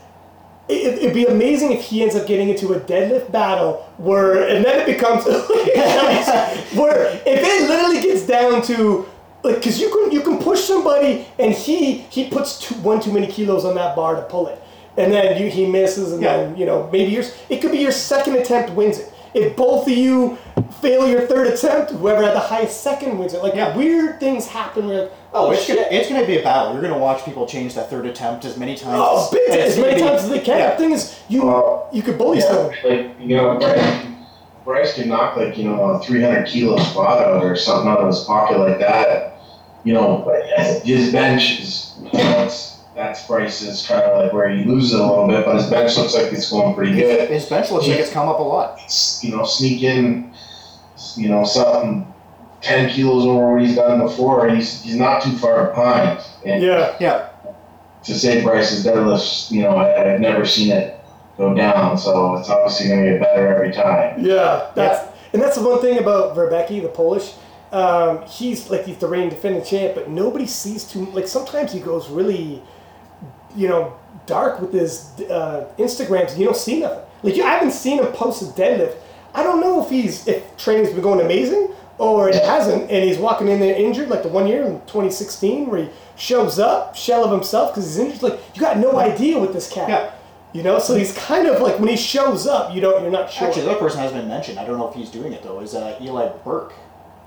it, 0.70 0.94
it'd 1.00 1.14
be 1.14 1.26
amazing 1.26 1.72
if 1.74 1.82
he 1.84 2.02
ends 2.02 2.16
up 2.16 2.26
getting 2.28 2.50
into 2.50 2.74
a 2.74 2.80
deadlift 2.80 3.32
battle 3.32 3.84
where, 3.98 4.48
and 4.48 4.64
then 4.64 4.80
it 4.80 4.86
becomes 4.86 5.26
where 6.76 7.08
if 7.26 7.26
it 7.26 7.68
literally 7.70 8.02
gets 8.02 8.26
down 8.26 8.62
to 8.64 9.06
like 9.44 9.56
because 9.58 9.80
you 9.80 9.90
can 9.90 10.12
you 10.12 10.22
can 10.22 10.38
push 10.40 10.62
somebody 10.62 11.28
and 11.38 11.54
he 11.54 12.00
he 12.10 12.30
puts 12.30 12.60
two, 12.60 12.76
one 12.76 13.00
too 13.00 13.12
many 13.12 13.28
kilos 13.28 13.66
on 13.66 13.76
that 13.76 13.96
bar 13.96 14.16
to 14.16 14.22
pull 14.24 14.48
it, 14.48 14.62
and 14.98 15.12
then 15.12 15.42
you 15.42 15.50
he 15.50 15.66
misses 15.66 16.12
and 16.14 16.22
Yeah. 16.22 16.38
then 16.38 16.58
you 16.58 16.66
know 16.66 16.90
maybe 16.92 17.12
yours 17.12 17.34
it 17.50 17.62
could 17.62 17.72
be 17.72 17.80
your 17.80 17.92
second 17.92 18.36
attempt 18.36 18.72
wins 18.72 19.00
it. 19.00 19.12
If 19.34 19.58
both 19.58 19.86
of 19.88 19.94
you 19.94 20.38
fail 20.82 21.06
your 21.10 21.20
third 21.28 21.48
attempt, 21.48 21.92
whoever 21.92 22.24
had 22.24 22.34
the 22.34 22.40
highest 22.40 22.82
second 22.82 23.18
wins 23.20 23.34
it. 23.34 23.44
Like 23.44 23.54
Yeah. 23.56 23.76
weird 23.76 24.20
things 24.22 24.48
happen 24.48 24.88
where 24.88 25.10
Oh, 25.34 25.48
oh 25.48 25.52
it's 25.52 25.64
shit. 25.64 25.76
gonna 25.76 25.90
it's 25.92 26.08
gonna 26.10 26.26
be 26.26 26.38
a 26.38 26.42
battle. 26.44 26.72
You're 26.74 26.82
gonna 26.82 26.98
watch 26.98 27.26
people 27.26 27.46
change 27.46 27.74
that 27.76 27.90
third 27.90 28.06
attempt 28.06 28.46
as 28.46 28.56
many 28.58 28.76
times. 28.76 28.96
Oh, 28.98 29.30
big 29.34 29.50
and 29.50 29.60
as 29.60 29.78
many 29.78 30.00
times 30.00 30.24
as 30.24 30.30
they 30.30 30.40
can. 30.40 30.58
Yeah. 30.60 30.72
The 30.72 30.78
thing 30.78 30.92
is, 30.94 31.16
you 31.28 31.46
Well, 31.46 31.88
you 31.92 32.02
could 32.02 32.18
bully 32.18 32.38
Yeah, 32.40 32.46
someone. 32.48 32.76
like 32.86 33.10
you 33.20 33.36
know, 33.36 33.58
Bryce, 33.60 34.06
Bryce 34.64 34.94
can 34.96 35.10
knock 35.10 35.36
like 35.36 35.58
you 35.58 35.66
know 35.66 35.84
a 35.84 36.00
300 36.00 36.48
kilo 36.48 36.78
squat 36.80 37.22
out 37.22 37.44
or 37.44 37.56
something 37.58 37.92
out 37.92 38.00
of 38.00 38.08
his 38.08 38.22
pocket 38.22 38.58
like 38.58 38.80
that. 38.80 39.34
You 39.84 39.94
know, 39.94 40.24
but 40.26 40.44
his 40.86 41.12
bench 41.12 41.60
is 41.60 41.92
you 42.02 42.18
know, 42.18 42.50
it's, 42.96 43.20
that's 43.20 43.28
Bryce's 43.28 43.86
kind 43.88 44.02
of 44.04 44.24
like 44.24 44.34
where 44.34 44.50
he 44.50 44.64
loses 44.64 44.94
it 44.94 45.00
a 45.00 45.04
little 45.06 45.28
bit, 45.28 45.46
but 45.46 45.56
his 45.56 45.70
bench 45.70 45.98
looks 45.98 46.14
like 46.14 46.32
it's 46.32 46.50
going 46.50 46.74
pretty 46.76 46.94
good. 46.96 47.30
His 47.30 47.46
bench 47.46 47.72
looks 47.72 47.88
like 47.88 48.00
it's 48.00 48.12
come 48.12 48.28
up 48.28 48.40
a 48.40 48.44
lot. 48.44 48.80
It's, 48.84 49.24
you 49.24 49.36
know, 49.36 49.44
sneak 49.46 49.84
in, 49.84 50.34
you 51.16 51.30
know, 51.30 51.44
something 51.44 52.12
10 52.62 52.90
kilos 52.92 53.26
over 53.26 53.54
what 53.54 53.62
he's 53.62 53.76
done 53.76 54.00
before. 54.00 54.48
and 54.48 54.58
He's 54.58 54.82
he's 54.82 54.96
not 54.96 55.22
too 55.22 55.38
far 55.38 55.68
behind. 55.70 56.20
And 56.46 56.64
Yeah, 56.64 56.96
Yeah. 57.00 57.30
to 58.04 58.14
say 58.14 58.42
Bryce's 58.44 58.86
deadlifts, 58.86 59.52
you 59.52 59.62
know, 59.64 59.76
I, 59.78 60.14
I've 60.14 60.20
never 60.20 60.46
seen 60.46 60.72
it 60.72 61.00
go 61.38 61.54
down, 61.54 61.98
so 61.98 62.36
it's 62.38 62.50
obviously 62.50 62.88
going 62.88 63.04
to 63.06 63.12
get 63.12 63.22
better 63.22 63.54
every 63.54 63.72
time. 63.74 64.24
yeah. 64.26 64.72
That's 64.76 65.12
and 65.34 65.42
that's 65.42 65.58
the 65.58 65.68
one 65.68 65.82
thing 65.82 65.98
about 65.98 66.34
Wierzbicki, 66.36 66.82
the 66.82 66.88
Polish. 66.88 67.34
Um, 67.74 68.22
he's 68.26 68.70
like 68.70 68.86
he's 68.86 68.98
the 69.00 69.08
reigning 69.08 69.30
defending 69.30 69.64
champ, 69.66 69.96
but 69.96 70.10
nobody 70.10 70.48
sees 70.48 70.86
too. 70.86 71.06
Like 71.08 71.28
sometimes 71.28 71.74
he 71.74 71.82
goes 71.82 72.10
really, 72.10 72.64
you 73.56 73.68
know, 73.68 73.98
dark 74.26 74.62
with 74.62 74.74
his 74.74 75.12
uh, 75.30 75.72
Instagrams, 75.78 76.38
you 76.38 76.46
don't 76.46 76.58
see 76.58 76.80
nothing. 76.80 77.04
Like 77.24 77.36
you, 77.36 77.44
I 77.44 77.52
haven't 77.52 77.72
seen 77.72 78.00
him 78.00 78.12
post 78.14 78.42
a 78.42 78.46
deadlift. 78.46 78.96
I 79.34 79.44
don't 79.44 79.60
know 79.60 79.84
if 79.84 79.90
he's 79.90 80.28
if 80.28 80.56
training's 80.58 80.92
been 80.92 81.02
going 81.02 81.20
amazing 81.20 81.74
or 81.98 82.30
it 82.30 82.44
hasn't, 82.44 82.90
and 82.92 83.04
he's 83.04 83.18
walking 83.18 83.48
in 83.48 83.60
there 83.60 83.76
injured, 83.76 84.10
like 84.10 84.24
the 84.24 84.30
one 84.30 84.48
year 84.48 84.64
in 84.64 84.80
2016 84.82 85.68
where 85.68 85.84
he 85.84 85.90
shows 86.18 86.60
up, 86.60 86.96
shell 86.96 87.24
of 87.24 87.32
himself 87.32 87.74
because 87.74 87.86
he's 87.86 87.98
injured. 87.98 88.22
Like 88.22 88.40
you 88.54 88.62
got 88.62 88.78
no 88.78 88.98
idea 88.98 89.40
with 89.40 89.54
this 89.54 89.72
cat. 89.72 89.90
Yeah. 89.90 90.12
You 90.54 90.64
know, 90.64 90.80
so 90.80 90.96
he's 90.96 91.14
kind 91.18 91.48
of 91.48 91.62
like 91.62 91.80
when 91.80 91.90
he 91.90 91.98
shows 91.98 92.48
up, 92.48 92.74
you 92.74 92.80
don't, 92.80 93.02
you're 93.02 93.12
not 93.12 93.30
sure. 93.30 93.50
Actually, 93.50 93.64
the 93.64 93.72
other 93.72 93.80
person 93.80 94.00
has 94.00 94.14
been 94.14 94.30
mentioned. 94.30 94.58
I 94.58 94.66
don't 94.66 94.78
know 94.78 94.88
if 94.88 94.96
he's 94.96 95.10
doing 95.10 95.34
it 95.34 95.44
though. 95.44 95.60
Is 95.60 95.76
uh, 95.76 95.98
Eli 96.02 96.30
Burke? 96.46 96.74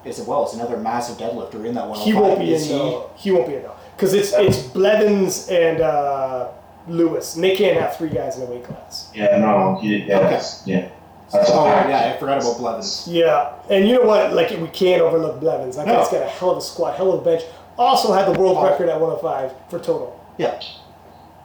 As 0.07 0.19
well, 0.23 0.45
it's 0.45 0.55
another 0.55 0.79
massive 0.79 1.19
deadlifter 1.19 1.67
in 1.67 1.75
that 1.75 1.87
one. 1.87 1.99
he 1.99 2.15
won't 2.15 2.39
be 2.39 2.47
in 2.47 2.55
Is 2.55 2.69
he? 2.69 3.01
He 3.17 3.31
won't 3.31 3.47
be 3.49 3.57
in 3.57 3.63
though, 3.65 3.77
because 3.99 4.15
it's 4.15 4.33
it's 4.33 4.59
Blevins 4.63 5.49
and 5.49 5.81
uh, 5.81 6.49
Lewis, 6.87 7.35
and 7.35 7.43
they 7.43 7.57
can't 7.57 7.79
have 7.81 7.97
three 7.97 8.11
guys 8.11 8.37
in 8.37 8.43
a 8.45 8.47
weight 8.47 8.63
class. 8.65 9.11
Yeah, 9.13 9.39
no, 9.39 9.79
he, 9.83 9.97
yeah, 10.05 10.19
Okay. 10.21 10.41
yeah. 10.67 10.89
That's 11.33 11.51
Oh 11.51 11.67
yeah, 11.67 12.15
I 12.15 12.19
forgot 12.21 12.41
about 12.41 12.59
Blevins. 12.59 13.07
Yeah, 13.11 13.53
and 13.69 13.87
you 13.89 13.95
know 13.97 14.03
what? 14.07 14.33
Like 14.33 14.51
we 14.51 14.69
can't 14.69 15.03
overlook 15.03 15.41
Blevins. 15.41 15.75
That 15.77 15.87
No. 15.89 15.97
guy's 15.97 16.09
got 16.11 16.23
a 16.23 16.29
hell 16.29 16.51
of 16.53 16.59
a 16.59 16.61
squat, 16.61 16.97
hell 16.97 17.13
of 17.13 17.21
a 17.21 17.25
bench. 17.25 17.43
Also 17.77 18.13
had 18.13 18.33
the 18.33 18.39
world 18.39 18.57
Oh. 18.59 18.65
record 18.65 18.89
at 18.89 19.01
105 19.01 19.53
for 19.69 19.79
total. 19.79 20.19
Yeah. 20.39 20.59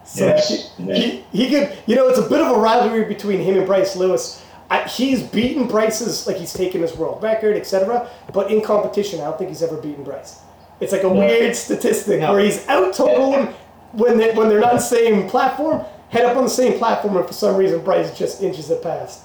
So 0.06 0.26
Yes. 0.28 0.48
he, 0.78 0.84
he, 0.94 1.24
he 1.32 1.50
could, 1.50 1.78
you 1.88 1.96
know, 1.96 2.08
it's 2.08 2.20
a 2.20 2.28
bit 2.30 2.40
of 2.42 2.56
a 2.56 2.60
rivalry 2.60 3.06
between 3.06 3.40
him 3.40 3.58
and 3.58 3.66
Bryce 3.66 3.96
Lewis. 3.96 4.42
I, 4.70 4.84
he's 4.84 5.22
beaten 5.24 5.68
Bryce's, 5.68 6.28
like 6.28 6.38
he's 6.38 6.54
taken 6.54 6.82
his 6.82 6.96
world 6.96 7.22
record, 7.24 7.56
etc. 7.58 8.10
But 8.34 8.52
in 8.52 8.62
competition, 8.62 9.20
I 9.22 9.26
don't 9.26 9.38
think 9.38 9.50
he's 9.50 9.64
ever 9.64 9.78
beaten 9.78 10.04
Bryce. 10.04 10.40
It's 10.84 10.92
like 10.92 11.04
a 11.04 11.10
weird 11.10 11.56
statistic 11.56 12.20
No. 12.20 12.34
where 12.34 12.42
he's 12.44 12.68
out 12.68 12.94
totaling 12.94 13.54
when 13.94 14.18
they 14.18 14.34
when 14.34 14.50
they're 14.50 14.60
not 14.60 14.72
on 14.72 14.76
the 14.78 14.82
same 14.82 15.30
platform, 15.30 15.84
head 16.10 16.26
up 16.26 16.36
on 16.38 16.44
the 16.44 16.50
same 16.50 16.78
platform, 16.78 17.18
and 17.18 17.26
for 17.26 17.34
some 17.34 17.56
reason 17.56 17.82
Bryce 17.84 18.16
just 18.18 18.42
inches 18.44 18.70
it 18.70 18.82
past. 18.84 19.22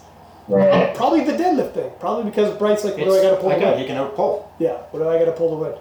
Right. 0.47 0.95
Probably 0.95 1.25
the 1.25 1.33
deadlift 1.33 1.75
thing. 1.75 1.91
Probably 2.01 2.25
because 2.31 2.57
Bryce 2.57 2.83
like, 2.85 2.97
what 2.97 3.05
do 3.05 3.15
I 3.19 3.23
got 3.23 3.31
to 3.33 3.37
pull 3.37 3.51
I 3.51 3.55
to 3.57 3.61
know, 3.61 3.71
win? 3.73 3.81
he 3.81 3.87
can 3.87 3.97
outpull. 3.97 4.45
Yeah, 4.59 4.79
what 4.91 5.01
do 5.01 5.09
I 5.09 5.19
got 5.19 5.27
to 5.27 5.33
pull 5.33 5.51
to 5.51 5.57
win? 5.57 5.75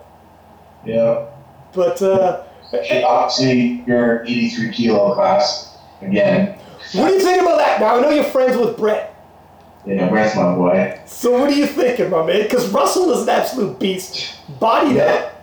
Yeah. 0.86 1.25
But 1.73 2.01
uh, 2.01 2.43
Hey, 2.71 3.01
Obviously, 3.03 3.84
you're 3.88 4.23
83 4.25 4.71
kilo 4.73 5.13
class 5.13 5.78
again. 6.01 6.57
what 6.93 7.07
do 7.07 7.13
you 7.13 7.19
think 7.21 7.41
about 7.41 7.57
that? 7.59 7.80
Now 7.80 7.97
I 7.97 8.01
know 8.01 8.09
you're 8.09 8.23
friends 8.25 8.57
with 8.57 8.75
Brett. 8.78 9.13
Yeah, 9.86 10.09
Brett's 10.09 10.36
my 10.36 10.53
boy. 10.53 10.99
So 11.05 11.32
what 11.39 11.49
are 11.49 11.53
you 11.53 11.65
thinking, 11.65 12.09
my 12.09 12.25
man? 12.25 12.41
Because 12.43 12.67
Russel 12.71 13.09
is 13.13 13.21
an 13.23 13.30
absolute 13.30 13.80
beast. 13.80 14.36
Bodied 14.59 14.97
up. 14.97 15.37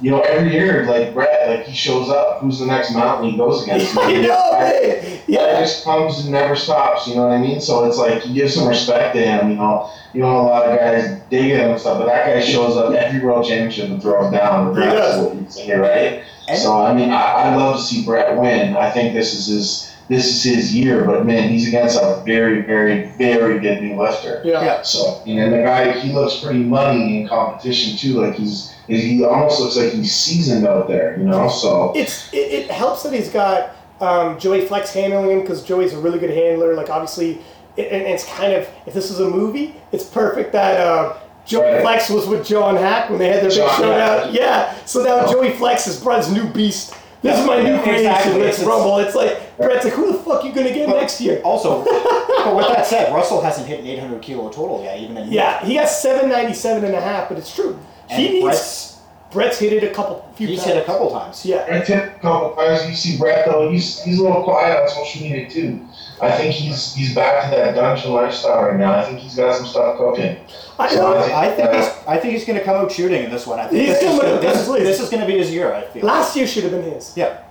You 0.00 0.10
know, 0.10 0.20
every 0.20 0.52
year, 0.52 0.86
like 0.86 1.12
Brett, 1.12 1.48
like 1.48 1.66
he 1.66 1.74
shows 1.74 2.08
up. 2.08 2.40
Who's 2.40 2.58
the 2.58 2.66
next 2.66 2.92
mountain 2.94 3.30
he 3.30 3.36
goes 3.36 3.62
against? 3.62 3.96
I 3.98 4.12
know, 4.22 4.52
man. 4.52 4.72
It 4.74 5.22
Yeah. 5.26 5.60
just 5.60 5.84
comes 5.84 6.20
and 6.20 6.30
never 6.32 6.56
stops. 6.56 7.06
You 7.06 7.16
know 7.16 7.26
what 7.26 7.32
I 7.32 7.38
mean? 7.38 7.60
So 7.60 7.84
it's 7.84 7.98
like 7.98 8.26
you 8.26 8.34
give 8.34 8.50
some 8.50 8.66
respect 8.66 9.14
to 9.14 9.20
him. 9.22 9.50
You 9.50 9.56
know, 9.56 9.90
you 10.14 10.20
know 10.22 10.40
a 10.40 10.42
lot 10.42 10.66
of 10.66 10.78
guys 10.78 11.20
dig 11.30 11.52
him 11.52 11.70
and 11.72 11.80
stuff, 11.80 11.98
but 11.98 12.06
that 12.06 12.26
guy 12.26 12.40
shows 12.40 12.76
up 12.76 12.92
every 12.94 13.20
world 13.20 13.46
championship 13.46 13.90
and 13.90 14.00
throws 14.02 14.32
down. 14.32 14.74
He 14.74 14.80
does. 14.80 14.86
Regardless 14.92 15.16
of 15.16 15.24
what 15.26 15.36
you 15.36 15.50
say, 15.50 15.74
right? 15.76 16.22
And- 16.48 16.58
So 16.58 16.82
I 16.82 16.94
mean, 16.94 17.10
I, 17.10 17.22
I 17.22 17.54
love 17.56 17.76
to 17.76 17.82
see 17.82 18.04
Brett 18.04 18.36
win. 18.36 18.76
I 18.76 18.90
think 18.90 19.14
this 19.14 19.34
is 19.34 19.46
his 19.46 19.86
this 20.08 20.26
is 20.26 20.42
his 20.42 20.74
year. 20.74 21.04
But 21.04 21.24
man, 21.26 21.50
he's 21.50 21.68
against 21.68 21.96
a 22.02 22.20
very, 22.26 22.62
very, 22.62 23.10
very 23.18 23.60
good 23.60 23.80
new 23.82 24.00
lifter. 24.00 24.42
Yeah. 24.44 24.64
Yeah. 24.64 24.82
So 24.82 25.22
and 25.26 25.38
then 25.38 25.50
the 25.52 25.58
guy 25.62 25.92
he 26.00 26.12
looks 26.12 26.40
pretty 26.42 26.64
money 26.64 27.20
in 27.20 27.28
competition 27.28 27.96
too. 27.96 28.20
Like 28.20 28.34
he's 28.34 28.74
he 28.90 29.24
almost 29.24 29.60
looks 29.60 29.76
like 29.76 29.92
he's 29.92 30.14
seasoned 30.14 30.66
out 30.66 30.88
there. 30.88 31.16
You 31.18 31.24
know, 31.24 31.48
so 31.48 31.92
It's 31.96 32.32
it, 32.32 32.36
it 32.52 32.70
helps 32.70 33.02
that 33.04 33.12
he's 33.12 33.28
got 33.30 33.76
um, 34.00 34.38
Joey 34.38 34.66
Flex 34.66 34.92
handling 34.92 35.30
him 35.30 35.40
because 35.42 35.62
Joey's 35.62 35.92
a 35.92 35.98
really 35.98 36.18
good 36.18 36.30
handler. 36.30 36.74
Like 36.74 36.90
obviously, 36.90 37.40
it, 37.76 37.92
and 37.92 38.02
it's 38.02 38.24
kind 38.24 38.52
of 38.52 38.68
if 38.86 38.94
this 38.94 39.10
is 39.10 39.20
a 39.20 39.28
movie, 39.28 39.76
it's 39.92 40.04
perfect 40.04 40.52
that 40.52 40.80
uh, 40.80 41.16
Joey 41.46 41.64
Right. 41.72 41.82
Flex 41.82 42.10
was 42.10 42.26
with 42.26 42.46
John 42.46 42.76
Haack 42.76 43.10
when 43.10 43.18
they 43.18 43.28
had 43.28 43.36
their 43.42 43.50
big 43.50 43.58
showdown. 43.58 44.28
Haack. 44.28 44.34
Yeah. 44.34 44.74
So 44.86 45.02
now 45.02 45.30
Joey 45.30 45.50
Flex 45.52 45.86
is 45.86 46.00
Brett's 46.02 46.30
new 46.30 46.48
beast. 46.52 46.94
This 47.22 47.38
is 47.38 47.46
my 47.46 47.60
new 47.60 47.72
Yeah, 47.72 47.82
creation. 47.82 48.06
exactly. 48.06 48.32
Let's 48.40 48.58
It's- 48.60 48.66
rumble. 48.66 48.98
It's 48.98 49.14
like 49.14 49.56
Brett's 49.58 49.84
like, 49.84 49.92
who 49.92 50.10
the 50.10 50.18
fuck 50.20 50.42
you 50.42 50.52
gonna 50.52 50.72
get 50.72 50.88
But- 50.88 50.96
next 51.00 51.20
year? 51.20 51.42
Also, 51.44 51.84
but 51.84 52.56
with 52.56 52.66
that 52.68 52.86
said, 52.86 53.12
Russel 53.14 53.42
hasn't 53.42 53.66
hit 53.68 53.80
an 53.80 53.86
800 53.86 54.22
kilo 54.22 54.48
total 54.48 54.82
yet, 54.82 54.98
even 54.98 55.18
in 55.18 55.30
Yeah, 55.30 55.62
he 55.62 55.74
got 55.74 55.90
797 55.90 56.82
and 56.84 56.94
a 56.94 57.00
half, 57.00 57.28
but 57.28 57.36
it's 57.36 57.54
true. 57.54 57.78
And 58.10 58.22
he 58.22 58.28
needs 58.30 58.44
Brett's, 58.44 58.98
Brett's 59.30 59.58
hit 59.58 59.72
it 59.72 59.84
a 59.84 59.94
couple 59.94 60.28
few 60.34 60.48
he's 60.48 60.58
times. 60.62 60.72
hit 60.74 60.82
a 60.82 60.84
couple 60.86 61.10
times. 61.10 61.44
Yeah. 61.46 61.66
I 61.70 61.80
tip 61.80 62.16
a 62.16 62.18
couple 62.20 62.56
times. 62.56 62.88
You 62.88 62.94
see 62.96 63.18
Brett 63.18 63.46
though; 63.46 63.70
he's 63.70 64.00
he's 64.02 64.18
a 64.18 64.22
little 64.22 64.42
quiet 64.42 64.80
on 64.80 64.88
social 64.88 65.22
media 65.22 65.48
too. 65.48 65.80
I 66.20 66.30
think 66.32 66.52
he's 66.54 66.92
he's 66.94 67.14
back 67.14 67.44
to 67.50 67.56
that 67.56 67.74
dungeon 67.74 68.12
lifestyle 68.12 68.62
right 68.64 68.76
now. 68.78 68.92
I 68.98 69.04
think 69.04 69.20
he's 69.20 69.36
got 69.36 69.54
some 69.56 69.66
stuff 69.66 69.96
cooking. 69.96 70.36
I 70.78 70.88
So 70.88 70.96
know. 70.96 71.16
I 71.16 71.46
I 71.46 71.54
think 71.54 71.70
he's, 71.72 71.88
I 72.08 72.18
think 72.18 72.32
he's 72.34 72.44
going 72.44 72.58
to 72.58 72.64
come 72.64 72.76
out 72.76 72.90
shooting 72.92 73.22
in 73.24 73.30
this 73.30 73.46
one. 73.46 73.58
I 73.60 73.68
think 73.68 73.86
He's 73.88 74.00
this, 74.00 74.12
is 74.12 74.18
gonna, 74.20 74.40
this, 74.40 74.66
this 74.66 75.00
is 75.00 75.08
going 75.10 75.20
to 75.20 75.26
be 75.26 75.38
his 75.38 75.50
year. 75.52 75.72
I 75.72 75.82
feel. 75.84 76.04
Last 76.04 76.36
year 76.36 76.46
should 76.46 76.64
have 76.64 76.72
been 76.72 76.82
his. 76.82 77.16
yeah. 77.16 77.42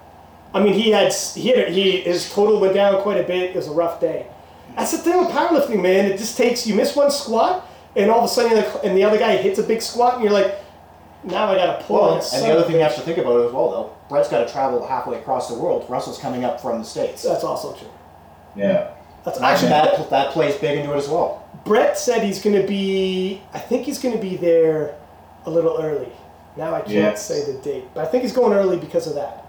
I 0.53 0.63
mean, 0.63 0.73
he 0.73 0.89
had 0.91 1.13
he 1.13 1.49
had 1.49 1.69
he 1.69 2.01
his 2.01 2.31
total 2.33 2.59
went 2.59 2.73
down 2.73 3.01
quite 3.03 3.19
a 3.19 3.23
bit. 3.23 3.51
It 3.51 3.55
was 3.55 3.67
a 3.67 3.71
rough 3.71 4.01
day. 4.01 4.25
That's 4.75 4.91
the 4.91 4.97
thing 4.97 5.17
with 5.17 5.29
powerlifting, 5.29 5.81
man. 5.81 6.05
It 6.05 6.17
just 6.17 6.35
takes 6.37 6.65
you 6.67 6.73
miss 6.75 6.95
one 6.95 7.11
squat, 7.11 7.67
and 7.95 8.09
all 8.11 8.19
of 8.19 8.25
a 8.25 8.27
sudden, 8.27 8.51
you're 8.51 8.61
like, 8.61 8.83
and 8.83 8.97
the 8.97 9.03
other 9.03 9.17
guy 9.17 9.37
hits 9.37 9.59
a 9.59 9.63
big 9.63 9.81
squat, 9.81 10.15
and 10.15 10.23
you're 10.23 10.33
like, 10.33 10.55
now 11.23 11.47
I 11.51 11.55
got 11.55 11.79
to 11.79 11.85
pull. 11.85 11.97
Well, 11.97 12.09
on 12.15 12.21
and 12.33 12.43
the 12.45 12.51
other 12.51 12.63
thing 12.63 12.75
a 12.75 12.77
you 12.77 12.83
have 12.83 12.95
to 12.95 13.01
think 13.01 13.17
about 13.17 13.45
as 13.45 13.51
well, 13.51 13.71
though, 13.71 13.95
Brett's 14.07 14.29
got 14.29 14.45
to 14.45 14.51
travel 14.51 14.85
halfway 14.87 15.17
across 15.17 15.49
the 15.49 15.59
world. 15.59 15.85
Russel's 15.89 16.17
coming 16.17 16.43
up 16.45 16.61
from 16.61 16.79
the 16.79 16.85
states. 16.85 17.23
That's 17.23 17.43
also 17.43 17.73
true. 17.73 17.89
Yeah. 18.55 18.91
That's 19.25 19.37
And 19.37 19.45
actually 19.45 19.69
that 19.69 20.09
that 20.09 20.31
plays 20.31 20.55
big 20.55 20.77
into 20.79 20.93
it 20.93 20.97
as 20.97 21.09
well. 21.09 21.45
Brett 21.65 21.97
said 21.97 22.23
he's 22.23 22.41
going 22.41 22.59
to 22.59 22.65
be. 22.65 23.41
I 23.53 23.59
think 23.59 23.85
he's 23.85 23.99
going 23.99 24.15
to 24.15 24.21
be 24.21 24.37
there 24.37 24.95
a 25.45 25.49
little 25.49 25.77
early. 25.81 26.07
Now 26.55 26.73
I 26.73 26.79
can't 26.79 26.91
Yeah. 26.93 27.13
say 27.15 27.43
the 27.51 27.59
date, 27.59 27.85
but 27.93 28.05
I 28.05 28.07
think 28.09 28.23
he's 28.23 28.31
going 28.33 28.53
early 28.53 28.77
because 28.77 29.07
of 29.07 29.15
that. 29.15 29.45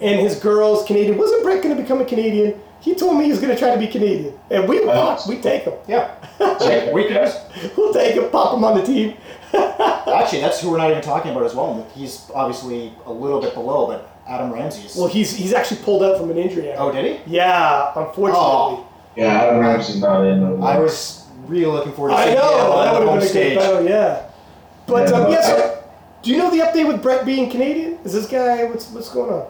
And 0.00 0.20
his 0.20 0.38
girl's 0.38 0.84
Canadian. 0.84 1.16
Wasn't 1.16 1.42
Brett 1.44 1.62
going 1.62 1.76
to 1.76 1.80
become 1.80 2.00
a 2.00 2.04
Canadian? 2.04 2.60
He 2.82 2.94
told 2.94 3.16
me 3.16 3.24
he 3.24 3.30
was 3.30 3.40
going 3.40 3.52
to 3.54 3.58
try 3.58 3.72
to 3.72 3.78
be 3.80 3.86
Canadian, 3.86 4.34
and 4.50 4.68
we 4.68 4.80
Oh. 4.82 5.16
we 5.28 5.36
take 5.40 5.62
him. 5.62 5.74
Yeah. 5.88 6.10
we 6.92 7.06
can 7.08 7.32
We'll 7.76 7.94
take 7.94 8.14
him, 8.16 8.28
pop 8.30 8.54
him 8.56 8.64
on 8.64 8.76
the 8.78 8.84
team. 8.84 9.14
actually, 9.54 10.40
that's 10.40 10.60
who 10.60 10.70
we're 10.70 10.78
not 10.78 10.90
even 10.90 11.02
talking 11.02 11.30
about 11.30 11.44
as 11.44 11.54
well. 11.54 11.86
He's 11.94 12.28
obviously 12.34 12.92
a 13.06 13.12
little 13.12 13.40
bit 13.40 13.54
below, 13.54 13.86
but 13.86 14.10
Adam 14.28 14.52
Ramsey's. 14.52 14.96
Well, 14.96 15.06
he's 15.08 15.34
he's 15.34 15.52
actually 15.52 15.82
pulled 15.82 16.02
out 16.02 16.18
from 16.18 16.30
an 16.30 16.38
injury. 16.38 16.72
oh, 16.72 16.90
did 16.92 17.04
he? 17.04 17.32
Yeah, 17.36 17.92
unfortunately. 17.94 18.32
Oh. 18.34 18.88
Yeah, 19.16 19.26
Adam 19.42 19.58
Ramsey's 19.60 20.00
not 20.00 20.24
in. 20.24 20.40
No 20.40 20.56
more. 20.56 20.68
I 20.68 20.78
was 20.78 21.26
really 21.46 21.66
looking 21.66 21.92
forward 21.92 22.10
to 22.12 22.16
I 22.16 22.24
seeing 22.24 22.36
him 22.36 22.42
know 22.42 22.72
on 22.72 22.84
that 22.84 22.92
the 22.94 22.98
would 23.00 23.08
home 23.08 23.20
have 23.20 23.20
been 23.20 23.26
a 23.26 23.30
stage. 23.30 23.58
good 23.58 23.58
battle. 23.58 23.88
Yeah. 23.88 24.22
But 24.86 25.08
Yeah, 25.08 25.14
um, 25.16 25.22
but 25.24 25.30
yeah, 25.30 25.40
so 25.42 25.81
do 26.22 26.30
you 26.30 26.36
know 26.38 26.50
the 26.50 26.58
update 26.58 26.86
with 26.86 27.02
Brett 27.02 27.26
being 27.26 27.50
Canadian? 27.50 27.98
Is 28.04 28.12
this 28.12 28.26
guy 28.26 28.64
what's 28.64 28.88
what's 28.90 29.10
going 29.12 29.30
on? 29.32 29.42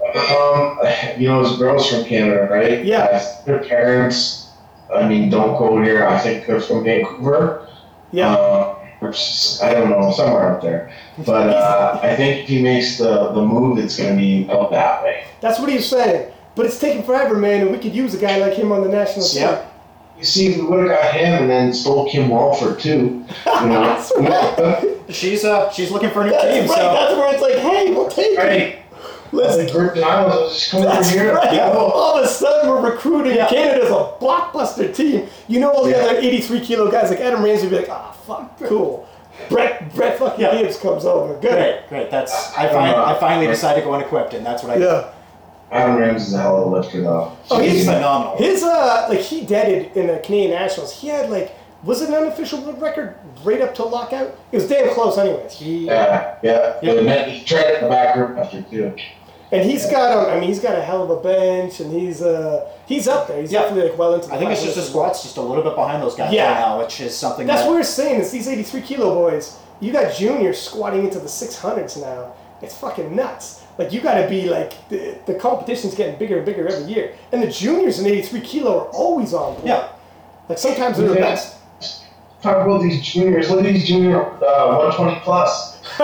Um, 0.81 1.21
you 1.21 1.29
know, 1.29 1.45
his 1.45 1.59
girl's 1.59 1.89
from 1.91 2.05
Canada, 2.05 2.49
right? 2.51 2.85
Yeah. 2.85 3.05
Uh, 3.05 3.45
Their 3.45 3.59
parents, 3.61 4.49
I 4.95 5.07
mean, 5.09 5.31
don't 5.31 5.59
go 5.59 5.83
here. 5.83 6.07
I 6.07 6.19
think 6.19 6.47
they're 6.47 6.61
from 6.61 6.85
Vancouver. 6.85 7.69
Yeah. 8.11 8.33
Uh, 8.33 8.79
I 9.03 9.75
don't 9.75 9.91
know, 9.91 10.13
somewhere 10.13 10.55
up 10.55 10.63
there. 10.63 10.93
But 11.27 11.51
uh, 11.51 11.99
I 12.03 12.15
think 12.15 12.45
if 12.45 12.49
he 12.49 12.63
makes 12.63 12.99
the, 12.99 13.33
the 13.33 13.43
move, 13.43 13.79
it's 13.79 13.99
going 13.99 14.11
to 14.11 14.17
be 14.17 14.49
out 14.49 14.71
that 14.71 15.03
way. 15.03 15.25
That's 15.41 15.59
what 15.59 15.71
he's 15.71 15.89
saying. 15.89 16.33
But 16.55 16.67
it's 16.67 16.79
taking 16.79 17.03
forever, 17.03 17.37
man, 17.37 17.63
and 17.63 17.73
we 17.73 17.79
could 17.79 17.95
use 17.95 18.15
a 18.15 18.19
guy 18.19 18.39
like 18.39 18.53
him 18.53 18.71
on 18.71 18.83
the 18.83 18.89
national 18.89 19.27
team. 19.27 19.59
Yeah. 20.23 20.41
You 20.49 20.55
see, 20.55 20.61
we 20.61 20.67
would 20.67 20.81
have 20.81 20.89
got 20.89 21.13
him 21.15 21.43
and 21.43 21.51
then 21.51 21.73
stole 21.73 22.11
Kim 22.11 22.29
Walford 22.29 22.79
too. 22.81 22.91
You 22.91 23.27
know, 23.67 23.83
That's 23.83 24.13
right. 24.17 24.99
She's 25.09 25.45
uh 25.45 25.71
she's 25.73 25.91
looking 25.91 26.11
for 26.11 26.23
a 26.23 26.25
new 26.27 26.31
That's 26.31 26.45
team, 26.45 26.67
right. 26.69 26.69
so 26.69 26.95
That's 26.95 27.15
where 27.17 27.33
it's 27.35 27.43
like, 27.43 27.55
hey, 27.57 27.91
we'll 27.93 28.09
take 28.09 28.31
him. 28.33 28.37
right? 28.47 28.79
Listen, 29.33 29.67
The 29.67 29.73
Virgin 29.73 30.05
Islands 30.05 30.37
was 30.37 30.53
just 30.59 30.71
coming 30.71 30.87
That's 30.89 31.09
over 31.13 31.19
here. 31.23 31.35
right. 31.35 31.53
Yeah. 31.55 31.71
All 31.73 32.19
of 32.19 32.25
a 32.25 32.29
sudden, 32.29 32.69
we're 32.71 32.91
recruiting 32.91 33.35
Yeah. 33.37 33.49
Canada's 33.49 33.91
a 33.91 34.13
blockbuster 34.21 34.95
team. 34.95 35.27
You 35.49 35.61
know, 35.61 35.71
all 35.71 35.85
the 35.85 35.91
Yeah. 35.91 35.97
other 36.05 36.19
83 36.19 36.61
kilo 36.61 36.91
guys 36.91 37.09
like 37.11 37.21
Adam 37.21 37.43
Ramsey 37.43 37.63
would 37.67 37.71
be 37.71 37.77
like, 37.79 37.89
ah, 37.91 38.13
fuck, 38.27 38.59
cool. 38.65 39.09
Brett, 39.49 39.95
Brett 39.95 40.19
fucking 40.19 40.39
Yeah. 40.41 40.53
Gibbs 40.61 40.79
comes 40.79 41.05
over. 41.07 41.33
Good. 41.41 41.51
great, 41.51 41.89
great. 41.89 42.11
That's 42.11 42.57
I 42.57 42.69
find 42.69 42.95
I 42.95 43.15
finally 43.19 43.47
decided 43.47 43.81
to 43.81 43.87
go 43.87 43.95
unequipped, 43.95 44.35
and 44.35 44.45
that's 44.45 44.63
what 44.63 44.77
I 44.77 44.81
Yeah. 44.81 45.05
Adam 45.73 45.97
Ramsey's 45.97 46.35
a 46.35 46.39
hell 46.41 46.61
of 46.63 46.67
a 46.73 46.77
lifter, 46.77 47.01
though. 47.01 47.37
Oh, 47.51 47.61
He's 47.61 47.73
he's 47.73 47.85
phenomenal. 47.87 48.37
His 48.37 48.63
uh, 48.63 49.07
like 49.09 49.21
he 49.21 49.45
deaded 49.47 49.97
in 49.97 50.07
the 50.09 50.19
Canadian 50.19 50.51
Nationals. 50.53 51.01
He 51.01 51.09
had 51.09 51.31
like, 51.31 51.53
was 51.83 52.03
it 52.03 52.09
an 52.11 52.15
unofficial 52.15 52.61
world 52.61 52.81
record 52.81 53.17
right 53.43 53.61
up 53.61 53.75
to 53.77 53.85
lockout? 53.85 54.39
It 54.53 54.57
was 54.57 54.69
damn 54.69 54.93
close, 54.95 55.17
anyways. 55.19 55.53
He 55.55 55.87
Yeah, 55.87 56.37
yeah. 56.43 56.79
Yeah. 56.83 56.93
And 56.93 57.09
then 57.09 57.31
he 57.31 57.45
tried 57.45 57.65
it 57.65 57.75
in 57.79 57.85
the 57.85 57.89
back 57.91 58.15
room 58.17 58.39
after 58.39 58.63
too. 58.63 58.95
And 59.51 59.69
he's 59.69 59.85
got 59.91 60.17
um, 60.17 60.31
I 60.33 60.41
mean, 60.41 60.49
he's 60.49 60.61
got 60.61 60.79
a 60.79 60.83
hell 60.83 61.03
of 61.03 61.11
a 61.11 61.23
bench, 61.23 61.81
and 61.81 61.93
he's 61.93 62.23
uh, 62.23 62.71
he's 62.87 63.09
up 63.09 63.29
there. 63.29 63.41
He's 63.41 63.53
Yeah. 63.53 63.63
definitely 63.63 63.91
like 63.91 63.99
well 63.99 64.15
into. 64.15 64.29
The 64.29 64.35
I 64.35 64.39
think 64.39 64.51
it's 64.51 64.63
just 64.63 64.77
the 64.77 64.83
squat's 64.83 65.23
just 65.23 65.37
a 65.37 65.43
little 65.43 65.63
bit 65.65 65.75
behind 65.75 66.03
those 66.03 66.15
guys 66.15 66.33
Yeah. 66.33 66.53
right 66.53 66.61
now, 66.61 66.79
which 66.81 67.01
is 67.01 67.17
something 67.17 67.47
That's 67.47 67.63
that 67.63 67.69
what 67.69 67.77
we're 67.77 67.83
saying. 67.83 68.21
Is 68.21 68.31
these 68.31 68.47
83 68.49 68.81
kilo 68.83 69.15
boys? 69.15 69.59
You 69.81 69.93
got 69.93 70.15
juniors 70.15 70.61
squatting 70.61 71.05
into 71.05 71.19
the 71.19 71.29
600s 71.29 72.01
now. 72.01 72.33
It's 72.63 72.77
fucking 72.77 73.15
nuts. 73.17 73.62
Like 73.79 73.93
you 73.93 74.01
got 74.01 74.21
to 74.21 74.29
be 74.29 74.49
like 74.49 74.89
the, 74.89 75.17
the 75.27 75.35
competition's 75.35 75.95
getting 75.95 76.19
bigger 76.19 76.37
and 76.37 76.47
bigger 76.47 76.69
every 76.69 76.93
year, 76.93 77.15
and 77.33 77.43
the 77.43 77.51
juniors 77.51 77.99
in 77.99 78.07
83 78.07 78.41
kilo 78.43 78.81
are 78.81 78.89
always 78.89 79.33
on. 79.33 79.55
Point. 79.55 79.67
Yeah. 79.67 79.89
Like 80.49 80.59
sometimes 80.59 80.99
they're 80.99 81.09
the 81.09 81.15
best. 81.15 81.57
Talk 82.43 82.67
about 82.67 82.83
these 82.83 83.01
juniors. 83.03 83.49
Look 83.51 83.61
at 83.61 83.65
these 83.73 83.87
junior 83.87 84.21
uh, 84.45 84.77
120 84.77 85.21
plus. 85.21 85.81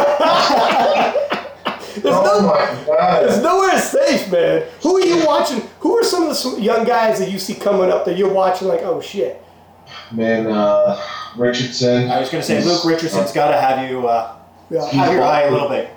There's 1.99 2.15
oh 2.15 2.41
no. 2.41 2.47
my 2.47 2.87
god. 2.87 3.23
There's 3.25 3.43
nowhere 3.43 3.79
safe, 3.79 4.31
man. 4.31 4.67
Who 4.83 4.97
are 4.97 5.01
you 5.05 5.27
watching? 5.27 5.63
Who 5.81 5.97
are 5.99 6.05
some 6.05 6.29
of 6.29 6.41
the 6.41 6.61
young 6.63 6.85
guys 6.85 7.19
that 7.19 7.31
you 7.31 7.39
see 7.39 7.55
coming 7.55 7.91
up 7.91 8.05
that 8.05 8.17
you're 8.17 8.33
watching 8.33 8.69
like, 8.69 8.83
oh 8.83 9.01
shit? 9.01 9.43
Man, 10.13 10.47
uh, 10.47 11.01
Richardson. 11.37 12.09
I 12.11 12.21
was 12.21 12.31
gonna 12.31 12.43
say 12.43 12.63
Luke 12.63 12.85
Richardson's 12.85 13.33
gotta 13.33 13.61
have 13.61 13.91
you 13.91 14.07
uh, 14.07 14.37
Yeah. 14.71 14.87
have 14.87 15.13
your 15.13 15.23
eye 15.25 15.43
a 15.43 15.51
little 15.51 15.69
bit. 15.69 15.91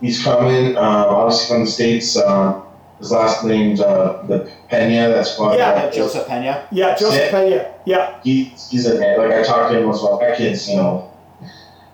He's 0.00 0.22
coming, 0.22 0.76
uh, 0.76 0.80
obviously 0.80 1.54
from 1.54 1.64
the 1.64 1.70
States. 1.70 2.16
Um, 2.16 2.62
his 2.98 3.10
last 3.10 3.44
name's 3.44 3.80
uh, 3.80 4.24
the 4.28 4.50
Pena. 4.68 5.08
That's 5.08 5.38
why. 5.38 5.56
Yeah. 5.56 5.70
Uh, 5.70 5.90
Joseph 5.90 6.26
Pena. 6.28 6.66
Yeah, 6.70 6.94
Joseph 6.94 7.14
Sick. 7.14 7.30
Pena. 7.30 7.74
Yeah. 7.84 8.20
He, 8.22 8.44
he's 8.44 8.86
a 8.86 8.98
man. 8.98 9.18
Like 9.18 9.32
I 9.32 9.42
talked 9.42 9.72
to 9.72 9.78
him 9.78 9.86
once 9.86 10.00
about 10.00 10.20
that 10.20 10.36
kid's, 10.38 10.68
you 10.68 10.76
know, 10.76 11.12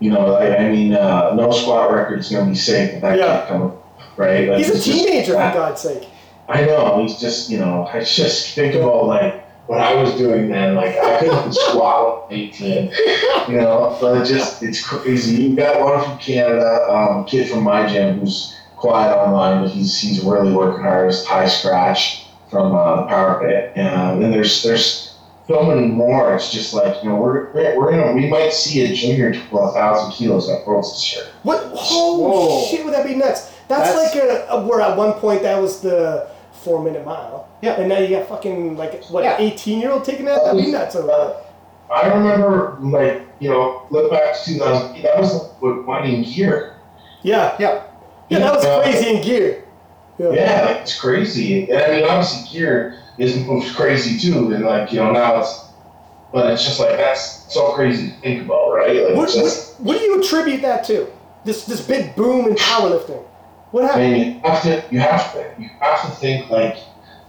you 0.00 0.10
know, 0.10 0.26
like 0.32 0.58
I 0.58 0.68
mean, 0.68 0.94
uh, 0.94 1.34
no 1.34 1.50
squat 1.52 1.92
record's 1.92 2.30
gonna 2.30 2.48
be 2.50 2.56
safe 2.56 2.94
if 2.94 3.02
that 3.02 3.18
Yeah. 3.18 3.40
kid 3.42 3.48
coming, 3.48 3.72
right? 4.16 4.48
Like, 4.48 4.58
He's 4.58 4.70
a 4.70 4.74
it's 4.74 4.84
just- 4.84 4.98
teenager, 4.98 5.32
for 5.32 5.38
God's 5.38 5.80
sake. 5.80 6.08
I 6.48 6.64
know. 6.66 7.02
He's 7.02 7.18
just, 7.20 7.50
you 7.50 7.58
know, 7.58 7.88
I 7.92 8.00
just 8.04 8.54
think 8.54 8.74
about 8.74 9.06
like 9.06 9.41
what 9.66 9.80
I 9.80 9.94
was 9.94 10.16
doing 10.16 10.48
then. 10.48 10.74
Like 10.74 10.96
I 10.96 11.20
couldn't 11.20 11.52
squat 11.54 12.30
at 12.30 12.36
18, 12.36 12.92
you 13.48 13.56
know. 13.56 13.96
But 14.00 14.22
it 14.22 14.24
just, 14.26 14.62
it's 14.62 14.84
crazy. 14.86 15.42
You 15.42 15.56
got 15.56 15.80
one 15.80 16.04
from 16.04 16.18
Canada, 16.18 16.86
um, 16.90 17.24
kid 17.24 17.48
from 17.48 17.62
my 17.62 17.86
gym 17.86 18.20
who's 18.20 18.56
quiet 18.76 19.14
online, 19.16 19.62
but 19.62 19.70
he's 19.70 19.98
he's 20.00 20.22
really 20.24 20.52
working 20.52 20.82
hard. 20.82 21.10
Is 21.10 21.24
Ty 21.24 21.46
Scratch 21.48 22.26
from 22.50 22.74
uh, 22.74 22.96
the 22.96 23.06
Power 23.06 23.40
Pit, 23.40 23.72
and 23.76 24.22
then 24.22 24.30
there's 24.30 24.62
there's 24.62 25.16
so 25.46 25.62
many 25.62 25.86
more. 25.86 26.34
It's 26.34 26.50
just 26.52 26.74
like 26.74 27.02
you 27.02 27.08
know 27.10 27.16
we're 27.16 27.52
we're, 27.52 27.78
we're 27.78 27.90
gonna 27.90 28.12
we 28.12 28.28
might 28.28 28.52
see 28.52 28.82
a 28.82 28.94
junior 28.94 29.32
to 29.32 29.58
a 29.58 29.72
thousand 29.72 30.12
kilos 30.12 30.48
at 30.50 30.66
Worlds 30.66 30.92
this 30.92 31.14
year. 31.14 31.24
What? 31.44 31.62
Holy 31.74 32.22
Whoa. 32.22 32.66
shit, 32.66 32.84
would 32.84 32.94
that 32.94 33.06
be 33.06 33.14
nuts? 33.14 33.50
That's, 33.68 33.94
That's- 33.94 34.14
like 34.14 34.24
a, 34.24 34.46
a 34.50 34.66
where 34.66 34.80
at 34.80 34.96
one 34.96 35.14
point 35.14 35.42
that 35.42 35.60
was 35.60 35.80
the 35.80 36.28
four 36.62 36.82
minute 36.82 37.04
mile. 37.04 37.48
Yeah. 37.62 37.72
And 37.80 37.88
now 37.88 37.98
you 37.98 38.08
got 38.16 38.28
fucking 38.28 38.76
like 38.76 39.04
what 39.06 39.24
Yeah. 39.24 39.36
eighteen 39.38 39.80
year 39.80 39.90
old 39.92 40.04
taking 40.04 40.24
that? 40.26 40.44
That'd 40.44 40.64
be 40.64 40.70
nuts. 40.70 40.94
Uh, 40.96 41.34
I 41.92 42.08
remember, 42.08 42.78
like, 42.80 43.22
you 43.38 43.50
know, 43.50 43.82
look 43.90 44.10
back 44.10 44.34
to 44.34 44.44
2000. 44.54 45.02
That 45.02 45.18
was 45.20 45.50
with 45.60 45.84
Winding 45.84 46.22
Gear. 46.22 46.76
Yeah. 47.22 47.54
Yeah. 47.58 47.82
Yeah, 48.30 48.38
that 48.38 48.54
was 48.54 48.64
Uh, 48.64 48.80
crazy 48.82 49.16
in 49.16 49.22
gear. 49.22 49.64
Yeah. 50.18 50.30
Yeah, 50.30 50.62
like, 50.66 50.76
it's 50.82 50.98
crazy. 50.98 51.70
And 51.70 51.82
I 51.82 51.88
mean, 51.96 52.04
obviously, 52.08 52.48
Gear 52.58 52.94
is 53.18 53.36
moves 53.36 53.74
crazy 53.74 54.18
too. 54.18 54.52
And, 54.54 54.64
like, 54.64 54.90
you 54.92 55.00
know, 55.00 55.10
now 55.12 55.40
it's, 55.40 55.64
but 56.32 56.50
it's 56.50 56.64
just 56.64 56.80
like, 56.80 56.96
that's 56.96 57.52
so 57.52 57.72
crazy 57.72 58.08
to 58.08 58.14
think 58.20 58.46
about, 58.46 58.72
right? 58.72 59.04
Like, 59.08 59.16
What, 59.16 59.28
just, 59.30 59.78
what, 59.80 59.86
what 59.86 59.98
do 59.98 60.04
you 60.04 60.20
attribute 60.20 60.62
that 60.62 60.84
to? 60.84 61.06
This 61.44 61.64
this 61.66 61.80
big 61.86 62.14
boom 62.16 62.46
in 62.46 62.54
powerlifting. 62.54 63.22
What 63.72 63.84
I 63.84 63.86
happened? 63.88 64.12
mean, 64.12 64.34
you 64.34 64.40
have 64.42 64.62
to, 64.62 64.84
you 64.90 65.00
have 65.00 65.32
to, 65.32 65.54
you 65.58 65.68
have 65.80 66.02
to 66.02 66.10
think, 66.16 66.48
like, 66.50 66.76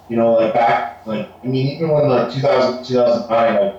you 0.09 0.15
know, 0.17 0.33
like, 0.33 0.53
back, 0.53 1.05
like, 1.07 1.29
I 1.43 1.47
mean, 1.47 1.67
even 1.75 1.89
when, 1.89 2.07
like, 2.07 2.31
2000, 2.33 2.83
2009, 2.85 3.55
like, 3.55 3.75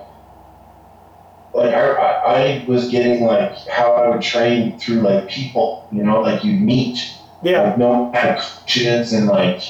like 1.53 1.73
I, 1.73 1.87
I, 1.91 2.35
I 2.35 2.65
was 2.67 2.89
getting 2.89 3.23
like 3.23 3.55
how 3.69 3.93
I 3.93 4.09
would 4.09 4.21
train 4.21 4.77
through 4.77 4.99
like 5.01 5.29
people, 5.29 5.87
you 5.89 6.03
know, 6.03 6.19
like 6.19 6.43
you 6.43 6.51
meet 6.59 7.15
Yeah. 7.43 7.61
like 7.61 7.77
no 7.77 8.11
had 8.11 8.37
coaches 8.39 9.13
and 9.13 9.27
like 9.27 9.61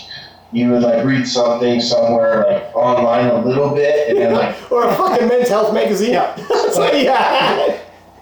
you 0.52 0.72
would 0.72 0.82
like 0.82 1.06
read 1.06 1.28
something 1.28 1.80
somewhere 1.80 2.44
like 2.50 2.76
online 2.76 3.28
a 3.28 3.46
little 3.46 3.70
bit 3.76 4.10
and 4.10 4.18
then 4.18 4.34
like 4.34 4.56
or 4.72 4.88
a 4.88 4.96
fucking 4.96 5.28
men's 5.28 5.50
health 5.50 5.76
magazine. 5.76 6.14
Yeah. 6.14 6.36
That's 6.50 6.76
what 6.76 6.98
you 6.98 7.08
had. 7.08 7.80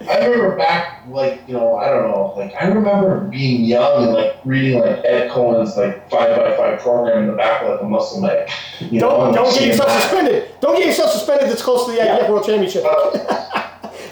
I 0.09 0.25
remember 0.25 0.55
back 0.57 1.03
like 1.09 1.41
you 1.47 1.53
know 1.53 1.75
I 1.77 1.89
don't 1.89 2.09
know 2.09 2.33
like 2.37 2.53
I 2.59 2.67
remember 2.67 3.21
being 3.21 3.63
young 3.63 4.03
and 4.03 4.13
like 4.13 4.35
reading 4.45 4.79
like 4.79 5.01
Ed 5.05 5.29
Coan's 5.31 5.75
like 5.77 6.09
five 6.09 6.35
by 6.37 6.55
five 6.57 6.79
program 6.79 7.23
in 7.23 7.27
the 7.27 7.35
back 7.35 7.61
of 7.63 7.69
like 7.71 7.81
a 7.81 7.85
muscle 7.85 8.21
leg. 8.21 8.49
You 8.79 8.99
Don't 8.99 9.27
and, 9.27 9.35
don't 9.35 9.53
get 9.53 9.67
yourself 9.67 9.87
that. 9.89 10.01
suspended. 10.03 10.49
Don't 10.61 10.77
get 10.77 10.87
yourself 10.87 11.11
suspended. 11.11 11.49
That's 11.49 11.61
close 11.61 11.85
to 11.87 11.91
the 11.93 11.99
IPF 11.99 12.29
World 12.29 12.45
Championship. 12.45 12.83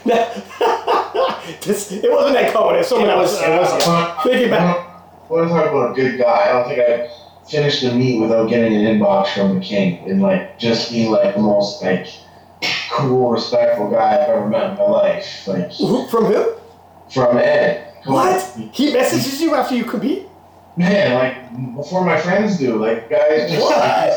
this, 1.61 1.91
it 1.91 2.11
wasn't 2.11 2.33
that 2.33 2.51
Cohen. 2.53 2.75
It 2.75 2.79
was 2.79 2.87
someone 2.87 3.09
It 3.09 3.13
else. 3.13 3.33
was- 3.33 3.87
Uh, 3.87 4.23
Think 4.23 4.51
I 4.51 4.85
want 5.29 5.47
to 5.47 5.53
talk 5.53 5.69
about 5.69 5.91
a 5.91 5.93
good 5.93 6.17
guy. 6.19 6.49
I 6.49 6.51
don't 6.53 6.67
think 6.67 6.79
I 6.81 7.09
finished 7.47 7.81
the 7.83 7.93
meet 7.93 8.19
without 8.19 8.49
getting 8.49 8.73
an 8.75 8.81
inbox 8.97 9.27
from 9.33 9.55
the 9.59 9.61
king 9.61 10.09
and 10.09 10.21
like 10.21 10.57
just 10.57 10.91
being 10.91 11.11
like 11.11 11.35
the 11.35 11.41
most 11.41 11.81
like 11.83 12.07
cool, 12.91 13.31
respectful 13.31 13.89
guy 13.89 14.13
I've 14.13 14.29
ever 14.29 14.47
met 14.47 14.71
in 14.71 14.77
my 14.77 14.83
life. 14.83 15.47
Like 15.47 15.71
Who- 15.73 16.07
From 16.07 16.31
him? 16.31 16.45
from 17.09 17.37
Ed. 17.37 17.93
What? 18.05 18.41
He 18.71 18.93
messages 18.93 19.41
you 19.41 19.53
after 19.55 19.75
you 19.75 19.83
compete? 19.83 20.27
Man, 20.77 21.13
like 21.13 21.75
before 21.75 22.05
my 22.05 22.17
friends 22.19 22.57
do. 22.57 22.77
Like 22.77 23.09
guys 23.09 23.51
just 23.51 23.61
What? 23.61 24.13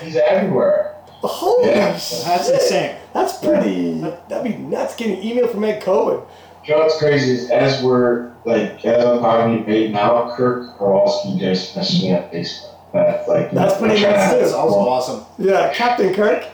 he's, 0.00 0.14
he's 0.14 0.16
everywhere. 0.16 0.94
Holy 1.22 1.68
Yeah. 1.68 1.96
shit. 1.98 2.24
That's 2.24 2.48
insane. 2.48 2.96
That's 3.12 3.36
pretty. 3.38 4.00
That'd 4.28 4.44
be 4.44 4.56
nuts 4.56 4.94
getting 4.96 5.18
an 5.18 5.22
email 5.24 5.48
from 5.48 5.64
Ed 5.64 5.82
Coan. 5.82 6.24
You 6.64 6.74
know 6.74 6.82
what's 6.82 6.98
crazy 6.98 7.32
is 7.32 7.50
as 7.50 7.82
we're 7.82 8.30
like 8.44 8.84
as 8.84 9.04
I'm 9.04 9.18
talking 9.20 9.64
to 9.64 9.72
you 9.78 9.84
right 9.86 9.92
now, 9.92 10.34
Kirk 10.36 10.78
Karwoski 10.78 11.38
just 11.38 11.74
messaged 11.74 12.02
me 12.02 12.14
on 12.14 12.22
Facebook. 12.30 12.74
That's 12.92 13.28
like 13.28 13.50
That's 13.50 13.76
pretty 13.78 13.96
I'm 14.06 14.12
nuts, 14.12 14.32
too. 14.32 14.38
That's 14.40 14.52
awesome. 14.52 15.24
Yeah, 15.38 15.72
Captain 15.74 16.14
Kirk. 16.14 16.44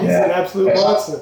He's 0.00 0.08
Yeah. 0.08 0.24
an 0.24 0.30
absolute 0.30 0.74
monster. 0.74 1.20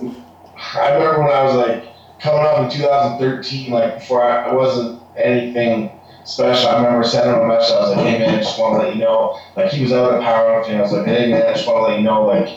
I 0.82 0.92
remember 0.92 1.22
when 1.22 1.30
I 1.32 1.42
was 1.44 1.54
like 1.54 1.84
coming 2.20 2.42
up 2.44 2.58
in 2.60 2.70
2013, 2.70 3.70
like 3.70 3.94
before 3.98 4.22
I, 4.22 4.46
I 4.50 4.54
wasn't 4.54 5.00
anything 5.16 5.90
special. 6.24 6.68
I 6.68 6.76
remember 6.82 7.02
sending 7.06 7.34
him 7.34 7.40
a 7.42 7.48
message. 7.48 7.74
I 7.74 7.80
was 7.80 7.96
like, 7.96 8.06
"Hey 8.06 8.18
man, 8.18 8.34
I 8.34 8.38
just 8.42 8.58
want 8.58 8.74
to 8.80 8.86
let 8.86 8.94
you 8.94 9.00
know." 9.02 9.38
Like 9.56 9.72
he 9.72 9.82
was 9.82 9.92
out 9.92 10.12
at 10.14 10.20
powerlifting. 10.20 10.76
I 10.76 10.82
was 10.82 10.92
like, 10.92 11.06
"Hey 11.06 11.30
man, 11.30 11.42
I 11.46 11.52
just 11.54 11.66
want 11.66 11.78
to 11.78 11.82
let 11.90 11.98
you 11.98 12.04
know, 12.04 12.26
like, 12.26 12.48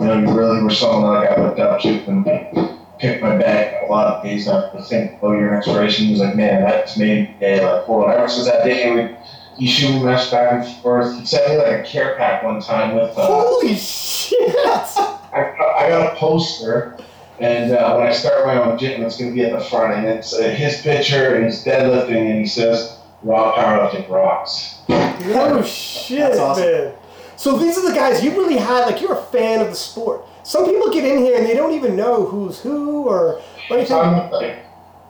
you 0.00 0.06
know, 0.06 0.18
you 0.18 0.32
really 0.32 0.62
were 0.62 0.70
someone 0.70 1.12
like 1.14 1.28
I 1.30 1.40
looked 1.42 1.60
up 1.60 1.80
to 1.82 1.88
and 1.88 2.24
like, 2.26 2.54
picked 2.98 3.22
my 3.22 3.36
back 3.36 3.82
a 3.82 3.90
lot 3.92 4.06
of 4.06 4.22
days 4.24 4.48
after 4.48 4.78
to 4.78 4.84
think, 4.84 5.18
oh, 5.22 5.32
your 5.32 5.54
inspiration." 5.54 6.06
He 6.06 6.12
was 6.12 6.20
like, 6.20 6.34
"Man, 6.34 6.62
that's 6.62 6.96
made 6.96 7.28
me 7.28 7.36
day 7.40 7.64
like 7.64 7.84
cool." 7.84 8.04
And 8.04 8.14
ever 8.14 8.28
since 8.28 8.46
that 8.46 8.64
day, 8.64 8.90
we. 8.94 9.16
He 9.58 9.66
shoot 9.66 9.90
me 9.92 10.02
message 10.02 10.30
back 10.30 10.52
and 10.64 10.76
forth. 10.76 11.18
He 11.18 11.26
sent 11.26 11.50
me 11.50 11.58
like 11.58 11.80
a 11.80 11.82
care 11.82 12.14
pack 12.16 12.42
one 12.42 12.62
time 12.62 12.94
with 12.94 13.10
uh, 13.18 13.26
Holy 13.26 13.74
shit! 13.76 14.38
I, 15.32 15.40
I 15.40 15.88
got 15.88 16.12
a 16.12 16.16
poster 16.16 16.98
And 17.38 17.72
uh, 17.72 17.96
when 17.96 18.06
I 18.06 18.12
start 18.12 18.44
my 18.46 18.62
own 18.62 18.76
gym, 18.78 19.02
it's 19.02 19.16
going 19.16 19.30
to 19.30 19.34
be 19.34 19.42
at 19.44 19.58
the 19.58 19.64
front, 19.64 19.94
and 19.94 20.06
it's 20.06 20.34
uh, 20.34 20.42
his 20.50 20.82
picture, 20.82 21.34
and 21.36 21.46
he's 21.46 21.64
deadlifting, 21.64 22.30
and 22.30 22.38
he 22.38 22.46
says, 22.46 22.98
"Raw 23.22 23.54
powerlifting 23.56 24.06
rocks." 24.10 24.76
Oh 24.90 25.62
shit, 25.62 26.18
That's 26.18 26.38
awesome. 26.38 26.64
man. 26.64 26.94
So 27.36 27.56
these 27.56 27.78
are 27.78 27.88
the 27.88 27.94
guys 27.94 28.22
you 28.22 28.32
really 28.32 28.58
had 28.58 28.84
like 28.84 29.00
you're 29.00 29.14
a 29.14 29.22
fan 29.24 29.60
of 29.62 29.68
the 29.68 29.74
sport. 29.74 30.22
Some 30.42 30.66
people 30.66 30.90
get 30.92 31.04
in 31.04 31.24
here 31.24 31.38
and 31.38 31.46
they 31.46 31.54
don't 31.54 31.72
even 31.72 31.96
know 31.96 32.26
who's 32.26 32.58
who 32.60 33.04
or 33.04 33.40
anything. 33.70 33.96
I'm 33.96 34.30
like, 34.30 34.58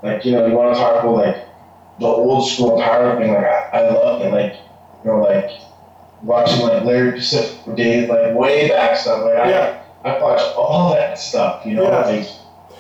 like 0.05 0.25
you 0.25 0.31
know, 0.33 0.47
you 0.47 0.55
want 0.55 0.73
to 0.75 0.81
talk 0.81 1.03
about 1.03 1.17
like 1.17 1.37
the 1.99 2.07
old 2.07 2.49
school 2.49 2.79
powerlifting. 2.79 3.35
Like 3.35 3.45
I, 3.45 3.79
I 3.79 3.91
love 3.91 4.23
it. 4.23 4.33
Like 4.33 4.55
you 5.05 5.11
know, 5.11 5.21
like 5.21 5.51
watching 6.23 6.61
like 6.61 6.85
Larry 6.85 7.13
Pacifico 7.13 7.63
for 7.65 7.75
days, 7.75 8.09
like 8.09 8.35
way 8.37 8.69
back 8.69 8.97
stuff. 8.97 9.25
Like 9.25 9.35
Yeah. 9.35 9.80
I, 9.80 9.80
I 10.05 10.19
watch 10.19 10.41
all 10.57 10.95
that 10.95 11.19
stuff. 11.19 11.65
You 11.67 11.75
know, 11.75 11.83
Yeah. 11.85 12.07
like 12.07 12.27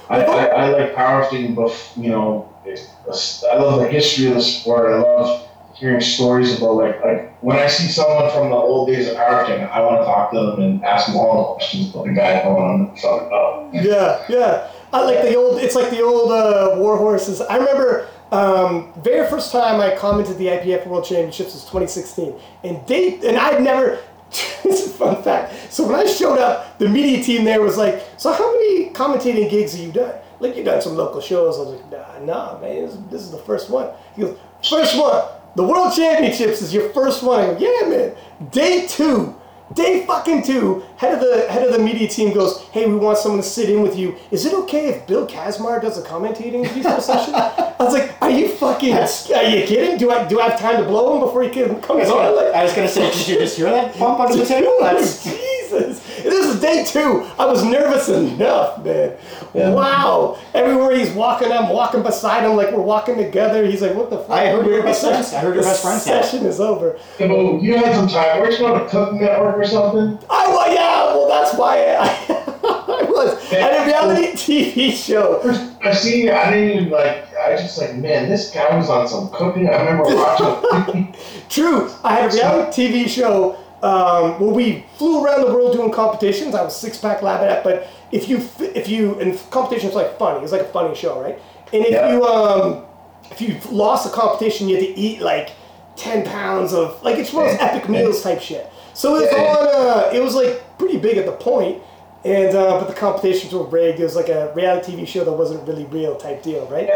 I, 0.08 0.24
I, 0.24 0.44
I 0.46 0.68
like 0.70 0.94
powerlifting. 0.94 1.54
but 1.54 1.72
you 1.96 2.10
know, 2.10 2.48
I 2.66 3.56
love 3.56 3.80
the 3.80 3.88
history 3.88 4.26
of 4.26 4.34
the 4.34 4.42
sport. 4.42 4.92
I 4.92 4.98
love 4.98 5.46
hearing 5.74 6.00
stories 6.00 6.58
about 6.58 6.72
like 6.76 7.02
like 7.04 7.32
when 7.42 7.56
I 7.58 7.66
see 7.68 7.88
someone 7.88 8.30
from 8.32 8.50
the 8.50 8.56
old 8.56 8.88
days 8.88 9.08
of 9.08 9.16
powerlifting, 9.16 9.70
I 9.70 9.80
want 9.80 10.00
to 10.00 10.04
talk 10.04 10.30
to 10.32 10.38
them 10.38 10.60
and 10.60 10.84
ask 10.84 11.06
them 11.06 11.16
all 11.16 11.38
the 11.38 11.54
questions 11.54 11.90
about 11.94 12.06
the 12.06 12.12
guy 12.12 12.42
going 12.42 12.62
on. 12.62 12.96
So 12.98 13.16
like, 13.16 13.32
oh, 13.32 13.70
Yeah, 13.72 14.24
yeah. 14.28 14.70
I 14.92 15.04
like 15.04 15.22
the 15.22 15.36
old. 15.36 15.60
It's 15.60 15.74
like 15.76 15.90
the 15.90 16.02
old 16.02 16.32
uh, 16.32 16.74
war 16.76 16.96
horses. 16.96 17.40
I 17.40 17.56
remember 17.58 18.08
um, 18.32 18.92
very 19.02 19.28
first 19.28 19.52
time 19.52 19.80
I 19.80 19.96
commented 19.96 20.36
the 20.38 20.46
IPF 20.46 20.86
World 20.86 21.04
Championships 21.04 21.54
was 21.54 21.62
2016, 21.64 22.34
and 22.64 22.84
they 22.88 23.14
and 23.26 23.36
I'd 23.36 23.62
never. 23.62 24.00
is 24.64 24.86
a 24.86 24.90
fun 24.90 25.22
fact. 25.22 25.72
So 25.72 25.86
when 25.86 25.94
I 25.94 26.06
showed 26.06 26.38
up, 26.38 26.78
the 26.78 26.88
media 26.88 27.22
team 27.22 27.44
there 27.44 27.60
was 27.60 27.76
like, 27.76 28.02
"So 28.16 28.32
how 28.32 28.52
many 28.52 28.90
commentating 28.90 29.50
gigs 29.50 29.72
have 29.72 29.84
you 29.84 29.92
done? 29.92 30.14
Like 30.38 30.56
you 30.56 30.64
done 30.64 30.80
some 30.80 30.96
local 30.96 31.20
shows?" 31.20 31.56
I 31.56 31.60
was 31.60 31.80
like, 31.80 31.90
"Nah, 31.90 32.18
nah, 32.24 32.60
man. 32.60 32.86
This, 32.86 32.96
this 33.10 33.22
is 33.22 33.30
the 33.30 33.38
first 33.38 33.70
one." 33.70 33.90
He 34.14 34.22
goes, 34.22 34.38
first 34.68 34.98
one. 34.98 35.24
The 35.56 35.64
World 35.64 35.94
Championships 35.94 36.62
is 36.62 36.72
your 36.72 36.90
first 36.90 37.22
one." 37.22 37.40
I 37.40 37.54
go, 37.54 37.58
"Yeah, 37.58 37.88
man. 37.88 38.16
Day 38.50 38.86
two." 38.86 39.34
Day 39.72 40.04
fucking 40.04 40.42
two, 40.42 40.82
head 40.96 41.14
of 41.14 41.20
the 41.20 41.46
head 41.48 41.62
of 41.64 41.72
the 41.72 41.78
media 41.78 42.08
team 42.08 42.34
goes, 42.34 42.58
"Hey, 42.72 42.86
we 42.86 42.96
want 42.96 43.18
someone 43.18 43.40
to 43.40 43.46
sit 43.46 43.70
in 43.70 43.82
with 43.82 43.96
you. 43.96 44.16
Is 44.32 44.44
it 44.44 44.52
okay 44.52 44.88
if 44.88 45.06
Bill 45.06 45.28
Kazmaier 45.28 45.80
does 45.80 45.96
a 45.96 46.02
commentating 46.02 46.68
piece 46.74 46.84
for 46.84 46.94
a 46.96 47.00
session?" 47.12 47.34
I 47.36 47.74
was 47.78 47.92
like, 47.92 48.20
"Are 48.20 48.30
you 48.30 48.48
fucking? 48.48 48.92
Are 49.32 49.44
you 49.44 49.64
kidding? 49.66 49.96
Do 49.96 50.10
I 50.10 50.24
do 50.26 50.40
I 50.40 50.48
have 50.50 50.58
time 50.58 50.78
to 50.78 50.82
blow 50.82 51.14
him 51.14 51.20
before 51.20 51.44
he 51.44 51.50
can 51.50 51.80
come 51.82 51.98
on?" 51.98 52.04
I 52.52 52.64
was 52.64 52.72
gonna 52.72 52.88
say, 52.88 53.10
did 53.12 53.28
you 53.28 53.38
just 53.38 53.56
hear 53.56 53.70
that 53.70 53.96
bump 53.96 54.18
under 54.18 54.36
the 54.36 54.44
table? 54.54 54.76
That's 54.80 55.22
Jesus. 55.22 56.00
This 56.24 56.46
is 56.52 56.60
day 56.60 56.84
two. 56.84 57.24
I 57.38 57.46
was 57.46 57.62
nervous 57.64 58.08
enough, 58.08 58.84
man. 58.84 59.16
Wow. 59.54 60.38
Everywhere 60.54 60.96
he's 60.96 61.10
walking, 61.10 61.50
I'm 61.50 61.68
walking 61.70 62.02
beside 62.02 62.44
him 62.44 62.56
like 62.56 62.72
we're 62.72 62.82
walking 62.82 63.16
together. 63.16 63.66
He's 63.66 63.82
like, 63.82 63.94
what 63.94 64.10
the 64.10 64.18
fuck? 64.18 64.30
I 64.30 64.50
heard 64.50 64.66
we 64.66 64.72
were 64.72 64.82
best 64.82 65.02
The 65.02 65.08
friends. 65.08 65.32
I 65.32 65.40
heard 65.40 65.54
you're 65.54 65.64
best 65.64 65.82
friends 65.82 66.06
now. 66.06 66.22
Session 66.22 66.46
is 66.46 66.60
over. 66.60 66.98
So 67.18 67.60
you 67.60 67.76
had 67.76 67.94
some 67.94 68.08
time. 68.08 68.40
Weren't 68.40 68.58
you 68.58 68.66
on 68.66 68.80
a 68.80 68.88
cooking 68.88 69.20
network 69.20 69.56
or 69.56 69.66
something? 69.66 70.18
I 70.30 70.48
was, 70.48 70.74
yeah, 70.74 71.04
well, 71.14 71.28
that's 71.28 71.54
why 71.54 71.96
I, 71.96 72.06
I 72.62 73.04
was 73.10 73.52
at 73.52 73.82
a 73.82 73.86
reality 73.86 74.32
TV 74.32 74.92
show. 74.92 75.40
I've 75.82 75.98
see. 75.98 76.30
I 76.30 76.50
didn't 76.50 76.76
even 76.78 76.90
like. 76.90 77.26
I 77.40 77.56
just 77.56 77.78
like, 77.78 77.96
man, 77.96 78.28
this 78.28 78.50
guy 78.50 78.76
was 78.76 78.90
on 78.90 79.08
some 79.08 79.30
cooking. 79.30 79.68
I 79.68 79.80
remember 79.80 80.04
watching. 80.14 81.14
True, 81.48 81.90
I 82.04 82.16
had 82.16 82.30
a 82.30 82.34
reality 82.34 82.88
TV 82.88 83.08
show 83.08 83.56
um, 83.82 84.38
where 84.40 84.52
we 84.52 84.84
flew 84.96 85.24
around 85.24 85.40
the 85.46 85.52
world 85.52 85.72
doing 85.72 85.90
competitions. 85.90 86.54
I 86.54 86.62
was 86.62 86.76
six 86.76 86.98
pack 86.98 87.22
lab 87.22 87.40
at, 87.48 87.64
but 87.64 87.88
if 88.12 88.28
you 88.28 88.46
if 88.60 88.88
you 88.88 89.18
and 89.20 89.38
competitions 89.50 89.94
like 89.94 90.18
funny, 90.18 90.42
it's 90.42 90.52
like 90.52 90.62
a 90.62 90.72
funny 90.72 90.94
show, 90.94 91.20
right? 91.20 91.38
And 91.72 91.84
if 91.84 91.90
Yeah. 91.92 92.12
you 92.12 92.24
um 92.24 92.84
if 93.30 93.40
you 93.40 93.58
lost 93.70 94.06
a 94.06 94.10
competition, 94.10 94.68
you 94.68 94.76
had 94.76 94.84
to 94.84 94.98
eat 94.98 95.20
like 95.20 95.50
ten 95.96 96.24
pounds 96.26 96.72
of 96.72 97.02
like 97.02 97.16
it's 97.18 97.32
one 97.32 97.46
of 97.46 97.52
those 97.52 97.60
epic 97.60 97.88
meals 97.88 98.22
type 98.22 98.40
shit. 98.40 98.70
So 98.94 99.16
it 99.16 99.20
was 99.20 99.32
on. 99.32 99.66
Uh, 99.88 100.10
it 100.12 100.20
was 100.20 100.34
like 100.34 100.62
pretty 100.78 100.98
big 100.98 101.16
at 101.16 101.24
the 101.26 101.32
point, 101.32 101.80
and 102.24 102.54
uh, 102.54 102.78
but 102.78 102.88
the 102.88 102.94
competitions 102.94 103.52
were 103.52 103.64
rigged. 103.64 103.98
It 104.00 104.04
was 104.04 104.14
like 104.16 104.28
a 104.28 104.52
reality 104.54 104.92
TV 104.92 105.06
show 105.06 105.24
that 105.24 105.32
wasn't 105.32 105.66
really 105.66 105.84
real 105.86 106.16
type 106.16 106.42
deal, 106.42 106.66
right? 106.66 106.88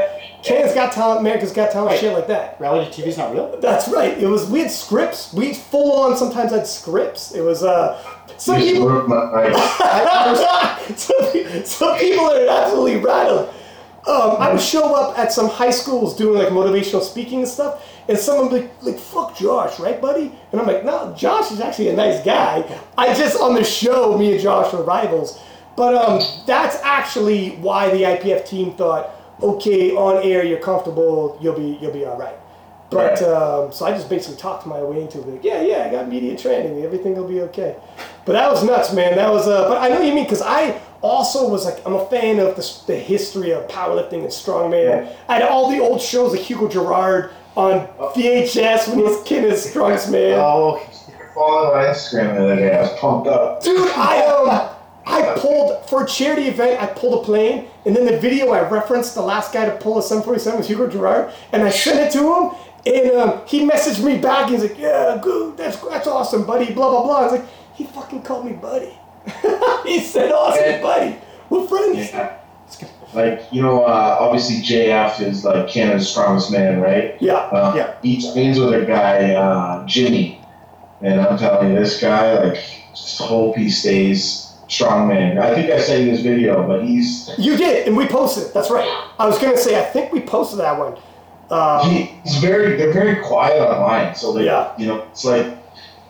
Canada's 0.42 0.74
Got 0.74 0.92
Talent, 0.92 1.20
America's 1.20 1.52
Got 1.52 1.70
Talent, 1.72 1.92
Right. 1.92 2.00
shit 2.00 2.12
like 2.12 2.26
that. 2.26 2.60
reality 2.60 3.02
TV's 3.02 3.16
not 3.16 3.32
real. 3.32 3.58
That's 3.60 3.88
right. 3.88 4.16
It 4.18 4.26
was 4.26 4.48
we 4.50 4.60
had 4.60 4.70
scripts. 4.70 5.32
We 5.32 5.54
full 5.54 5.92
on 5.92 6.16
sometimes 6.16 6.52
had 6.52 6.66
scripts. 6.66 7.32
It 7.32 7.40
was 7.40 7.62
uh 7.62 8.02
some 8.36 8.56
Just 8.56 8.68
people 8.68 8.86
broke 8.88 9.08
my 9.08 9.50
some, 10.96 11.64
some 11.64 11.98
people 11.98 12.24
are 12.26 12.46
absolutely 12.48 12.96
rattled. 12.96 13.52
Um, 14.06 14.36
I 14.38 14.52
would 14.52 14.60
show 14.60 14.94
up 14.94 15.18
at 15.18 15.32
some 15.32 15.48
high 15.48 15.70
schools 15.70 16.14
doing 16.16 16.38
like 16.38 16.48
motivational 16.48 17.00
speaking 17.02 17.38
and 17.38 17.48
stuff, 17.48 17.82
and 18.06 18.18
someone 18.18 18.50
would 18.52 18.60
be 18.60 18.66
like, 18.66 18.82
like 18.82 18.98
"fuck 18.98 19.34
Josh," 19.36 19.80
right, 19.80 19.98
buddy? 20.00 20.30
And 20.52 20.60
I'm 20.60 20.66
like, 20.66 20.84
"No, 20.84 21.14
Josh 21.16 21.50
is 21.52 21.60
actually 21.60 21.88
a 21.88 21.96
nice 21.96 22.22
guy. 22.24 22.64
I 22.98 23.14
just 23.14 23.40
on 23.40 23.54
the 23.54 23.64
show, 23.64 24.18
me 24.18 24.32
and 24.32 24.40
Josh 24.42 24.72
were 24.74 24.82
rivals." 24.82 25.40
But 25.76 25.94
um, 25.94 26.20
that's 26.46 26.76
actually 26.82 27.50
why 27.56 27.90
the 27.90 28.02
IPF 28.04 28.46
team 28.46 28.74
thought, 28.74 29.10
"Okay, 29.42 29.92
on 29.92 30.22
air, 30.22 30.44
you're 30.44 30.60
comfortable. 30.60 31.38
You'll 31.40 31.56
be 31.56 31.78
you'll 31.80 31.92
be 31.92 32.04
all 32.04 32.18
right." 32.18 32.36
But 32.90 33.18
Right. 33.18 33.22
um, 33.22 33.72
so 33.72 33.86
I 33.86 33.92
just 33.92 34.08
basically 34.10 34.36
talked 34.36 34.66
my 34.66 34.80
way 34.82 35.00
into 35.00 35.18
it. 35.18 35.26
Like, 35.26 35.42
yeah, 35.44 35.62
yeah, 35.62 35.86
I 35.86 35.90
got 35.90 36.08
media 36.08 36.36
training. 36.36 36.84
Everything 36.84 37.16
will 37.16 37.26
be 37.26 37.40
okay. 37.40 37.74
But 38.26 38.34
that 38.34 38.50
was 38.50 38.62
nuts, 38.62 38.92
man. 38.92 39.16
That 39.16 39.32
was. 39.32 39.48
Uh, 39.48 39.66
but 39.68 39.78
I 39.78 39.88
know 39.88 39.96
what 39.96 40.06
you 40.06 40.14
mean 40.14 40.24
because 40.24 40.42
I 40.42 40.78
also 41.04 41.48
was 41.48 41.66
like, 41.66 41.84
I'm 41.86 41.92
a 41.92 42.06
fan 42.06 42.38
of 42.38 42.56
the, 42.56 42.80
the 42.86 42.98
history 42.98 43.52
of 43.52 43.68
powerlifting 43.68 44.20
and 44.20 44.28
strongman. 44.28 45.14
I 45.28 45.34
had 45.34 45.42
all 45.42 45.70
the 45.70 45.78
old 45.78 46.00
shows 46.00 46.32
like 46.32 46.40
Hugo 46.40 46.66
Girard 46.66 47.30
on 47.56 47.86
VHS 48.16 48.88
when 48.88 48.98
he 48.98 49.04
was 49.04 49.22
kid 49.24 49.44
as 49.44 49.68
strongest 49.68 50.10
man. 50.10 50.38
Oh, 50.40 50.80
following 51.34 51.76
my 51.76 51.92
Instagram 51.92 52.34
the 52.36 52.44
other 52.44 52.56
day. 52.56 52.74
I 52.74 52.80
was 52.80 52.98
pumped 52.98 53.28
up. 53.28 53.62
Dude, 53.62 53.90
I 53.90 54.24
um, 54.24 54.70
I 55.06 55.38
pulled 55.38 55.88
for 55.90 56.04
a 56.04 56.06
charity 56.06 56.44
event. 56.48 56.82
I 56.82 56.86
pulled 56.86 57.22
a 57.22 57.24
plane, 57.24 57.68
and 57.84 57.94
then 57.94 58.06
the 58.06 58.18
video 58.18 58.52
I 58.52 58.68
referenced 58.68 59.14
the 59.14 59.22
last 59.22 59.52
guy 59.52 59.66
to 59.66 59.76
pull 59.76 59.98
a 59.98 60.02
747 60.02 60.58
was 60.58 60.68
Hugo 60.68 60.88
Girard, 60.88 61.32
and 61.52 61.62
I 61.62 61.68
sent 61.68 62.00
it 62.00 62.12
to 62.18 62.34
him, 62.34 62.50
and 62.86 63.10
um, 63.16 63.40
he 63.46 63.68
messaged 63.68 64.02
me 64.02 64.16
back. 64.16 64.48
He's 64.48 64.62
like, 64.62 64.78
"Yeah, 64.78 65.20
good, 65.22 65.58
that's 65.58 65.76
that's 65.76 66.06
awesome, 66.06 66.46
buddy." 66.46 66.72
Blah 66.72 66.88
blah 66.88 67.02
blah. 67.02 67.18
I 67.18 67.22
was 67.24 67.32
like, 67.32 67.46
he 67.74 67.84
fucking 67.84 68.22
called 68.22 68.46
me 68.46 68.52
buddy. 68.52 68.98
he 69.86 70.00
said, 70.00 70.32
"Awesome, 70.32 70.62
Yeah. 70.64 70.82
buddy. 70.82 71.16
We're 71.50 71.66
friends." 71.66 72.10
Yeah. 72.12 72.36
Like 73.14 73.42
you 73.52 73.62
know, 73.62 73.84
uh, 73.84 74.16
obviously 74.20 74.56
JF 74.56 75.20
is 75.20 75.44
like 75.44 75.68
Canada's 75.68 76.08
strongest 76.08 76.50
man, 76.50 76.80
right? 76.80 77.16
Yeah. 77.20 77.34
Uh, 77.34 77.72
Yeah. 77.76 77.94
He 78.02 78.20
trains 78.32 78.58
with 78.58 78.74
a 78.74 78.84
guy, 78.84 79.34
uh, 79.34 79.86
Jimmy, 79.86 80.40
and 81.00 81.20
I'm 81.20 81.38
telling 81.38 81.72
you, 81.72 81.78
this 81.78 82.00
guy, 82.00 82.42
like, 82.42 82.58
just 82.92 83.20
hope 83.20 83.56
he 83.56 83.70
stays 83.70 84.52
strong 84.66 85.06
man. 85.06 85.38
I 85.38 85.54
think 85.54 85.70
I 85.70 85.78
sent 85.78 86.04
you 86.04 86.10
this 86.10 86.20
video, 86.22 86.66
but 86.66 86.82
he's 86.84 87.30
You 87.38 87.56
did, 87.56 87.86
and 87.86 87.96
we 87.96 88.06
posted. 88.06 88.52
That's 88.52 88.70
right. 88.70 88.88
I 89.18 89.26
was 89.26 89.38
gonna 89.38 89.56
say, 89.56 89.78
I 89.78 89.84
think 89.84 90.12
we 90.12 90.20
posted 90.20 90.58
that 90.60 90.76
one. 90.76 90.96
Um, 91.50 91.88
he, 91.90 92.04
he's 92.24 92.38
very 92.38 92.74
they're 92.76 92.92
very 92.92 93.22
quiet 93.22 93.60
online. 93.60 94.14
So 94.16 94.32
they, 94.32 94.46
Yeah. 94.46 94.72
you 94.76 94.86
know, 94.88 95.02
it's 95.12 95.24
like 95.24 95.46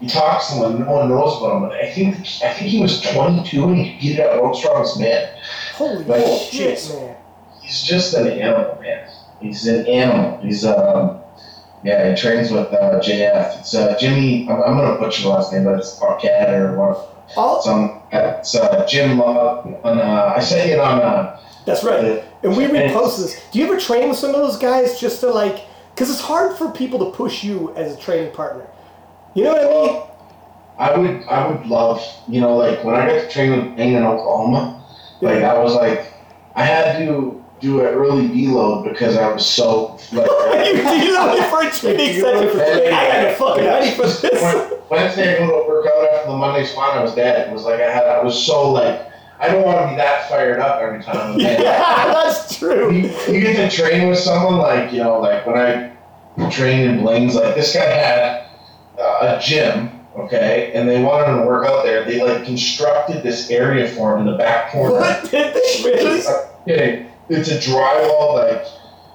he 0.01 0.09
talks 0.09 0.47
to 0.47 0.53
someone, 0.53 0.81
no 0.81 0.91
one 0.91 1.09
knows 1.09 1.39
about 1.39 1.57
him. 1.57 1.69
But 1.69 1.73
I 1.73 1.91
think 1.91 2.17
I 2.43 2.53
think 2.53 2.71
he 2.71 2.81
was 2.81 3.01
22 3.01 3.65
and 3.65 3.77
he 3.77 3.99
beat 4.01 4.21
out 4.21 4.43
world's 4.43 4.61
strongest 4.61 4.99
man. 4.99 5.39
holy 5.75 6.05
Like, 6.05 6.27
shit, 6.51 6.91
man. 6.95 7.17
He's 7.63 7.83
just 7.83 8.15
an 8.15 8.29
animal, 8.29 8.79
man. 8.81 9.09
He's 9.41 9.67
an 9.67 9.87
animal. 9.87 10.41
He's 10.43 10.65
um, 10.65 11.21
yeah, 11.83 12.11
he 12.11 12.21
trains 12.21 12.51
with 12.51 12.73
uh, 12.73 13.01
JF. 13.01 13.61
It's 13.61 13.75
uh, 13.75 13.97
Jimmy. 13.99 14.49
I'm, 14.49 14.63
I'm 14.63 14.77
gonna 14.77 14.99
butcher 14.99 15.23
the 15.23 15.29
last 15.29 15.53
name, 15.53 15.65
but 15.65 15.79
it's 15.79 15.99
Arquette 15.99 16.51
or 16.51 16.77
what? 16.77 17.11
All, 17.37 17.63
Some 17.63 18.03
it's 18.13 18.55
uh, 18.55 18.87
Jim 18.87 19.19
Love. 19.19 19.67
On, 19.85 19.99
uh, 19.99 20.35
I 20.37 20.41
say 20.41 20.73
it 20.73 20.79
on 20.79 21.01
uh, 21.01 21.41
that's 21.65 21.83
right. 21.83 22.03
the, 22.03 22.25
And 22.43 22.57
we 22.57 22.65
repost 22.65 23.19
this. 23.19 23.43
Do 23.51 23.59
you 23.59 23.67
ever 23.67 23.81
train 23.81 24.09
with 24.09 24.19
some 24.19 24.35
of 24.35 24.37
those 24.37 24.59
guys 24.59 25.01
just 25.01 25.21
to 25.21 25.31
like? 25.31 25.65
Because 25.95 26.11
it's 26.11 26.21
hard 26.21 26.57
for 26.57 26.71
people 26.73 26.99
to 27.11 27.17
push 27.17 27.45
you 27.45 27.75
as 27.77 27.95
a 27.95 28.01
training 28.01 28.33
partner. 28.35 28.67
You 29.35 29.45
know 29.45 29.53
what 29.53 29.63
I 29.63 29.93
mean? 29.93 30.01
I 30.77 30.97
would 30.99 31.29
I 31.29 31.47
would 31.49 31.67
love 31.67 32.03
you 32.29 32.41
know 32.41 32.57
like 32.57 32.83
when 32.85 32.95
I 32.97 33.07
got 33.07 33.13
to 33.23 33.29
train 33.31 33.51
with 33.53 33.77
Blaine 33.77 33.95
in 33.95 34.03
Oklahoma, 34.03 34.85
like 35.21 35.43
I 35.43 35.59
was 35.59 35.75
like 35.75 36.13
I 36.57 36.65
had 36.65 36.99
to 36.99 37.41
do 37.61 37.81
an 37.81 37.87
early 37.87 38.29
deload 38.29 38.85
because 38.89 39.17
I 39.17 39.33
was 39.33 39.47
so 39.49 39.93
like 40.13 40.27
you 40.75 40.83
deload 40.83 41.39
it 41.39 41.51
for 41.51 41.63
a 41.63 41.71
training 41.71 42.21
session. 42.21 42.59
Like, 42.59 42.93
I 42.93 43.07
gotta 43.09 43.35
fucking 43.37 43.65
ready 43.65 43.91
for 43.93 44.03
this. 44.03 44.23
When- 44.43 44.71
Wednesday 44.91 45.35
I 45.37 45.39
go 45.47 45.63
to 45.63 45.69
work 45.69 45.87
out 45.87 46.05
after 46.13 46.31
the 46.31 46.37
Monday 46.37 46.65
spot, 46.67 46.97
I 46.97 47.03
was 47.03 47.15
dead. 47.15 47.49
It 47.49 47.53
was 47.53 47.65
like 47.65 47.81
I 47.81 47.91
had 47.91 48.05
I 48.07 48.23
was 48.23 48.45
so 48.45 48.71
like 48.73 49.11
I 49.41 49.49
don't 49.49 49.65
want 49.65 49.81
to 49.81 49.89
be 49.89 49.97
that 49.97 50.29
fired 50.29 50.61
up 50.61 50.81
every 50.81 51.03
time. 51.03 51.39
Yeah, 51.41 52.13
that's 52.13 52.59
true. 52.59 52.93
you, 52.93 53.09
you 53.29 53.41
get 53.41 53.71
to 53.71 53.75
train 53.77 54.09
with 54.09 54.19
someone 54.19 54.59
like 54.59 54.93
you 54.93 55.03
know 55.03 55.21
like 55.21 55.47
when 55.47 55.57
I 55.57 56.51
trained 56.51 56.91
in 56.91 57.01
Blaine's 57.03 57.35
like 57.37 57.55
this 57.55 57.73
guy 57.75 57.85
had 57.87 58.44
uh, 58.99 59.37
a 59.39 59.41
gym 59.41 60.01
okay, 60.17 60.73
and 60.75 60.89
they 60.89 61.03
wanted 61.03 61.33
him 61.33 61.41
to 61.41 61.47
work 61.47 61.67
out 61.67 61.85
there. 61.85 62.05
They 62.05 62.23
like 62.23 62.45
constructed 62.45 63.23
this 63.23 63.51
area 63.51 63.89
for 63.89 64.15
him 64.15 64.27
in 64.27 64.33
the 64.33 64.39
back 64.39 64.71
corner. 64.73 65.01
What 65.01 65.31
did 65.31 65.55
they 65.55 65.83
really? 65.85 66.23
kidding. 66.67 67.11
It's 67.29 67.49
a 67.51 67.59
drywall, 67.59 68.35
like, 68.35 68.67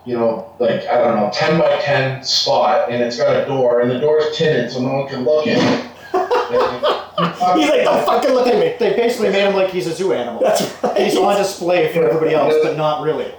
you 0.06 0.18
know, 0.18 0.52
like, 0.60 0.86
I 0.88 0.98
don't 0.98 1.16
know, 1.16 1.30
10 1.32 1.60
by 1.60 1.80
10 1.80 2.24
spot, 2.24 2.90
and 2.90 3.04
it's 3.04 3.18
got 3.18 3.36
a 3.36 3.46
door, 3.46 3.82
and 3.82 3.92
the 3.92 4.00
door's 4.00 4.36
tinted 4.36 4.72
so 4.72 4.82
no 4.82 4.94
one 5.02 5.08
can 5.08 5.24
look 5.24 5.46
in. 5.46 5.60
He's 6.10 7.70
like, 7.70 7.84
don't 7.84 8.06
fucking 8.06 8.32
look 8.32 8.48
at 8.48 8.60
me. 8.60 8.76
They 8.80 8.96
basically 8.96 9.30
made 9.30 9.46
him 9.46 9.54
like 9.54 9.72
he's 9.72 9.88
a 9.88 9.94
zoo 9.94 10.14
animal. 10.14 10.42
That's 10.42 10.62
He's 10.98 11.18
on 11.18 11.36
display 11.36 11.92
for 11.94 12.08
everybody 12.08 12.34
else, 12.34 12.56
but 12.64 12.78
not 12.78 13.04
really. 13.04 13.34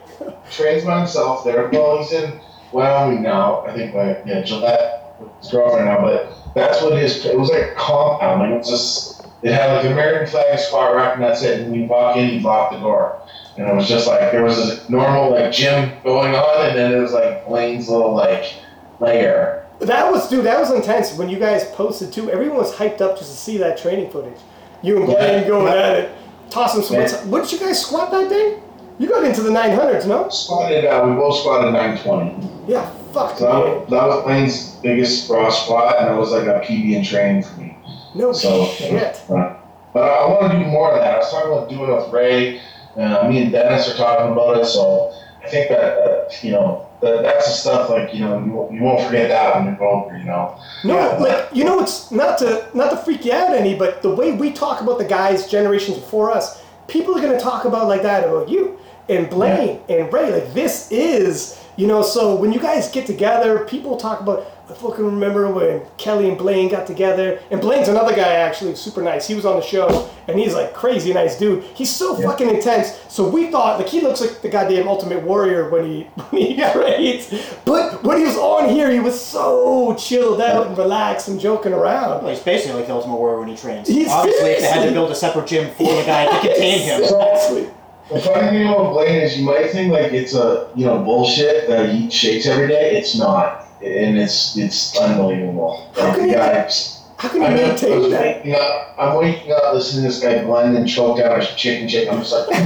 trains 0.50 0.84
by 0.84 0.98
himself 0.98 1.44
there. 1.44 1.68
Well, 1.72 1.98
he's 1.98 2.12
in 2.12 2.38
Wyoming 2.72 3.22
now. 3.22 3.62
I 3.62 3.72
think, 3.72 3.94
like, 3.94 4.22
yeah, 4.26 4.42
Gillette, 4.42 4.99
his 5.40 5.51
girlfriend 5.51 5.86
now, 5.86 6.01
but 6.01 6.32
that's 6.55 6.82
what 6.82 6.97
his, 6.98 7.24
it 7.24 7.38
was 7.38 7.51
like 7.51 7.62
a 7.62 7.74
compound. 7.74 8.40
Like, 8.40 8.51
it 8.51 8.59
was 8.59 8.68
just, 8.68 9.26
it 9.42 9.52
had 9.52 9.72
like 9.72 9.84
the 9.84 9.92
American 9.92 10.26
flag 10.28 10.59
squat 10.59 10.94
rack, 10.94 11.14
and 11.14 11.22
that's 11.22 11.42
it. 11.42 11.60
And 11.60 11.74
you 11.74 11.84
walk 11.84 12.16
in, 12.16 12.30
you 12.30 12.40
lock 12.40 12.72
the 12.72 12.78
door. 12.78 13.20
And 13.56 13.66
it 13.68 13.74
was 13.74 13.88
just 13.88 14.06
like, 14.06 14.32
there 14.32 14.42
was 14.44 14.56
this 14.56 14.88
normal, 14.88 15.30
like, 15.32 15.52
gym 15.52 15.92
going 16.05 16.34
on, 16.34 16.66
and 16.68 16.76
then 16.78 16.92
it 16.92 16.98
was 17.01 17.12
like 17.12 17.47
Blaine's 17.47 17.88
little, 17.88 18.14
like, 18.14 18.55
lair. 19.01 19.66
That 19.80 20.10
was, 20.12 20.28
dude, 20.28 20.44
that 20.44 20.60
was 20.60 20.70
intense. 20.70 21.14
When 21.16 21.28
you 21.28 21.38
guys 21.38 21.64
posted 21.72 22.12
too, 22.12 22.30
everyone 22.30 22.59
was 22.59 22.74
hyped 22.74 23.01
up 23.01 23.18
just 23.18 23.30
to 23.32 23.36
see 23.36 23.56
that 23.59 23.78
training 23.78 24.10
footage. 24.10 24.38
You 24.82 24.98
and 24.98 25.06
Blaine 25.06 25.42
Yeah. 25.42 25.48
going 25.48 25.72
at 25.72 25.98
it, 25.98 26.10
tossing 26.51 26.82
some. 26.82 26.97
Yeah. 26.97 27.10
What 27.26 27.42
did 27.44 27.52
you 27.52 27.59
guys 27.59 27.80
squat 27.80 28.10
that 28.10 28.28
day? 28.28 28.59
You 28.98 29.09
got 29.09 29.24
into 29.24 29.40
the 29.40 29.51
900s, 29.51 30.06
no? 30.06 30.28
Squatted, 30.28 30.84
uh, 30.84 31.02
we 31.06 31.14
both 31.14 31.38
squatted 31.40 31.72
920. 31.72 32.47
Yeah, 32.70 32.90
fuck, 33.12 33.36
So 33.38 33.84
that, 33.88 33.90
that 33.90 34.06
was 34.06 34.24
Blaine's 34.24 34.76
biggest 34.82 35.28
raw 35.30 35.50
spot, 35.50 35.96
and 35.98 36.14
it 36.14 36.18
was 36.18 36.32
like 36.32 36.46
a 36.46 36.60
PB 36.66 36.96
and 36.96 37.04
training 37.04 37.42
for 37.42 37.60
me. 37.60 37.76
No 38.14 38.32
So, 38.32 38.66
shit. 38.66 39.20
But 39.28 40.02
I, 40.02 40.24
I 40.24 40.26
want 40.28 40.52
to 40.52 40.58
do 40.58 40.64
more 40.66 40.92
of 40.92 41.00
that. 41.00 41.14
I 41.14 41.18
was 41.18 41.30
talking 41.30 41.52
about 41.52 41.68
doing 41.68 41.90
it 41.90 41.94
with 41.94 42.12
Ray. 42.12 42.60
Uh, 42.96 43.28
me 43.28 43.42
and 43.42 43.52
Dennis 43.52 43.88
are 43.88 43.96
talking 43.96 44.32
about 44.32 44.56
it, 44.58 44.64
so 44.66 45.12
I 45.44 45.48
think 45.48 45.68
that, 45.70 45.80
uh, 45.98 46.28
you 46.42 46.52
know, 46.52 46.86
that, 47.00 47.22
that's 47.22 47.46
the 47.46 47.52
stuff 47.52 47.88
like, 47.90 48.12
you 48.12 48.20
know, 48.20 48.38
you, 48.44 48.52
won't- 48.52 48.72
you 48.72 48.82
won't 48.82 49.04
forget 49.06 49.28
that 49.30 49.54
when 49.56 49.66
you're 49.74 49.82
older, 49.84 50.16
you 50.18 50.24
know. 50.24 50.58
No, 50.84 50.96
Yeah. 50.96 51.16
like 51.18 51.48
you 51.52 51.64
know, 51.64 51.80
it's 51.80 52.10
not 52.10 52.38
to 52.38 52.66
not 52.74 52.90
to 52.90 52.96
freak 52.98 53.24
you 53.24 53.32
out 53.32 53.54
any, 53.54 53.74
but 53.74 54.02
the 54.02 54.10
way 54.14 54.32
we 54.32 54.50
talk 54.52 54.80
about 54.80 54.98
the 54.98 55.04
guys 55.04 55.48
generations 55.48 55.98
before 55.98 56.30
us, 56.30 56.62
people 56.88 57.16
are 57.16 57.20
gonna 57.22 57.40
talk 57.40 57.64
about 57.64 57.88
like 57.88 58.02
that 58.02 58.28
about 58.28 58.48
you 58.48 58.78
and 59.08 59.30
Blaine 59.30 59.80
and 59.88 60.12
Ray. 60.12 60.30
Like 60.32 60.52
this 60.52 60.90
is, 60.92 61.58
you 61.81 61.86
know. 61.86 62.02
So 62.02 62.35
when 62.36 62.52
you 62.52 62.61
guys 62.61 62.90
get 62.90 63.07
together, 63.07 63.65
people 63.65 63.97
talk 63.97 64.20
about. 64.20 64.47
I 64.69 64.73
fucking 64.73 65.05
remember 65.05 65.51
when 65.52 65.82
Kelly 65.97 66.28
and 66.28 66.39
Blaine 66.39 66.69
got 66.70 66.86
together, 66.86 67.40
and 67.51 67.61
Blaine's 67.61 67.89
another 67.89 68.15
guy 68.15 68.35
actually, 68.35 68.77
super 68.77 69.02
nice. 69.02 69.27
He 69.27 69.35
was 69.35 69.44
on 69.44 69.57
the 69.57 69.66
show, 69.66 70.09
and 70.28 70.39
he's 70.39 70.55
like 70.55 70.74
crazy 70.74 71.12
nice 71.12 71.36
dude. 71.36 71.65
He's 71.74 71.93
so 71.93 72.15
fucking 72.15 72.48
intense. 72.48 72.97
So 73.09 73.28
we 73.28 73.51
thought 73.51 73.81
like 73.81 73.89
he 73.89 74.01
looks 74.01 74.20
like 74.20 74.43
the 74.43 74.48
goddamn 74.48 74.86
Ultimate 74.86 75.24
Warrior 75.24 75.70
when 75.70 75.85
he 75.86 76.02
when 76.31 76.43
he 76.43 76.55
trains, 76.73 77.35
but 77.65 78.05
when 78.05 78.19
he 78.19 78.24
was 78.24 78.36
on 78.36 78.69
here, 78.69 78.93
he 78.93 79.01
was 79.01 79.20
so 79.20 79.97
chilled 79.98 80.40
out 80.40 80.69
and 80.69 80.78
relaxed 80.78 81.27
and 81.27 81.40
joking 81.40 81.73
around. 81.73 82.23
Well, 82.23 82.32
he's 82.32 82.39
basically 82.44 82.77
like 82.77 82.86
the 82.86 82.94
Ultimate 82.94 83.16
Warrior 83.16 83.40
when 83.40 83.48
he 83.48 83.57
trains. 83.57 83.89
He's 83.89 84.07
Obviously, 84.09 84.51
if 84.51 84.61
they 84.61 84.69
had 84.70 84.86
to 84.86 84.93
build 84.93 85.11
a 85.11 85.16
separate 85.16 85.48
gym 85.48 85.74
for 85.74 85.97
the 85.97 86.05
guy 86.05 86.27
to 86.27 86.47
contain 86.47 86.81
him. 86.81 87.01
Exactly. 87.11 87.80
The 88.12 88.20
funny 88.20 88.48
thing 88.48 88.66
about 88.68 88.92
Blaine 88.92 89.20
is 89.22 89.38
you 89.38 89.44
might 89.44 89.70
think 89.70 89.92
like 89.92 90.12
it's 90.12 90.34
a, 90.34 90.68
you 90.74 90.84
know, 90.86 90.98
bullshit 90.98 91.68
that 91.68 91.90
he 91.94 92.10
shakes 92.10 92.46
every 92.46 92.68
day. 92.68 92.96
It's 92.96 93.16
not. 93.16 93.66
And 93.82 94.18
it's 94.18 94.56
it's 94.56 94.98
unbelievable. 94.98 95.90
How 95.94 96.12
can 96.14 96.22
the 96.22 96.28
you- 96.28 96.34
guy, 96.34 96.70
How 97.18 97.28
can 97.28 97.40
you 97.40 97.46
I 97.46 97.54
maintain 97.54 98.10
that? 98.10 98.20
waking 98.38 98.54
up, 98.54 98.94
I'm 98.98 99.16
waking 99.16 99.52
up 99.52 99.74
listening 99.74 100.02
to 100.02 100.08
this 100.08 100.20
guy 100.20 100.42
blend 100.44 100.76
and 100.76 100.88
choke 100.88 101.18
down 101.18 101.40
a 101.40 101.44
chicken 101.56 101.88
shake. 101.88 102.08
I'm 102.10 102.18
just 102.18 102.32
like, 102.32 102.50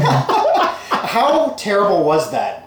How 0.89 1.51
terrible 1.59 2.05
was 2.05 2.31
that? 2.33 2.63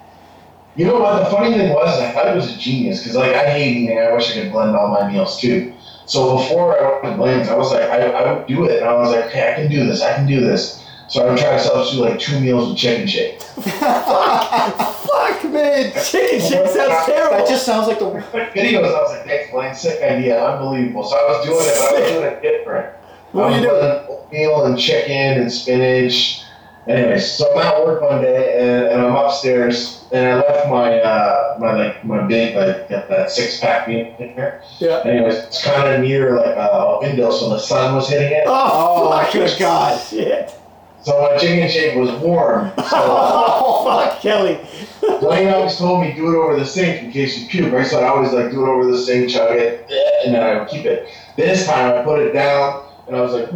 You 0.75 0.85
know 0.85 0.99
what? 0.99 1.23
The 1.23 1.31
funny 1.31 1.57
thing 1.57 1.73
was, 1.73 1.99
I 1.99 2.11
thought 2.11 2.27
it 2.27 2.35
was 2.35 2.55
a 2.55 2.57
genius 2.59 2.99
because, 2.99 3.15
like, 3.15 3.33
I 3.33 3.49
hate 3.49 3.75
eating. 3.77 3.97
I 3.99 4.13
wish 4.13 4.29
I 4.29 4.41
could 4.43 4.51
blend 4.51 4.75
all 4.75 4.89
my 4.89 5.11
meals 5.11 5.39
too. 5.41 5.73
So 6.05 6.37
before 6.37 6.79
I 6.79 6.91
went 7.01 7.03
to 7.03 7.17
blends, 7.17 7.49
I 7.49 7.57
was 7.57 7.71
like, 7.71 7.81
I, 7.89 8.03
I 8.11 8.31
would 8.33 8.45
do 8.47 8.65
it, 8.65 8.79
and 8.81 8.87
I 8.87 8.93
was 8.93 9.09
like, 9.11 9.25
okay, 9.25 9.51
I 9.51 9.55
can 9.55 9.69
do 9.71 9.85
this. 9.87 10.01
I 10.03 10.13
can 10.15 10.27
do 10.27 10.39
this. 10.39 10.86
So 11.09 11.25
I 11.25 11.29
would 11.29 11.37
try 11.39 11.51
to 11.51 11.59
substitute 11.59 12.01
like 12.03 12.19
two 12.19 12.39
meals 12.39 12.69
with 12.69 12.77
chicken 12.77 13.07
shake. 13.07 13.41
Fuck, 14.21 15.43
man. 15.45 15.91
Chicken 16.03 16.39
shake 16.41 16.67
sounds 16.67 17.05
terrible. 17.05 17.37
That 17.37 17.47
just 17.47 17.65
sounds 17.65 17.87
like 17.87 17.99
the. 17.99 18.05
Like 18.05 18.23
videos, 18.53 18.85
I 18.87 19.01
was 19.01 19.11
like, 19.11 19.25
thanks, 19.25 19.51
Blaine. 19.51 19.75
Sick 19.75 20.01
idea, 20.03 20.43
unbelievable. 20.45 21.03
So 21.03 21.15
I 21.15 21.23
was 21.29 21.45
doing 21.45 21.59
it, 21.61 21.75
but 21.75 21.87
I 21.87 21.99
was 22.01 22.11
doing 22.11 22.23
it 22.25 22.41
different. 22.41 22.95
What 23.31 23.49
were 23.51 23.57
you 23.57 23.67
was 23.67 23.69
doing? 23.69 23.79
blending 23.79 24.07
Oatmeal 24.09 24.65
and 24.65 24.77
chicken 24.79 25.41
and 25.41 25.51
spinach. 25.51 26.43
Anyways, 26.87 27.29
so 27.33 27.51
I'm 27.53 27.65
at 27.67 27.85
work 27.85 28.01
one 28.01 28.21
day 28.21 28.57
and, 28.61 28.87
and 28.87 29.01
I'm 29.01 29.13
upstairs 29.13 30.05
and 30.13 30.25
I 30.25 30.35
left 30.35 30.69
my 30.69 30.97
uh, 31.01 31.57
my 31.59 31.73
like 31.73 32.05
my 32.05 32.25
big 32.25 32.55
like 32.55 32.87
that, 32.87 33.09
that 33.09 33.29
six 33.29 33.59
pack 33.59 33.89
meal 33.89 34.15
in 34.19 34.29
here. 34.29 34.61
Yeah. 34.79 35.01
Anyways, 35.03 35.35
it's 35.35 35.63
kind 35.65 35.93
of 35.93 35.99
near 36.01 36.37
like 36.37 36.55
a 36.55 36.99
window, 37.01 37.29
so 37.31 37.49
the 37.49 37.59
sun 37.59 37.93
was 37.95 38.07
hitting 38.09 38.31
it. 38.31 38.43
Oh, 38.47 39.09
Oh, 39.09 39.11
fuck. 39.21 39.33
good 39.33 39.53
God. 39.59 39.99
Shit. 40.01 40.53
So 41.03 41.21
my 41.21 41.37
chicken 41.37 41.69
shake 41.69 41.95
was 41.95 42.11
warm. 42.21 42.71
So 42.77 42.83
Oh, 42.91 43.83
fuck, 43.85 44.19
Kelly. 44.21 44.59
Blaine 45.21 45.47
always 45.49 45.77
told 45.77 46.01
me 46.01 46.13
do 46.13 46.27
it 46.33 46.37
over 46.37 46.57
the 46.59 46.65
sink 46.65 47.03
in 47.03 47.11
case 47.11 47.37
you 47.39 47.47
puke, 47.47 47.71
right? 47.71 47.85
So 47.87 47.99
I 48.01 48.07
always 48.09 48.33
like 48.33 48.51
do 48.51 48.65
it 48.65 48.69
over 48.69 48.91
the 48.91 48.97
sink, 48.97 49.29
chug 49.29 49.51
it, 49.57 49.89
and 50.25 50.33
then 50.35 50.43
I 50.43 50.59
would 50.59 50.67
keep 50.67 50.85
it. 50.85 51.07
This 51.35 51.65
time 51.65 51.93
I 51.95 52.03
put 52.03 52.19
it 52.19 52.33
down 52.33 52.83
and 53.07 53.15
I 53.15 53.21
was 53.21 53.33
like, 53.33 53.51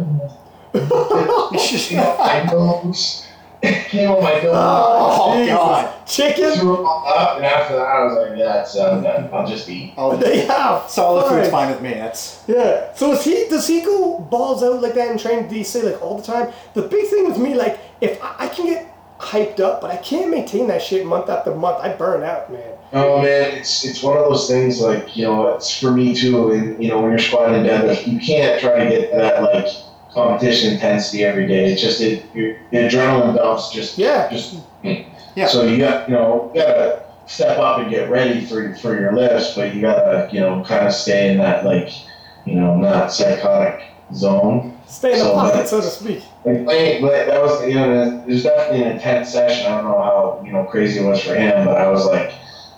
on 1.98 2.18
my 2.18 2.44
nose. 2.50 3.26
It 3.62 3.86
came 3.88 4.10
on 4.10 4.22
my 4.22 4.32
nose. 4.34 4.44
Oh, 4.46 5.32
oh, 5.32 5.34
Jesus. 5.38 5.54
God. 5.56 6.06
Chicken? 6.06 6.58
Threw 6.58 6.74
it 6.74 6.84
all 6.84 7.06
up, 7.08 7.36
and 7.36 7.44
after 7.46 7.74
that 7.76 7.86
I 7.86 8.04
was 8.04 8.28
like, 8.28 8.38
yeah, 8.38 8.62
it's 8.62 8.76
uh, 8.76 8.90
done. 8.90 9.02
Then 9.02 9.30
I'll 9.32 9.46
just 9.46 9.68
eat. 9.68 9.94
Oh, 9.96 10.16
They 10.22 10.44
have. 10.46 10.90
solid 10.90 11.28
food's 11.28 11.48
Fine. 11.48 11.68
fine 11.68 11.70
with 11.72 11.82
me. 11.82 11.94
That's. 11.94 12.42
Yeah. 12.48 12.92
So 12.94 13.12
is 13.12 13.24
he? 13.24 13.46
Does 13.48 13.66
he 13.68 13.82
go 13.82 14.18
balls 14.18 14.62
out 14.62 14.82
like 14.82 14.94
that 14.94 15.10
and 15.10 15.18
train? 15.20 15.48
Do 15.48 15.56
you 15.56 15.64
say 15.64 15.82
like 15.82 16.02
all 16.02 16.16
the 16.18 16.24
time? 16.24 16.52
The 16.74 16.82
big 16.82 17.06
thing 17.08 17.26
with 17.28 17.38
me, 17.38 17.54
like, 17.54 17.78
if 18.00 18.22
I, 18.22 18.34
I 18.40 18.48
can 18.48 18.66
get 18.66 18.88
hyped 19.18 19.60
up, 19.60 19.80
but 19.80 19.90
I 19.92 19.96
can't 19.98 20.30
maintain 20.30 20.66
that 20.66 20.82
shit 20.82 21.06
month 21.06 21.30
after 21.30 21.54
month, 21.54 21.78
I 21.80 21.94
burn 21.94 22.24
out, 22.24 22.52
man. 22.52 22.72
Oh 22.92 23.22
man, 23.22 23.56
it's 23.56 23.84
it's 23.86 24.02
one 24.02 24.18
of 24.18 24.24
those 24.24 24.48
things 24.48 24.80
like 24.80 25.16
you 25.16 25.24
know 25.24 25.54
it's 25.54 25.78
for 25.80 25.92
me 25.92 26.14
too. 26.14 26.50
And 26.50 26.82
you 26.82 26.90
know 26.90 27.00
when 27.00 27.10
you're 27.10 27.18
squatting 27.20 27.62
deadlift, 27.62 28.06
you 28.12 28.18
can't 28.18 28.60
try 28.60 28.84
to 28.84 28.90
get 28.90 29.12
that 29.12 29.42
like 29.42 29.68
competition 30.14 30.74
intensity 30.74 31.24
every 31.24 31.46
day. 31.46 31.72
It's 31.72 31.80
just 31.82 32.00
it 32.00 32.24
your 32.34 32.56
the 32.70 32.78
adrenaline 32.78 33.36
dumps 33.36 33.70
just 33.72 33.98
Yeah. 33.98 34.28
just 34.30 34.56
Yeah. 35.34 35.46
So 35.46 35.64
you 35.64 35.78
got 35.78 36.08
you 36.08 36.14
know 36.14 36.50
you 36.54 36.60
gotta 36.62 37.02
step 37.26 37.58
up 37.58 37.78
and 37.78 37.90
get 37.90 38.10
ready 38.10 38.44
for 38.44 38.74
for 38.76 38.98
your 39.00 39.12
lifts, 39.14 39.54
but 39.54 39.74
you 39.74 39.80
gotta 39.80 40.28
you 40.32 40.40
know 40.40 40.62
kind 40.64 40.86
of 40.86 40.92
stay 40.92 41.30
in 41.32 41.38
that 41.38 41.64
like 41.64 41.90
you 42.44 42.54
know 42.56 42.76
not 42.76 43.12
psychotic 43.12 43.82
zone. 44.14 44.76
Stay 44.86 45.12
in 45.12 45.18
the 45.20 45.24
So 45.24 45.32
pocket, 45.34 45.52
that's- 45.52 45.70
so 45.70 45.80
to 45.80 45.86
speak. 45.86 46.22
Like 46.44 47.00
but 47.00 47.26
that 47.26 47.40
was 47.40 47.66
you 47.66 47.74
know 47.74 48.22
it 48.26 48.30
was 48.30 48.42
definitely 48.42 48.82
an 48.84 48.92
intense 48.96 49.32
session. 49.32 49.72
I 49.72 49.76
don't 49.76 49.84
know 49.84 50.02
how 50.02 50.42
you 50.44 50.52
know 50.52 50.64
crazy 50.64 51.00
it 51.00 51.04
was 51.08 51.22
for 51.22 51.34
him, 51.34 51.64
but 51.64 51.78
I 51.78 51.88
was 51.88 52.04
like 52.06 52.32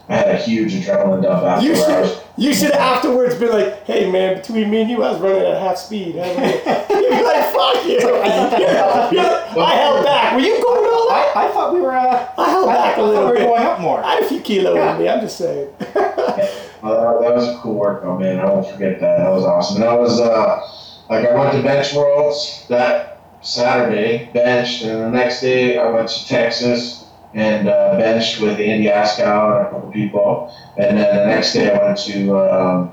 I 0.09 0.17
had 0.17 0.29
a 0.29 0.37
huge 0.37 0.73
adrenaline 0.75 1.23
dump 1.23 1.45
after. 1.45 1.67
You 1.67 1.73
where 1.73 1.97
I 1.99 2.01
was 2.03 2.11
should, 2.15 2.23
you 2.37 2.53
should 2.55 2.73
afterwards 2.73 3.37
be 3.37 3.49
like, 3.49 3.85
hey 3.85 4.11
man, 4.11 4.37
between 4.37 4.69
me 4.71 4.83
and 4.83 4.91
you, 4.91 5.03
I 5.03 5.13
was 5.13 5.21
running 5.21 5.43
at 5.47 5.59
half 5.61 5.79
speed. 5.79 6.15
You'd 6.17 6.25
be 6.25 7.23
like, 7.23 7.45
fuck 7.53 7.87
you. 7.87 7.99
I 8.01 8.51
thought 8.51 9.13
Yeah, 9.13 9.55
I 9.57 9.75
held 9.77 10.05
back. 10.05 10.35
Were 10.35 10.41
you 10.41 10.61
going 10.63 10.85
all 10.93 11.11
I, 11.11 11.21
out? 11.21 11.37
I 11.37 11.53
thought 11.53 11.73
we 11.75 11.81
were. 11.81 11.97
Uh, 11.97 12.29
I 12.37 12.51
held 12.51 12.69
I, 12.69 12.75
back 12.75 12.87
I 12.87 12.93
a 12.93 12.97
thought 12.97 13.07
little 13.09 13.25
we 13.25 13.31
were 13.31 13.35
bit. 13.39 13.47
going 13.47 13.63
up 13.63 13.81
more. 13.81 14.05
I 14.05 14.15
had 14.17 14.25
a 14.25 14.29
few 14.29 14.41
kilos 14.41 14.77
Yeah. 14.77 14.95
in 14.95 15.03
me. 15.03 15.09
I'm 15.09 15.21
just 15.21 15.39
saying. 15.39 15.69
Well, 16.85 17.23
that 17.23 17.35
was 17.35 17.49
a 17.49 17.59
cool 17.61 17.77
workout, 17.77 18.21
man. 18.21 18.39
I 18.41 18.45
won't 18.45 18.67
forget 18.71 19.01
that. 19.01 19.17
That 19.17 19.31
was 19.31 19.43
awesome. 19.45 19.77
And 19.77 19.85
that 19.91 19.99
was 19.99 20.21
uh, 20.21 20.61
like 21.09 21.27
I 21.27 21.35
went 21.35 21.53
to 21.55 21.63
Bench 21.63 21.95
Worlds 21.95 22.67
that 22.69 23.21
Saturday, 23.41 24.29
benched, 24.35 24.83
and 24.85 25.01
the 25.01 25.11
next 25.11 25.41
day 25.41 25.79
I 25.79 25.89
went 25.91 26.11
to 26.11 26.27
Texas 26.29 27.07
and 27.35 27.69
uh, 27.69 27.97
benched 27.99 28.41
with 28.41 28.59
Andy 28.61 28.87
Askow 28.89 29.59
and 29.59 29.67
a 29.67 29.71
couple 29.71 29.91
people. 29.91 30.55
And 30.79 30.97
then 30.99 31.17
the 31.17 31.27
next 31.27 31.53
day 31.53 31.73
I 31.73 31.85
went 31.85 31.99
to 31.99 32.39
um, 32.39 32.93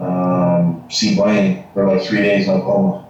um, 0.00 0.84
see 0.90 1.14
Blaine 1.14 1.64
for 1.74 1.86
like 1.86 2.02
three 2.02 2.22
days 2.22 2.48
in 2.48 2.54
Oklahoma. 2.54 3.06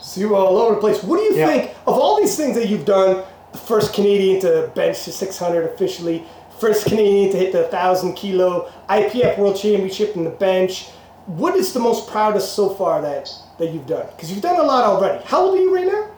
So 0.00 0.20
you 0.20 0.28
were 0.30 0.36
all 0.36 0.58
over 0.58 0.74
the 0.74 0.80
place. 0.80 1.02
What 1.02 1.16
do 1.18 1.22
you 1.22 1.36
Yeah. 1.36 1.46
think 1.46 1.70
of 1.86 1.94
all 1.98 2.16
these 2.20 2.36
things 2.36 2.54
that 2.56 2.68
you've 2.68 2.84
done? 2.84 3.22
The 3.52 3.58
first 3.58 3.92
Canadian 3.94 4.40
to 4.40 4.70
bench 4.74 5.04
to 5.04 5.12
600 5.12 5.64
officially, 5.74 6.24
first 6.58 6.86
Canadian 6.86 7.30
to 7.32 7.36
hit 7.38 7.52
the 7.52 7.62
1,000 7.62 8.14
kilo, 8.14 8.68
IPF 8.88 9.38
World 9.38 9.56
Championship 9.56 10.16
in 10.16 10.24
the 10.24 10.30
bench. 10.30 10.88
What 11.26 11.54
is 11.54 11.72
the 11.72 11.80
most 11.80 12.08
proudest 12.08 12.54
so 12.54 12.70
far 12.70 13.00
that, 13.02 13.30
that 13.58 13.70
you've 13.72 13.86
done? 13.86 14.06
Because 14.16 14.32
you've 14.32 14.42
done 14.42 14.58
a 14.58 14.62
lot 14.62 14.84
already. 14.84 15.22
How 15.24 15.42
old 15.42 15.56
are 15.56 15.60
you 15.60 15.74
right 15.74 15.86
now? 15.86 16.08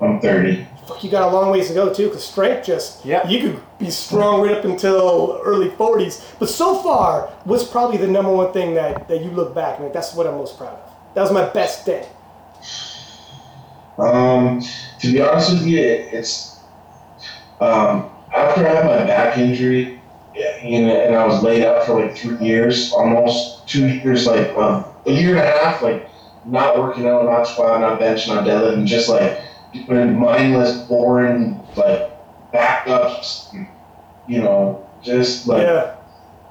I'm 0.00 0.20
30. 0.20 0.66
Fuck, 0.86 1.02
you 1.02 1.10
got 1.10 1.30
a 1.30 1.34
long 1.34 1.50
ways 1.50 1.68
to 1.68 1.74
go 1.74 1.92
too, 1.92 2.08
because 2.08 2.24
strength 2.24 2.66
just, 2.66 3.04
Yeah. 3.04 3.26
you 3.26 3.40
could 3.40 3.60
be 3.78 3.90
strong 3.90 4.42
right 4.42 4.56
up 4.58 4.64
until 4.64 5.40
early 5.44 5.70
40s. 5.70 6.22
But 6.38 6.48
so 6.50 6.74
far, 6.76 7.30
what's 7.44 7.64
probably 7.64 7.96
the 7.96 8.06
number 8.06 8.30
one 8.30 8.52
thing 8.52 8.74
that, 8.74 9.08
that 9.08 9.22
you 9.22 9.30
look 9.30 9.54
back 9.54 9.76
and 9.76 9.84
like, 9.84 9.92
that's 9.94 10.14
what 10.14 10.26
I'm 10.26 10.34
most 10.36 10.58
proud 10.58 10.74
of? 10.74 10.90
That 11.14 11.22
was 11.22 11.32
my 11.32 11.44
best 11.46 11.86
day. 11.86 12.06
Um, 13.96 14.60
to 15.00 15.12
be 15.12 15.20
honest 15.22 15.52
with 15.52 15.66
you, 15.66 15.78
it's 15.78 16.58
um, 17.60 18.10
after 18.34 18.66
I 18.66 18.74
had 18.74 18.84
my 18.86 19.04
back 19.06 19.38
injury, 19.38 20.00
yeah, 20.34 20.64
you 20.66 20.82
know, 20.82 21.00
and 21.00 21.14
I 21.14 21.24
was 21.26 21.42
laid 21.42 21.64
up 21.64 21.86
for 21.86 22.04
like 22.04 22.16
three 22.16 22.44
years, 22.44 22.92
almost 22.92 23.68
two 23.68 23.86
years, 23.88 24.26
like 24.26 24.48
um, 24.56 24.84
a 25.06 25.12
year 25.12 25.30
and 25.30 25.38
a 25.38 25.58
half, 25.58 25.80
like 25.80 26.10
not 26.44 26.76
working 26.78 27.06
out, 27.06 27.24
not 27.24 27.44
squatting, 27.44 27.82
not 27.82 28.00
benching, 28.00 28.34
not 28.34 28.44
deadlifting, 28.44 28.84
just 28.86 29.08
like 29.08 29.40
doing 29.82 30.18
mindless, 30.18 30.78
boring, 30.82 31.60
like 31.76 32.10
backups, 32.52 33.52
you 34.26 34.40
know, 34.40 34.88
just 35.02 35.46
like 35.46 35.66
Yeah. 35.66 35.96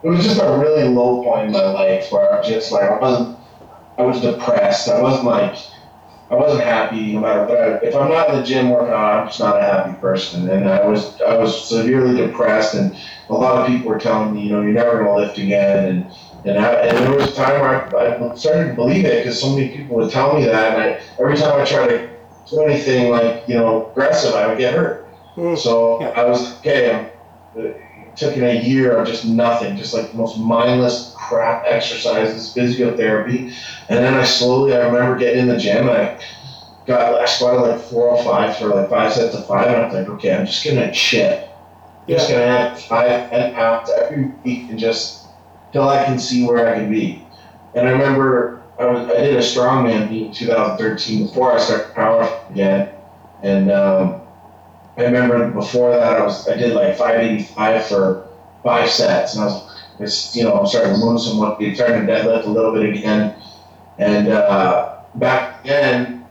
it 0.04 0.08
was 0.08 0.24
just 0.24 0.42
a 0.42 0.58
really 0.58 0.84
low 0.84 1.24
point 1.24 1.48
in 1.48 1.52
my 1.54 1.66
life 1.70 2.12
where 2.12 2.34
I 2.34 2.42
just 2.48 2.72
like 2.72 2.84
I 2.84 3.00
wasn't 3.00 3.38
I 3.98 4.04
was 4.04 4.22
depressed. 4.22 4.90
I 4.90 5.02
wasn't 5.02 5.26
like 5.26 5.56
I 6.30 6.36
wasn't 6.36 6.64
happy 6.64 7.14
no 7.14 7.22
matter 7.22 7.46
what. 7.46 7.62
I, 7.62 7.68
if 7.86 7.96
I'm 7.96 8.10
not 8.10 8.30
in 8.30 8.36
the 8.38 8.44
gym 8.44 8.70
working 8.70 8.94
out, 8.94 9.22
I'm 9.22 9.28
just 9.28 9.40
not 9.40 9.58
a 9.58 9.62
happy 9.62 9.94
person. 10.00 10.50
And 10.50 10.68
I 10.68 10.86
was 10.86 11.22
I 11.22 11.38
was 11.38 11.68
severely 11.70 12.18
depressed, 12.18 12.74
and 12.74 12.96
a 13.30 13.34
lot 13.34 13.62
of 13.62 13.68
people 13.68 13.90
were 13.90 14.00
telling 14.00 14.34
me, 14.34 14.44
you 14.44 14.50
know, 14.52 14.62
you're 14.62 14.72
never 14.74 14.98
gonna 15.04 15.16
lift 15.16 15.38
again. 15.38 15.86
And 15.88 16.12
and, 16.46 16.58
I, 16.60 16.74
and 16.74 16.98
there 16.98 17.16
was 17.16 17.32
a 17.32 17.36
time 17.36 17.62
where 17.62 17.96
I, 17.98 18.32
I 18.32 18.36
started 18.36 18.70
to 18.70 18.74
believe 18.74 19.06
it 19.06 19.24
because 19.24 19.40
so 19.40 19.56
many 19.56 19.70
people 19.70 19.96
would 19.98 20.12
tell 20.12 20.36
me 20.38 20.46
that, 20.46 20.74
and 20.74 20.84
I, 20.84 21.02
every 21.20 21.38
time 21.38 21.62
I 21.62 21.64
tried 21.66 21.88
to 21.88 22.13
do 22.50 22.62
anything 22.62 23.12
like 23.12 23.44
you 23.48 23.56
know 23.56 23.90
aggressive, 23.92 24.36
I 24.36 24.48
would 24.48 24.58
get 24.58 24.74
hurt. 24.74 25.08
Mm. 25.36 25.58
So 25.58 26.02
Yeah. 26.02 26.10
I 26.10 26.26
was 26.26 26.58
okay. 26.60 27.12
It 27.56 27.82
took 28.16 28.36
in 28.38 28.44
a 28.44 28.62
year 28.62 28.98
of 28.98 29.08
just 29.08 29.26
nothing, 29.26 29.78
just 29.78 29.94
like 29.94 30.12
the 30.12 30.18
most 30.18 30.38
mindless 30.38 31.14
crap 31.18 31.64
exercises, 31.68 32.54
physiotherapy, 32.56 33.54
and 33.90 34.04
then 34.04 34.14
I 34.14 34.24
slowly, 34.24 34.76
I 34.76 34.86
remember 34.86 35.18
getting 35.18 35.42
in 35.42 35.48
the 35.48 35.58
gym 35.58 35.90
I 35.90 36.20
got, 36.86 37.20
I 37.22 37.26
squatted 37.26 37.62
like 37.62 37.82
four 37.82 38.10
or 38.10 38.24
five 38.24 38.58
for 38.58 38.68
like 38.68 38.90
five 38.90 39.14
sets 39.14 39.36
of 39.36 39.48
five, 39.48 39.68
and 39.68 39.86
I'm 39.86 39.94
like, 39.94 40.10
okay, 40.10 40.36
I'm 40.36 40.46
just 40.46 40.66
gonna 40.66 40.92
chip. 40.92 41.50
I'm 42.08 42.16
just 42.16 42.30
gonna 42.30 42.44
add 42.44 42.80
five 42.80 43.30
ten 43.30 43.54
pounds 43.54 43.90
every 44.02 44.34
week 44.44 44.70
and 44.70 44.80
just 44.80 45.28
till 45.72 45.88
I 45.88 46.04
can 46.04 46.20
see 46.20 46.46
where 46.46 46.68
I 46.68 46.80
can 46.80 46.92
be. 46.92 47.26
And 47.74 47.88
I 47.88 47.92
remember 47.92 48.63
I, 48.84 48.92
was, 48.92 49.10
I 49.10 49.22
did 49.22 49.36
a 49.36 49.40
strongman 49.40 50.10
meet 50.10 50.28
in 50.28 50.34
2013 50.34 51.28
before 51.28 51.54
I 51.54 51.60
started 51.60 51.94
powerlifting 51.94 52.52
again, 52.52 52.90
and 53.42 53.72
um, 53.72 54.22
I 54.98 55.04
remember 55.04 55.50
before 55.52 55.92
that 55.92 56.20
I 56.20 56.24
was 56.24 56.48
I 56.48 56.56
did 56.56 56.74
like 56.74 56.98
585 56.98 57.88
for 57.88 58.28
five 58.64 58.90
sets, 58.90 59.36
and 59.36 59.44
I 59.44 59.46
was 59.48 59.84
it's 60.00 60.36
you 60.36 60.44
know 60.44 60.54
I'm 60.54 60.68
starting 60.68 60.94
to 60.94 61.00
lose 61.00 61.26
some 61.26 61.40
weight, 61.40 61.76
starting 61.76 62.06
to 62.06 62.12
deadlift 62.12 62.46
a 62.46 62.50
little 62.50 62.74
bit 62.74 62.96
again, 62.96 63.36
and 63.98 64.28
uh, 64.28 64.98
back 65.16 65.64
then 65.64 66.26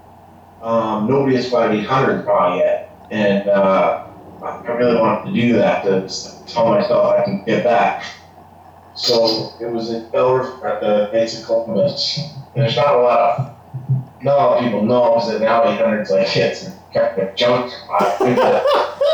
um, 0.61 1.09
nobody 1.09 1.37
had 1.37 1.45
squatted 1.45 1.81
800 1.81 2.27
raw 2.27 2.57
yet, 2.57 2.95
and 3.11 3.49
uh, 3.49 4.07
I 4.43 4.73
really 4.73 5.01
wanted 5.01 5.33
to 5.33 5.41
do 5.41 5.53
that 5.55 5.85
to 5.85 6.53
tell 6.53 6.69
myself 6.69 7.19
I 7.19 7.24
can 7.24 7.45
get 7.45 7.65
back. 7.65 8.05
So 8.94 9.52
it 9.60 9.70
was 9.70 9.90
in 9.90 10.09
Belleville 10.10 10.64
at 10.64 10.81
the 10.81 11.10
Knights 11.12 11.39
of 11.40 11.47
Columbus. 11.47 12.19
And 12.55 12.62
there's 12.64 12.77
not 12.77 12.94
a 12.94 12.98
lot 12.98 13.19
of, 13.20 13.56
not 14.23 14.35
a 14.35 14.36
lot 14.36 14.59
of 14.59 14.64
people 14.64 14.82
know 14.85 15.14
because 15.14 15.40
now 15.40 15.64
800 15.69 16.02
is 16.02 16.10
like 16.10 16.36
it's 16.36 16.69
kind 16.93 17.19
of 17.20 17.35
junk. 17.35 17.73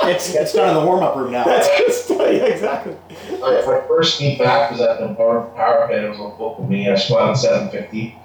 It's 0.04 0.34
it's 0.34 0.52
done 0.52 0.68
in 0.70 0.74
the 0.74 0.84
warm 0.84 1.02
up 1.02 1.16
room 1.16 1.30
now. 1.32 1.44
That's 1.44 1.68
good 1.78 1.92
stuff. 1.92 2.18
Yeah, 2.20 2.44
exactly. 2.46 2.96
my, 3.40 3.62
my 3.66 3.82
first 3.86 4.20
meet 4.20 4.38
back 4.38 4.70
was 4.70 4.80
at 4.80 5.00
the 5.00 5.08
Bar 5.08 5.42
Power 5.54 5.86
Pit. 5.88 6.04
It 6.04 6.08
was 6.08 6.18
a 6.18 6.22
local 6.22 6.66
me. 6.66 6.88
I 6.88 6.96
squatted 6.96 7.36
750. 7.36 8.18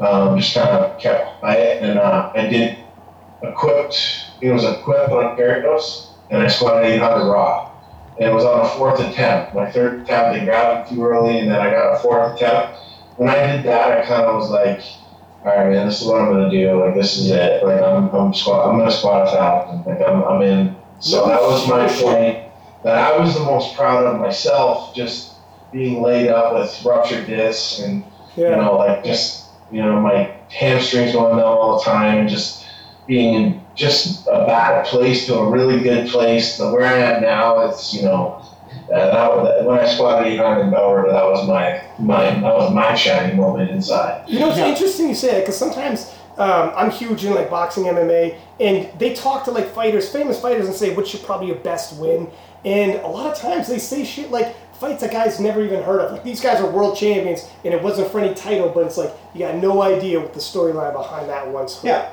Um, 0.00 0.38
just 0.38 0.54
kind 0.54 0.68
of 0.68 0.98
kept 1.00 1.40
by 1.42 1.56
it, 1.56 1.82
and 1.82 1.98
uh, 1.98 2.32
I 2.34 2.46
did 2.46 2.78
equipped. 3.42 4.26
It 4.40 4.50
was 4.50 4.64
equipped 4.64 5.10
on 5.10 5.36
Gyarados, 5.36 6.08
and 6.30 6.42
I 6.42 6.46
squatted 6.48 6.90
800 6.90 7.30
raw. 7.30 7.69
And 8.20 8.28
it 8.28 8.34
was 8.34 8.44
on 8.44 8.60
a 8.60 8.68
fourth 8.68 9.00
attempt. 9.00 9.54
My 9.54 9.70
third 9.70 10.02
attempt, 10.02 10.38
they 10.38 10.44
grabbed 10.44 10.92
it 10.92 10.94
too 10.94 11.02
early, 11.02 11.38
and 11.38 11.50
then 11.50 11.58
I 11.58 11.70
got 11.70 11.94
a 11.94 11.98
fourth 12.00 12.36
attempt. 12.36 12.78
When 13.16 13.30
I 13.30 13.46
did 13.46 13.64
that, 13.64 13.98
I 13.98 14.06
kind 14.06 14.24
of 14.24 14.36
was 14.36 14.50
like, 14.50 14.82
"All 15.42 15.56
right, 15.56 15.70
man, 15.70 15.86
this 15.86 16.02
is 16.02 16.06
what 16.06 16.20
I'm 16.20 16.30
gonna 16.30 16.50
do. 16.50 16.84
Like, 16.84 16.94
this 16.94 17.16
is 17.16 17.30
it. 17.30 17.64
Like, 17.64 17.80
I'm, 17.80 18.10
I'm 18.10 18.34
squat. 18.34 18.68
I'm 18.68 18.78
gonna 18.78 18.90
squat 18.90 19.26
a 19.26 19.30
thousand. 19.30 19.86
Like, 19.86 20.06
I'm, 20.06 20.22
I'm 20.22 20.42
in." 20.42 20.76
So 20.98 21.26
that 21.28 21.40
was 21.40 21.66
my 21.66 21.88
point 21.88 22.44
that 22.84 22.96
I 22.96 23.18
was 23.18 23.34
the 23.34 23.44
most 23.44 23.74
proud 23.74 24.04
of 24.04 24.20
myself, 24.20 24.94
just 24.94 25.36
being 25.72 26.02
laid 26.02 26.28
up 26.28 26.54
with 26.54 26.84
ruptured 26.84 27.26
discs 27.26 27.80
and 27.80 28.04
you 28.36 28.50
know, 28.50 28.76
like 28.76 29.02
just 29.02 29.46
you 29.72 29.82
know, 29.82 29.98
my 29.98 30.36
hamstrings 30.50 31.12
going 31.12 31.36
numb 31.36 31.46
all 31.46 31.78
the 31.78 31.84
time, 31.84 32.18
and 32.18 32.28
just 32.28 32.66
being 33.06 33.34
in 33.34 33.62
just 33.80 34.26
a 34.26 34.44
bad 34.46 34.84
place 34.86 35.26
to 35.26 35.34
a 35.36 35.50
really 35.50 35.80
good 35.80 36.08
place. 36.08 36.56
To 36.58 36.70
where 36.70 36.84
I 36.86 36.98
am 36.98 37.22
now, 37.22 37.60
it's 37.68 37.94
you 37.94 38.02
know, 38.02 38.42
uh, 38.92 39.06
that, 39.10 39.30
was- 39.36 39.64
when 39.66 39.78
I 39.78 39.86
squatted 39.88 40.32
800 40.32 40.60
in 40.64 40.70
Bellwood, 40.70 41.06
that 41.10 41.24
was 41.24 41.48
my 41.48 41.82
my 41.98 42.24
that 42.30 42.42
was 42.42 42.72
my 42.74 42.94
shining 42.94 43.36
moment 43.38 43.70
inside. 43.70 44.28
You 44.28 44.38
know, 44.40 44.50
it's 44.50 44.58
Yeah. 44.58 44.66
interesting 44.68 45.08
you 45.08 45.14
say 45.14 45.32
that 45.32 45.40
because 45.40 45.56
sometimes 45.56 46.12
um, 46.38 46.72
I'm 46.74 46.90
huge 46.90 47.24
in 47.24 47.34
like 47.34 47.50
boxing, 47.50 47.84
MMA, 47.84 48.34
and 48.60 48.88
they 48.98 49.14
talk 49.14 49.44
to 49.44 49.50
like 49.50 49.68
fighters, 49.74 50.08
famous 50.08 50.38
fighters, 50.40 50.66
and 50.66 50.74
say, 50.74 50.94
"What's 50.94 51.12
your 51.12 51.22
probably 51.22 51.48
your 51.48 51.56
best 51.56 51.96
win?" 51.96 52.28
And 52.64 52.92
a 53.00 53.06
lot 53.08 53.26
of 53.32 53.36
times 53.38 53.68
they 53.68 53.78
say 53.78 54.04
shit 54.04 54.30
like 54.30 54.54
fights 54.74 55.00
that 55.02 55.10
guys 55.12 55.38
never 55.40 55.62
even 55.62 55.82
heard 55.82 56.00
of. 56.00 56.12
Like 56.12 56.24
these 56.24 56.40
guys 56.40 56.60
are 56.60 56.70
world 56.70 56.96
champions, 56.96 57.46
and 57.64 57.74
it 57.74 57.82
wasn't 57.82 58.10
for 58.10 58.20
any 58.20 58.34
title, 58.34 58.70
but 58.74 58.84
it's 58.86 58.96
like 58.96 59.12
you 59.34 59.40
got 59.40 59.56
no 59.56 59.82
idea 59.82 60.20
what 60.20 60.32
the 60.32 60.40
storyline 60.40 60.92
behind 60.94 61.28
that 61.28 61.46
one. 61.48 61.68
Sport. 61.68 61.84
Yeah. 61.84 62.08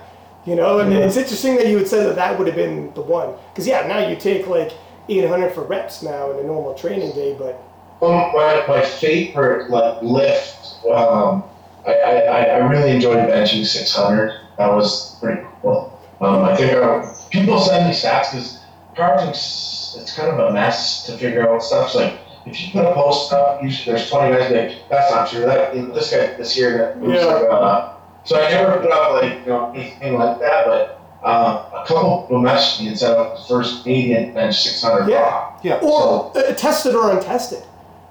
You 0.48 0.56
know, 0.56 0.80
and 0.80 0.94
it's 0.94 1.18
interesting 1.18 1.58
that 1.58 1.68
you 1.68 1.76
would 1.76 1.90
say 1.90 2.06
that 2.06 2.16
that 2.16 2.38
would 2.40 2.48
have 2.48 2.56
been 2.56 2.94
the 2.94 3.02
one. 3.02 3.34
Because 3.52 3.68
yeah, 3.68 3.86
now 3.86 4.08
you 4.08 4.16
take 4.16 4.48
like 4.48 4.72
800 5.10 5.52
for 5.54 5.64
reps 5.64 6.02
now 6.02 6.32
in 6.32 6.40
a 6.40 6.44
normal 6.44 6.74
training 6.74 7.12
day, 7.14 7.36
but 7.38 7.62
Well, 8.00 8.32
my, 8.34 8.64
my 8.66 8.82
favorite 8.82 9.70
like 9.70 10.02
lift, 10.02 10.86
um, 10.90 11.44
I, 11.86 11.92
I, 11.94 12.44
I 12.44 12.58
really 12.60 12.92
enjoyed 12.92 13.18
benching 13.18 13.66
600. 13.66 14.40
That 14.58 14.68
was 14.74 15.18
pretty 15.20 15.42
cool. 15.62 16.00
Um, 16.22 16.46
I 16.46 16.56
think 16.56 16.72
I, 16.78 17.14
people 17.30 17.60
send 17.60 17.86
me 17.90 17.94
stats 17.94 18.32
because 18.32 18.60
powerlifting's 18.96 19.98
it's 20.00 20.16
kind 20.16 20.30
of 20.30 20.40
a 20.40 20.54
mess 20.54 21.06
to 21.08 21.18
figure 21.18 21.50
out 21.50 21.62
stuff. 21.62 21.92
So 21.92 22.00
like 22.00 22.20
if 22.46 22.62
you 22.62 22.72
put 22.72 22.86
a 22.86 22.94
post 22.94 23.34
up, 23.34 23.62
usually 23.62 23.98
there's 23.98 24.10
20 24.10 24.34
guys 24.34 24.52
like 24.52 24.90
that's 24.90 25.12
not 25.12 25.30
true. 25.30 25.42
That 25.42 25.74
this 25.94 26.10
guy 26.12 26.34
this 26.38 26.58
year 26.58 26.78
that 26.78 26.98
was 27.00 27.12
Yeah. 27.22 27.26
like, 27.26 27.50
uh, 27.52 27.94
so 28.28 28.40
I 28.40 28.50
never 28.52 28.80
put 28.82 28.92
up 28.92 29.14
like 29.24 29.40
you 29.40 29.46
know 29.48 29.72
anything 29.74 30.14
like 30.14 30.40
that, 30.40 30.66
but. 30.66 30.94
Um, 31.24 31.58
a 31.74 31.84
couple 31.88 32.22
people 32.22 32.42
messaged 32.44 32.80
me 32.82 32.88
and 32.90 32.98
said 32.98 33.18
I 33.18 33.24
the 33.36 33.44
first 33.50 33.82
Canadian 33.84 34.36
bench 34.36 34.56
600 34.62 35.10
Yeah. 35.10 35.18
raw. 35.20 35.60
Yeah. 35.64 35.80
or 35.82 36.32
uh, 36.38 36.54
tested 36.54 36.94
or 36.94 37.12
untested. 37.12 37.64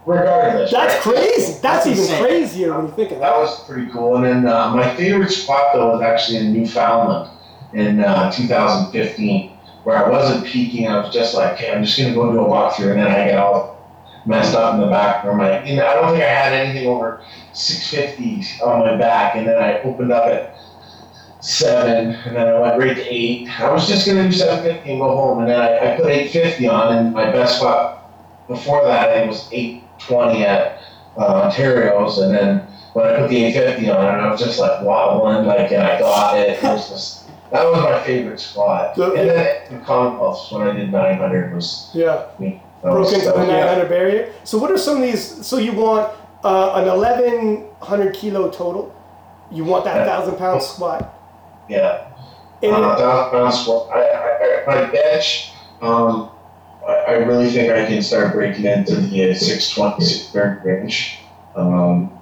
Regardless, 0.04 0.72
That's 0.72 0.94
right? 1.06 1.14
crazy. 1.14 1.52
That's, 1.52 1.60
That's 1.60 1.86
even 1.86 1.98
insane. 2.00 2.22
crazier 2.24 2.76
when 2.76 2.86
you 2.86 2.92
think 2.92 3.12
of 3.12 3.20
that. 3.20 3.30
That 3.30 3.38
was 3.38 3.64
pretty 3.64 3.88
cool. 3.92 4.16
And 4.16 4.24
then 4.24 4.46
uh, 4.48 4.74
my 4.74 4.94
favorite 4.96 5.30
spot 5.30 5.70
though 5.72 5.92
was 5.92 6.02
actually 6.02 6.38
in 6.38 6.52
Newfoundland 6.52 7.30
in 7.74 8.00
uh, 8.00 8.30
2015, 8.32 9.50
where 9.84 10.04
I 10.04 10.10
wasn't 10.10 10.44
peaking. 10.44 10.88
I 10.88 10.98
was 10.98 11.14
just 11.14 11.34
like, 11.34 11.54
okay, 11.54 11.72
I'm 11.72 11.84
just 11.84 11.96
gonna 11.96 12.12
go 12.12 12.30
do 12.32 12.40
a 12.40 12.44
walkthrough, 12.44 12.90
and 12.90 13.00
then 13.00 13.06
I 13.06 13.24
get 13.28 13.38
all 13.38 13.75
messed 14.26 14.54
up 14.54 14.74
in 14.74 14.80
the 14.80 14.86
back. 14.88 15.24
Or 15.24 15.34
my, 15.34 15.64
you 15.64 15.76
know, 15.76 15.86
I 15.86 15.94
don't 15.94 16.10
think 16.10 16.22
I 16.22 16.26
had 16.28 16.52
anything 16.52 16.86
over 16.88 17.22
650 17.52 18.62
on 18.62 18.80
my 18.80 18.96
back, 18.96 19.36
and 19.36 19.46
then 19.46 19.56
I 19.62 19.80
opened 19.82 20.12
up 20.12 20.26
at 20.26 20.56
seven, 21.40 22.14
and 22.14 22.36
then 22.36 22.48
I 22.48 22.58
went 22.58 22.78
right 22.78 22.96
to 22.96 23.02
eight. 23.14 23.48
I 23.60 23.70
was 23.70 23.86
just 23.88 24.06
gonna 24.06 24.24
do 24.24 24.32
750 24.32 24.90
and 24.90 25.00
go 25.00 25.14
home, 25.16 25.40
and 25.40 25.48
then 25.48 25.60
I, 25.60 25.94
I 25.94 25.96
put 25.96 26.06
850 26.06 26.68
on, 26.68 26.96
and 26.96 27.14
my 27.14 27.30
best 27.30 27.58
spot 27.58 28.10
before 28.48 28.84
that 28.84 29.08
I 29.08 29.12
think 29.14 29.30
was 29.30 29.48
820 29.52 30.44
at 30.44 30.82
uh, 31.16 31.42
Ontario's, 31.44 32.18
and 32.18 32.34
then 32.34 32.58
when 32.94 33.06
I 33.06 33.16
put 33.18 33.28
the 33.30 33.44
850 33.44 33.90
on 33.90 34.04
it, 34.04 34.08
I 34.22 34.30
was 34.30 34.40
just 34.40 34.58
like 34.58 34.82
wobbling, 34.82 35.46
like, 35.46 35.70
and 35.70 35.82
I 35.82 35.98
got 35.98 36.38
it. 36.38 36.50
It 36.50 36.62
was 36.62 36.88
just 36.88 37.22
that 37.52 37.64
was 37.64 37.80
my 37.80 38.02
favorite 38.02 38.40
spot. 38.40 38.96
So- 38.96 39.14
and 39.14 39.28
then 39.30 39.56
the 39.70 39.78
Commonwealths 39.84 40.50
when 40.50 40.66
I 40.66 40.72
did 40.72 40.90
900 40.90 41.54
was 41.54 41.90
Yeah, 41.94 42.24
broke 42.82 42.98
was, 42.98 43.12
into 43.12 43.26
that 43.26 43.34
the 43.34 43.40
was- 43.40 43.48
900 43.48 43.88
barrier. 43.88 44.32
So 44.44 44.58
what 44.58 44.70
are 44.70 44.78
some 44.78 44.96
of 44.96 45.02
these? 45.02 45.46
So 45.46 45.58
you 45.58 45.72
want 45.72 46.12
uh, 46.44 46.72
an 46.74 46.86
1100 46.86 48.14
kilo 48.14 48.50
total. 48.50 48.94
You 49.50 49.64
want 49.64 49.84
that 49.84 49.96
Yeah. 49.96 50.04
thousand 50.06 50.36
pound 50.36 50.62
squat. 50.62 51.14
yeah. 51.68 52.08
And 52.62 52.72
uh, 52.74 52.96
thousand 52.96 53.30
pound 53.38 53.54
squat. 53.54 53.90
I, 53.94 54.00
I, 54.00 54.62
I, 54.72 54.84
my 54.86 54.90
bench, 54.90 55.50
um, 55.82 56.30
I, 56.88 56.92
I 56.92 57.12
really 57.18 57.50
think 57.50 57.70
I 57.72 57.84
can 57.86 58.00
start 58.02 58.32
breaking 58.32 58.64
into 58.64 58.96
the 58.96 59.30
uh, 59.30 59.34
620, 59.34 60.04
630 60.04 60.68
range. 60.68 61.18
Um, 61.54 62.12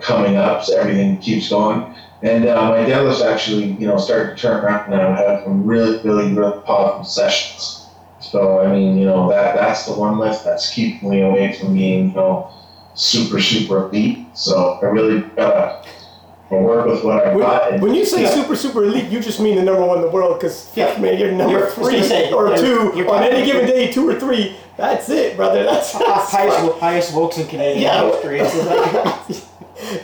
coming 0.00 0.36
up, 0.36 0.64
so 0.64 0.76
everything 0.78 1.18
keeps 1.18 1.48
going. 1.48 1.94
And 2.22 2.46
uh, 2.46 2.70
my 2.70 2.78
deadlifts 2.78 3.24
actually, 3.24 3.72
you 3.72 3.86
know, 3.86 3.96
started 3.98 4.36
to 4.36 4.42
turn 4.42 4.64
around 4.64 4.90
now. 4.90 5.12
I 5.12 5.20
have 5.30 5.44
some 5.44 5.64
really, 5.64 6.00
really, 6.02 6.32
really 6.32 6.60
powerful 6.62 7.04
sessions. 7.04 7.81
So 8.32 8.60
I 8.60 8.72
mean, 8.72 8.96
you 8.96 9.04
know, 9.04 9.28
that 9.28 9.56
that's 9.56 9.84
the 9.84 9.92
one 9.92 10.16
lift 10.18 10.42
that's 10.42 10.72
keeping 10.72 11.10
me 11.10 11.20
away 11.20 11.52
from 11.52 11.74
being, 11.74 12.08
you 12.08 12.14
know, 12.16 12.50
super, 12.94 13.38
super 13.38 13.90
elite. 13.90 14.26
So 14.34 14.78
I 14.82 14.86
really 14.86 15.20
gotta 15.36 15.84
work 16.50 16.86
with 16.86 17.04
what 17.04 17.26
I 17.26 17.38
got. 17.38 17.72
When, 17.72 17.80
when 17.82 17.94
you 17.94 18.06
say 18.06 18.22
Yeah. 18.22 18.30
super 18.30 18.56
super 18.56 18.84
elite, 18.84 19.10
you 19.10 19.20
just 19.20 19.38
mean 19.38 19.56
the 19.56 19.62
number 19.62 19.84
one 19.84 19.98
in 19.98 20.04
the 20.04 20.10
world 20.10 20.40
because 20.40 20.70
Yeah. 20.74 20.96
man, 20.98 21.18
you're 21.18 21.30
number 21.32 21.58
You're- 21.58 21.70
three 21.72 21.96
gonna 21.96 22.04
say, 22.04 22.32
or 22.32 22.46
you're- 22.46 22.58
two 22.58 22.92
you're 22.96 23.10
on 23.10 23.22
any 23.22 23.32
probably- 23.32 23.44
given 23.44 23.66
day, 23.66 23.92
two 23.92 24.08
or 24.08 24.14
three. 24.18 24.56
That's 24.78 25.10
it, 25.10 25.36
brother. 25.36 25.64
That's, 25.70 25.92
that's 25.92 26.30
highest, 26.32 26.78
highest 26.80 27.14
Wilks 27.14 27.36
in 27.36 27.46
Canadian 27.48 27.82
Yeah. 27.82 28.10
history. 28.10 28.40
It's 28.40 28.54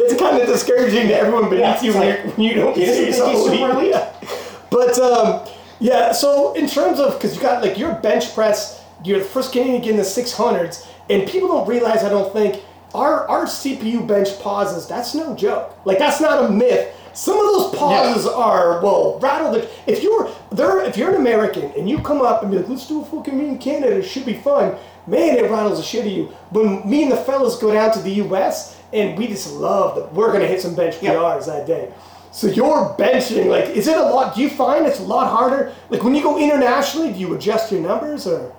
it's 0.01 0.21
kind 0.21 0.37
of 0.39 0.47
discouraging 0.47 1.09
to 1.09 1.15
everyone 1.19 1.45
beneath 1.49 1.63
Yeah, 1.63 1.83
you 1.83 1.93
when, 1.95 2.01
like, 2.09 2.19
you're, 2.25 2.33
when 2.35 2.47
you 2.47 2.55
don't 2.57 2.77
he 2.77 2.85
doesn't 2.85 2.95
say 2.95 3.21
think 3.23 3.31
he's 3.31 3.45
so 3.45 3.51
super 3.51 3.71
elite. 3.71 3.95
But 4.71 4.99
um, 4.99 5.41
yeah, 5.81 6.13
so 6.13 6.55
in 6.55 6.69
terms 6.69 6.99
of 7.01 7.15
because 7.15 7.35
you 7.37 7.43
got 7.43 7.63
like 7.63 7.79
your 7.79 7.95
bench 7.95 8.35
press, 8.35 8.83
you're 9.05 9.19
the 9.21 9.25
first 9.25 9.53
Canadian 9.53 9.81
to 9.81 9.85
get 9.85 9.91
in 9.93 9.97
the 9.97 10.05
six 10.05 10.33
hundreds, 10.33 10.87
and 11.09 11.29
people 11.29 11.49
don't 11.49 11.69
realize. 11.69 12.03
I 12.05 12.09
don't 12.09 12.33
think 12.33 12.63
our 12.95 13.29
our 13.29 13.45
CPU 13.45 14.07
bench 14.07 14.39
pauses. 14.41 14.87
That's 14.87 15.15
no 15.15 15.35
joke. 15.37 15.77
Like 15.85 15.99
that's 15.99 16.21
not 16.21 16.45
a 16.45 16.49
myth. 16.51 16.95
Some 17.15 17.39
of 17.39 17.47
those 17.47 17.75
pauses 17.77 18.27
are 18.27 18.81
well 18.83 19.19
rattle 19.21 19.53
the. 19.53 19.69
If 19.87 20.03
you're 20.03 20.31
there, 20.53 20.81
if 20.85 20.97
you're 20.97 21.11
an 21.11 21.17
American 21.17 21.73
and 21.77 21.89
you 21.89 22.01
come 22.01 22.23
up 22.23 22.43
and 22.43 22.51
be 22.51 22.59
like, 22.59 22.69
let's 22.69 22.87
do 22.87 23.03
a 23.03 23.05
fucking 23.05 23.37
meet 23.37 23.49
in 23.49 23.59
Canada, 23.59 23.99
it 23.99 24.03
should 24.05 24.27
be 24.27 24.35
fun. 24.35 24.77
Man, 25.07 25.37
it 25.37 25.51
rattles 25.51 25.79
the 25.79 25.85
shit 25.85 26.07
of 26.07 26.13
you. 26.13 26.27
When 26.51 26.89
me 26.89 27.05
and 27.05 27.13
the 27.13 27.17
fellas 27.17 27.57
go 27.59 27.73
down 27.73 27.93
to 27.93 28.01
the 28.01 28.11
U.S. 28.15 28.79
and 28.93 29.19
we 29.19 29.27
just 29.27 29.53
love 29.53 29.97
that 29.97 30.13
we're 30.13 30.33
gonna 30.33 30.47
hit 30.47 30.61
some 30.61 30.75
bench 30.75 30.97
Yeah. 31.03 31.15
PRs 31.15 31.47
that 31.47 31.67
day. 31.67 31.93
So 32.39 32.47
you're 32.47 32.95
benching, 32.97 33.49
like, 33.49 33.65
is 33.71 33.89
it 33.89 33.99
a 33.99 34.01
lot? 34.01 34.37
Do 34.37 34.43
you 34.43 34.49
find 34.49 34.87
it's 34.87 35.01
a 35.01 35.03
lot 35.03 35.29
harder? 35.29 35.75
Like 35.91 36.05
when 36.05 36.15
you 36.15 36.23
go 36.23 36.39
internationally, 36.39 37.13
do 37.13 37.19
you 37.19 37.35
adjust 37.35 37.73
your 37.73 37.81
numbers 37.81 38.29
or? 38.29 38.55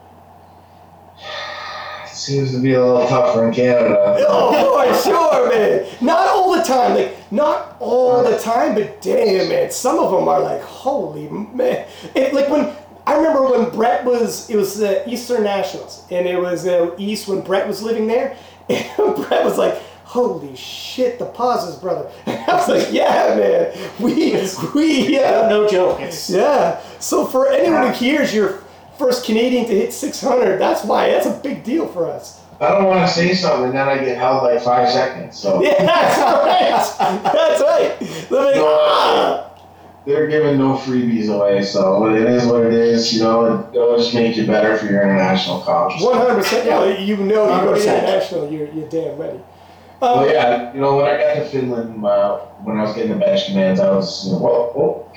It 2.04 2.10
seems 2.10 2.52
to 2.52 2.62
be 2.62 2.74
a 2.74 2.86
little 2.86 3.08
tougher 3.08 3.48
in 3.48 3.54
Canada. 3.54 4.26
Oh, 4.28 4.86
for 4.86 5.02
sure, 5.02 5.50
man. 5.50 5.90
Not 6.02 6.28
all 6.28 6.58
the 6.58 6.64
time, 6.64 6.94
like 6.94 7.32
not 7.32 7.78
all 7.80 8.22
the 8.22 8.38
time, 8.40 8.76
but 8.76 9.02
damn, 9.02 9.48
man. 9.48 9.72
Some 9.72 9.98
of 9.98 10.12
them 10.12 10.28
are 10.28 10.42
like, 10.42 10.62
holy 10.62 11.30
man. 11.30 11.88
It, 12.16 12.34
like 12.34 12.50
when 12.50 12.76
I 13.08 13.16
remember 13.16 13.50
when 13.50 13.70
Brett 13.70 14.04
was, 14.04 14.50
it 14.50 14.58
was 14.58 14.78
the 14.78 15.10
Eastern 15.10 15.44
Nationals, 15.44 16.04
and 16.12 16.28
it 16.28 16.38
was 16.38 16.68
uh, 16.68 16.94
East 16.98 17.30
when 17.30 17.40
Brett 17.40 17.66
was 17.66 17.82
living 17.82 18.08
there, 18.08 18.36
and 18.70 19.16
Brett 19.16 19.46
was 19.46 19.58
like. 19.58 19.82
Holy 20.10 20.56
shit, 20.56 21.20
the 21.20 21.26
pauses, 21.26 21.76
brother. 21.76 22.10
And 22.26 22.40
I 22.50 22.56
was 22.56 22.68
like, 22.68 22.92
yeah, 22.92 23.36
man. 23.38 23.92
We, 24.00 24.34
we, 24.74 25.08
yeah. 25.08 25.48
no 25.48 25.70
joke. 25.70 26.00
It's 26.00 26.32
Yeah. 26.32 26.82
So 26.98 27.28
for 27.28 27.48
anyone 27.48 27.90
who 27.90 27.94
hears 27.94 28.34
you're 28.34 28.64
first 28.98 29.24
Canadian 29.24 29.68
to 29.68 29.72
hit 29.72 29.94
600, 29.94 30.58
that's 30.58 30.84
why 30.84 31.12
that's 31.12 31.28
a 31.28 31.40
big 31.44 31.64
deal 31.64 31.88
for 31.88 32.08
us. 32.10 32.42
I 32.60 32.70
don't 32.70 32.86
want 32.86 33.08
to 33.08 33.14
say 33.14 33.36
something 33.36 33.66
and 33.66 33.76
then 33.76 33.88
I 33.88 34.04
get 34.04 34.18
held 34.18 34.42
like 34.42 34.64
five 34.64 34.90
seconds. 34.90 35.38
So 35.38 35.62
Yeah, 35.64 35.76
that's 35.78 37.00
right. 37.00 37.22
That's 37.24 37.62
right. 37.62 38.32
Let 38.32 38.56
me- 38.56 38.62
ah. 38.66 39.52
they're 40.08 40.26
giving 40.26 40.58
no 40.58 40.74
freebies 40.74 41.32
away. 41.32 41.62
So 41.62 42.08
it 42.16 42.24
is 42.24 42.48
what 42.48 42.66
it 42.66 42.74
is. 42.74 43.14
You 43.14 43.22
know, 43.22 43.70
it'll 43.72 43.98
just 43.98 44.16
make 44.16 44.36
you 44.36 44.48
better 44.48 44.76
for 44.76 44.88
your 44.88 45.04
international 45.04 45.62
college. 45.62 46.02
100%. 46.02 46.66
Yeah, 46.66 46.98
you 46.98 47.16
know 47.18 47.56
you 47.56 47.62
go 47.62 47.76
to 47.76 47.80
100%. 47.80 47.84
international, 47.84 48.52
you're, 48.52 48.70
you're 48.70 48.90
damn 48.90 49.16
ready. 49.16 49.40
Um, 50.02 50.20
Well, 50.20 50.30
yeah, 50.32 50.74
you 50.74 50.80
know, 50.80 50.96
when 50.96 51.06
I 51.06 51.18
got 51.18 51.34
to 51.36 51.46
Finland, 51.50 52.06
uh, 52.06 52.38
when 52.64 52.78
I 52.78 52.84
was 52.84 52.96
getting 52.96 53.12
the 53.12 53.18
bench 53.18 53.48
commands, 53.48 53.80
I 53.82 53.92
was, 53.92 54.26
you 54.26 54.32
know, 54.34 54.40
whoa, 54.40 54.72
whoa. 54.74 55.12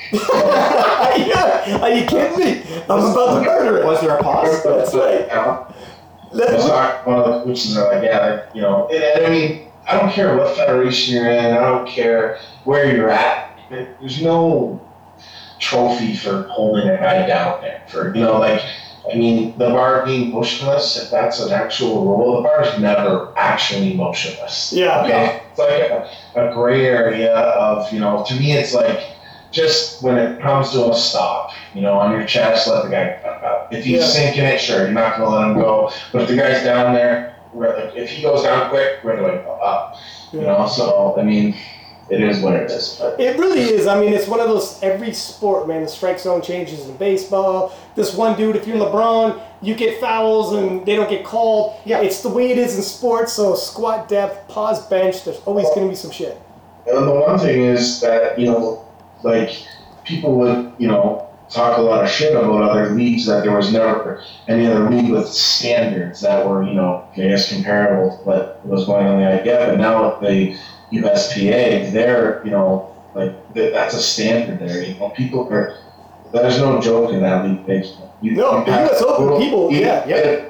yeah. 1.17 1.79
Are 1.83 1.91
you 1.91 2.05
kidding 2.05 2.39
me? 2.39 2.63
I'm 2.89 2.99
about 3.13 3.41
to 3.41 3.47
murder 3.47 3.79
it. 3.79 3.85
was 3.87 4.01
there 4.01 4.17
a 4.17 4.23
pause? 4.23 4.63
That's 4.65 4.95
right. 4.95 5.27
Yeah. 5.29 5.73
Let's- 6.33 6.51
That's 6.53 6.65
why 6.65 7.01
one 7.05 7.19
of 7.19 7.25
the 7.27 7.45
coaches 7.45 7.77
are 7.77 7.95
like, 7.95 8.05
yeah, 8.05 8.19
like, 8.27 8.55
you 8.55 8.63
know, 8.63 8.89
and, 8.89 9.03
and 9.03 9.27
I 9.27 9.31
mean, 9.31 9.69
I 9.87 9.99
don't 9.99 10.11
care 10.13 10.37
what 10.37 10.57
federation 10.57 11.15
you're 11.15 11.31
in, 11.31 11.45
I 11.55 11.59
don't 11.61 11.87
care 11.87 12.39
where 12.65 12.95
you're 12.95 13.11
at. 13.11 13.59
There's 13.71 14.21
no 14.23 14.81
trophy 15.59 16.15
for 16.17 16.43
holding 16.49 16.89
a 16.89 16.97
guy 16.97 17.27
down 17.27 17.61
there. 17.63 17.83
For 17.89 18.15
you 18.15 18.23
know, 18.23 18.39
like, 18.39 18.61
I 19.11 19.17
mean, 19.17 19.57
the 19.59 19.69
bar 19.71 20.05
being 20.05 20.31
motionless, 20.31 20.97
if 20.97 21.11
that's 21.11 21.41
an 21.41 21.53
actual 21.53 22.05
rule, 22.05 22.37
the 22.37 22.43
bar 22.49 22.63
is 22.65 22.79
never 22.79 23.33
actually 23.37 23.95
motionless. 23.95 24.73
Yeah. 24.73 25.03
Okay, 25.05 25.43
it's 25.51 25.59
like 25.59 25.91
a, 26.37 26.51
a 26.51 26.55
gray 26.55 26.87
area 26.87 27.35
of 27.35 27.93
you 27.93 27.99
know. 27.99 28.25
To 28.29 28.35
me, 28.35 28.53
it's 28.53 28.73
like 28.75 29.01
just 29.51 30.03
when 30.03 30.17
it 30.19 30.41
comes 30.41 30.71
to 30.71 30.91
a 30.91 30.95
stop, 30.95 31.51
you 31.75 31.83
know, 31.83 31.95
on 31.99 32.13
your 32.13 32.25
chest, 32.27 32.69
let 32.69 32.85
the 32.85 32.91
guy 32.91 33.19
fuck 33.23 33.43
up. 33.43 33.73
If 33.73 33.85
he's 33.85 34.01
Yeah. 34.01 34.07
sinking 34.07 34.45
it, 34.45 34.61
sure, 34.61 34.83
you're 34.83 34.91
not 34.91 35.17
gonna 35.19 35.31
let 35.37 35.49
him 35.49 35.55
go. 35.55 35.91
But 36.13 36.23
if 36.23 36.29
the 36.29 36.37
guy's 36.37 36.63
down 36.65 36.95
there, 36.95 37.37
if 37.95 38.09
he 38.09 38.23
goes 38.23 38.45
down 38.45 38.71
quick, 38.71 39.01
we're 39.03 39.17
gonna 39.17 39.43
go 39.43 39.53
up. 39.55 39.97
You 40.33 40.43
know, 40.43 40.67
so 40.67 41.17
I 41.19 41.23
mean, 41.23 41.55
it 42.13 42.21
is 42.21 42.41
what 42.41 42.55
it 42.55 42.71
is. 42.71 42.97
But 42.99 43.19
It 43.19 43.39
really 43.39 43.61
is. 43.61 43.87
I 43.87 43.99
mean, 43.99 44.13
it's 44.13 44.29
one 44.29 44.41
of 44.41 44.49
those 44.49 44.79
every 44.83 45.15
sport, 45.15 45.67
man. 45.67 45.83
The 45.83 45.89
strike 45.89 46.19
zone 46.19 46.43
changes 46.43 46.87
in 46.87 46.97
baseball. 46.97 47.75
This 47.97 48.15
one 48.15 48.37
dude, 48.37 48.57
if 48.57 48.67
you're 48.67 48.77
LeBron, 48.77 49.43
you 49.63 49.75
get 49.75 50.01
fouls 50.01 50.53
and 50.53 50.85
they 50.85 50.95
don't 50.95 51.09
get 51.09 51.25
called. 51.25 51.81
Yeah. 51.85 52.01
It's 52.01 52.23
the 52.23 52.29
way 52.29 52.51
it 52.51 52.59
is 52.59 52.77
in 52.77 52.83
sports. 52.83 53.33
So 53.33 53.55
squat 53.55 54.09
depth, 54.09 54.49
pause 54.49 54.87
bench. 54.89 55.25
There's 55.25 55.41
always 55.47 55.67
going 55.69 55.87
to 55.87 55.89
be 55.89 55.97
some 55.97 56.11
shit. 56.11 56.41
And 56.87 57.07
the 57.07 57.13
one 57.13 57.39
thing 57.39 57.63
is 57.63 58.01
that, 58.01 58.39
you 58.39 58.47
know, 58.47 58.87
like 59.23 59.51
people 60.05 60.39
would, 60.39 60.73
you 60.79 60.89
know, 60.89 61.29
talk 61.49 61.79
a 61.79 61.81
lot 61.81 62.05
of 62.05 62.11
shit 62.11 62.35
about 62.35 62.63
other 62.63 62.91
leagues 62.91 63.27
that 63.27 63.43
there 63.43 63.55
was 63.55 63.73
never 63.73 64.23
any 64.49 64.67
other 64.67 64.91
league 64.91 65.11
with 65.11 65.29
standards 65.29 66.21
that 66.21 66.47
were, 66.47 66.63
you 66.63 66.75
know, 66.75 67.07
I 67.13 67.29
guess 67.29 67.53
comparable 67.53 68.17
to 68.19 68.25
what 68.25 68.67
was 68.67 68.87
going 68.87 69.07
on 69.07 69.21
in 69.21 69.37
the 69.37 69.43
IPF. 69.43 69.69
But 69.69 69.79
now 69.79 70.19
with 70.19 70.29
the 70.29 70.59
USPA, 70.93 71.91
they're, 71.93 72.43
you 72.45 72.51
know, 72.51 72.95
like 73.15 73.33
th- 73.55 73.73
that's 73.73 73.95
a 73.95 74.01
standard 74.03 74.59
there. 74.59 74.83
You 74.83 74.95
know, 74.99 75.11
people 75.11 75.49
are. 75.53 75.79
There's 76.33 76.59
no 76.59 76.81
joke 76.81 77.13
in 77.13 77.21
that 77.21 77.45
league 77.45 77.67
baseball. 77.67 78.15
You, 78.23 78.33
No, 78.37 78.59
you 78.61 78.65
the 78.65 78.73
have- 78.73 78.91
US 78.91 79.03
Open, 79.03 79.39
people- 79.43 79.71
yeah, 79.73 80.05
yeah. 80.07 80.45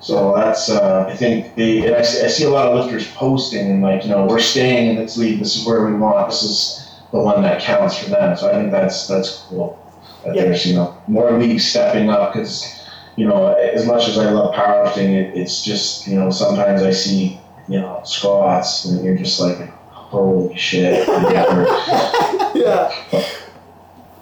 So 0.00 0.34
that's, 0.36 0.68
uh, 0.70 1.06
I 1.08 1.14
think 1.16 1.54
they, 1.54 1.86
and 1.86 1.96
I 1.96 2.02
see, 2.02 2.24
I 2.24 2.28
see 2.28 2.44
a 2.44 2.50
lot 2.50 2.68
of 2.68 2.76
lifters 2.84 3.10
posting 3.12 3.70
and 3.70 3.82
like, 3.82 4.04
you 4.04 4.10
know, 4.10 4.26
we're 4.26 4.40
staying 4.40 4.90
in 4.90 4.96
this 4.96 5.16
league. 5.16 5.38
This 5.38 5.56
is 5.56 5.66
where 5.66 5.84
we 5.86 5.94
want. 5.94 6.28
This 6.30 6.42
is 6.42 6.90
the 7.12 7.18
one 7.18 7.42
that 7.42 7.60
counts 7.62 7.98
for 7.98 8.10
them. 8.10 8.36
So 8.36 8.48
I 8.48 8.52
think 8.52 8.70
that's 8.70 9.06
that's 9.08 9.44
cool. 9.48 9.78
That 10.24 10.34
Yeah. 10.36 10.42
there's 10.44 10.66
you 10.66 10.74
know 10.76 10.94
more 11.06 11.32
leagues 11.38 11.64
stepping 11.68 12.10
up 12.10 12.32
because 12.32 12.78
you 13.16 13.26
know 13.26 13.52
as 13.54 13.86
much 13.86 14.06
as 14.08 14.18
I 14.18 14.30
love 14.30 14.54
powerlifting, 14.54 15.14
it, 15.14 15.36
it's 15.36 15.62
just 15.64 16.06
you 16.06 16.18
know 16.18 16.30
sometimes 16.30 16.82
I 16.82 16.90
see 16.90 17.40
you 17.68 17.80
know 17.80 18.00
squats 18.04 18.84
and 18.86 19.04
you're 19.04 19.16
just 19.16 19.40
like, 19.40 19.58
holy 19.90 20.56
shit. 20.56 21.06
yeah. 22.54 22.90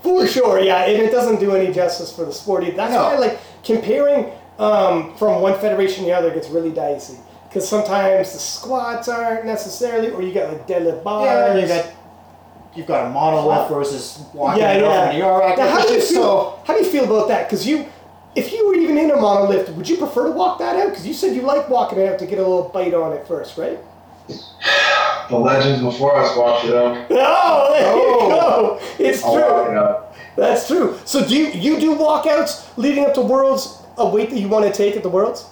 For 0.03 0.27
sure, 0.27 0.61
yeah, 0.61 0.85
and 0.85 1.03
it 1.03 1.11
doesn't 1.11 1.41
do 1.41 1.55
any 1.55 1.73
justice 1.73 2.15
for 2.15 2.27
the 2.27 2.33
sport. 2.33 2.63
either. 2.65 2.77
That's 2.77 2.93
No. 2.93 3.05
why, 3.05 3.17
like, 3.17 3.39
comparing 3.65 4.31
um, 4.59 5.17
from 5.17 5.41
one 5.41 5.59
federation 5.59 6.05
to 6.05 6.11
the 6.11 6.17
other 6.17 6.31
gets 6.31 6.49
really 6.51 6.71
dicey. 6.71 7.17
Because 7.49 7.67
sometimes 7.69 8.33
the 8.33 8.39
squats 8.39 9.09
aren't 9.09 9.47
necessarily, 9.47 10.11
or 10.11 10.21
you 10.23 10.35
got 10.35 10.53
like 10.53 10.67
deadlift 10.69 11.03
bars. 11.05 11.27
Yeah, 11.27 11.55
you 11.63 11.67
got 11.69 11.87
you've 12.75 12.87
got 12.87 13.07
a 13.07 13.15
monolift 13.15 13.69
versus 13.71 14.25
walking 14.35 14.61
Yeah, 14.61 14.73
it 14.73 14.83
yeah. 14.83 14.89
off 14.89 15.15
in 15.15 15.21
the 15.21 15.27
rack. 15.27 15.59
Now, 15.59 15.69
how 15.71 15.87
do 15.87 15.93
you 15.93 15.99
just 16.01 16.11
feel? 16.13 16.23
so 16.23 16.59
How 16.67 16.77
do 16.77 16.85
you 16.85 16.91
feel 16.91 17.05
about 17.05 17.29
that? 17.29 17.47
Because 17.49 17.67
you, 17.67 17.87
if 18.37 18.53
you 18.53 18.67
were 18.67 18.75
even 18.75 18.99
in 18.99 19.11
a 19.11 19.15
monolift, 19.17 19.75
would 19.77 19.89
you 19.89 19.97
prefer 19.97 20.25
to 20.27 20.33
walk 20.33 20.59
that 20.59 20.77
out? 20.77 20.89
Because 20.91 21.07
you 21.07 21.15
said 21.15 21.35
you 21.37 21.43
like 21.43 21.69
walking 21.69 21.99
it 21.99 22.13
out 22.13 22.19
to 22.19 22.27
get 22.27 22.39
a 22.39 22.43
little 22.43 22.69
bite 22.69 22.95
on 22.95 23.13
it 23.13 23.27
first, 23.27 23.57
right? 23.59 23.79
the 25.31 25.37
legends 25.37 25.83
before 25.83 26.17
us 26.17 26.37
walked 26.37 26.65
it 26.67 26.75
up. 26.75 27.07
Oh, 27.11 27.73
there 27.73 27.93
Oh. 27.95 28.23
you 28.23 28.29
go. 28.29 28.81
It's 29.05 29.23
I'll 29.23 29.35
true. 29.35 29.79
it. 29.79 30.03
That's 30.37 30.67
true. 30.67 30.99
So 31.05 31.27
do 31.27 31.37
you, 31.37 31.47
you 31.49 31.79
do 31.81 31.95
walkouts 31.95 32.67
leading 32.77 33.05
up 33.05 33.15
to 33.15 33.21
Worlds? 33.21 33.81
A 33.97 34.09
weight 34.09 34.31
that 34.31 34.39
you 34.41 34.49
want 34.49 34.67
to 34.67 34.73
take 34.73 34.97
at 34.97 35.03
the 35.05 35.09
Worlds? 35.09 35.47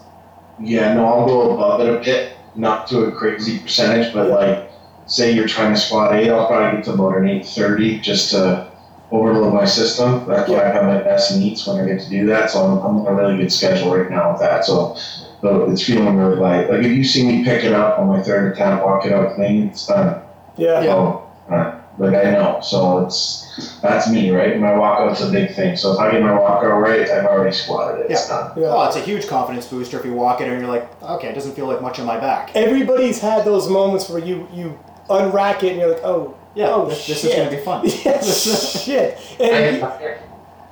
Yeah, 0.58 0.94
no, 0.94 1.06
I'll 1.06 1.26
go 1.26 1.52
above 1.54 1.80
it 1.80 1.88
a 1.88 2.00
bit, 2.04 2.32
not 2.56 2.86
to 2.88 3.04
a 3.04 3.12
crazy 3.12 3.58
percentage, 3.60 4.12
but 4.12 4.28
Yeah. 4.28 4.34
like, 4.34 4.70
say 5.06 5.32
you're 5.32 5.46
trying 5.48 5.72
to 5.74 5.78
squat 5.80 6.14
eight, 6.14 6.28
I'll 6.30 6.46
probably 6.48 6.76
get 6.78 6.84
to 6.86 6.92
about 6.94 7.16
an 7.18 7.28
eight 7.28 7.46
thirty 7.46 8.00
just 8.00 8.30
to 8.32 8.66
overload 9.12 9.52
my 9.52 9.66
system. 9.66 10.26
That's 10.26 10.48
why 10.48 10.64
I 10.64 10.72
have 10.72 10.84
my 10.84 10.98
best 11.02 11.38
meets 11.38 11.66
when 11.66 11.78
I 11.78 11.86
get 11.86 12.00
to 12.00 12.08
do 12.08 12.26
that. 12.26 12.50
So 12.50 12.60
I'm, 12.64 12.78
I'm 12.78 13.06
on 13.06 13.06
a 13.06 13.14
really 13.14 13.36
good 13.36 13.52
schedule 13.52 13.94
right 13.94 14.10
now 14.10 14.32
with 14.32 14.40
that. 14.40 14.64
So, 14.64 14.96
but 15.42 15.68
it's 15.68 15.84
feeling 15.84 16.16
really 16.16 16.36
light. 16.36 16.70
Like 16.70 16.82
if 16.82 16.90
you 16.90 17.04
see 17.04 17.26
me 17.26 17.44
pick 17.44 17.62
it 17.62 17.72
up 17.72 17.98
on 17.98 18.08
my 18.08 18.22
third 18.22 18.52
attempt, 18.52 18.84
walk 18.84 19.04
it 19.04 19.12
out 19.12 19.34
clean, 19.34 19.68
it's 19.68 19.86
done. 19.86 20.22
Yeah. 20.56 20.82
Yeah. 20.82 20.94
Oh, 20.94 21.30
uh, 21.50 21.78
like 21.98 22.14
I 22.14 22.30
know. 22.30 22.60
So 22.62 23.04
it's 23.04 23.78
that's 23.82 24.10
me, 24.10 24.30
right? 24.30 24.58
My 24.58 24.70
walkout's 24.70 25.20
a 25.20 25.30
big 25.30 25.54
thing. 25.54 25.76
So 25.76 25.92
if 25.92 25.98
I 25.98 26.10
get 26.10 26.22
my 26.22 26.30
walkout 26.30 26.80
right, 26.80 27.08
I've 27.08 27.26
already 27.26 27.54
squatted 27.54 28.06
it. 28.06 28.10
It's 28.10 28.28
done. 28.28 28.58
Yeah. 28.58 28.68
oh, 28.68 28.84
it's 28.86 28.96
a 28.96 29.00
huge 29.00 29.26
confidence 29.26 29.66
booster 29.66 29.98
if 29.98 30.06
you 30.06 30.14
walk 30.14 30.40
it 30.40 30.48
and 30.48 30.58
you're 30.58 30.70
like, 30.70 31.02
okay, 31.02 31.28
it 31.28 31.34
doesn't 31.34 31.54
feel 31.54 31.66
like 31.66 31.82
much 31.82 31.98
on 31.98 32.06
my 32.06 32.18
back. 32.18 32.52
Everybody's 32.54 33.20
had 33.20 33.44
those 33.44 33.68
moments 33.68 34.08
where 34.08 34.24
you 34.24 34.48
you 34.54 34.78
unrack 35.10 35.62
it 35.64 35.72
and 35.72 35.80
you're 35.80 35.92
like, 35.92 36.02
oh, 36.02 36.34
Yeah, 36.54 36.68
oh 36.74 36.86
this, 36.88 37.06
this 37.06 37.22
shit. 37.22 37.30
is 37.30 37.36
gonna 37.36 37.50
be 37.50 37.62
fun. 37.64 37.82
Yes, 38.04 38.84
shit. 38.84 39.18
And 39.40 39.76
you- 39.78 40.16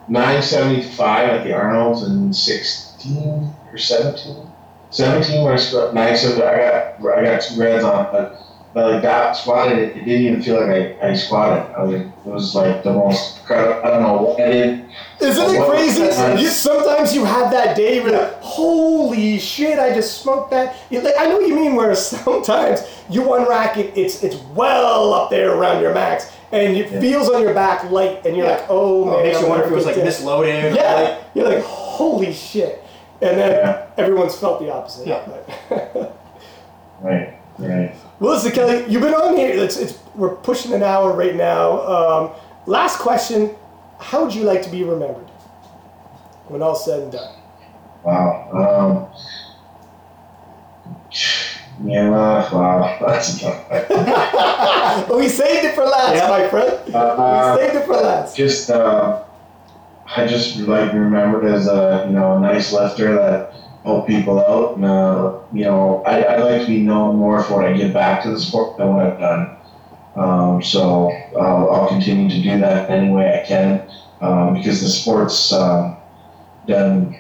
975 0.09 1.29
at 1.31 1.45
the 1.45 1.53
Arnold's 1.55 2.03
and 2.03 2.35
16 2.35 3.55
or 3.71 3.79
17. 3.79 4.47
17 4.91 5.45
when 5.45 5.53
I 5.53 5.57
squat 5.57 5.95
975. 5.95 6.43
I 6.43 6.59
got 6.59 7.19
I 7.19 7.25
got 7.25 7.43
two 7.43 7.61
reds 7.61 7.85
on, 7.85 8.09
but 8.11 8.43
but 8.73 8.93
like 8.93 9.03
that 9.03 9.33
squatted, 9.37 9.79
it, 9.79 9.97
it 9.97 10.05
didn't 10.05 10.23
even 10.27 10.43
feel 10.43 10.61
like 10.61 11.03
I, 11.03 11.09
I 11.09 11.15
squatted. 11.15 11.75
I 11.75 11.83
was, 11.83 12.01
it 12.01 12.07
was 12.25 12.55
like 12.55 12.83
the 12.85 12.93
most 12.93 13.39
incredible. 13.41 13.81
I 13.85 13.91
don't 13.91 14.03
know 14.03 14.23
what 14.23 14.41
I 14.41 14.51
did. 14.51 14.85
Isn't 15.21 15.55
it 15.57 15.69
crazy? 15.69 16.03
You, 16.43 16.49
sometimes 16.49 17.15
you 17.15 17.25
have 17.25 17.51
that 17.51 17.77
day 17.77 18.01
where 18.01 18.13
like, 18.13 18.41
holy 18.41 19.39
shit, 19.39 19.79
I 19.79 19.93
just 19.95 20.23
smoked 20.23 20.51
that. 20.53 20.77
You- 20.91 21.01
like, 21.01 21.15
I 21.19 21.27
know 21.27 21.39
what 21.39 21.49
you 21.49 21.55
mean. 21.57 21.75
Where 21.75 21.95
sometimes 21.97 22.83
you 23.11 23.23
one 23.23 23.49
rack 23.49 23.77
it, 23.77 23.97
it's 23.97 24.23
it's 24.23 24.37
well 24.55 25.13
up 25.15 25.31
there 25.31 25.53
around 25.53 25.83
your 25.83 25.93
max, 25.93 26.31
and 26.53 26.77
it 26.77 26.89
feels 27.01 27.29
on 27.29 27.43
your 27.43 27.55
back 27.55 27.91
light, 27.91 28.25
and 28.25 28.37
you're 28.37 28.47
Yeah. 28.47 28.53
like, 28.57 28.67
oh 28.69 29.05
man, 29.05 29.21
it 29.21 29.23
makes 29.25 29.41
you 29.41 29.49
wonder 29.49 29.65
if 29.65 29.73
it 29.73 29.75
was 29.75 29.87
like 29.87 29.97
dead. 29.97 30.07
misloaded. 30.07 30.75
Yeah, 30.77 30.95
Like, 30.95 31.21
you're 31.35 31.49
like 31.49 31.65
holy 31.65 32.33
shit, 32.33 32.83
and 33.21 33.37
then 33.37 33.51
Yeah. 33.51 33.87
everyone's 33.99 34.37
felt 34.37 34.61
the 34.61 34.73
opposite. 34.73 35.07
Yeah. 35.09 35.27
Right, 37.03 37.35
right. 37.59 37.95
Well, 38.21 38.35
listen, 38.35 38.53
Kelly, 38.53 38.85
you've 38.87 39.03
been 39.03 39.15
on 39.15 39.35
here. 39.37 39.49
It's, 39.65 39.77
it's 39.79 39.99
we're 40.15 40.37
pushing 40.37 40.73
an 40.75 40.83
hour 40.83 41.13
right 41.13 41.35
now. 41.35 41.81
Um, 41.87 42.31
last 42.67 42.99
question: 42.99 43.55
How 43.99 44.23
would 44.25 44.35
you 44.35 44.45
like 44.45 44.61
to 44.63 44.71
be 44.71 44.85
remembered 44.85 45.27
when 46.49 46.63
all's 46.63 46.85
said 46.85 47.01
and 47.01 47.13
done? 47.13 47.35
Wow. 48.05 48.51
Um, 48.53 49.09
yeah, 51.89 52.11
wow. 52.11 52.99
That's 53.07 53.41
tough. 53.41 53.65
Oh, 53.71 55.17
we 55.19 55.29
saved 55.29 55.65
it 55.65 55.75
for 55.75 55.85
last, 55.85 56.15
Yeah. 56.17 56.29
my 56.29 56.49
friend. 56.49 56.95
Uh, 56.95 57.57
we 57.57 57.63
saved 57.65 57.77
it 57.77 57.87
for 57.87 57.95
last. 57.95 58.37
just 58.37 58.69
uh, 58.71 59.23
I 60.15 60.27
just 60.27 60.59
like 60.59 60.93
remembered 60.93 61.47
as 61.47 61.69
a 61.69 62.05
you 62.07 62.13
know 62.13 62.37
a 62.37 62.41
nice 62.41 62.71
lifter 62.73 63.15
that 63.15 63.55
helped 63.85 64.09
people 64.09 64.39
out, 64.41 64.77
and 64.77 64.85
uh, 64.85 65.39
you 65.53 65.65
know 65.65 66.03
I 66.05 66.23
I 66.23 66.37
like 66.39 66.63
to 66.63 66.67
be 66.67 66.81
known 66.81 67.17
more 67.17 67.43
for 67.43 67.57
what 67.57 67.67
I 67.67 67.73
give 67.77 67.93
back 67.93 68.23
to 68.23 68.31
the 68.31 68.41
sport 68.41 68.77
than 68.77 68.89
what 68.89 69.07
I've 69.07 69.19
done. 69.19 69.57
Um, 70.17 70.63
so 70.63 71.11
I'll, 71.39 71.71
I'll 71.71 71.89
continue 71.89 72.29
to 72.29 72.43
do 72.43 72.59
that 72.61 72.91
any 72.91 73.11
way 73.11 73.41
I 73.41 73.47
can 73.47 73.89
um, 74.21 74.55
because 74.55 74.83
the 74.83 74.89
sport's 74.89 75.53
um, 75.53 75.97
done 76.67 77.17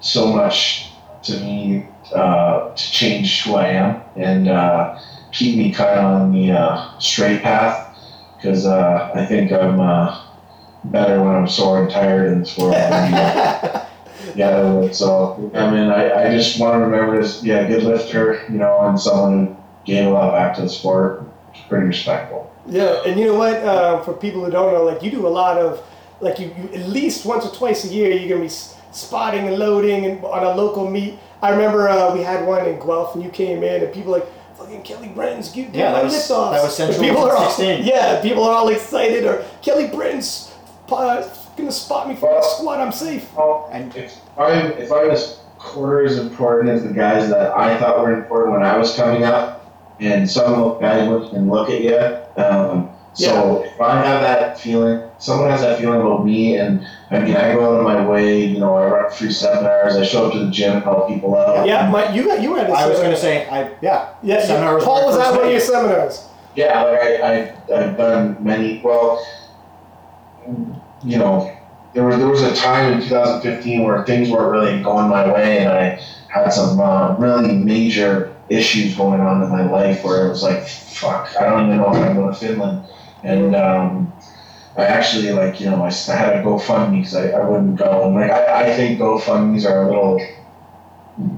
so 0.00 0.32
much 0.32 0.92
to 1.22 1.38
me 1.40 1.86
uh, 2.14 2.74
to 2.74 2.92
change 2.92 3.42
who 3.42 3.54
I 3.54 3.68
am 3.68 4.02
and 4.16 4.48
uh, 4.48 4.98
keep 5.32 5.56
me 5.56 5.72
kind 5.72 5.98
of 5.98 6.04
on 6.04 6.32
the 6.32 6.52
uh, 6.52 6.98
straight 6.98 7.42
path 7.42 7.96
because 8.36 8.66
uh, 8.66 9.10
I 9.14 9.26
think 9.26 9.52
I'm 9.52 9.80
uh, 9.80 10.24
better 10.84 11.22
when 11.22 11.34
I'm 11.34 11.48
sore 11.48 11.82
and 11.82 11.90
tired 11.90 12.32
in 12.32 12.40
this 12.40 12.56
world. 12.56 12.74
Than, 14.38 14.82
yeah, 14.84 14.92
so 14.92 15.50
I 15.54 15.70
mean, 15.70 15.90
I, 15.90 16.28
I 16.28 16.30
just 16.36 16.58
want 16.60 16.74
to 16.74 16.78
remember 16.78 17.20
as 17.20 17.44
yeah, 17.44 17.58
a 17.60 17.68
good 17.68 17.82
lifter, 17.82 18.44
you 18.48 18.58
know, 18.58 18.78
and 18.82 18.98
someone 18.98 19.46
who 19.46 19.56
gave 19.84 20.06
a 20.06 20.10
lot 20.10 20.32
back 20.32 20.54
to 20.56 20.62
the 20.62 20.68
sport. 20.68 21.24
It's 21.52 21.60
pretty 21.68 21.86
respectful. 21.86 22.52
Yeah, 22.66 23.02
and 23.04 23.18
you 23.18 23.26
know 23.26 23.34
what? 23.34 23.54
Uh, 23.56 24.02
for 24.02 24.12
people 24.12 24.44
who 24.44 24.50
don't 24.50 24.72
know, 24.72 24.84
like 24.84 25.02
you 25.02 25.10
do 25.10 25.26
a 25.26 25.28
lot 25.28 25.56
of, 25.58 25.82
like 26.20 26.38
you, 26.38 26.54
you 26.56 26.68
at 26.80 26.88
least 26.88 27.24
once 27.26 27.44
or 27.44 27.54
twice 27.54 27.84
a 27.84 27.88
year, 27.88 28.10
you're 28.12 28.28
gonna 28.28 28.42
be 28.42 28.54
spotting 28.92 29.46
and 29.48 29.58
loading 29.58 30.04
and 30.06 30.24
on 30.24 30.44
a 30.44 30.54
local 30.54 30.88
meet. 30.88 31.18
I 31.42 31.50
remember 31.50 31.88
uh, 31.88 32.14
we 32.14 32.22
had 32.22 32.46
one 32.46 32.66
in 32.66 32.78
Guelph, 32.78 33.14
and 33.14 33.24
you 33.24 33.30
came 33.30 33.62
in, 33.62 33.82
and 33.82 33.92
people 33.92 34.12
like 34.12 34.26
fucking 34.56 34.82
Kelly 34.82 35.08
Branton's 35.08 35.50
getting 35.50 35.74
Yeah, 35.74 35.92
that 35.92 35.98
my 35.98 36.02
was- 36.04 36.12
lift 36.14 36.30
offs." 36.30 36.56
that 36.56 36.62
was 36.64 36.76
Central 36.76 37.02
people 37.02 37.22
are 37.24 37.36
all, 37.36 37.50
16. 37.50 37.84
Yeah, 37.86 38.20
people 38.20 38.44
are 38.44 38.54
all 38.54 38.68
excited, 38.68 39.24
or 39.24 39.44
Kelly 39.62 39.88
Branton's 39.88 40.52
uh, 40.90 41.22
gonna 41.58 41.72
spot 41.72 42.08
me 42.08 42.14
for 42.16 42.38
a 42.38 42.42
squad. 42.42 42.80
I'm 42.80 42.92
safe. 42.92 43.28
and 43.72 43.94
If 43.94 44.18
I'm 44.38 44.72
if 44.72 44.90
I'm 44.92 45.10
as 45.10 45.40
quarter 45.58 46.04
as 46.04 46.18
important 46.18 46.70
as 46.70 46.82
the 46.84 46.92
guys 46.92 47.28
that 47.28 47.56
I 47.56 47.76
thought 47.78 48.00
were 48.00 48.12
important 48.12 48.54
when 48.54 48.62
I 48.62 48.76
was 48.78 48.94
coming 48.96 49.24
up, 49.24 49.94
and 50.00 50.28
some 50.30 50.52
of 50.52 50.58
those 50.58 50.80
guys 50.80 51.08
look 51.08 51.32
and 51.32 51.50
look 51.50 51.68
at 51.70 51.82
you. 51.82 52.42
Um, 52.42 52.90
so 53.14 53.64
if 53.64 53.80
I 53.80 53.96
have 53.96 54.22
that 54.22 54.60
feeling, 54.60 55.02
someone 55.18 55.50
has 55.50 55.62
that 55.62 55.80
feeling 55.80 56.00
about 56.00 56.24
me, 56.24 56.56
and 56.56 56.86
I 57.10 57.18
mean, 57.18 57.34
I 57.34 57.52
go 57.54 57.74
out 57.74 57.80
of 57.80 57.84
my 57.84 58.06
way. 58.08 58.44
You 58.44 58.60
know, 58.60 58.76
I 58.76 58.86
run 58.86 59.10
free 59.10 59.32
seminars. 59.32 59.96
I 59.96 60.04
show 60.04 60.26
up 60.26 60.34
to 60.34 60.38
the 60.44 60.50
gym 60.52 60.74
and 60.74 60.82
help 60.84 61.08
people 61.08 61.36
out. 61.36 61.66
Yeah, 61.66 61.90
my, 61.90 62.12
you 62.14 62.24
got 62.24 62.40
you 62.40 62.52
were 62.52 62.60
I 62.60 62.86
was 62.86 63.00
gonna 63.00 63.16
say, 63.16 63.48
I 63.48 63.74
yeah, 63.82 64.14
Yeah, 64.22 64.44
seminar 64.44 64.76
was 64.76 64.84
Paul 64.84 65.06
was 65.06 65.16
first 65.16 65.26
at 65.28 65.34
one 65.36 65.46
of 65.46 65.50
your 65.50 65.60
seminars. 65.60 66.28
Yeah, 66.54 66.82
like 66.84 67.00
I, 67.00 67.16
I 67.16 67.54
I've 67.74 67.96
done 67.96 68.36
many. 68.40 68.80
Well, 68.84 69.24
you 71.04 71.18
know, 71.18 71.54
there 71.94 72.04
was 72.04 72.18
there 72.18 72.28
was 72.28 72.42
a 72.42 72.54
time 72.54 72.92
in 72.92 73.00
2015 73.00 73.82
where 73.82 74.04
things 74.04 74.30
weren't 74.30 74.50
really 74.50 74.82
going 74.82 75.08
my 75.08 75.32
way, 75.32 75.58
and 75.58 75.68
I 75.68 76.00
had 76.28 76.52
some 76.52 76.78
uh, 76.80 77.16
really 77.16 77.54
major 77.54 78.34
issues 78.48 78.96
going 78.96 79.20
on 79.20 79.42
in 79.42 79.50
my 79.50 79.68
life 79.70 80.04
where 80.04 80.26
it 80.26 80.28
was 80.30 80.42
like, 80.42 80.66
fuck, 80.66 81.30
I 81.38 81.44
don't 81.44 81.66
even 81.66 81.78
know 81.78 81.90
if 81.90 81.96
I'm 81.96 82.14
going 82.14 82.32
to 82.32 82.38
Finland, 82.38 82.86
and 83.22 83.56
um, 83.56 84.12
I 84.76 84.84
actually 84.84 85.32
like 85.32 85.60
you 85.60 85.70
know 85.70 85.82
I 85.82 85.90
had 85.90 86.36
a 86.36 86.42
GoFundMe 86.42 86.98
because 86.98 87.14
I, 87.14 87.30
I 87.30 87.48
wouldn't 87.48 87.76
go, 87.76 88.06
and 88.06 88.14
like 88.14 88.30
I, 88.30 88.68
I 88.68 88.76
think 88.76 88.98
GoFundmes 89.00 89.68
are 89.68 89.82
a 89.82 89.86
little. 89.86 90.20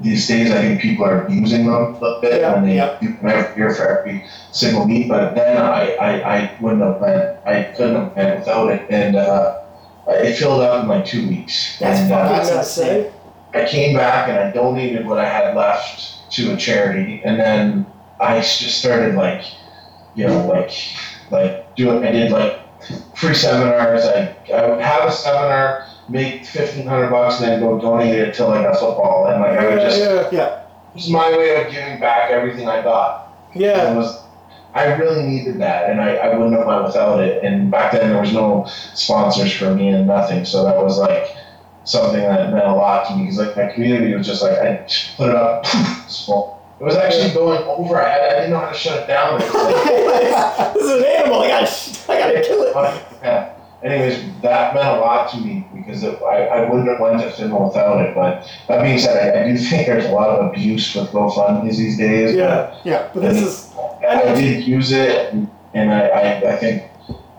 These 0.02 0.28
days, 0.28 0.50
I 0.50 0.60
think 0.60 0.80
people 0.82 1.06
are 1.06 1.26
using 1.30 1.64
them 1.64 1.94
a 2.02 2.18
bit 2.20 2.40
Yeah, 2.42 2.54
when 2.54 2.66
they 2.66 2.76
yeah. 2.76 2.98
do 3.00 3.16
every 3.26 3.56
year 3.56 3.74
for 3.74 4.00
every 4.00 4.24
single 4.52 4.86
meet, 4.86 5.08
but 5.08 5.34
then 5.34 5.56
I, 5.56 5.94
I, 5.94 6.36
I 6.36 6.56
wouldn't 6.60 6.82
have 6.82 7.00
went, 7.00 7.38
I 7.46 7.62
couldn't 7.76 7.94
have 7.94 8.14
went 8.16 8.38
without 8.40 8.70
it, 8.72 8.86
and 8.90 9.16
uh, 9.16 9.62
it 10.08 10.36
filled 10.36 10.60
up 10.60 10.82
in 10.82 10.88
like 10.88 11.06
two 11.06 11.26
weeks. 11.28 11.78
That's 11.78 12.00
and, 12.00 12.12
uh, 12.12 12.28
that's 12.28 12.50
insane. 12.50 13.10
I 13.54 13.64
came 13.64 13.96
back 13.96 14.28
and 14.28 14.38
I 14.38 14.50
donated 14.52 15.06
what 15.06 15.18
I 15.18 15.28
had 15.28 15.56
left 15.56 16.30
to 16.32 16.52
a 16.52 16.56
charity, 16.56 17.22
and 17.24 17.40
then 17.40 17.86
I 18.20 18.36
just 18.40 18.78
started 18.78 19.14
like, 19.14 19.44
you 20.14 20.26
know, 20.26 20.46
like, 20.46 20.72
like 21.30 21.74
doing. 21.74 22.04
I 22.04 22.12
did 22.12 22.32
like 22.32 22.60
free 23.16 23.34
seminars. 23.34 24.04
I, 24.04 24.36
I 24.52 24.68
would 24.68 24.80
have 24.80 25.08
a 25.08 25.12
seminar, 25.12 25.86
make 26.10 26.44
fifteen 26.44 26.86
hundred 26.86 27.10
bucks, 27.10 27.40
and 27.40 27.50
then 27.52 27.60
go 27.60 27.78
donate 27.80 28.14
it 28.14 28.34
to 28.34 28.46
like 28.46 28.66
a 28.66 28.72
football, 28.74 29.26
and 29.28 29.40
like 29.40 29.58
I 29.58 29.68
would 29.68 29.80
just. 29.80 29.98
yeah, 29.98 30.28
Yeah, 30.32 30.60
It 30.90 30.94
was 30.94 31.08
my 31.08 31.30
way 31.36 31.64
of 31.64 31.72
giving 31.72 31.98
back 32.00 32.30
everything 32.30 32.68
I 32.68 32.82
got. 32.82 33.32
yeah. 33.54 33.92
It 33.92 33.96
was, 33.96 34.22
I 34.74 34.84
really 34.94 35.22
needed 35.26 35.60
that, 35.60 35.90
and 35.90 36.00
I, 36.00 36.14
I 36.16 36.36
wouldn't 36.36 36.56
have 36.56 36.66
went 36.66 36.84
without 36.84 37.20
it. 37.20 37.42
And 37.42 37.70
back 37.70 37.92
then, 37.92 38.10
there 38.10 38.20
was 38.20 38.32
no 38.32 38.66
sponsors 38.94 39.52
for 39.52 39.74
me 39.74 39.88
and 39.88 40.06
nothing, 40.06 40.44
so 40.44 40.64
that 40.64 40.76
was 40.76 40.98
like 40.98 41.26
something 41.84 42.20
that 42.20 42.52
meant 42.52 42.66
a 42.66 42.72
lot 42.74 43.08
to 43.08 43.16
me 43.16 43.22
because 43.24 43.38
like 43.38 43.56
my 43.56 43.66
community 43.72 44.14
was 44.14 44.26
just 44.26 44.42
like 44.42 44.58
I 44.58 44.86
put 45.16 45.30
it 45.30 45.34
up, 45.36 45.66
small. 46.08 46.58
It 46.80 46.84
was 46.84 46.96
actually 46.96 47.34
going 47.34 47.62
over. 47.64 48.00
I, 48.00 48.14
I 48.14 48.30
didn't 48.36 48.50
know 48.52 48.58
how 48.60 48.70
to 48.70 48.74
shut 48.78 49.02
it 49.02 49.06
down. 49.06 49.40
It 49.42 49.44
like, 49.54 50.72
this 50.74 50.82
is 50.84 50.90
an 51.02 51.04
animal. 51.04 51.40
I 51.42 51.48
gotta, 51.48 52.12
I 52.12 52.18
gotta 52.18 52.42
kill 52.46 52.62
it. 52.62 52.74
yeah. 53.22 53.54
Anyways, 53.82 54.22
that 54.42 54.74
meant 54.74 54.86
a 54.86 55.00
lot 55.00 55.30
to 55.30 55.38
me 55.38 55.66
because 55.74 56.02
it, 56.02 56.20
I, 56.22 56.46
I 56.46 56.70
wouldn't 56.70 56.88
have 56.88 57.00
went 57.00 57.22
to 57.22 57.30
Finland 57.30 57.64
without 57.64 58.04
it. 58.04 58.14
But 58.14 58.46
that 58.68 58.82
being 58.82 58.98
said, 58.98 59.16
I, 59.34 59.42
I 59.42 59.52
do 59.52 59.56
think 59.56 59.86
there's 59.86 60.04
a 60.04 60.12
lot 60.12 60.28
of 60.28 60.50
abuse 60.50 60.94
with 60.94 61.08
GoFundMe's 61.08 61.78
these 61.78 61.96
days. 61.96 62.36
Yeah, 62.36 62.78
yeah. 62.84 63.10
but 63.14 63.20
this 63.22 63.40
is 63.40 63.72
I 64.06 64.34
did 64.34 64.64
use 64.66 64.92
it, 64.92 65.32
and, 65.32 65.50
and 65.72 65.90
I, 65.90 66.00
I, 66.08 66.52
I 66.52 66.56
think 66.56 66.90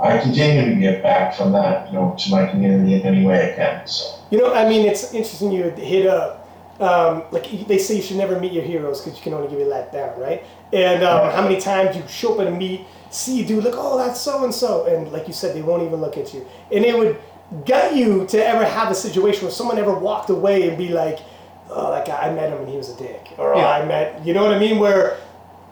I 0.01 0.17
continue 0.17 0.73
to 0.73 0.79
give 0.79 1.03
back 1.03 1.35
from 1.35 1.51
that, 1.51 1.87
you 1.87 1.93
know, 1.93 2.15
to 2.17 2.31
my 2.31 2.47
community 2.47 2.95
in 2.95 3.01
any 3.01 3.23
way 3.25 3.51
I 3.51 3.55
can. 3.55 3.87
So 3.87 4.19
You 4.31 4.39
know, 4.39 4.53
I 4.53 4.67
mean, 4.67 4.87
it's 4.87 5.13
interesting 5.13 5.51
you 5.51 5.69
hit 5.71 6.07
up. 6.07 6.40
Um, 6.81 7.23
like 7.31 7.67
they 7.67 7.77
say, 7.77 7.97
you 7.97 8.01
should 8.01 8.17
never 8.17 8.39
meet 8.39 8.51
your 8.51 8.63
heroes 8.63 9.01
because 9.01 9.17
you 9.17 9.23
can 9.23 9.35
only 9.35 9.47
give 9.47 9.59
you 9.59 9.65
let 9.65 9.93
down, 9.93 10.19
right? 10.19 10.43
And 10.73 11.03
um, 11.03 11.31
how 11.31 11.43
many 11.43 11.61
times 11.61 11.95
you 11.95 12.03
show 12.07 12.33
up 12.33 12.41
at 12.41 12.47
a 12.47 12.51
meet, 12.51 12.87
see 13.11 13.43
a 13.43 13.45
dude, 13.45 13.63
like, 13.63 13.75
oh, 13.77 13.97
that's 13.99 14.19
so 14.19 14.43
and 14.43 14.53
so, 14.53 14.87
and 14.87 15.11
like 15.11 15.27
you 15.27 15.33
said, 15.33 15.55
they 15.55 15.61
won't 15.61 15.83
even 15.83 16.01
look 16.01 16.17
at 16.17 16.33
you, 16.33 16.43
and 16.71 16.83
it 16.83 16.97
would 16.97 17.19
gut 17.65 17.95
you 17.95 18.25
to 18.27 18.43
ever 18.43 18.65
have 18.65 18.89
a 18.91 18.95
situation 18.95 19.43
where 19.43 19.51
someone 19.51 19.77
ever 19.77 19.93
walked 19.93 20.29
away 20.29 20.67
and 20.67 20.77
be 20.77 20.89
like, 20.89 21.19
oh, 21.69 21.91
that 21.91 22.07
guy, 22.07 22.17
I 22.17 22.33
met 22.33 22.49
him 22.49 22.59
and 22.59 22.69
he 22.69 22.77
was 22.77 22.89
a 22.89 22.97
dick, 22.97 23.27
or 23.37 23.53
oh, 23.53 23.59
Yeah. 23.59 23.67
I 23.67 23.85
met, 23.85 24.25
you 24.25 24.33
know 24.33 24.43
what 24.43 24.53
I 24.53 24.59
mean? 24.59 24.79
Where 24.79 25.17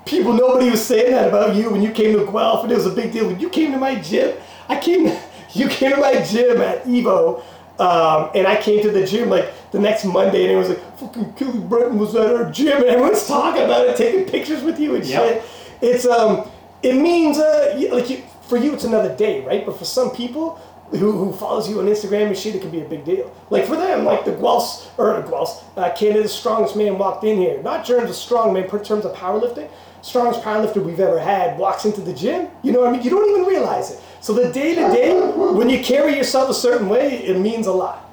people, 0.05 0.33
nobody 0.33 0.69
was 0.69 0.85
saying 0.85 1.11
that 1.11 1.27
about 1.29 1.55
you 1.55 1.69
when 1.71 1.81
you 1.81 1.91
came 1.91 2.17
to 2.17 2.25
Guelph, 2.25 2.63
and 2.63 2.71
it 2.71 2.75
was 2.75 2.85
a 2.85 2.91
big 2.91 3.11
deal. 3.11 3.27
When 3.27 3.39
you 3.39 3.49
came 3.49 3.71
to 3.71 3.77
my 3.77 3.95
gym, 3.95 4.37
I 4.67 4.79
came, 4.79 5.05
you 5.53 5.69
came 5.69 5.91
to 5.91 5.97
my 5.97 6.21
gym 6.21 6.61
at 6.61 6.83
Evo, 6.85 7.43
um, 7.79 8.29
and 8.35 8.45
I 8.47 8.61
came 8.61 8.81
to 8.83 8.91
the 8.91 9.05
gym 9.05 9.29
like 9.29 9.51
the 9.71 9.79
next 9.79 10.03
Monday, 10.05 10.43
and 10.43 10.51
it 10.51 10.55
was 10.57 10.69
like, 10.69 10.97
fucking 10.99 11.33
Kelly 11.33 11.59
Branton 11.59 11.97
was 11.97 12.15
at 12.15 12.35
our 12.35 12.51
gym, 12.51 12.77
and 12.77 12.85
everyone's 12.85 13.25
talking 13.25 13.63
about 13.63 13.87
it, 13.87 13.95
taking 13.95 14.25
pictures 14.25 14.63
with 14.63 14.79
you 14.79 14.95
and 14.95 15.05
Yep. 15.05 15.23
shit. 15.33 15.43
It's, 15.81 16.05
um, 16.05 16.49
it 16.83 16.93
means, 16.95 17.37
uh, 17.37 17.79
like, 17.91 18.09
you, 18.09 18.23
for 18.47 18.57
you, 18.57 18.73
it's 18.73 18.83
another 18.83 19.15
day, 19.15 19.45
right? 19.45 19.65
But 19.65 19.77
for 19.77 19.85
some 19.85 20.09
people, 20.11 20.59
who, 20.91 21.11
who 21.11 21.31
follows 21.33 21.69
you 21.69 21.79
on 21.79 21.85
Instagram 21.85 22.27
and 22.27 22.37
shit, 22.37 22.55
it 22.55 22.61
could 22.63 22.71
be 22.71 22.81
a 22.81 22.85
big 22.85 23.05
deal. 23.05 23.31
Like 23.51 23.65
for 23.65 23.75
them, 23.75 24.05
like 24.05 24.25
the 24.25 24.31
Guelphs, 24.31 24.87
or 24.97 25.21
Guelphs, 25.21 25.61
uh, 25.77 25.91
Canada's 25.95 26.33
strongest 26.33 26.75
man 26.75 26.97
walked 26.97 27.23
in 27.23 27.37
here. 27.37 27.61
Not 27.61 27.81
in 27.87 27.95
terms 27.97 28.09
of 28.09 28.15
strong 28.15 28.53
man, 28.53 28.67
but 28.71 28.79
in 28.79 28.85
terms 28.85 29.05
of 29.05 29.13
powerlifting. 29.15 29.69
Strongest 30.01 30.43
powerlifter 30.43 30.83
we've 30.83 30.99
ever 30.99 31.19
had 31.19 31.57
walks 31.57 31.85
into 31.85 32.01
the 32.01 32.13
gym. 32.13 32.47
You 32.63 32.71
know 32.71 32.79
what 32.81 32.89
I 32.89 32.91
mean? 32.93 33.01
You 33.01 33.09
don't 33.09 33.29
even 33.29 33.43
realize 33.45 33.91
it. 33.91 33.99
So 34.21 34.33
the 34.33 34.51
day 34.51 34.75
to 34.75 34.81
day, 34.93 35.19
when 35.53 35.69
you 35.69 35.83
carry 35.83 36.15
yourself 36.15 36.49
a 36.49 36.53
certain 36.53 36.87
way, 36.89 37.17
it 37.25 37.37
means 37.39 37.67
a 37.67 37.71
lot. 37.73 38.09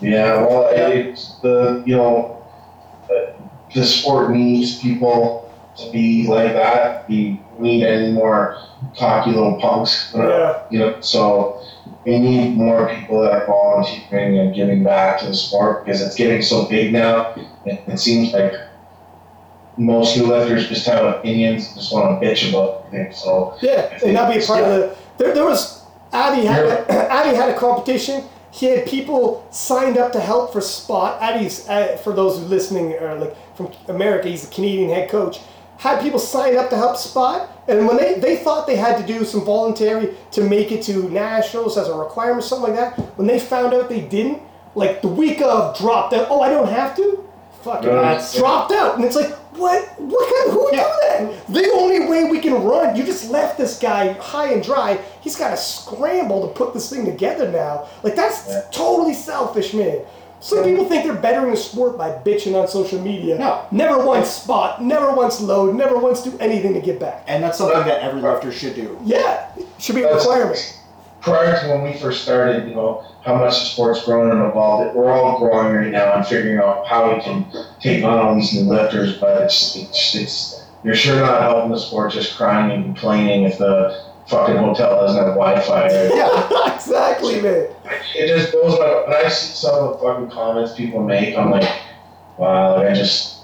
yeah, 0.00 0.40
well, 0.46 0.68
it's 0.72 1.38
the 1.40 1.82
you 1.86 1.96
know, 1.96 2.44
uh, 3.10 3.32
the 3.74 3.84
sport 3.84 4.30
needs 4.32 4.80
people 4.80 5.52
to 5.76 5.90
be 5.92 6.26
like 6.26 6.52
that. 6.52 7.08
We 7.08 7.40
need 7.58 7.84
any 7.84 8.12
more 8.12 8.58
cocky 8.98 9.30
little 9.30 9.60
punks. 9.60 10.14
Uh, 10.14 10.18
Yeah. 10.28 10.62
You 10.70 10.78
know, 10.80 11.00
so 11.00 11.60
we 12.04 12.18
need 12.18 12.56
more 12.56 12.88
people 12.94 13.22
that 13.22 13.32
are 13.32 13.46
volunteering 13.46 14.38
and 14.38 14.54
giving 14.54 14.82
back 14.82 15.20
to 15.20 15.26
the 15.26 15.34
sport 15.34 15.84
because 15.84 16.00
it's 16.02 16.16
getting 16.16 16.42
so 16.42 16.66
big 16.66 16.92
now. 16.92 17.34
It, 17.64 17.80
it 17.86 17.98
seems 17.98 18.32
like 18.32 18.54
most 19.76 20.16
new 20.16 20.26
lifters 20.26 20.68
just 20.68 20.86
have 20.86 21.04
opinions, 21.04 21.74
just 21.74 21.92
want 21.92 22.20
to 22.20 22.26
bitch 22.26 22.48
about 22.50 22.90
things. 22.90 23.18
So 23.18 23.56
Yeah, 23.62 23.98
and 24.04 24.16
that'd 24.16 24.38
be 24.38 24.42
a 24.42 24.46
part 24.46 24.64
of 24.64 24.68
the. 24.68 24.96
There, 25.18 25.34
there 25.34 25.44
was 25.44 25.82
Abby 26.12 26.46
had 26.46 26.66
a, 26.66 26.90
Abby 27.12 27.34
had 27.36 27.48
a 27.50 27.58
competition. 27.58 28.24
He 28.50 28.66
had 28.66 28.86
people 28.86 29.46
signed 29.50 29.96
up 29.96 30.12
to 30.12 30.20
help 30.20 30.52
for 30.52 30.60
spot. 30.60 31.22
Abby's 31.22 31.66
uh, 31.68 31.96
for 32.04 32.12
those 32.12 32.38
who 32.38 32.44
listening 32.44 32.92
are 32.98 33.18
like 33.18 33.34
from 33.56 33.72
America. 33.88 34.28
He's 34.28 34.44
a 34.44 34.52
Canadian 34.52 34.90
head 34.90 35.08
coach. 35.08 35.40
Had 35.78 36.00
people 36.00 36.18
sign 36.18 36.56
up 36.56 36.70
to 36.70 36.76
help 36.76 36.96
spot, 36.96 37.50
and 37.66 37.88
when 37.88 37.96
they 37.96 38.20
they 38.20 38.36
thought 38.36 38.66
they 38.66 38.76
had 38.76 38.98
to 38.98 39.06
do 39.06 39.24
some 39.24 39.44
voluntary 39.44 40.14
to 40.32 40.42
make 40.42 40.70
it 40.70 40.82
to 40.84 41.08
nationals 41.08 41.78
as 41.78 41.88
a 41.88 41.94
requirement, 41.94 42.44
something 42.44 42.74
like 42.74 42.96
that. 42.96 42.98
When 43.16 43.26
they 43.26 43.40
found 43.40 43.72
out 43.74 43.88
they 43.88 44.02
didn't, 44.02 44.42
like 44.74 45.02
the 45.02 45.08
week 45.08 45.40
of 45.40 45.76
dropped 45.78 46.12
out. 46.12 46.28
Oh, 46.30 46.40
I 46.40 46.50
don't 46.50 46.68
have 46.68 46.94
to. 46.96 47.28
Fucking 47.62 47.88
No, 47.88 48.26
dropped 48.36 48.72
out, 48.72 48.96
and 48.96 49.04
it's 49.04 49.16
like, 49.16 49.32
what? 49.56 49.84
What 50.00 50.34
kind? 50.34 50.50
Who 50.52 50.68
Yeah. 50.72 50.82
do 50.82 51.26
that? 51.26 51.46
The 51.48 51.70
only 51.72 52.06
way 52.06 52.24
we 52.24 52.38
can 52.40 52.62
run, 52.64 52.96
you 52.96 53.04
just 53.04 53.30
left 53.30 53.58
this 53.58 53.78
guy 53.78 54.12
high 54.14 54.48
and 54.52 54.62
dry. 54.62 54.98
He's 55.20 55.36
got 55.36 55.50
to 55.50 55.56
scramble 55.56 56.42
to 56.48 56.54
put 56.54 56.74
this 56.74 56.88
thing 56.90 57.04
together 57.04 57.48
now. 57.48 57.84
Like 58.02 58.16
that's 58.16 58.48
Yeah. 58.48 58.62
totally 58.70 59.14
selfish, 59.14 59.74
man. 59.74 60.00
Some 60.40 60.64
people 60.64 60.86
think 60.86 61.04
they're 61.04 61.14
bettering 61.14 61.52
the 61.52 61.56
sport 61.56 61.96
by 61.96 62.10
bitching 62.10 62.60
on 62.60 62.66
social 62.66 62.98
media. 62.98 63.38
No. 63.38 63.60
Never 63.70 64.04
once 64.04 64.28
spot, 64.28 64.82
never 64.82 65.12
once 65.12 65.40
load, 65.40 65.76
never 65.76 65.96
once 65.96 66.22
do 66.22 66.32
anything 66.40 66.74
to 66.74 66.80
get 66.80 66.98
back. 66.98 67.22
And 67.28 67.44
that's 67.44 67.58
something 67.58 67.78
that 67.84 68.02
every 68.02 68.20
lifter 68.20 68.50
should 68.50 68.74
do. 68.74 68.98
Yeah, 69.04 69.44
should 69.78 69.94
be 69.94 70.02
a 70.02 70.12
requirement. 70.12 70.78
Prior 71.22 71.58
to 71.60 71.68
when 71.68 71.82
we 71.82 71.98
first 71.98 72.22
started, 72.22 72.68
you 72.68 72.74
know, 72.74 73.04
how 73.24 73.36
much 73.36 73.54
the 73.58 73.64
sport's 73.66 74.04
grown 74.04 74.30
and 74.32 74.48
evolved. 74.50 74.94
We're 74.94 75.10
all 75.10 75.38
growing 75.38 75.74
right 75.74 75.90
now 75.90 76.14
and 76.14 76.26
figuring 76.26 76.58
out 76.58 76.86
how 76.86 77.14
we 77.14 77.20
can 77.22 77.46
take 77.80 78.04
on 78.04 78.18
all 78.18 78.34
these 78.34 78.52
new 78.52 78.62
lifters, 78.62 79.18
but 79.18 79.42
it's, 79.42 79.76
it's, 79.76 80.14
it's 80.14 80.62
you're 80.84 80.96
sure 80.96 81.20
not 81.20 81.40
helping 81.42 81.70
the 81.70 81.78
sport 81.78 82.12
just 82.12 82.36
crying 82.36 82.72
and 82.72 82.84
complaining 82.84 83.44
if 83.44 83.58
the 83.58 84.04
fucking 84.26 84.56
hotel 84.56 85.00
doesn't 85.00 85.16
have 85.16 85.34
Wi-Fi. 85.34 85.88
Yeah. 86.14 86.74
exactly, 86.74 87.40
man. 87.40 87.68
it 88.16 88.26
just 88.26 88.52
blows 88.52 88.78
my. 88.78 89.04
When 89.06 89.14
I 89.14 89.28
see 89.28 89.54
some 89.54 89.74
of 89.76 89.92
the 89.92 90.04
fucking 90.04 90.30
comments 90.30 90.74
people 90.74 91.02
make, 91.04 91.36
I'm 91.36 91.50
like, 91.50 91.70
wow, 92.36 92.76
like, 92.76 92.88
I 92.88 92.94
just 92.94 93.38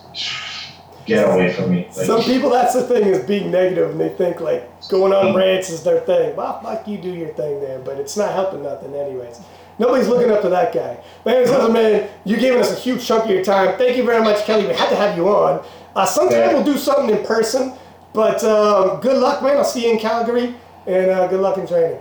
get 1.09 1.29
away 1.29 1.53
from 1.53 1.71
me. 1.71 1.85
Like, 1.97 2.07
Some 2.07 2.23
people, 2.23 2.51
that's 2.51 2.75
the 2.75 2.83
thing, 2.85 3.05
is 3.07 3.25
being 3.25 3.51
negative, 3.51 3.91
and 3.91 4.01
they 4.01 4.11
think 4.11 4.41
like 4.41 4.69
going 4.89 5.13
on 5.13 5.35
rants 5.35 5.71
is 5.71 5.83
their 5.83 6.01
thing. 6.01 6.37
Well, 6.37 6.61
fuck 6.63 6.87
you, 6.87 6.99
do 6.99 7.11
your 7.11 7.31
thing 7.35 7.61
there, 7.61 7.79
but 7.81 7.97
it's 7.99 8.17
not 8.17 8.33
helping 8.33 8.63
nothing, 8.63 8.95
anyways. 8.95 9.41
Nobody's 9.81 10.09
looking 10.09 10.31
up 10.31 10.43
to 10.43 10.49
that 10.49 10.73
guy. 10.73 10.99
Man, 11.25 11.43
listen, 11.45 11.73
man, 11.73 12.09
you 12.25 12.37
gave 12.37 12.57
us 12.57 12.73
a 12.73 12.81
huge 12.81 13.07
chunk 13.07 13.25
of 13.25 13.31
your 13.31 13.45
time. 13.45 13.79
Thank 13.79 13.97
you 13.97 14.03
very 14.05 14.23
much, 14.23 14.45
Kelly. 14.45 14.67
We 14.67 14.75
had 14.75 14.89
to 14.91 14.97
have 14.97 15.17
you 15.17 15.29
on. 15.29 15.65
Uh, 15.95 16.05
sometime 16.05 16.39
Yeah. 16.41 16.53
we'll 16.55 16.65
do 16.65 16.77
something 16.77 17.11
in 17.17 17.25
person, 17.25 17.75
but 18.13 18.43
um, 18.45 19.01
good 19.01 19.19
luck, 19.19 19.43
man. 19.43 19.57
I'll 19.57 19.65
see 19.65 19.85
you 19.87 19.93
in 19.93 19.99
Calgary, 19.99 20.55
and 20.87 21.11
uh, 21.11 21.27
good 21.29 21.41
luck 21.41 21.59
in 21.59 21.67
training. 21.67 22.01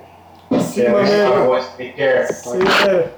See 0.62 0.84
you, 0.84 0.90
my 0.90 1.02
man. 1.04 1.64
Take 1.78 1.96
care. 1.98 2.28
See 2.32 2.52
you 2.58 2.64
later. 2.64 3.12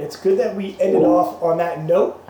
It's 0.00 0.16
good 0.16 0.38
that 0.38 0.54
we 0.56 0.76
ended 0.80 1.02
off 1.02 1.42
on 1.42 1.58
that 1.58 1.84
note 1.84 2.20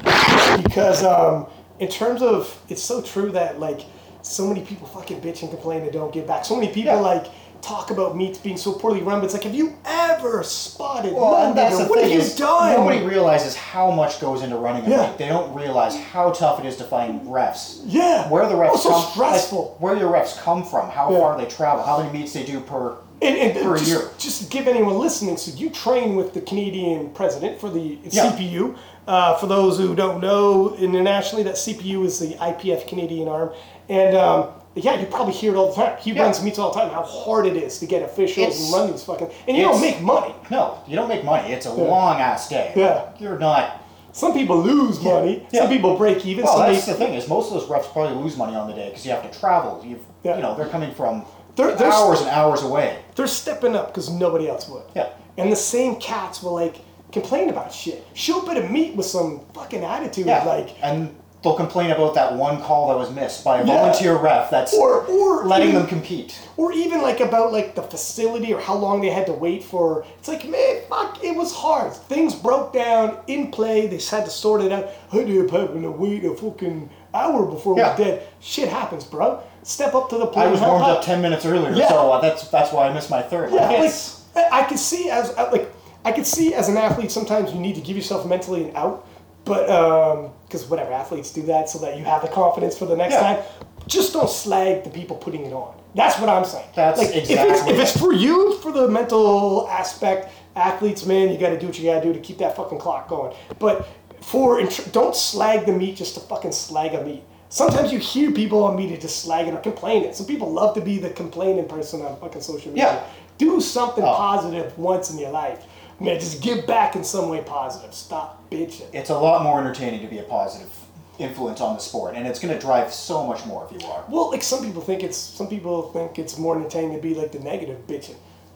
because, 0.62 1.04
um, 1.04 1.46
in 1.78 1.88
terms 1.88 2.22
of, 2.22 2.56
it's 2.68 2.82
so 2.82 3.00
true 3.02 3.30
that 3.32 3.58
like 3.60 3.80
so 4.22 4.46
many 4.46 4.60
people 4.62 4.86
fucking 4.86 5.20
bitch 5.20 5.42
and 5.42 5.50
complain 5.50 5.84
they 5.84 5.90
don't 5.90 6.12
get 6.12 6.26
back. 6.26 6.44
So 6.44 6.54
many 6.54 6.68
people 6.68 6.92
Yeah. 6.94 7.00
like 7.00 7.26
talk 7.62 7.90
about 7.90 8.16
meets 8.16 8.38
being 8.38 8.56
so 8.56 8.72
poorly 8.72 9.02
run, 9.02 9.18
but 9.20 9.26
it's 9.26 9.34
like, 9.34 9.42
have 9.44 9.54
you 9.54 9.74
ever 9.84 10.42
spotted? 10.42 11.12
Well, 11.12 11.24
and 11.26 11.32
London, 11.32 11.56
that's 11.56 11.78
the 11.78 11.84
what 11.90 12.00
thing 12.00 12.10
have 12.18 12.28
you 12.28 12.34
done? 12.36 12.72
nobody 12.72 13.02
realizes 13.04 13.54
how 13.54 13.90
much 13.90 14.18
goes 14.20 14.40
into 14.42 14.56
running 14.56 14.86
a 14.86 14.90
Yeah. 14.90 15.08
meet. 15.08 15.18
They 15.18 15.28
don't 15.28 15.54
realize 15.54 15.94
how 15.98 16.30
tough 16.30 16.58
it 16.58 16.64
is 16.66 16.76
to 16.76 16.84
find 16.84 17.20
refs. 17.26 17.80
yeah, 17.84 18.28
Where 18.30 18.46
the 18.46 18.54
refs 18.54 18.70
oh, 18.72 18.76
so 18.76 18.90
come 18.90 19.02
stressful. 19.12 19.62
like, 19.72 19.80
where 19.80 19.96
your 19.96 20.10
refs 20.10 20.38
come 20.38 20.64
from, 20.64 20.88
how 20.88 21.10
Yeah. 21.10 21.18
far 21.18 21.36
they 21.38 21.44
travel, 21.46 21.84
how 21.84 21.98
many 21.98 22.18
meets 22.18 22.32
they 22.32 22.44
do 22.44 22.60
per 22.60 22.94
And, 23.22 23.36
and 23.36 23.62
per 23.62 23.76
just, 23.76 23.88
year. 23.90 24.10
just 24.18 24.50
give 24.50 24.66
anyone 24.66 24.98
listening, 24.98 25.36
so 25.36 25.54
you 25.54 25.68
train 25.70 26.16
with 26.16 26.32
the 26.32 26.40
Canadian 26.40 27.10
president 27.10 27.60
for 27.60 27.68
the 27.68 27.98
Yeah. 28.04 28.30
CPU. 28.32 28.76
Uh, 29.06 29.36
for 29.36 29.46
those 29.46 29.76
who 29.76 29.94
don't 29.94 30.20
know, 30.20 30.74
internationally, 30.76 31.42
that 31.42 31.54
CPU 31.56 32.04
is 32.04 32.18
the 32.18 32.34
IPF 32.36 32.86
Canadian 32.86 33.28
arm. 33.28 33.50
And 33.88 34.16
um, 34.16 34.48
yeah, 34.74 34.98
you 35.00 35.06
probably 35.06 35.34
hear 35.34 35.52
it 35.52 35.56
all 35.56 35.68
the 35.70 35.74
time. 35.74 35.98
He 36.00 36.12
Yeah. 36.12 36.22
runs 36.22 36.42
meets 36.42 36.58
all 36.58 36.72
the 36.72 36.80
time. 36.80 36.90
How 36.90 37.02
hard 37.02 37.44
it 37.46 37.56
is 37.56 37.78
to 37.80 37.86
get 37.86 38.02
officials 38.02 38.46
It's- 38.48 38.64
and 38.64 38.72
run 38.72 38.90
these 38.92 39.02
fucking. 39.02 39.28
And 39.48 39.56
you 39.56 39.64
don't 39.64 39.80
make 39.80 40.00
money. 40.00 40.34
No, 40.50 40.78
you 40.86 40.96
don't 40.96 41.08
make 41.08 41.24
money. 41.24 41.52
It's 41.52 41.66
a 41.66 41.72
long 41.72 42.20
ass 42.20 42.48
day. 42.48 42.72
Yeah. 42.76 43.02
You're 43.18 43.38
not 43.38 43.76
Some 44.12 44.32
people 44.32 44.60
lose 44.60 45.00
money. 45.00 45.46
Yeah. 45.52 45.60
Some 45.62 45.70
people 45.70 45.96
break 45.96 46.26
even. 46.26 46.44
Well, 46.44 46.56
some 46.56 46.72
that's 46.72 46.84
they, 46.84 46.92
the 46.92 46.98
thing 46.98 47.14
is 47.14 47.28
most 47.28 47.52
of 47.52 47.60
those 47.60 47.68
refs 47.68 47.92
probably 47.92 48.20
lose 48.20 48.36
money 48.36 48.56
on 48.56 48.66
the 48.66 48.74
day 48.74 48.88
because 48.88 49.04
you 49.06 49.12
have 49.12 49.22
to 49.30 49.38
travel. 49.38 49.80
You've, 49.86 50.00
Yeah. 50.24 50.34
you 50.36 50.42
know, 50.42 50.56
they're 50.56 50.66
coming 50.68 50.92
from 50.94 51.24
They're- 51.56 51.72
they're- 51.74 51.90
hours 51.90 52.20
and 52.20 52.30
hours 52.30 52.62
away. 52.62 52.96
they're 53.16 53.26
stepping 53.26 53.74
up 53.76 53.88
because 53.88 54.08
nobody 54.10 54.48
else 54.48 54.68
would. 54.68 54.82
Yeah. 54.94 55.06
And 55.36 55.50
the 55.52 55.56
same 55.56 55.96
cats 55.96 56.42
will 56.42 56.52
like 56.54 56.76
complain 57.12 57.48
about 57.50 57.72
shit. 57.72 58.04
Show 58.14 58.40
up 58.42 58.48
at 58.50 58.56
a 58.56 58.68
meet 58.68 58.94
with 58.96 59.06
some 59.06 59.40
fucking 59.54 59.84
attitude, 59.84 60.26
Yeah. 60.26 60.44
like 60.44 60.70
and 60.82 61.14
they'll 61.42 61.54
complain 61.54 61.90
about 61.90 62.14
that 62.14 62.34
one 62.36 62.60
call 62.62 62.88
that 62.88 62.98
was 62.98 63.10
missed 63.10 63.42
by 63.44 63.60
a 63.60 63.64
Yeah. 63.64 63.74
volunteer 63.78 64.14
ref 64.16 64.50
that's 64.50 64.74
or 64.74 65.06
or 65.06 65.44
letting 65.46 65.68
even- 65.68 65.80
them 65.80 65.88
compete. 65.88 66.38
or 66.58 66.70
even 66.72 67.00
like 67.00 67.20
about 67.20 67.50
like 67.52 67.74
the 67.74 67.82
facility 67.82 68.52
or 68.52 68.60
how 68.60 68.74
long 68.74 69.00
they 69.00 69.08
had 69.08 69.24
to 69.26 69.32
wait 69.32 69.64
for 69.64 70.04
it's 70.18 70.28
like 70.28 70.44
man 70.46 70.76
fuck 70.90 71.16
it 71.24 71.34
was 71.34 71.50
hard 71.54 71.94
things 71.94 72.34
broke 72.34 72.74
down 72.74 73.16
in 73.26 73.50
play 73.50 73.86
they 73.86 73.96
had 74.14 74.26
to 74.26 74.30
sort 74.30 74.60
it 74.60 74.70
out 74.70 74.84
I 75.12 75.16
having 75.16 75.82
to 75.82 75.90
wait 75.90 76.24
a 76.26 76.34
fucking 76.34 76.90
hour 77.14 77.46
before 77.46 77.74
Yeah. 77.78 77.96
we're 77.96 78.04
dead 78.04 78.22
shit 78.40 78.68
happens 78.68 79.04
bro 79.04 79.38
step 79.62 79.94
up 79.94 80.08
to 80.10 80.18
the 80.18 80.26
plate 80.26 80.44
I 80.44 80.50
was 80.50 80.60
warmed 80.60 80.84
up 80.84 81.02
ten 81.04 81.20
minutes 81.22 81.44
earlier, 81.44 81.72
Yeah. 81.74 81.88
so 81.88 82.12
uh, 82.12 82.20
that's 82.20 82.48
that's 82.48 82.72
why 82.72 82.88
I 82.88 82.92
missed 82.92 83.10
my 83.10 83.22
third. 83.22 83.52
yeah 83.52 83.68
Like, 83.68 83.92
like 84.34 84.52
I 84.52 84.64
could 84.64 84.78
see 84.78 85.10
as 85.10 85.30
uh, 85.36 85.48
like 85.52 85.72
I 86.04 86.12
could 86.12 86.26
see 86.26 86.54
as 86.54 86.68
an 86.68 86.76
athlete 86.76 87.10
sometimes 87.10 87.52
you 87.52 87.60
need 87.60 87.74
to 87.74 87.80
give 87.80 87.96
yourself 87.96 88.26
mentally 88.26 88.64
an 88.68 88.76
out 88.76 89.06
but 89.44 89.68
um 89.70 90.30
because 90.46 90.66
whatever 90.66 90.92
athletes 90.92 91.30
do 91.32 91.42
that 91.42 91.68
so 91.68 91.78
that 91.80 91.98
you 91.98 92.04
have 92.04 92.22
the 92.22 92.28
confidence 92.28 92.76
for 92.78 92.86
the 92.86 92.96
next 92.96 93.14
Yeah. 93.14 93.20
time 93.36 93.44
just 93.86 94.12
don't 94.12 94.30
slag 94.30 94.84
the 94.84 94.90
people 94.90 95.16
putting 95.16 95.44
it 95.46 95.52
on 95.52 95.74
that's 95.94 96.18
what 96.20 96.28
I'm 96.28 96.44
saying 96.44 96.68
That's 96.76 96.98
like, 96.98 97.08
if 97.08 97.16
it's, 97.16 97.30
exactly 97.30 97.72
if 97.74 97.80
it's 97.80 97.96
for 97.98 98.12
you 98.12 98.56
for 98.58 98.70
the 98.72 98.86
mental 98.88 99.66
aspect 99.68 100.30
athletes 100.56 101.04
man 101.06 101.30
you 101.30 101.38
got 101.38 101.50
to 101.50 101.58
do 101.58 101.66
what 101.66 101.78
you 101.78 101.84
got 101.90 102.00
to 102.00 102.06
do 102.06 102.12
to 102.12 102.20
keep 102.20 102.38
that 102.38 102.54
fucking 102.56 102.78
clock 102.78 103.08
going 103.08 103.34
but 103.58 103.88
for 104.20 104.62
don't 104.92 105.16
slag 105.16 105.66
the 105.66 105.72
meet 105.72 105.96
just 105.96 106.14
to 106.14 106.20
fucking 106.20 106.52
slag 106.52 106.94
a 106.94 107.02
meet 107.02 107.22
sometimes 107.50 107.92
you 107.92 107.98
hear 107.98 108.30
people 108.32 108.64
on 108.64 108.76
media 108.76 108.96
just 108.98 109.26
slagging 109.26 109.52
or 109.54 109.60
complaining 109.60 110.12
some 110.14 110.26
people 110.26 110.50
love 110.50 110.74
to 110.74 110.80
be 110.80 110.98
the 110.98 111.10
complaining 111.10 111.66
person 111.68 112.00
on 112.02 112.16
fucking 112.18 112.40
social 112.40 112.70
media 112.72 112.84
Yeah. 112.92 113.02
do 113.38 113.60
something 113.60 114.02
Oh. 114.04 114.14
positive 114.14 114.76
once 114.78 115.10
in 115.10 115.18
your 115.18 115.30
life 115.30 115.64
man 116.00 116.18
just 116.18 116.40
give 116.40 116.66
back 116.66 116.96
in 116.96 117.04
some 117.04 117.28
way 117.28 117.40
positive 117.42 117.92
stop 117.92 118.42
bitching 118.50 118.86
it's 118.94 119.10
a 119.10 119.18
lot 119.18 119.42
more 119.42 119.60
entertaining 119.60 120.00
to 120.00 120.06
be 120.06 120.18
a 120.18 120.22
positive 120.22 120.70
influence 121.18 121.60
on 121.60 121.74
the 121.74 121.80
sport, 121.82 122.14
and 122.16 122.26
it's 122.26 122.38
going 122.40 122.54
to 122.54 122.58
drive 122.58 122.90
so 122.90 123.26
much 123.26 123.44
more 123.44 123.68
if 123.70 123.78
you 123.78 123.86
are. 123.86 124.02
Well, 124.08 124.30
like 124.30 124.42
some 124.42 124.64
people 124.64 124.80
think 124.80 125.02
it's 125.02 125.18
some 125.18 125.48
people 125.48 125.82
think 125.92 126.18
it's 126.18 126.38
more 126.38 126.56
entertaining 126.56 126.96
to 126.96 127.02
be 127.02 127.12
like 127.14 127.30
the 127.30 127.40
negative 127.40 127.86
bitching. 127.86 128.14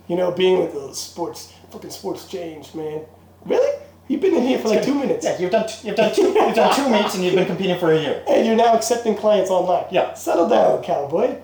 You 0.09 0.17
know, 0.17 0.31
being 0.31 0.61
like 0.61 0.73
the 0.73 0.95
sports 0.95 1.53
fucking 1.71 1.91
sports 1.91 2.27
change, 2.27 2.75
man. 2.75 3.03
Really? 3.45 3.71
You've 4.09 4.21
been 4.21 4.35
in 4.35 4.43
here 4.43 4.59
for 4.59 4.69
like 4.69 4.83
two 4.83 4.95
minutes. 4.95 5.25
Yeah, 5.25 5.39
you've 5.39 5.51
done 5.51 5.67
t- 5.67 5.87
you've 5.89 5.97
done 5.97 6.15
two 6.15 6.23
you've 6.23 6.55
done 6.55 6.75
two 6.77 6.89
meets 6.91 7.15
and 7.15 7.25
you've 7.25 7.35
been 7.35 7.47
competing 7.47 7.79
for 7.79 7.93
a 7.93 7.99
year. 8.01 8.23
And 8.29 8.47
you're 8.47 8.57
now 8.57 8.75
accepting 8.75 9.17
clients 9.17 9.51
online. 9.51 9.87
Yeah. 9.91 10.13
Settle 10.15 10.49
down, 10.49 10.83
cowboy. 10.83 11.39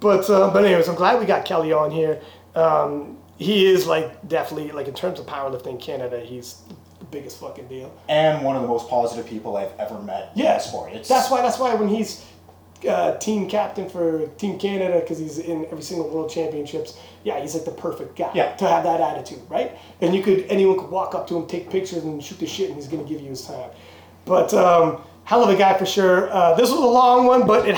But 0.00 0.28
uh, 0.30 0.50
but 0.52 0.64
anyways, 0.64 0.88
I'm 0.88 0.94
glad 0.94 1.18
we 1.18 1.26
got 1.26 1.44
Kelly 1.44 1.72
on 1.72 1.90
here. 1.90 2.20
Um, 2.54 3.18
he 3.36 3.66
is 3.66 3.86
like 3.86 4.28
definitely 4.28 4.70
like 4.72 4.86
in 4.88 4.94
terms 4.94 5.18
of 5.18 5.26
powerlifting 5.26 5.80
Canada, 5.80 6.20
he's 6.20 6.62
the 7.00 7.04
biggest 7.06 7.40
fucking 7.40 7.66
deal. 7.68 7.92
And 8.08 8.44
one 8.44 8.54
of 8.54 8.62
the 8.62 8.68
most 8.68 8.88
positive 8.88 9.26
people 9.26 9.56
I've 9.56 9.72
ever 9.78 9.98
met 10.00 10.30
in 10.36 10.42
Yeah, 10.42 10.54
the 10.54 10.60
sport. 10.60 10.92
It's 10.92 11.08
that's 11.08 11.30
why. 11.30 11.42
That's 11.42 11.58
why 11.58 11.74
when 11.74 11.88
he's 11.88 12.24
uh, 12.88 13.16
team 13.18 13.48
captain 13.48 13.88
for 13.88 14.26
Team 14.38 14.58
Canada, 14.58 15.00
because 15.00 15.18
he's 15.18 15.38
in 15.38 15.64
every 15.66 15.82
single 15.82 16.08
World 16.08 16.30
Championships. 16.30 16.98
Yeah, 17.24 17.40
he's 17.40 17.54
like 17.54 17.64
the 17.64 17.70
perfect 17.72 18.16
guy 18.16 18.30
Yeah. 18.34 18.54
to 18.56 18.68
have 18.68 18.84
that 18.84 19.00
attitude, 19.00 19.40
right? 19.48 19.76
And 20.00 20.14
you 20.14 20.22
could 20.22 20.44
anyone 20.48 20.78
could 20.78 20.90
walk 20.90 21.14
up 21.14 21.26
to 21.28 21.36
him, 21.36 21.46
take 21.46 21.70
pictures, 21.70 22.04
and 22.04 22.22
shoot 22.22 22.38
the 22.38 22.46
shit, 22.46 22.68
and 22.68 22.76
he's 22.76 22.88
gonna 22.88 23.04
give 23.04 23.20
you 23.20 23.30
his 23.30 23.44
time. 23.46 23.70
But 24.24 24.52
um, 24.54 25.00
hell 25.24 25.42
of 25.42 25.48
a 25.50 25.56
guy 25.56 25.76
for 25.78 25.86
sure. 25.86 26.30
Uh, 26.30 26.54
this 26.54 26.70
was 26.70 26.78
a 26.78 26.86
long 26.86 27.26
one, 27.26 27.46
but 27.46 27.66
it. 27.68 27.76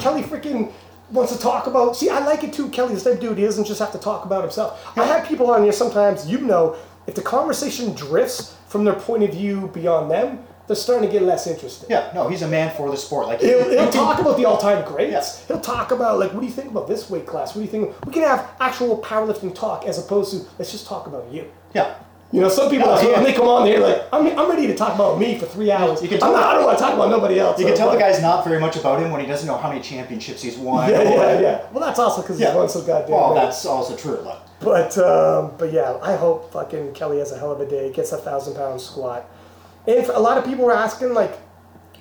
Kelly 0.00 0.22
freaking 0.22 0.72
wants 1.10 1.32
to 1.34 1.38
talk 1.38 1.66
about. 1.66 1.96
See, 1.96 2.10
I 2.10 2.18
like 2.24 2.44
it 2.44 2.52
too. 2.52 2.68
Kelly's 2.70 3.02
the 3.04 3.10
type 3.10 3.18
of 3.22 3.28
dude. 3.28 3.38
He 3.38 3.44
doesn't 3.44 3.64
just 3.64 3.78
have 3.80 3.92
to 3.92 3.98
talk 3.98 4.24
about 4.24 4.42
himself. 4.42 4.92
I 4.98 5.04
have 5.04 5.26
people 5.26 5.50
on 5.50 5.62
here 5.62 5.72
sometimes. 5.72 6.28
You 6.28 6.38
know, 6.40 6.76
if 7.06 7.14
the 7.14 7.22
conversation 7.22 7.94
drifts 7.94 8.56
from 8.68 8.84
their 8.84 8.94
point 8.94 9.22
of 9.22 9.30
view 9.30 9.68
beyond 9.72 10.10
them, 10.10 10.44
they're 10.66 10.76
starting 10.76 11.08
to 11.08 11.12
get 11.12 11.22
less 11.22 11.46
interested. 11.46 11.88
Yeah, 11.90 12.10
no, 12.14 12.28
he's 12.28 12.42
a 12.42 12.48
man 12.48 12.74
for 12.76 12.90
the 12.90 12.96
sport. 12.96 13.26
Like 13.28 13.40
He'll, 13.40 13.64
he 13.70 13.76
he'll 13.76 13.90
talk 13.90 14.18
about 14.20 14.36
the 14.36 14.44
all-time 14.44 14.84
greats. 14.84 15.40
Yeah. 15.42 15.46
He'll 15.56 15.60
talk 15.62 15.90
about 15.92 16.18
like, 16.18 16.32
what 16.32 16.40
do 16.40 16.46
you 16.46 16.52
think 16.52 16.70
about 16.70 16.88
this 16.88 17.08
weight 17.10 17.26
class? 17.26 17.54
What 17.54 17.60
do 17.60 17.64
you 17.66 17.70
think? 17.70 18.06
We 18.06 18.12
can 18.12 18.22
have 18.22 18.50
actual 18.60 18.98
powerlifting 19.02 19.54
talk 19.54 19.84
as 19.86 19.98
opposed 19.98 20.32
to 20.32 20.48
let's 20.58 20.72
just 20.72 20.86
talk 20.86 21.06
about 21.06 21.30
you. 21.30 21.50
Yeah, 21.74 21.94
You 22.32 22.40
know, 22.40 22.48
some 22.48 22.68
people 22.70 22.88
are 22.88 23.02
yeah. 23.04 23.12
when 23.16 23.24
they 23.24 23.32
come 23.32 23.46
on, 23.48 23.64
they're 23.66 23.78
like, 23.80 24.02
I'm, 24.12 24.26
I'm 24.38 24.48
ready 24.50 24.66
to 24.66 24.74
talk 24.74 24.94
about 24.94 25.18
me 25.20 25.38
for 25.38 25.46
three 25.46 25.70
hours. 25.70 26.02
You 26.02 26.08
can 26.08 26.18
tell- 26.18 26.32
not, 26.32 26.42
I 26.42 26.54
don't 26.54 26.64
want 26.64 26.78
to 26.78 26.82
talk 26.84 26.94
about 26.94 27.10
nobody 27.10 27.38
else. 27.38 27.60
you 27.60 27.66
can 27.66 27.76
tell 27.76 27.92
the 27.92 27.98
guy's 27.98 28.20
not 28.20 28.44
very 28.44 28.58
much 28.58 28.76
about 28.76 29.00
him 29.00 29.10
when 29.12 29.20
he 29.20 29.26
doesn't 29.26 29.46
know 29.46 29.56
how 29.58 29.68
many 29.68 29.80
championships 29.80 30.42
he's 30.42 30.56
won. 30.56 30.88
Yeah, 30.90 31.02
yeah, 31.02 31.40
yeah. 31.40 31.66
Well, 31.72 31.84
that's 31.86 31.98
also 31.98 32.22
because 32.22 32.40
Yeah. 32.40 32.48
he's 32.48 32.56
won 32.56 32.68
so 32.68 32.82
goddamn. 32.82 33.10
Well, 33.14 33.34
many. 33.34 33.46
that's 33.46 33.64
also 33.66 33.94
true. 33.96 34.16
Like, 34.22 34.38
But 34.60 34.96
um, 34.98 35.52
but 35.58 35.70
yeah, 35.72 35.98
I 36.02 36.16
hope 36.16 36.50
fucking 36.52 36.94
Kelly 36.94 37.18
has 37.18 37.30
a 37.30 37.38
hell 37.38 37.52
of 37.52 37.60
a 37.60 37.66
day. 37.68 37.92
Gets 37.92 38.12
a 38.12 38.16
thousand 38.16 38.54
pound 38.54 38.80
squat, 38.80 39.28
and 39.86 40.06
a 40.08 40.18
lot 40.18 40.38
of 40.38 40.44
people 40.44 40.64
were 40.64 40.72
asking 40.74 41.14
like 41.14 41.36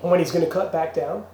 when 0.01 0.19
he's 0.19 0.31
going 0.31 0.43
to 0.45 0.51
cut 0.51 0.71
back 0.71 0.93
down, 0.93 1.25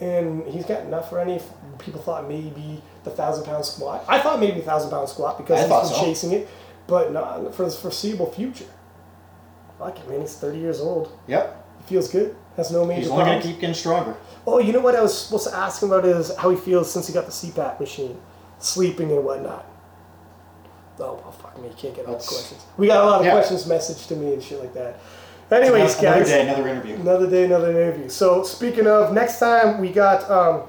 and 0.00 0.46
he's 0.46 0.64
got 0.64 0.82
enough 0.82 1.08
for 1.10 1.18
any. 1.20 1.40
People 1.78 2.00
thought 2.02 2.28
maybe 2.28 2.82
the 3.04 3.10
thousand 3.10 3.44
pound 3.44 3.64
squat. 3.64 4.04
I 4.08 4.18
thought 4.20 4.38
maybe 4.40 4.60
thousand 4.60 4.90
pound 4.90 5.08
squat 5.08 5.38
because 5.38 5.58
I 5.60 5.62
he's 5.62 5.90
been 5.90 5.98
so. 5.98 6.04
chasing 6.04 6.32
it, 6.32 6.48
but 6.86 7.12
not 7.12 7.54
for 7.54 7.64
the 7.64 7.70
foreseeable 7.70 8.30
future. 8.32 8.66
Fuck 9.78 9.98
it, 9.98 10.08
man. 10.08 10.20
He's 10.20 10.36
thirty 10.36 10.58
years 10.58 10.80
old. 10.80 11.18
yep, 11.26 11.66
He 11.78 11.84
feels 11.94 12.08
good. 12.10 12.36
Has 12.56 12.70
no 12.70 12.84
major 12.84 13.00
he's 13.02 13.10
only 13.10 13.24
gonna 13.24 13.40
keep 13.40 13.58
getting 13.60 13.74
stronger. 13.74 14.14
Oh, 14.46 14.58
you 14.58 14.72
know 14.72 14.80
what 14.80 14.94
I 14.94 15.00
was 15.00 15.16
supposed 15.16 15.48
to 15.48 15.56
ask 15.56 15.82
him 15.82 15.90
about 15.92 16.04
is 16.04 16.34
how 16.36 16.50
he 16.50 16.56
feels 16.56 16.90
since 16.92 17.06
he 17.06 17.14
got 17.14 17.24
the 17.24 17.32
CPAP 17.32 17.80
machine, 17.80 18.20
sleeping 18.58 19.10
and 19.12 19.24
whatnot. 19.24 19.64
Oh, 20.98 21.14
well, 21.14 21.32
fuck 21.32 21.58
me, 21.62 21.68
you 21.68 21.74
can't 21.78 21.94
get 21.96 22.04
all 22.04 22.18
the 22.18 22.24
questions. 22.24 22.66
We 22.76 22.86
got 22.88 23.02
a 23.02 23.06
lot 23.06 23.20
of 23.20 23.26
Yeah. 23.26 23.32
questions 23.32 23.64
messaged 23.64 24.08
to 24.08 24.16
me 24.16 24.34
and 24.34 24.42
shit 24.42 24.60
like 24.60 24.74
that. 24.74 24.98
Anyways, 25.50 25.98
another 25.98 26.18
guys, 26.20 26.28
day, 26.28 26.42
another 26.48 26.68
interview. 26.68 26.94
another 26.96 27.28
day, 27.30 27.44
another 27.44 27.70
interview. 27.70 28.08
So 28.08 28.42
speaking 28.44 28.86
of, 28.86 29.12
next 29.12 29.38
time 29.38 29.80
we 29.80 29.90
got 29.90 30.30
um, 30.30 30.62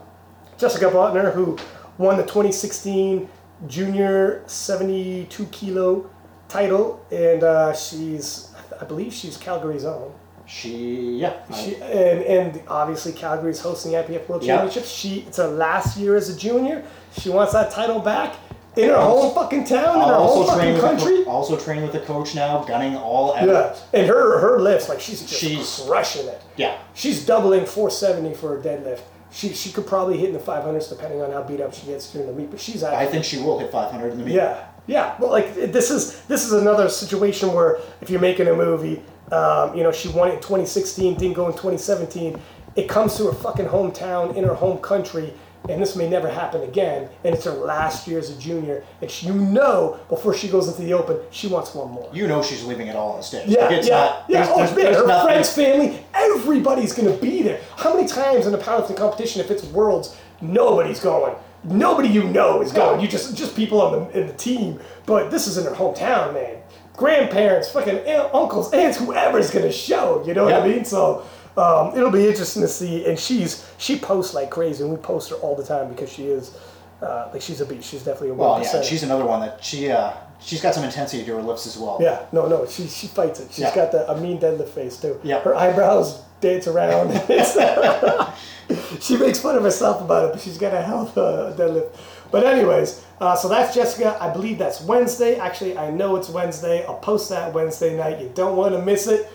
Jessica 0.57 0.85
Buettner, 0.85 1.33
who 1.33 1.57
won 1.97 2.17
the 2.17 2.23
2016 2.23 3.29
Junior 3.67 4.43
72 4.47 5.45
kilo 5.47 6.09
title, 6.49 7.05
and 7.11 7.43
uh, 7.43 7.73
she's, 7.73 8.51
I 8.79 8.85
believe 8.85 9.13
she's 9.13 9.37
Calgary's 9.37 9.85
own. 9.85 10.13
She, 10.47 11.17
yeah, 11.17 11.39
She, 11.53 11.75
and, 11.75 12.23
and 12.23 12.61
obviously 12.67 13.13
Calgary's 13.13 13.59
hosting 13.61 13.91
the 13.93 13.99
IPF 13.99 14.27
World 14.27 14.43
Yeah. 14.43 14.55
Championships. 14.57 14.89
She 14.91 15.19
it's 15.27 15.37
her 15.37 15.47
last 15.47 15.95
year 15.97 16.15
as 16.15 16.29
a 16.29 16.37
junior. 16.37 16.83
She 17.17 17.29
wants 17.29 17.53
that 17.53 17.71
title 17.71 17.99
back 17.99 18.35
in 18.77 18.89
her 18.89 18.95
whole 18.97 19.31
fucking 19.31 19.65
town, 19.65 20.01
in 20.01 20.07
her 20.07 20.15
whole 20.15 20.45
fucking 20.45 20.59
training 20.59 20.73
with 20.75 20.83
a 20.83 20.87
country. 20.87 21.23
co- 21.25 21.31
also 21.31 21.57
training 21.57 21.83
with 21.83 21.95
a 21.95 21.99
coach 21.99 22.35
now, 22.35 22.63
gunning 22.63 22.95
all 22.95 23.33
out. 23.35 23.47
Yeah, 23.47 23.75
and 23.93 24.07
her 24.07 24.39
her 24.39 24.59
lifts 24.59 24.87
like 24.89 24.99
she's 25.01 25.21
just 25.21 25.33
She's- 25.41 25.83
crushing 25.85 26.27
it. 26.27 26.41
yeah. 26.55 26.77
She's 26.93 27.25
doubling 27.25 27.65
470 27.65 28.33
for 28.35 28.57
a 28.57 28.61
deadlift. 28.61 29.01
She 29.31 29.53
she 29.53 29.71
could 29.71 29.87
probably 29.87 30.17
hit 30.17 30.27
in 30.29 30.33
the 30.33 30.39
500s 30.39 30.89
depending 30.89 31.21
on 31.21 31.31
how 31.31 31.41
beat 31.43 31.61
up 31.61 31.73
she 31.73 31.85
gets 31.87 32.11
during 32.11 32.27
the 32.27 32.33
meet. 32.33 32.51
But 32.51 32.59
she's 32.59 32.83
I 32.83 33.05
think 33.07 33.23
she 33.25 33.37
will 33.41 33.59
hit 33.59 33.71
500 33.71 34.11
in 34.13 34.19
the 34.19 34.25
meet. 34.25 34.33
yeah, 34.35 34.65
yeah. 34.87 35.15
Well, 35.19 35.31
like 35.31 35.53
this 35.55 35.89
is 35.91 36.21
this 36.23 36.45
is 36.45 36.53
another 36.53 36.87
situation 36.89 37.53
where 37.53 37.79
if 38.01 38.09
you're 38.09 38.19
making 38.21 38.47
a 38.47 38.53
movie, 38.53 39.01
um, 39.31 39.75
you 39.75 39.83
know, 39.83 39.91
she 39.91 40.09
won 40.09 40.29
it 40.29 40.33
in 40.35 40.39
2016, 40.41 41.15
didn't 41.15 41.33
go 41.35 41.45
in 41.47 41.53
2017. 41.53 42.39
It 42.75 42.87
comes 42.87 43.15
to 43.17 43.25
her 43.25 43.33
fucking 43.33 43.65
hometown 43.67 44.35
in 44.35 44.43
her 44.45 44.53
home 44.53 44.77
country, 44.79 45.33
and 45.69 45.81
this 45.81 45.95
may 45.95 46.09
never 46.09 46.27
happen 46.29 46.63
again. 46.63 47.07
And 47.23 47.35
it's 47.35 47.45
her 47.45 47.51
last 47.51 48.07
year 48.07 48.19
as 48.19 48.29
a 48.29 48.35
junior, 48.39 48.83
and 49.01 49.09
she, 49.11 49.27
you 49.27 49.33
know 49.33 49.99
before 50.09 50.33
she 50.33 50.47
goes 50.49 50.67
into 50.67 50.81
the 50.81 50.93
open, 50.93 51.19
she 51.29 51.47
wants 51.47 51.73
one 51.75 51.91
more. 51.91 52.09
You 52.13 52.27
know 52.27 52.41
she's 52.41 52.63
leaving 52.63 52.87
it 52.87 52.95
all 52.95 53.11
on 53.11 53.17
the 53.17 53.23
stage. 53.23 53.47
Yeah, 53.47 53.65
Like, 53.65 53.71
it's 53.77 53.87
yeah, 53.87 53.95
not, 53.95 54.25
yeah. 54.27 54.37
There's, 54.45 54.49
Oh, 54.49 54.57
there's, 54.57 54.73
there's 54.73 54.97
her 54.97 55.07
nothing. 55.07 55.27
friends, 55.27 55.53
family, 55.53 56.05
everybody's 56.13 56.93
gonna 56.93 57.15
be 57.17 57.41
there. 57.43 57.61
How 57.77 57.93
many 57.95 58.07
times 58.07 58.47
in 58.47 58.53
a 58.53 58.57
powerlifting 58.57 58.97
competition, 58.97 59.41
if 59.41 59.51
it's 59.51 59.63
worlds, 59.65 60.15
nobody's 60.41 60.99
going. 60.99 61.35
Nobody 61.63 62.09
you 62.09 62.23
know 62.23 62.61
is 62.63 62.71
going. 62.71 62.99
You 63.01 63.07
just 63.07 63.37
just 63.37 63.55
people 63.55 63.81
on 63.81 63.91
the 63.91 64.19
in 64.19 64.27
the 64.27 64.33
team. 64.33 64.79
But 65.05 65.29
this 65.29 65.45
is 65.45 65.57
in 65.59 65.65
her 65.65 65.71
hometown, 65.71 66.33
man. 66.33 66.57
Grandparents, 66.97 67.69
fucking 67.69 67.97
aunt, 67.99 68.33
uncles, 68.33 68.73
aunts, 68.73 68.97
whoever's 68.97 69.51
gonna 69.51 69.71
show. 69.71 70.23
You 70.25 70.33
know 70.33 70.45
what 70.45 70.53
I 70.55 70.67
mean? 70.67 70.85
So. 70.85 71.23
Um, 71.57 71.95
it'll 71.97 72.11
be 72.11 72.27
interesting 72.27 72.61
to 72.61 72.67
see, 72.67 73.05
and 73.05 73.19
she's 73.19 73.67
she 73.77 73.99
posts 73.99 74.33
like 74.33 74.49
crazy, 74.49 74.83
and 74.83 74.91
we 74.91 74.97
post 74.97 75.29
her 75.31 75.35
all 75.37 75.55
the 75.55 75.63
time 75.63 75.89
because 75.89 76.11
she 76.11 76.27
is 76.27 76.57
uh, 77.01 77.29
like 77.33 77.41
she's 77.41 77.59
a 77.61 77.65
beast. 77.65 77.89
She's 77.89 78.03
definitely 78.03 78.29
a 78.29 78.33
Well, 78.35 78.61
yeah, 78.61 78.81
she's 78.81 79.03
another 79.03 79.25
one 79.25 79.41
that 79.41 79.63
she 79.63 79.89
uh, 79.91 80.13
she's 80.39 80.61
got 80.61 80.73
some 80.73 80.83
intensity 80.83 81.25
to 81.25 81.35
her 81.35 81.41
lips 81.41 81.67
as 81.67 81.77
well. 81.77 81.97
Yeah, 82.01 82.25
no, 82.31 82.47
no, 82.47 82.65
she 82.67 82.87
she 82.87 83.07
fights 83.07 83.39
it. 83.41 83.49
She's 83.51 83.59
Yeah. 83.59 83.75
got 83.75 83.91
the 83.91 84.09
a 84.09 84.19
mean 84.19 84.39
deadlift 84.39 84.69
face 84.69 84.97
too. 84.97 85.19
Yeah. 85.23 85.39
her 85.41 85.53
eyebrows 85.55 86.21
dance 86.39 86.67
around. 86.67 87.11
she 89.01 89.17
makes 89.17 89.39
fun 89.39 89.55
of 89.57 89.63
herself 89.63 90.01
about 90.01 90.25
it, 90.29 90.31
but 90.33 90.41
she's 90.41 90.57
got 90.57 90.73
a 90.73 90.81
hell 90.81 91.01
of 91.01 91.17
a 91.17 91.53
deadlift. 91.57 91.89
But 92.31 92.45
anyways, 92.45 93.03
uh, 93.19 93.35
so 93.35 93.49
that's 93.49 93.75
Jessica. 93.75 94.17
I 94.21 94.31
believe 94.31 94.57
that's 94.57 94.79
Wednesday. 94.81 95.35
Actually, 95.35 95.77
I 95.77 95.91
know 95.91 96.15
it's 96.15 96.29
Wednesday. 96.29 96.85
I'll 96.85 96.95
post 96.99 97.29
that 97.29 97.53
Wednesday 97.53 97.97
night. 97.97 98.21
You 98.21 98.31
don't 98.33 98.55
want 98.55 98.73
to 98.73 98.81
miss 98.81 99.07
it. 99.07 99.29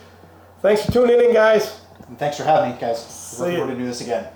Thanks 0.63 0.85
for 0.87 0.93
tuning 0.93 1.21
in, 1.21 1.35
guys. 1.35 1.81
And 2.09 2.19
thanks 2.19 2.37
for 2.37 2.45
having 2.45 2.73
me, 2.73 2.81
guys. 2.81 3.05
See 3.05 3.43
Looking 3.43 3.55
ya. 3.55 3.61
forward 3.61 3.75
to 3.75 3.81
do 3.81 3.87
this 3.87 4.01
again. 4.01 4.29